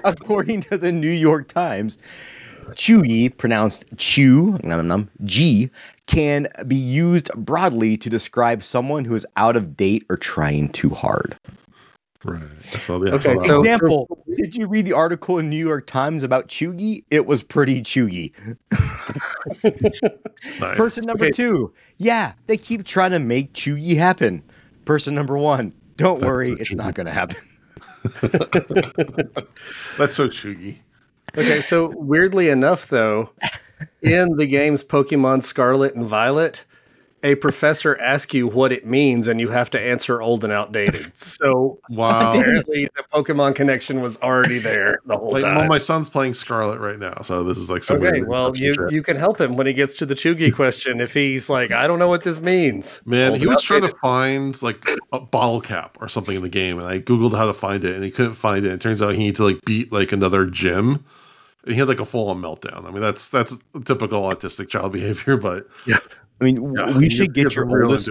According 0.03 0.61
to 0.63 0.77
the 0.77 0.91
New 0.91 1.11
York 1.11 1.47
Times, 1.47 1.97
Chewy, 2.71 3.35
pronounced 3.35 3.85
chew, 3.97 4.57
num, 4.63 4.87
num, 4.87 5.09
G, 5.23 5.69
can 6.11 6.47
be 6.67 6.75
used 6.75 7.31
broadly 7.35 7.95
to 7.97 8.09
describe 8.09 8.61
someone 8.63 9.05
who 9.05 9.15
is 9.15 9.25
out 9.37 9.55
of 9.55 9.77
date 9.77 10.05
or 10.09 10.17
trying 10.17 10.67
too 10.69 10.89
hard. 10.89 11.37
right. 12.25 12.41
So, 12.63 13.03
yeah, 13.05 13.13
Okay, 13.13 13.29
hold 13.29 13.41
on. 13.41 13.47
so- 13.55 13.61
Example, 13.61 14.23
did 14.37 14.55
you 14.55 14.67
read 14.67 14.85
the 14.85 14.93
article 14.93 15.37
in 15.39 15.49
New 15.49 15.55
York 15.65 15.87
Times 15.87 16.23
about 16.23 16.47
Chugi? 16.49 17.03
It 17.11 17.25
was 17.25 17.41
pretty 17.41 17.81
Chugi. 17.81 18.33
Nice. 20.59 20.77
Person 20.77 21.05
number 21.05 21.25
Okay. 21.25 21.31
two, 21.31 21.71
yeah, 21.97 22.33
they 22.47 22.57
keep 22.57 22.83
trying 22.83 23.11
to 23.11 23.19
make 23.19 23.53
Chugi 23.53 23.95
happen. 23.95 24.41
Person 24.85 25.13
number 25.15 25.37
one, 25.37 25.71
don't 25.97 26.19
That's 26.19 26.27
worry, 26.29 26.47
so 26.47 26.53
it's 26.61 26.73
Chugi. 26.73 26.77
not 26.77 26.93
going 26.95 27.05
to 27.05 27.13
happen. 27.13 27.37
That's 29.97 30.15
so 30.15 30.27
Chugi. 30.27 30.77
Okay, 31.37 31.61
so 31.61 31.93
weirdly 31.95 32.49
enough, 32.49 32.87
though, 32.87 33.29
in 34.01 34.35
the 34.35 34.45
games 34.45 34.83
Pokemon 34.83 35.43
Scarlet 35.43 35.95
and 35.95 36.05
Violet, 36.05 36.65
a 37.23 37.35
professor 37.35 37.99
asks 37.99 38.33
you 38.33 38.47
what 38.47 38.71
it 38.71 38.85
means 38.85 39.27
and 39.27 39.39
you 39.39 39.49
have 39.49 39.69
to 39.71 39.79
answer 39.79 40.21
old 40.21 40.43
and 40.43 40.53
outdated. 40.53 41.05
So 41.41 41.79
Wow. 41.89 42.29
apparently 42.33 42.87
the 42.95 43.03
Pokemon 43.11 43.55
connection 43.55 44.01
was 44.01 44.17
already 44.17 44.59
there 44.59 44.99
the 45.05 45.17
whole 45.17 45.31
Like, 45.31 45.43
well, 45.43 45.67
my 45.67 45.77
son's 45.79 46.07
playing 46.07 46.35
Scarlet 46.35 46.79
right 46.79 46.99
now, 46.99 47.15
so 47.23 47.43
this 47.43 47.57
is 47.57 47.69
like 47.69 47.83
some 47.83 47.97
Okay, 48.03 48.21
well 48.21 48.55
you 48.55 48.75
you 48.89 49.01
can 49.01 49.17
help 49.17 49.41
him 49.41 49.55
when 49.55 49.65
he 49.65 49.73
gets 49.73 49.93
to 49.95 50.05
the 50.05 50.13
Chugi 50.13 50.53
question 50.55 51.01
if 51.01 51.13
he's 51.13 51.49
like, 51.49 51.71
I 51.71 51.87
don't 51.87 51.99
know 51.99 52.07
what 52.07 52.23
this 52.23 52.39
means. 52.39 53.01
Man, 53.05 53.31
Old 53.31 53.39
he 53.39 53.47
was 53.47 53.63
trying 53.63 53.81
to 53.81 53.95
find 54.01 54.61
like 54.61 54.85
a 55.11 55.19
bottle 55.19 55.61
cap 55.61 55.97
or 55.99 56.07
something 56.09 56.35
in 56.35 56.41
the 56.43 56.49
game, 56.49 56.77
and 56.77 56.87
I 56.87 56.99
googled 56.99 57.35
how 57.35 57.47
to 57.47 57.53
find 57.53 57.83
it, 57.83 57.95
and 57.95 58.03
he 58.03 58.11
couldn't 58.11 58.35
find 58.35 58.65
it. 58.65 58.71
It 58.71 58.81
turns 58.81 59.01
out 59.01 59.13
he 59.13 59.17
needed 59.19 59.37
to 59.37 59.45
like 59.45 59.65
beat 59.65 59.91
like 59.91 60.11
another 60.11 60.45
gym. 60.45 61.03
And 61.63 61.73
he 61.73 61.79
had 61.79 61.87
like 61.87 61.99
a 61.99 62.05
full 62.05 62.29
on 62.29 62.41
meltdown. 62.41 62.85
I 62.85 62.91
mean, 62.91 63.01
that's 63.01 63.29
that's 63.29 63.57
typical 63.85 64.21
autistic 64.23 64.69
child 64.69 64.91
behavior, 64.93 65.37
but 65.37 65.67
I 66.41 66.43
mean, 66.45 66.73
yeah, 66.73 66.97
we 66.97 67.09
should 67.09 67.33
get 67.33 67.55
your 67.55 67.69
oldest. 67.83 68.09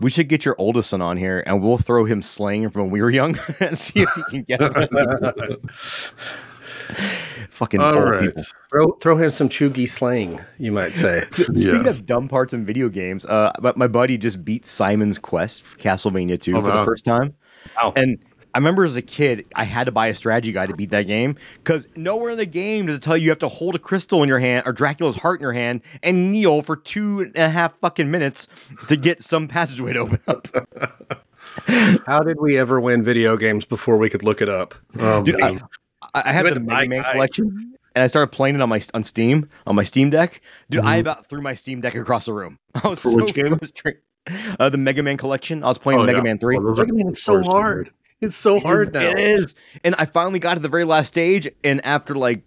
We 0.00 0.10
should 0.10 0.28
get 0.28 0.44
your 0.44 0.56
oldest 0.58 0.90
son 0.90 1.00
on 1.00 1.16
here, 1.16 1.44
and 1.46 1.62
we'll 1.62 1.78
throw 1.78 2.04
him 2.04 2.22
slang 2.22 2.68
from 2.70 2.82
when 2.84 2.90
we 2.90 3.00
were 3.02 3.10
young 3.10 3.36
and 3.60 3.78
see 3.78 4.00
if 4.00 4.08
he 4.16 4.22
can 4.30 4.42
get 4.42 4.60
it. 4.60 5.60
Fucking 7.50 7.80
All 7.80 7.96
old 7.98 8.10
right. 8.10 8.20
people. 8.22 8.42
Throw 8.70 8.92
throw 9.00 9.16
him 9.16 9.30
some 9.30 9.48
Chugi 9.48 9.88
slang, 9.88 10.40
you 10.58 10.72
might 10.72 10.96
say. 10.96 11.24
Speaking 11.32 11.84
Yeah. 11.84 11.88
of 11.90 12.04
dumb 12.06 12.28
parts 12.28 12.52
in 12.52 12.64
video 12.64 12.88
games, 12.88 13.24
uh, 13.26 13.52
but 13.60 13.76
my 13.76 13.86
buddy 13.86 14.18
just 14.18 14.44
beat 14.44 14.66
Simon's 14.66 15.18
Quest 15.18 15.62
for 15.62 15.78
Castlevania 15.78 16.40
2 16.40 16.56
Oh, 16.56 16.62
for 16.62 16.70
the 16.72 16.84
first 16.84 17.04
time. 17.04 17.34
Wow. 17.76 17.92
And 17.94 18.18
I 18.54 18.58
remember 18.58 18.84
as 18.84 18.96
a 18.96 19.02
kid, 19.02 19.46
I 19.54 19.64
had 19.64 19.84
to 19.84 19.92
buy 19.92 20.08
a 20.08 20.14
strategy 20.14 20.52
guide 20.52 20.68
to 20.68 20.76
beat 20.76 20.90
that 20.90 21.06
game 21.06 21.36
because 21.58 21.88
nowhere 21.96 22.32
in 22.32 22.36
the 22.38 22.44
game 22.46 22.86
does 22.86 22.96
it 22.98 23.02
tell 23.02 23.16
you 23.16 23.24
you 23.24 23.30
have 23.30 23.38
to 23.38 23.48
hold 23.48 23.74
a 23.74 23.78
crystal 23.78 24.22
in 24.22 24.28
your 24.28 24.38
hand 24.38 24.64
or 24.66 24.72
Dracula's 24.72 25.16
heart 25.16 25.40
in 25.40 25.42
your 25.42 25.52
hand 25.52 25.80
and 26.02 26.30
kneel 26.30 26.60
for 26.62 26.76
two 26.76 27.20
and 27.20 27.36
a 27.36 27.48
half 27.48 27.74
fucking 27.80 28.10
minutes 28.10 28.48
to 28.88 28.96
get 28.96 29.22
some 29.22 29.48
passageway 29.48 29.94
to 29.94 30.00
open 30.00 30.20
up. 30.28 30.48
How 32.06 32.20
did 32.20 32.40
we 32.40 32.58
ever 32.58 32.80
win 32.80 33.02
video 33.02 33.36
games 33.36 33.64
before 33.64 33.96
we 33.96 34.08
could 34.10 34.24
look 34.24 34.40
it 34.40 34.48
up? 34.48 34.74
Um, 34.98 35.24
Dude, 35.24 35.40
I, 35.40 35.50
man. 35.52 35.62
I 36.14 36.22
I 36.26 36.32
have 36.32 36.44
the 36.44 36.54
to 36.54 36.60
Mega 36.60 36.88
Man 36.88 37.02
guide. 37.02 37.12
collection, 37.12 37.74
and 37.94 38.02
I 38.02 38.06
started 38.06 38.28
playing 38.32 38.54
it 38.56 38.60
on 38.60 38.68
my 38.68 38.80
on 38.94 39.02
Steam 39.02 39.48
on 39.66 39.74
my 39.74 39.82
Steam 39.82 40.10
Deck. 40.10 40.40
Dude, 40.70 40.82
I 40.84 40.96
Mhm. 40.96 41.00
about 41.00 41.26
threw 41.28 41.42
my 41.42 41.54
Steam 41.54 41.80
Deck 41.80 41.94
across 41.94 42.26
the 42.26 42.32
room. 42.32 42.58
I 42.82 42.88
was 42.88 43.00
For 43.00 43.10
so 43.10 43.16
which 43.16 43.34
game? 43.34 43.58
Uh, 44.60 44.68
the 44.68 44.78
Mega 44.78 45.02
Man 45.02 45.16
collection. 45.16 45.62
I 45.64 45.68
was 45.68 45.78
playing 45.78 46.00
Oh, 46.00 46.04
Mega 46.04 46.18
yeah. 46.18 46.22
Man 46.24 46.38
Three. 46.38 46.56
Oh, 46.56 46.62
those 46.62 46.78
are- 46.78 46.84
Mega 46.84 46.94
Man 46.94 47.08
is 47.08 47.22
so 47.22 47.36
Of 47.36 47.44
course, 47.44 47.52
hard. 47.52 47.90
It's 48.22 48.36
so 48.36 48.60
hard 48.60 48.94
now. 48.94 49.00
It 49.00 49.18
is. 49.18 49.54
And 49.84 49.94
I 49.96 50.06
finally 50.06 50.38
got 50.38 50.54
to 50.54 50.60
the 50.60 50.68
very 50.68 50.84
last 50.84 51.08
stage, 51.08 51.50
and 51.64 51.84
after 51.84 52.14
like 52.14 52.42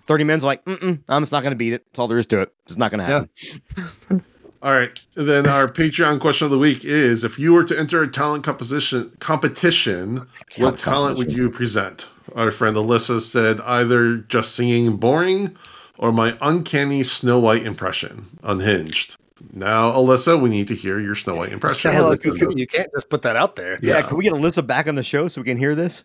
30 0.00 0.24
minutes, 0.24 0.42
I'm 0.42 0.46
like, 0.46 0.64
Mm-mm, 0.64 1.02
I'm 1.08 1.22
just 1.22 1.32
not 1.32 1.42
going 1.42 1.52
to 1.52 1.56
beat 1.56 1.74
it. 1.74 1.84
That's 1.86 1.98
all 1.98 2.08
there 2.08 2.18
is 2.18 2.26
to 2.28 2.40
it. 2.40 2.54
It's 2.64 2.78
not 2.78 2.90
going 2.90 3.00
to 3.00 3.04
happen. 3.04 4.24
All 4.60 4.72
right. 4.72 4.98
And 5.14 5.28
then 5.28 5.46
our 5.46 5.68
Patreon 5.68 6.20
question 6.20 6.46
of 6.46 6.50
the 6.50 6.58
week 6.58 6.84
is 6.84 7.22
if 7.22 7.38
you 7.38 7.52
were 7.52 7.62
to 7.62 7.78
enter 7.78 8.02
a 8.02 8.10
talent 8.10 8.42
composition 8.42 9.12
competition, 9.20 10.16
what 10.16 10.76
Talent 10.76 10.78
talent 10.78 11.18
would 11.18 11.30
you 11.30 11.48
present? 11.48 12.08
Our 12.34 12.50
friend 12.50 12.76
Alyssa 12.76 13.20
said 13.20 13.60
either 13.60 14.16
just 14.16 14.56
singing 14.56 14.96
boring 14.96 15.56
or 15.96 16.10
my 16.10 16.36
uncanny 16.40 17.04
Snow 17.04 17.38
White 17.38 17.64
impression, 17.64 18.26
unhinged. 18.42 19.16
Now, 19.52 19.92
Alyssa, 19.92 20.40
we 20.40 20.50
need 20.50 20.68
to 20.68 20.74
hear 20.74 20.98
your 21.00 21.14
Snow 21.14 21.36
White 21.36 21.52
impression. 21.52 21.90
Hell, 21.92 22.08
Let's 22.08 22.24
you, 22.24 22.52
you 22.56 22.66
can't 22.66 22.90
just 22.94 23.08
put 23.08 23.22
that 23.22 23.36
out 23.36 23.56
there. 23.56 23.78
Yeah. 23.82 23.96
Yeah. 23.98 24.02
Can 24.02 24.16
we 24.16 24.24
get 24.24 24.32
Alyssa 24.32 24.66
back 24.66 24.86
on 24.88 24.94
the 24.94 25.02
show 25.02 25.28
so 25.28 25.40
we 25.40 25.44
can 25.46 25.56
hear 25.56 25.74
this? 25.74 26.04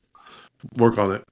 work 0.77 0.97
on 0.97 1.11
it. 1.11 1.25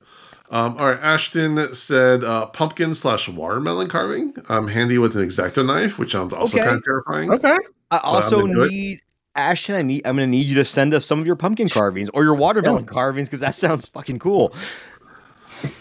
Um, 0.49 0.75
all 0.77 0.87
right, 0.87 0.99
Ashton 1.01 1.73
said 1.73 2.25
uh, 2.25 2.47
pumpkin 2.47 2.93
slash 2.93 3.29
watermelon 3.29 3.87
carving. 3.87 4.33
I'm 4.49 4.67
handy 4.67 4.97
with 4.97 5.15
an 5.15 5.23
X-Acto 5.23 5.65
knife, 5.65 5.97
which 5.97 6.11
sounds 6.11 6.33
also 6.33 6.57
Okay. 6.57 6.65
kind 6.65 6.77
of 6.77 6.83
terrifying. 6.83 7.31
Okay. 7.31 7.57
I 7.91 7.97
also 7.99 8.41
into 8.45 8.63
it. 8.63 8.71
need. 8.71 9.01
Ashton, 9.35 9.75
I 9.75 9.81
need. 9.81 10.05
I'm 10.05 10.17
gonna 10.17 10.27
need 10.27 10.45
you 10.47 10.55
to 10.55 10.65
send 10.65 10.93
us 10.93 11.05
some 11.05 11.21
of 11.21 11.25
your 11.25 11.37
pumpkin 11.37 11.69
carvings 11.69 12.09
or 12.13 12.25
your 12.25 12.35
watermelon 12.35 12.83
carvings 12.85 13.29
because 13.29 13.39
that 13.39 13.55
sounds 13.55 13.87
fucking 13.87 14.19
cool. 14.19 14.53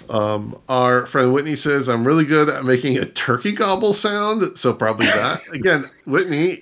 Um, 0.08 0.58
our 0.68 1.06
friend 1.06 1.32
Whitney 1.32 1.56
says 1.56 1.88
I'm 1.88 2.06
really 2.06 2.24
good 2.24 2.48
at 2.48 2.64
making 2.64 2.98
a 2.98 3.04
turkey 3.06 3.52
gobble 3.52 3.92
sound, 3.92 4.56
so 4.58 4.72
probably 4.72 5.06
that. 5.06 5.40
Again, 5.54 5.84
Whitney, 6.06 6.54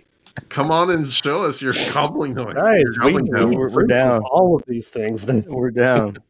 come 0.51 0.71
on 0.71 0.91
and 0.91 1.09
show 1.09 1.43
us 1.43 1.62
your 1.62 1.73
gobbling 1.93 2.35
noise. 2.35 2.55
Guys, 2.55 2.83
your 2.97 3.07
we, 3.07 3.12
gobbling 3.12 3.25
we, 3.25 3.39
sound. 3.39 3.55
We're- 3.57 3.71
we're 3.75 3.87
down. 3.87 4.21
all 4.25 4.55
of 4.57 4.62
these 4.66 4.89
things. 4.89 5.27
now. 5.27 5.43
We're 5.49 5.71
down. 5.71 6.19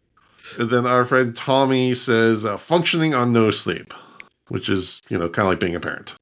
And 0.59 0.71
then 0.71 0.87
our 0.87 1.05
friend 1.05 1.37
Tommy 1.37 1.93
says 1.95 2.47
uh, 2.47 2.57
functioning 2.57 3.15
on 3.15 3.35
no 3.35 3.51
sleep, 3.51 3.93
which 4.49 4.71
is 4.71 5.03
you 5.11 5.19
know 5.19 5.29
kind 5.29 5.47
of 5.47 5.51
like 5.53 5.61
being 5.61 5.75
a 5.77 5.81
parent 5.81 6.15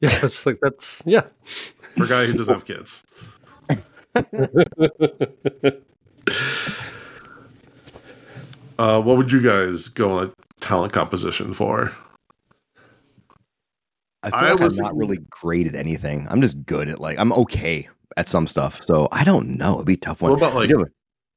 Yeah, 0.00 0.08
it's 0.24 0.44
like 0.44 0.58
that's 0.60 1.04
yeah. 1.06 1.22
for 1.96 2.02
a 2.04 2.08
guy 2.08 2.26
who 2.26 2.32
doesn't 2.32 2.52
have 2.52 2.64
kids. 2.64 3.04
Uh, 8.80 8.98
what 8.98 9.18
would 9.18 9.30
you 9.30 9.42
guys 9.42 9.88
go 9.88 10.10
on 10.10 10.28
a 10.28 10.32
talent 10.62 10.90
composition 10.90 11.52
for? 11.52 11.94
I 14.22 14.30
feel 14.30 14.38
I 14.38 14.52
like 14.52 14.60
was 14.60 14.78
I'm 14.78 14.84
not 14.86 14.96
really 14.96 15.18
great 15.28 15.66
at 15.66 15.74
anything. 15.74 16.26
I'm 16.30 16.40
just 16.40 16.64
good 16.64 16.88
at 16.88 16.98
like 16.98 17.18
I'm 17.18 17.30
okay 17.34 17.90
at 18.16 18.26
some 18.26 18.46
stuff. 18.46 18.82
So 18.82 19.06
I 19.12 19.22
don't 19.22 19.58
know. 19.58 19.74
It'd 19.74 19.86
be 19.86 19.94
a 19.94 19.98
tough 19.98 20.22
one. 20.22 20.30
What 20.30 20.38
about 20.38 20.54
like 20.54 20.70
Yeah, 20.70 20.84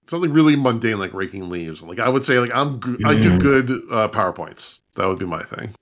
something 0.07 0.31
really 0.31 0.55
mundane 0.55 0.99
like 0.99 1.13
raking 1.13 1.49
leaves? 1.49 1.83
Like 1.83 1.99
I 1.99 2.07
would 2.07 2.23
say, 2.23 2.39
like 2.39 2.55
I'm 2.55 2.79
go- 2.79 2.95
I 3.05 3.13
do 3.13 3.37
good 3.39 3.71
uh, 3.91 4.07
powerpoints. 4.07 4.79
That 4.95 5.09
would 5.09 5.19
be 5.19 5.25
my 5.25 5.43
thing. 5.43 5.75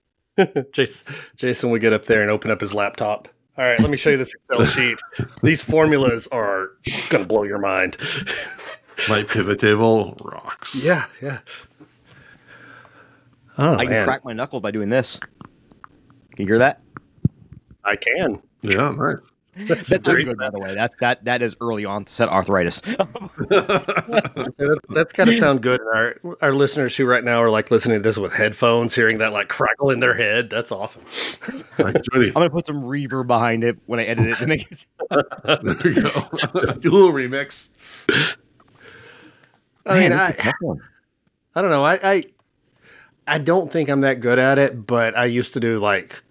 Jason, 0.74 1.14
Jason 1.36 1.70
would 1.70 1.82
get 1.82 1.93
up 1.93 2.05
there 2.05 2.24
and 2.24 2.32
open 2.32 2.49
up 2.49 2.59
his 2.59 2.74
laptop. 2.74 3.28
All 3.55 3.66
right, 3.66 3.80
let 3.80 3.91
me 3.91 3.97
show 3.97 4.09
you 4.09 4.18
this 4.18 4.34
Excel 4.49 4.66
sheet. 4.66 4.99
These 5.43 5.62
formulas 5.62 6.28
are 6.32 6.70
gonna 7.12 7.26
blow 7.26 7.43
your 7.43 7.59
mind. 7.59 7.97
My 9.10 9.24
pivot 9.24 9.60
table 9.60 10.16
rocks. 10.24 10.84
Yeah, 10.84 11.06
yeah. 11.22 11.39
Oh 13.58 13.76
I 13.76 13.84
can 13.86 13.89
man, 13.89 14.06
crack 14.06 14.24
my 14.24 14.34
knuckles 14.34 14.62
by 14.62 14.72
doing 14.72 14.89
this. 14.89 15.20
Can 16.36 16.46
you 16.46 16.46
hear 16.46 16.60
that? 16.60 16.82
I 17.84 17.96
can. 17.96 18.42
yeah, 18.62 18.92
nice. 18.92 19.32
That's, 19.68 19.89
That's 19.89 20.08
very- 20.08 20.24
good, 20.24 20.38
by 20.38 20.50
the 20.50 20.60
way. 20.60 20.74
That's 20.74 20.96
that 20.98 21.26
that 21.26 21.42
is 21.42 21.58
early 21.60 21.84
onset 21.84 22.30
arthritis. 22.30 22.80
that- 22.82 24.80
that's 24.89 25.12
got 25.12 25.26
to 25.26 25.38
sound 25.38 25.62
good. 25.62 25.82
Our 25.82 26.16
our 26.42 26.54
listeners 26.54 26.96
who 26.96 27.06
right 27.06 27.24
now 27.24 27.42
are 27.44 27.50
like 27.50 27.70
listening 27.70 28.00
to 28.00 28.04
this 28.04 28.18
with 28.18 28.32
headphones, 28.32 28.96
hearing 28.96 29.18
that 29.18 29.34
like 29.34 29.50
crackle 29.50 29.89
in 29.89 30.00
their 30.00 30.14
head. 30.14 30.50
That's 30.50 30.72
awesome. 30.72 31.04
Right, 31.78 31.98
I'm 32.14 32.32
gonna 32.32 32.50
put 32.50 32.66
some 32.66 32.82
reverb 32.84 33.28
behind 33.28 33.66
it 33.66 33.78
when 33.88 34.00
I 34.00 34.06
edit 34.06 34.28
it 34.28 34.38
to 34.38 34.48
make 34.48 34.72
it. 34.72 34.86
there 35.44 35.60
we 35.84 35.96
go. 35.96 36.12
Dual 36.80 37.12
remix. 37.12 37.70
I 39.86 40.00
mean, 40.00 40.14
I, 40.14 40.30
it's 40.30 40.40
a 40.40 40.44
tough 40.44 40.56
one. 40.62 40.80
I 41.56 41.62
don't 41.62 41.72
know. 41.72 41.84
I, 41.84 42.00
I 42.04 42.24
I 43.28 43.38
don't 43.38 43.72
think 43.72 43.90
I'm 43.90 44.02
that 44.02 44.20
good 44.20 44.40
at 44.40 44.58
it, 44.58 44.86
but 44.86 45.18
I 45.18 45.26
used 45.26 45.54
to 45.54 45.60
do 45.60 45.80
like 45.80 46.24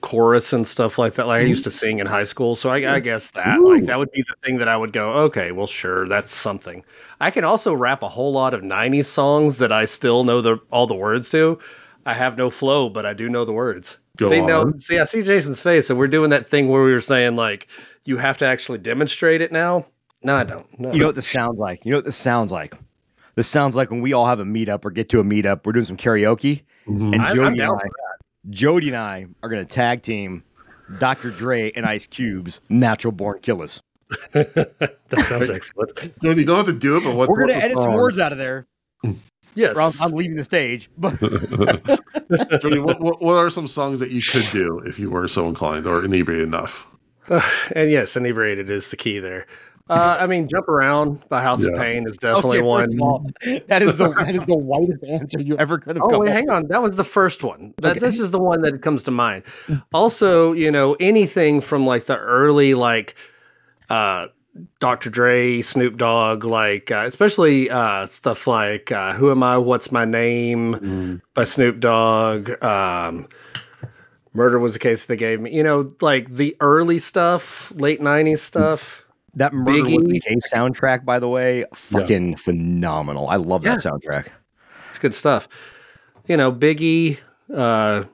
chorus 0.00 0.52
and 0.52 0.66
stuff 0.66 0.98
like 0.98 1.14
that. 1.14 1.26
Like 1.26 1.42
I 1.42 1.44
used 1.44 1.62
mm-hmm. 1.62 1.70
to 1.70 1.76
sing 1.76 1.98
in 1.98 2.06
high 2.06 2.24
school, 2.24 2.56
so 2.56 2.70
I, 2.70 2.94
I 2.94 3.00
guess 3.00 3.30
that 3.32 3.60
like 3.60 3.86
that 3.86 3.98
would 3.98 4.12
be 4.12 4.22
the 4.22 4.34
thing 4.44 4.58
that 4.58 4.68
I 4.68 4.76
would 4.76 4.92
go, 4.92 5.12
okay, 5.24 5.52
well, 5.52 5.66
sure, 5.66 6.06
that's 6.06 6.34
something. 6.34 6.84
I 7.20 7.30
can 7.30 7.44
also 7.44 7.74
rap 7.74 8.02
a 8.02 8.08
whole 8.08 8.32
lot 8.32 8.54
of 8.54 8.62
'90s 8.62 9.06
songs 9.06 9.58
that 9.58 9.72
I 9.72 9.84
still 9.84 10.24
know 10.24 10.40
the 10.40 10.58
all 10.70 10.86
the 10.86 10.94
words 10.94 11.30
to. 11.30 11.58
I 12.04 12.14
have 12.14 12.38
no 12.38 12.50
flow, 12.50 12.88
but 12.88 13.04
I 13.04 13.14
do 13.14 13.28
know 13.28 13.44
the 13.44 13.52
words. 13.52 13.98
Go 14.16 14.30
see, 14.30 14.40
no, 14.40 14.72
see, 14.78 14.98
I 14.98 15.04
see 15.04 15.22
Jason's 15.22 15.60
face, 15.60 15.90
and 15.90 15.98
we're 15.98 16.06
doing 16.06 16.30
that 16.30 16.48
thing 16.48 16.68
where 16.68 16.84
we 16.84 16.92
were 16.92 17.00
saying 17.00 17.36
like 17.36 17.66
you 18.04 18.16
have 18.16 18.38
to 18.38 18.44
actually 18.44 18.78
demonstrate 18.78 19.40
it 19.40 19.52
now. 19.52 19.86
No, 20.22 20.36
I 20.36 20.44
don't. 20.44 20.66
No. 20.78 20.92
You 20.92 21.00
know 21.00 21.06
what 21.06 21.16
this 21.16 21.28
sounds 21.28 21.58
like? 21.58 21.84
You 21.84 21.90
know 21.90 21.98
what 21.98 22.04
this 22.04 22.16
sounds 22.16 22.52
like? 22.52 22.74
This 23.36 23.46
sounds 23.48 23.76
like 23.76 23.90
when 23.90 24.00
we 24.00 24.14
all 24.14 24.26
have 24.26 24.40
a 24.40 24.44
meetup 24.44 24.84
or 24.84 24.90
get 24.90 25.10
to 25.10 25.20
a 25.20 25.24
meetup, 25.24 25.66
we're 25.66 25.72
doing 25.72 25.84
some 25.84 25.98
karaoke, 25.98 26.62
Mhm. 26.88 27.12
and 27.12 27.22
I'm- 27.22 27.22
I'm 27.22 27.36
Jody 27.36 27.60
and 27.60 27.70
I, 27.70 27.88
Jody 28.50 28.88
and 28.88 28.96
I 28.96 29.26
are 29.42 29.48
gonna 29.50 29.64
tag 29.66 30.02
team 30.02 30.42
Dr. 30.98 31.30
Dre 31.30 31.70
and 31.72 31.84
Ice 31.84 32.06
Cube's 32.06 32.60
Natural 32.70 33.12
Born 33.12 33.38
Killers. 33.40 33.82
that 34.32 35.24
sounds 35.24 35.50
excellent. 35.50 36.18
Jody, 36.22 36.40
you 36.40 36.46
don't 36.46 36.56
have 36.56 36.66
to 36.66 36.72
do 36.72 36.96
it, 36.96 37.04
but 37.04 37.14
what, 37.14 37.28
We're 37.28 37.40
gonna 37.40 37.52
what's 37.52 37.58
the 37.58 37.70
edit 37.72 37.82
some 37.82 37.92
words 37.92 38.18
out 38.18 38.32
of 38.32 38.38
there, 38.38 38.66
Yes, 39.54 39.76
I'm, 39.78 39.92
I'm 40.10 40.16
leaving 40.16 40.36
the 40.36 40.44
stage. 40.44 40.88
But 40.98 41.18
Jody, 42.60 42.78
what, 42.78 43.00
what, 43.00 43.22
what 43.22 43.34
are 43.36 43.48
some 43.50 43.66
songs 43.66 44.00
that 44.00 44.10
you 44.10 44.20
could 44.22 44.44
do 44.52 44.78
if 44.80 44.98
you 44.98 45.10
were 45.10 45.26
so 45.28 45.48
inclined 45.48 45.86
or 45.86 46.04
inebriated 46.04 46.46
enough? 46.46 46.86
and 47.74 47.90
yes, 47.90 48.16
inebriated 48.16 48.68
is 48.70 48.90
the 48.90 48.96
key 48.96 49.18
there. 49.18 49.46
Uh, 49.88 50.18
I 50.20 50.26
mean, 50.26 50.48
jump 50.48 50.68
around 50.68 51.28
by 51.28 51.40
House 51.42 51.62
of 51.64 51.72
Pain 51.76 52.06
is 52.06 52.16
definitely 52.16 52.58
okay, 52.58 52.66
one. 52.66 53.00
all, 53.00 53.24
that 53.68 53.82
is 53.82 53.98
the 53.98 54.08
that 54.08 54.34
is 54.34 54.40
the 54.46 54.56
whitest 54.64 55.04
answer 55.04 55.40
you 55.40 55.56
ever 55.58 55.78
could 55.78 55.94
have 55.96 56.04
Oh, 56.04 56.08
come 56.08 56.20
wait, 56.20 56.30
up 56.30 56.34
hang 56.34 56.50
on. 56.50 56.66
That 56.66 56.82
was 56.82 56.96
the 56.96 57.04
first 57.04 57.44
one. 57.44 57.72
That, 57.78 57.92
Okay. 57.92 58.00
This 58.00 58.18
is 58.18 58.32
the 58.32 58.40
one 58.40 58.62
that 58.62 58.82
comes 58.82 59.04
to 59.04 59.12
mind. 59.12 59.44
Also, 59.92 60.52
you 60.52 60.72
know, 60.72 60.96
anything 60.98 61.60
from 61.60 61.86
like 61.86 62.06
the 62.06 62.16
early, 62.16 62.74
like, 62.74 63.14
uh, 63.88 64.26
Dr. 64.80 65.10
Dre, 65.10 65.60
Snoop 65.60 65.98
Dogg, 65.98 66.42
like, 66.44 66.90
uh, 66.90 67.04
especially 67.06 67.70
uh, 67.70 68.06
stuff 68.06 68.46
like 68.48 68.90
uh, 68.90 69.12
Who 69.12 69.30
Am 69.30 69.42
I? 69.42 69.56
What's 69.58 69.92
My 69.92 70.04
Name 70.04 71.22
by 71.34 71.44
Snoop 71.44 71.78
Dogg. 71.78 72.50
Um, 72.64 73.28
Murder 74.32 74.58
was 74.58 74.72
the 74.72 74.78
case 74.78 75.04
they 75.04 75.16
gave 75.16 75.40
me. 75.40 75.54
You 75.54 75.62
know, 75.62 75.92
like 76.00 76.34
the 76.34 76.56
early 76.60 76.98
stuff, 76.98 77.72
late 77.76 78.00
'90s 78.00 78.38
stuff. 78.40 79.05
That 79.36 79.52
Murder 79.52 79.82
Was 79.82 79.92
the 79.92 79.98
Biggie. 79.98 80.22
Case 80.22 80.50
soundtrack, 80.52 81.04
by 81.04 81.18
the 81.18 81.28
way, 81.28 81.64
fucking 81.74 82.36
phenomenal. 82.36 83.28
I 83.28 83.36
love 83.36 83.62
that 83.62 83.78
soundtrack. 83.78 84.28
It's 84.90 84.98
good 84.98 85.14
stuff. 85.14 85.46
You 86.26 86.36
know, 86.36 86.50
Biggie. 86.50 87.18
Uh, 87.54 88.04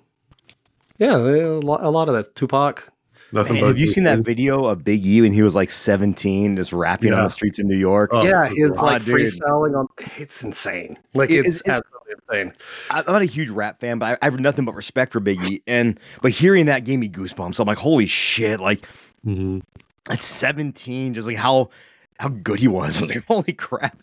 yeah, 0.99 1.16
a 1.16 1.19
lot, 1.62 2.09
of 2.09 2.15
that. 2.15 2.35
Tupac. 2.35 2.89
Nothing. 3.35 3.55
Man, 3.55 3.62
but 3.62 3.69
have 3.69 3.78
you 3.78 3.86
seen 3.86 4.05
that 4.05 4.19
video 4.19 4.65
of 4.66 4.85
Big 4.85 5.07
E 5.07 5.23
when 5.23 5.32
he 5.32 5.40
was 5.43 5.55
like 5.55 5.70
17, 5.70 6.57
just 6.57 6.73
rapping 6.73 7.15
on 7.15 7.24
the 7.24 7.31
streets 7.31 7.59
in 7.59 7.66
New 7.66 7.77
York? 7.78 8.11
Oh, 8.12 8.23
yeah, 8.23 8.47
good 8.51 8.59
his 8.59 8.70
like 8.73 9.05
dude. 9.05 9.15
freestyling 9.16 9.78
on. 9.78 9.86
It's 10.19 10.43
insane. 10.44 10.99
Like 11.15 11.31
It- 11.31 11.47
it's, 11.47 11.61
it's- 11.61 11.61
it's- 11.62 11.77
absolutely 11.78 12.12
insane. 12.51 12.57
I- 12.90 13.05
I'm 13.07 13.12
not 13.12 13.23
a 13.23 13.27
huge 13.27 13.49
rap 13.49 13.81
fan, 13.81 13.99
but 13.99 14.19
I, 14.23 14.27
I 14.27 14.31
have 14.31 14.39
nothing 14.39 14.65
but 14.66 14.74
respect 14.74 15.12
for 15.12 15.20
Biggie. 15.20 15.62
And 15.66 15.99
but 16.20 16.32
hearing 16.32 16.66
that 16.66 16.85
gave 16.85 16.99
me 16.99 17.09
goosebumps. 17.09 17.59
I'm 17.59 17.66
like, 17.66 17.78
holy 17.78 18.07
shit! 18.07 18.61
Like 18.61 18.86
Mhm. 19.27 19.62
At 20.11 20.20
17, 20.20 21.15
just 21.15 21.27
like 21.27 21.37
how 21.37 21.70
how 22.19 22.29
good 22.29 22.59
he 22.61 22.69
was. 22.69 22.97
I 22.99 23.01
was 23.03 23.15
like, 23.15 23.24
holy 23.24 23.53
crap! 23.53 24.03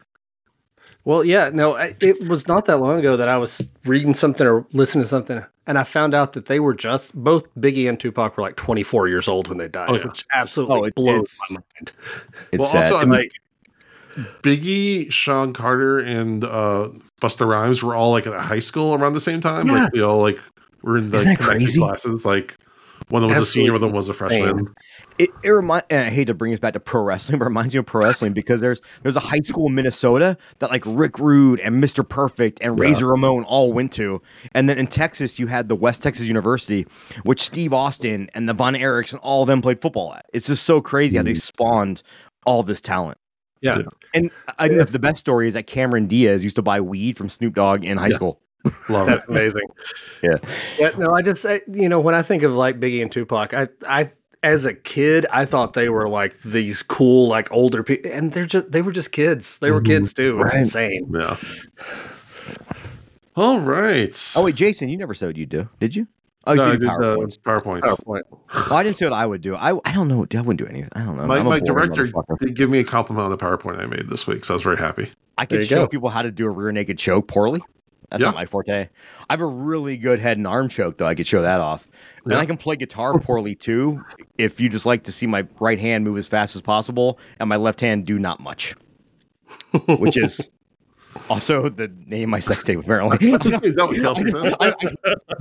Well, 1.06 1.24
yeah, 1.24 1.50
no, 1.54 1.76
I, 1.78 1.96
it 2.02 2.28
was 2.30 2.48
not 2.48 2.66
that 2.66 2.78
long 2.78 3.00
ago 3.00 3.16
that 3.18 3.28
I 3.30 3.38
was 3.38 3.68
reading 3.86 4.14
something 4.14 4.46
or 4.46 4.66
listening 4.74 5.04
to 5.04 5.08
something, 5.10 5.44
and 5.68 5.78
I 5.78 5.84
found 5.84 6.14
out 6.14 6.34
that 6.34 6.46
they 6.46 6.60
were 6.60 6.74
just 6.74 7.14
both 7.16 7.44
Biggie 7.56 7.88
and 7.90 8.00
Tupac 8.00 8.38
were 8.38 8.44
like 8.44 8.56
24 8.58 9.08
years 9.08 9.28
old 9.28 9.48
when 9.48 9.58
they 9.58 9.68
died, 9.68 9.90
Oh, 9.90 9.96
yeah. 9.98 10.06
which 10.08 10.26
absolutely 10.34 10.80
Oh, 10.80 10.84
it- 10.86 10.96
blows 10.96 11.40
it's- 11.50 11.52
my 11.52 11.58
mind. 11.76 11.92
It's 12.52 12.60
Well, 12.62 12.70
sad. 12.70 12.92
also, 12.94 13.00
And, 13.04 13.12
like 13.12 13.32
Biggie, 14.42 15.12
Shawn 15.12 15.54
Carter, 15.54 16.00
and 16.00 16.44
uh, 16.44 16.90
Busta 17.22 17.48
Rhymes 17.48 17.82
were 17.84 17.96
all 17.96 18.12
like 18.12 18.28
at 18.28 18.34
high 18.40 18.60
school 18.60 18.94
around 18.94 19.14
the 19.14 19.20
same 19.22 19.40
time. 19.42 19.68
Yeah. 19.68 19.84
Like 19.84 19.92
they 19.94 20.02
all 20.02 20.20
like 20.22 20.40
were 20.82 20.98
in 20.98 21.10
the 21.10 21.18
Isn't 21.18 21.30
that 21.34 21.38
connected 21.38 21.60
crazy? 21.66 21.80
classes. 21.80 22.26
Like 22.26 22.58
one 23.10 23.24
that 23.24 23.28
was 23.30 23.38
a 23.38 23.46
senior, 23.46 23.74
one 23.74 23.82
Absolutely 23.82 23.98
was 23.98 24.10
a 24.10 24.14
freshman. 24.14 24.74
it, 25.18 25.30
it 25.44 25.50
remind, 25.50 25.84
and 25.90 26.08
I 26.08 26.10
hate 26.10 26.26
to 26.26 26.34
bring 26.34 26.54
us 26.54 26.60
back 26.60 26.74
to 26.74 26.80
pro 26.80 27.02
wrestling, 27.02 27.40
but 27.40 27.46
it 27.46 27.50
reminds 27.50 27.74
me 27.74 27.80
of 27.80 27.86
pro 27.86 28.04
wrestling 28.04 28.34
because 28.34 28.62
there's 28.62 28.82
there's 29.04 29.16
a 29.16 29.22
high 29.22 29.40
school 29.40 29.68
in 29.68 29.76
Minnesota 29.76 30.38
that 30.60 30.70
like 30.70 30.84
Rick 30.86 31.20
Rude 31.20 31.60
and 31.60 31.84
Mr. 31.84 32.08
Perfect 32.08 32.60
and 32.62 32.78
Yeah. 32.78 32.84
Razor 32.84 33.08
Ramon 33.08 33.44
all 33.44 33.74
went 33.74 33.92
to, 33.94 34.22
and 34.54 34.70
then 34.70 34.78
in 34.78 34.88
Texas 34.88 35.40
you 35.40 35.48
had 35.48 35.70
the 35.70 35.76
West 35.76 36.04
Texas 36.04 36.26
University, 36.26 36.86
which 37.24 37.42
Steve 37.42 37.74
Austin 37.74 38.30
and 38.34 38.48
the 38.48 38.54
Von 38.54 38.76
Erichs 38.76 39.12
and 39.12 39.20
all 39.22 39.42
of 39.42 39.48
them 39.48 39.62
played 39.62 39.82
football 39.82 40.14
at. 40.14 40.26
It's 40.34 40.48
just 40.48 40.64
so 40.64 40.82
crazy 40.82 41.18
how 41.18 41.24
they 41.24 41.34
mm. 41.34 41.42
spawned 41.42 42.04
all 42.46 42.64
this 42.64 42.80
talent. 42.82 43.18
Yeah. 43.62 43.80
Yeah. 43.80 43.84
And 44.14 44.32
I 44.58 44.68
think 44.68 44.78
that's 44.78 44.92
the 44.92 45.00
best 45.00 45.18
story 45.18 45.48
is 45.48 45.54
that 45.56 45.68
Cameron 45.68 46.08
Diaz 46.08 46.44
used 46.44 46.56
to 46.56 46.62
buy 46.62 46.80
weed 46.80 47.18
from 47.18 47.30
Snoop 47.30 47.56
Dogg 47.56 47.84
in 47.84 47.98
high 47.98 48.08
Yeah. 48.08 48.16
school. 48.16 48.42
Love 48.90 49.08
That's 49.08 49.24
it. 49.24 49.30
amazing. 49.30 49.68
Yeah. 50.22 50.38
Yeah. 50.78 50.92
No, 50.98 51.14
I 51.14 51.22
just, 51.22 51.46
I, 51.46 51.62
you 51.72 51.88
know, 51.90 52.00
when 52.00 52.14
I 52.16 52.22
think 52.22 52.44
of 52.44 52.54
like 52.54 52.80
Biggie 52.80 53.02
and 53.02 53.12
Tupac, 53.12 53.54
I, 53.54 53.68
I, 53.88 54.12
as 54.44 54.66
a 54.66 54.74
kid, 54.74 55.26
I 55.32 55.46
thought 55.46 55.74
they 55.74 55.90
were 55.90 56.08
like 56.10 56.42
these 56.44 56.82
cool, 56.84 57.28
like 57.28 57.52
older 57.52 57.84
people, 57.84 58.12
and 58.12 58.32
they're 58.32 58.46
just, 58.46 58.72
they 58.72 58.82
were 58.82 58.92
just 58.92 59.12
kids. 59.12 59.58
They 59.60 59.72
were 59.72 59.82
Mhm. 59.82 59.86
kids 59.86 60.14
too. 60.14 60.40
It's 60.42 60.54
Right. 60.54 60.62
insane. 60.62 61.10
Yeah. 61.14 61.38
All 63.36 63.60
right. 63.60 64.34
Oh 64.36 64.44
wait, 64.46 64.56
Jason, 64.56 64.90
you 64.90 64.98
never 64.98 65.14
said 65.14 65.28
what 65.28 65.38
you'd 65.38 65.50
do, 65.50 65.70
did 65.80 65.96
you? 65.96 66.08
Oh, 66.48 66.54
you 66.54 66.58
no, 66.58 66.66
I 66.66 66.72
did 66.72 66.82
PowerPoints. 66.82 67.34
the 67.44 67.50
PowerPoints. 67.50 67.82
PowerPoint. 67.82 68.22
Oh, 68.72 68.76
I 68.76 68.84
didn't 68.84 68.96
see 68.96 69.06
what 69.06 69.14
I 69.14 69.26
would 69.26 69.42
do. 69.42 69.56
I 69.56 69.78
I 69.86 69.94
don't 69.94 70.08
know. 70.08 70.26
I 70.34 70.42
wouldn't 70.42 70.58
do 70.58 70.66
anything. 70.66 70.90
I 70.96 71.04
don't 71.06 71.16
know. 71.16 71.26
My, 71.26 71.42
my 71.44 71.60
director 71.60 72.06
motherfucker. 72.08 72.40
did 72.40 72.56
give 72.56 72.70
me 72.70 72.80
a 72.80 72.84
compliment 72.84 73.26
on 73.26 73.32
the 73.32 73.38
PowerPoint 73.38 73.80
I 73.80 73.86
made 73.86 74.10
this 74.10 74.26
week, 74.26 74.44
so 74.46 74.54
I 74.54 74.56
was 74.56 74.64
very 74.64 74.78
happy. 74.78 75.10
I 75.38 75.46
could 75.46 75.66
show 75.66 75.84
go. 75.84 75.88
people 75.88 76.10
how 76.10 76.22
to 76.22 76.32
do 76.32 76.46
a 76.46 76.50
rear 76.50 76.72
naked 76.72 76.98
choke 76.98 77.28
poorly. 77.28 77.62
That's 78.10 78.22
Yeah. 78.22 78.28
not 78.28 78.36
my 78.36 78.46
forte. 78.46 78.90
I 79.30 79.34
have 79.34 79.42
a 79.42 79.46
really 79.46 79.98
good 79.98 80.20
head 80.20 80.38
and 80.38 80.48
arm 80.48 80.68
choke, 80.70 80.98
though. 80.98 81.06
I 81.06 81.16
could 81.16 81.28
show 81.28 81.42
that 81.42 81.60
off. 81.60 81.88
And 82.26 82.34
I 82.36 82.46
can 82.46 82.58
play 82.58 82.76
guitar 82.76 83.18
poorly 83.20 83.56
too. 83.56 84.04
If 84.38 84.60
you 84.60 84.70
just 84.70 84.86
like 84.86 85.04
to 85.04 85.12
see 85.12 85.26
my 85.28 85.48
right 85.60 85.80
hand 85.80 86.04
move 86.04 86.18
as 86.18 86.28
fast 86.28 86.56
as 86.56 86.62
possible 86.62 87.18
and 87.40 87.50
my 87.50 87.56
left 87.56 87.82
hand 87.82 88.06
do 88.06 88.20
not 88.20 88.40
much, 88.40 88.76
which 89.88 90.16
is 90.18 90.50
also 91.30 91.70
the 91.70 91.92
name 92.06 92.26
of 92.26 92.30
my 92.30 92.40
sex 92.40 92.64
tape 92.64 92.78
with 92.78 92.88
Marilyn. 92.88 93.18
Is 93.22 93.30
that 93.76 93.86
what 93.88 93.96
Kelsey 93.98 94.32
said? 94.32 94.54
I, 94.60 94.74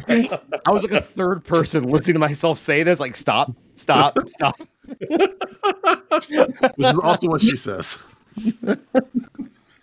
I- 0.09 0.39
I 0.67 0.71
was 0.71 0.83
like 0.83 0.93
a 0.93 1.01
third 1.03 1.45
person 1.45 1.85
listening 1.85 2.15
to 2.15 2.21
myself 2.21 2.57
say 2.59 2.83
this, 2.83 3.01
like 3.01 3.17
stop, 3.17 3.53
stop, 3.75 4.17
stop. 4.29 4.59
Which 4.87 6.31
is 6.31 6.99
also 7.03 7.29
what 7.29 7.41
she 7.43 7.57
says. 7.57 7.99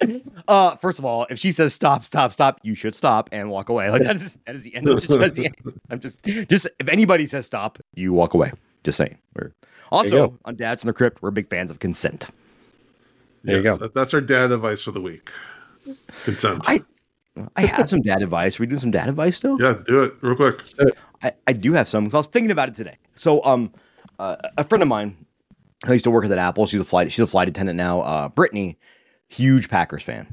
Uh, 0.47 0.75
first 0.75 0.99
of 0.99 1.05
all, 1.05 1.25
if 1.31 1.39
she 1.39 1.51
says 1.51 1.73
stop, 1.73 2.03
stop, 2.03 2.31
stop, 2.31 2.59
you 2.61 2.75
should 2.75 2.93
stop 2.93 3.29
and 3.31 3.49
walk 3.49 3.69
away. 3.69 3.89
Like 3.89 4.03
that 4.03 4.15
is 4.17 4.37
that 4.45 4.55
is 4.55 4.61
the 4.63 4.75
end. 4.75 4.87
Of 4.87 5.01
the, 5.07 5.17
that's 5.17 5.33
the 5.35 5.45
end. 5.47 5.79
I'm 5.89 5.99
just 5.99 6.21
just 6.23 6.67
if 6.79 6.87
anybody 6.87 7.25
says 7.25 7.47
stop, 7.47 7.79
you 7.95 8.13
walk 8.13 8.35
away. 8.35 8.51
Just 8.83 8.97
saying. 8.97 9.17
We're 9.35 9.51
also 9.91 10.37
on 10.45 10.55
Dads 10.55 10.83
in 10.83 10.87
the 10.87 10.93
Crypt. 10.93 11.21
We're 11.23 11.31
big 11.31 11.49
fans 11.49 11.71
of 11.71 11.79
consent. 11.79 12.27
There 13.43 13.57
you 13.57 13.63
go. 13.63 13.77
that- 13.77 13.95
That's 13.95 14.13
our 14.13 14.21
dad 14.21 14.51
advice 14.51 14.81
for 14.83 14.91
the 14.91 15.01
week. 15.01 15.31
Consent. 16.23 16.63
I- 16.67 16.81
I 17.57 17.65
have 17.65 17.89
some 17.89 18.01
dad 18.01 18.21
advice. 18.21 18.59
we 18.59 18.65
doing 18.65 18.79
some 18.79 18.91
dad 18.91 19.09
advice 19.09 19.35
still? 19.35 19.59
yeah, 19.59 19.75
do 19.85 20.03
it 20.03 20.13
real 20.21 20.35
quick. 20.35 20.63
I, 21.21 21.33
I 21.47 21.53
do 21.53 21.73
have 21.73 21.89
some 21.89 22.05
because 22.05 22.13
I 22.13 22.17
was 22.17 22.27
thinking 22.27 22.51
about 22.51 22.69
it 22.69 22.75
today. 22.75 22.97
So, 23.15 23.43
um, 23.43 23.73
uh, 24.19 24.37
a 24.57 24.63
friend 24.63 24.81
of 24.81 24.87
mine, 24.87 25.17
who 25.85 25.91
used 25.93 26.05
to 26.05 26.11
work 26.11 26.23
at 26.23 26.31
Apple. 26.37 26.65
She's 26.65 26.79
a 26.79 26.85
flight. 26.85 27.11
She's 27.11 27.19
a 27.19 27.27
flight 27.27 27.49
attendant 27.49 27.75
now. 27.77 27.99
Uh, 28.01 28.29
Brittany, 28.29 28.77
huge 29.35 29.69
Packers 29.69 30.03
fan. 30.03 30.27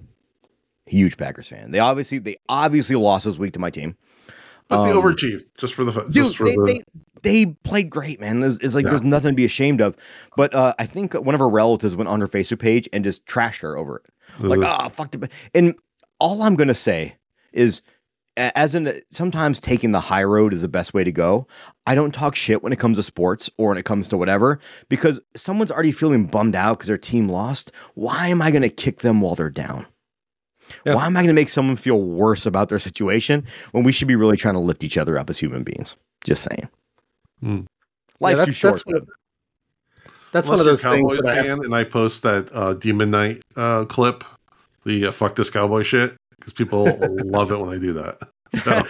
Huge 0.86 1.16
Packers 1.16 1.48
fan. 1.48 1.70
They 1.70 1.78
obviously 1.78 2.18
they 2.18 2.36
obviously 2.48 2.96
lost 2.96 3.24
this 3.24 3.38
week 3.38 3.52
to 3.54 3.58
my 3.58 3.70
team. 3.70 3.96
But 4.68 4.84
they 4.84 4.90
Um, 4.92 5.02
overachieved 5.02 5.44
just 5.58 5.74
for 5.74 5.84
the 5.84 6.02
Dude, 6.10 6.34
for 6.34 6.44
they, 6.44 6.54
the 6.56 6.64
they 7.22 7.44
they 7.44 7.46
played 7.64 7.88
great, 7.90 8.20
man. 8.20 8.40
There's, 8.40 8.58
it's 8.58 8.74
like 8.74 8.84
Yeah. 8.84 8.90
there's 8.90 9.02
nothing 9.02 9.30
to 9.30 9.36
be 9.36 9.44
ashamed 9.44 9.80
of. 9.80 9.96
But 10.36 10.54
uh, 10.54 10.74
I 10.78 10.86
think 10.86 11.14
one 11.14 11.34
of 11.34 11.40
her 11.40 11.48
relatives 11.48 11.94
went 11.94 12.08
on 12.08 12.20
her 12.20 12.28
Facebook 12.28 12.58
page 12.58 12.88
and 12.92 13.04
just 13.04 13.24
trashed 13.26 13.60
her 13.60 13.76
over 13.76 13.96
it. 14.04 14.06
Like, 14.44 14.60
ah, 14.60 14.88
fuck 14.88 15.10
the. 15.12 15.28
And 15.54 15.74
all 16.18 16.42
I'm 16.42 16.54
gonna 16.56 16.74
say 16.74 17.16
is, 17.52 17.82
as 18.36 18.74
in 18.74 19.00
sometimes 19.10 19.60
taking 19.60 19.92
the 19.92 20.00
high 20.00 20.24
road 20.24 20.52
is 20.54 20.62
the 20.62 20.68
best 20.68 20.94
way 20.94 21.04
to 21.04 21.12
go. 21.12 21.46
I 21.86 21.94
don't 21.94 22.12
talk 22.14 22.34
shit 22.34 22.62
when 22.62 22.72
it 22.72 22.78
comes 22.78 22.96
to 22.98 23.02
sports 23.02 23.50
or 23.58 23.68
when 23.68 23.78
it 23.78 23.84
comes 23.84 24.08
to 24.08 24.16
whatever 24.16 24.58
because 24.88 25.20
someone's 25.34 25.70
already 25.70 25.92
feeling 25.92 26.26
bummed 26.26 26.54
out 26.56 26.78
because 26.78 26.88
their 26.88 26.96
team 26.98 27.28
lost. 27.28 27.72
Why 27.94 28.28
am 28.28 28.40
I 28.40 28.50
gonna 28.50 28.68
kick 28.68 29.00
them 29.00 29.20
while 29.20 29.34
they're 29.34 29.50
down? 29.50 29.86
Yeah. 30.86 30.94
Why 30.94 31.06
am 31.06 31.16
I 31.16 31.22
gonna 31.22 31.32
make 31.34 31.48
someone 31.50 31.76
feel 31.76 32.00
worse 32.02 32.46
about 32.46 32.68
their 32.70 32.78
situation 32.78 33.44
when 33.72 33.84
we 33.84 33.92
should 33.92 34.08
be 34.08 34.16
really 34.16 34.36
trying 34.36 34.54
to 34.54 34.60
lift 34.60 34.82
each 34.84 34.96
other 34.96 35.18
up 35.18 35.28
as 35.28 35.38
human 35.38 35.62
beings? 35.64 35.96
Just 36.24 36.44
saying. 36.44 36.68
Hmm. 37.40 37.60
Life's 38.20 38.38
Yeah, 38.38 38.44
too 38.46 38.50
that's- 38.52 38.58
short. 38.58 38.72
that's 38.74 38.86
what- 38.86 39.04
That's 40.32 40.48
one 40.48 40.60
of 40.60 40.64
you're 40.64 40.72
a 40.72 40.76
those 40.76 40.82
things 40.82 41.12
that 41.20 41.26
I 41.26 41.42
have. 41.42 41.58
and 41.58 41.74
I 41.74 41.84
post 41.84 42.22
that 42.22 42.48
uh, 42.54 42.72
Demon 42.74 43.10
Knight 43.10 43.42
uh, 43.56 43.84
clip, 43.84 44.24
the 44.86 45.06
uh, 45.08 45.10
"fuck 45.12 45.34
this 45.34 45.50
cowboy" 45.50 45.82
shit, 45.82 46.16
because 46.42 46.52
people 46.52 46.98
love 47.24 47.52
it 47.52 47.58
when 47.58 47.70
I 47.70 47.78
do 47.78 47.92
that. 47.94 48.18
So 48.54 48.82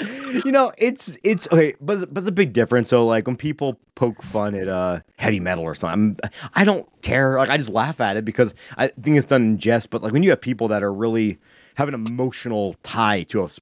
you 0.44 0.52
know, 0.52 0.74
it's 0.76 1.16
it's 1.24 1.50
okay, 1.50 1.72
but 1.80 2.12
but 2.12 2.20
it's 2.20 2.28
a 2.28 2.32
big 2.32 2.52
difference. 2.52 2.90
So 2.90 3.06
like 3.06 3.26
when 3.26 3.34
people 3.34 3.80
poke 3.94 4.22
fun 4.22 4.54
at 4.54 4.68
uh 4.68 5.00
heavy 5.16 5.40
metal 5.40 5.64
or 5.64 5.74
something, 5.74 6.18
I 6.54 6.66
don't 6.66 6.86
care. 7.00 7.38
Like 7.38 7.48
I 7.48 7.56
just 7.56 7.70
laugh 7.70 7.98
at 8.02 8.18
it 8.18 8.26
because 8.26 8.54
I 8.76 8.88
think 8.88 9.16
it's 9.16 9.24
done 9.24 9.42
in 9.42 9.58
jest. 9.58 9.88
But 9.88 10.02
like 10.02 10.12
when 10.12 10.22
you 10.22 10.28
have 10.28 10.40
people 10.42 10.68
that 10.68 10.82
are 10.82 10.92
really 10.92 11.38
have 11.76 11.88
an 11.88 11.94
emotional 11.94 12.76
tie 12.82 13.22
to 13.24 13.42
us. 13.42 13.58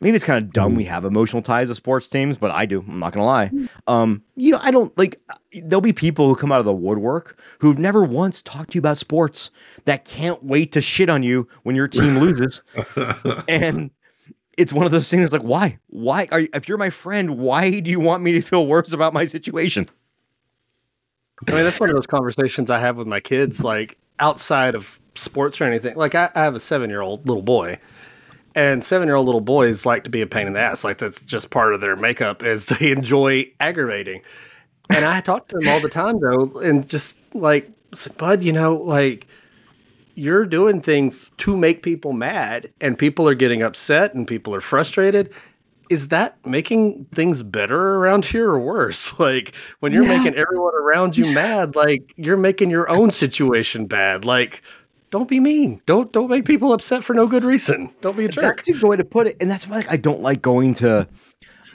Maybe 0.00 0.14
it's 0.14 0.24
kind 0.24 0.44
of 0.44 0.52
dumb 0.52 0.74
we 0.74 0.84
have 0.84 1.04
emotional 1.04 1.42
ties 1.42 1.68
to 1.68 1.74
sports 1.74 2.08
teams, 2.08 2.36
but 2.36 2.50
I 2.50 2.66
do. 2.66 2.84
I'm 2.88 2.98
not 2.98 3.12
gonna 3.12 3.26
lie. 3.26 3.50
Um, 3.86 4.22
you 4.36 4.52
know, 4.52 4.58
I 4.62 4.70
don't 4.70 4.96
like. 4.98 5.20
There'll 5.52 5.80
be 5.80 5.92
people 5.92 6.28
who 6.28 6.34
come 6.34 6.52
out 6.52 6.58
of 6.58 6.64
the 6.66 6.72
woodwork 6.72 7.38
who've 7.60 7.78
never 7.78 8.04
once 8.04 8.42
talked 8.42 8.72
to 8.72 8.74
you 8.76 8.80
about 8.80 8.98
sports 8.98 9.50
that 9.84 10.04
can't 10.04 10.42
wait 10.44 10.72
to 10.72 10.80
shit 10.80 11.08
on 11.08 11.22
you 11.22 11.48
when 11.62 11.74
your 11.76 11.88
team 11.88 12.18
loses 12.20 12.62
and 13.48 13.90
it's 14.58 14.72
one 14.72 14.86
of 14.86 14.92
those 14.92 15.10
things 15.10 15.32
like 15.32 15.42
why 15.42 15.78
why 15.88 16.26
are 16.32 16.40
you, 16.40 16.48
if 16.54 16.68
you're 16.68 16.78
my 16.78 16.90
friend 16.90 17.38
why 17.38 17.78
do 17.80 17.90
you 17.90 18.00
want 18.00 18.22
me 18.22 18.32
to 18.32 18.40
feel 18.40 18.66
worse 18.66 18.92
about 18.92 19.12
my 19.12 19.24
situation 19.24 19.88
I 21.48 21.52
mean, 21.52 21.64
that's 21.64 21.78
one 21.78 21.90
of 21.90 21.94
those 21.94 22.06
conversations 22.06 22.70
I 22.70 22.78
have 22.78 22.96
with 22.96 23.06
my 23.06 23.20
kids, 23.20 23.62
like 23.62 23.98
outside 24.18 24.74
of 24.74 25.00
sports 25.14 25.60
or 25.60 25.64
anything. 25.64 25.96
Like, 25.96 26.14
I, 26.14 26.30
I 26.34 26.42
have 26.42 26.54
a 26.54 26.60
seven 26.60 26.88
year 26.88 27.02
old 27.02 27.26
little 27.26 27.42
boy, 27.42 27.78
and 28.56 28.82
seven 28.82 29.06
year 29.06 29.14
old 29.14 29.26
little 29.26 29.40
boys 29.40 29.86
like 29.86 30.02
to 30.04 30.10
be 30.10 30.22
a 30.22 30.26
pain 30.26 30.48
in 30.48 30.54
the 30.54 30.60
ass. 30.60 30.82
Like, 30.82 30.98
that's 30.98 31.24
just 31.24 31.50
part 31.50 31.74
of 31.74 31.80
their 31.80 31.94
makeup, 31.94 32.42
is 32.42 32.64
they 32.66 32.90
enjoy 32.90 33.52
aggravating. 33.60 34.22
And 34.90 35.04
I 35.04 35.20
talk 35.20 35.48
to 35.48 35.58
them 35.58 35.68
all 35.68 35.80
the 35.80 35.88
time, 35.88 36.18
though, 36.20 36.60
and 36.60 36.88
just 36.88 37.18
like, 37.34 37.70
Bud, 38.16 38.42
you 38.42 38.52
know, 38.52 38.76
like, 38.76 39.26
you're 40.14 40.46
doing 40.46 40.80
things 40.80 41.30
to 41.38 41.56
make 41.56 41.82
people 41.82 42.12
mad, 42.12 42.72
and 42.80 42.98
people 42.98 43.28
are 43.28 43.34
getting 43.34 43.62
upset, 43.62 44.14
and 44.14 44.26
people 44.26 44.54
are 44.54 44.60
frustrated 44.60 45.32
is 45.88 46.08
that 46.08 46.36
making 46.44 47.04
things 47.14 47.42
better 47.44 47.94
around 47.96 48.24
here 48.24 48.50
or 48.50 48.58
worse? 48.58 49.12
Like 49.26 49.54
when 49.80 49.92
you're 49.92 50.06
making 50.06 50.34
everyone 50.34 50.74
around 50.74 51.16
you 51.16 51.30
mad, 51.34 51.76
like 51.76 52.12
you're 52.16 52.36
making 52.36 52.70
your 52.70 52.88
own 52.90 53.10
situation 53.10 53.86
bad. 53.86 54.24
Like 54.24 54.62
don't 55.10 55.28
be 55.28 55.40
mean. 55.40 55.80
Don't 55.86 56.12
don't 56.12 56.28
make 56.28 56.44
people 56.44 56.72
upset 56.72 57.04
for 57.04 57.14
no 57.14 57.26
good 57.26 57.44
reason. 57.44 57.90
Don't 58.00 58.16
be 58.16 58.26
a 58.26 58.28
jerk. 58.28 58.56
that's 58.56 58.68
a 58.68 58.72
good 58.72 58.88
way 58.88 58.96
to 58.96 59.04
put 59.04 59.26
it 59.26 59.36
and 59.40 59.50
that's 59.50 59.66
why 59.66 59.76
like, 59.78 59.90
i 59.90 59.96
don't 59.96 60.20
like 60.20 60.42
going 60.42 60.74
to 60.74 61.08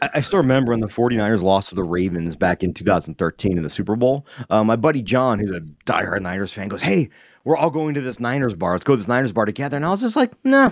I, 0.02 0.10
I 0.16 0.22
still 0.22 0.40
remember 0.40 0.72
when 0.72 0.80
the 0.80 0.88
49ers 0.88 1.42
lost 1.42 1.70
to 1.70 1.76
the 1.76 1.84
Ravens 1.84 2.36
back 2.36 2.64
in 2.64 2.74
2013 2.74 3.58
in 3.58 3.64
the 3.64 3.70
Super 3.70 3.96
Bowl. 3.96 4.26
Uh, 4.50 4.64
my 4.64 4.76
buddy 4.76 5.02
John, 5.02 5.40
who's 5.40 5.52
a 5.52 5.62
diehard 5.86 6.22
Niners 6.22 6.52
fan, 6.52 6.68
goes, 6.68 6.82
Hey, 6.82 7.10
we're 7.44 7.58
all 7.58 7.70
going 7.70 7.94
to 7.94 8.02
this 8.02 8.20
Niners 8.20 8.56
bar. 8.56 8.72
Let's 8.72 8.84
go 8.84 8.94
to 8.94 8.98
this 8.98 9.08
Niners 9.08 9.32
bar 9.32 9.46
together. 9.46 9.78
And 9.78 9.86
I 9.86 9.92
was 9.92 10.02
just 10.02 10.16
like, 10.16 10.34
Nah, 10.44 10.72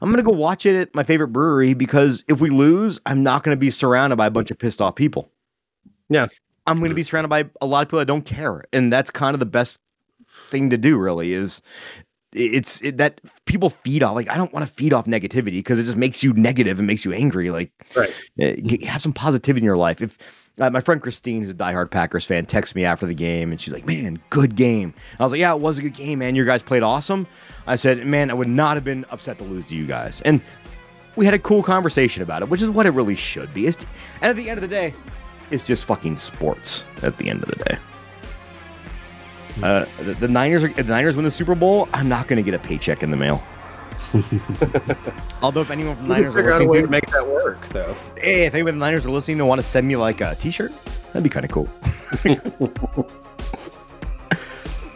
I'm 0.00 0.12
going 0.12 0.22
to 0.24 0.30
go 0.30 0.36
watch 0.36 0.66
it 0.66 0.76
at 0.76 0.94
my 0.94 1.02
favorite 1.02 1.28
brewery 1.28 1.74
because 1.74 2.24
if 2.28 2.40
we 2.40 2.50
lose, 2.50 3.00
I'm 3.06 3.22
not 3.22 3.42
going 3.42 3.56
to 3.56 3.60
be 3.60 3.70
surrounded 3.70 4.16
by 4.16 4.26
a 4.26 4.30
bunch 4.30 4.50
of 4.50 4.58
pissed 4.58 4.80
off 4.80 4.94
people. 4.94 5.30
Yeah. 6.08 6.26
I'm 6.66 6.78
going 6.78 6.90
to 6.90 6.94
be 6.94 7.02
surrounded 7.02 7.28
by 7.28 7.48
a 7.62 7.66
lot 7.66 7.82
of 7.82 7.88
people 7.88 8.00
that 8.00 8.06
don't 8.06 8.24
care. 8.26 8.62
And 8.72 8.92
that's 8.92 9.10
kind 9.10 9.34
of 9.34 9.40
the 9.40 9.46
best 9.46 9.80
thing 10.48 10.70
to 10.70 10.78
do, 10.78 10.98
really, 10.98 11.32
is 11.32 11.62
it's 12.34 12.82
it, 12.82 12.98
that 12.98 13.20
people 13.46 13.70
feed 13.70 14.02
off. 14.02 14.14
Like, 14.14 14.30
I 14.30 14.36
don't 14.36 14.52
want 14.52 14.66
to 14.66 14.72
feed 14.72 14.92
off 14.92 15.06
negativity 15.06 15.52
because 15.52 15.78
it 15.78 15.84
just 15.84 15.96
makes 15.96 16.22
you 16.22 16.32
negative 16.34 16.78
and 16.78 16.86
makes 16.86 17.04
you 17.04 17.12
angry. 17.12 17.50
Like, 17.50 17.70
Right. 17.96 18.14
uh, 18.42 18.86
have 18.86 19.00
some 19.00 19.12
positivity 19.14 19.60
in 19.62 19.64
your 19.64 19.76
life. 19.78 20.02
If 20.02 20.18
uh, 20.60 20.68
my 20.70 20.80
friend 20.80 21.00
Christine, 21.00 21.40
who's 21.42 21.50
a 21.50 21.54
diehard 21.54 21.90
Packers 21.90 22.24
fan, 22.26 22.44
texts 22.44 22.74
me 22.74 22.84
after 22.84 23.06
the 23.06 23.14
game 23.14 23.50
and 23.52 23.60
she's 23.60 23.72
like, 23.72 23.86
"Man, 23.86 24.18
good 24.30 24.56
game." 24.56 24.92
I 25.18 25.22
was 25.22 25.32
like, 25.32 25.38
"Yeah, 25.38 25.54
it 25.54 25.60
was 25.60 25.78
a 25.78 25.82
good 25.82 25.94
game, 25.94 26.18
man. 26.18 26.34
Your 26.34 26.44
guys 26.44 26.62
played 26.62 26.82
awesome." 26.82 27.26
I 27.66 27.76
said, 27.76 28.04
"Man, 28.06 28.30
I 28.30 28.34
would 28.34 28.48
not 28.48 28.76
have 28.76 28.84
been 28.84 29.04
upset 29.10 29.38
to 29.38 29.44
lose 29.44 29.64
to 29.66 29.74
you 29.76 29.86
guys." 29.86 30.20
And 30.22 30.40
we 31.16 31.24
had 31.24 31.32
a 31.34 31.38
cool 31.38 31.62
conversation 31.62 32.22
about 32.22 32.42
it, 32.42 32.48
which 32.50 32.60
is 32.60 32.68
what 32.70 32.86
it 32.86 32.90
really 32.90 33.16
should 33.16 33.52
be. 33.54 33.66
It's, 33.66 33.84
and 34.20 34.30
at 34.30 34.36
the 34.36 34.50
end 34.50 34.58
of 34.58 34.62
the 34.62 34.68
day, 34.68 34.92
it's 35.50 35.62
just 35.62 35.84
fucking 35.84 36.16
sports. 36.16 36.84
At 37.02 37.16
the 37.18 37.30
end 37.30 37.42
of 37.42 37.50
the 37.50 37.64
day. 37.64 37.78
Uh, 39.62 39.86
the, 39.98 40.14
the 40.14 40.28
Niners 40.28 40.64
are, 40.64 40.68
if 40.68 40.76
the 40.76 40.84
Niners 40.84 41.16
win 41.16 41.24
the 41.24 41.30
Super 41.30 41.54
Bowl. 41.54 41.88
I'm 41.92 42.08
not 42.08 42.28
going 42.28 42.36
to 42.36 42.42
get 42.42 42.54
a 42.54 42.62
paycheck 42.62 43.02
in 43.02 43.10
the 43.10 43.16
mail. 43.16 43.42
Although, 45.42 45.62
if 45.62 45.70
anyone 45.70 45.96
from 45.96 46.08
the 46.08 46.14
Niners 46.14 46.34
are 46.34 46.38
figure 46.38 46.52
out 46.52 46.60
a 46.60 46.64
listening, 46.64 46.68
way 46.70 46.76
to, 46.78 46.82
to 46.82 46.90
make 46.90 47.06
that 47.10 47.26
work, 47.26 47.68
though. 47.70 47.94
Hey, 48.16 48.46
if 48.46 48.54
anyone 48.54 48.74
in 48.74 48.78
the 48.78 48.86
Niners 48.86 49.04
are 49.06 49.10
listening 49.10 49.40
and 49.40 49.48
want 49.48 49.58
to 49.58 49.66
send 49.66 49.86
me 49.86 49.96
like 49.96 50.20
a 50.20 50.34
T-shirt, 50.36 50.72
that'd 51.12 51.22
be 51.22 51.28
kind 51.28 51.44
of 51.44 51.50
cool. 51.50 51.68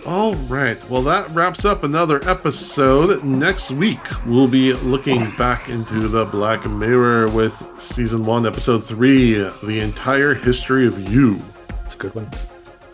All 0.06 0.34
right. 0.34 0.90
Well, 0.90 1.02
that 1.02 1.30
wraps 1.30 1.64
up 1.64 1.84
another 1.84 2.28
episode. 2.28 3.22
Next 3.22 3.70
week, 3.70 4.00
we'll 4.26 4.48
be 4.48 4.72
looking 4.72 5.30
back 5.36 5.68
into 5.68 6.08
the 6.08 6.24
Black 6.24 6.66
Mirror 6.66 7.30
with 7.30 7.62
season 7.78 8.24
one, 8.24 8.44
episode 8.44 8.84
three, 8.84 9.34
the 9.34 9.78
entire 9.80 10.34
history 10.34 10.88
of 10.88 11.08
you. 11.08 11.40
It's 11.84 11.94
a 11.94 11.98
good 11.98 12.14
one. 12.16 12.28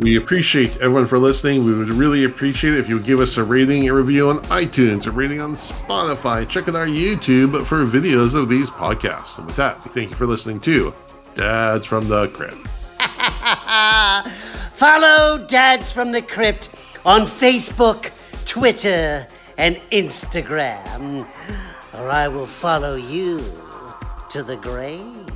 We 0.01 0.17
appreciate 0.17 0.77
everyone 0.77 1.09
for 1.09 1.19
listening. 1.19 1.65
We 1.65 1.75
would 1.75 1.89
really 1.89 2.23
appreciate 2.23 2.75
it 2.75 2.79
if 2.79 2.89
you 2.89 3.01
give 3.01 3.19
us 3.19 3.37
a 3.37 3.43
rating 3.43 3.89
and 3.89 3.97
review 3.97 4.31
on 4.31 4.39
iTunes, 4.45 5.07
a 5.07 5.11
rating 5.11 5.41
on 5.41 5.55
Spotify. 5.55 6.49
Check 6.49 6.69
out 6.69 6.77
our 6.77 6.87
YouTube 6.87 7.67
for 7.67 7.85
videos 7.85 8.37
of 8.37 8.49
these 8.49 8.71
podcasts. 8.71 9.39
And 9.39 9.47
with 9.49 9.57
that, 9.57 9.85
we 9.85 9.91
thank 9.91 10.11
you 10.11 10.17
for 10.17 10.27
listening 10.27 10.61
to 10.61 10.95
Dads 11.35 11.85
from 11.85 12.07
the 12.09 12.29
Crypt. 12.29 12.65
Follow 14.73 15.45
Dads 15.45 15.91
from 15.91 16.13
the 16.13 16.23
Crypt 16.23 16.71
on 17.05 17.23
Facebook, 17.23 18.13
Twitter, 18.45 19.27
and 19.57 19.81
Instagram, 19.91 21.27
or 21.93 22.09
I 22.09 22.29
will 22.29 22.47
follow 22.47 22.95
you 22.95 23.43
to 24.31 24.45
the 24.45 24.57
grave. 24.57 25.28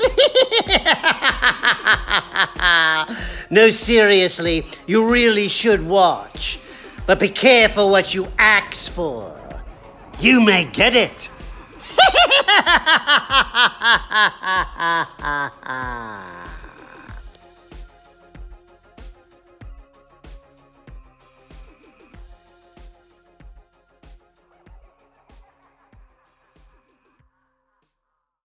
no, 3.50 3.70
seriously, 3.70 4.66
you 4.86 5.08
really 5.08 5.48
should 5.48 5.86
watch. 5.86 6.58
But 7.06 7.18
be 7.18 7.28
careful 7.28 7.90
what 7.90 8.14
you 8.14 8.28
ask 8.38 8.92
for. 8.92 9.36
You 10.20 10.40
may 10.40 10.64
get 10.64 10.94
it. 10.94 11.28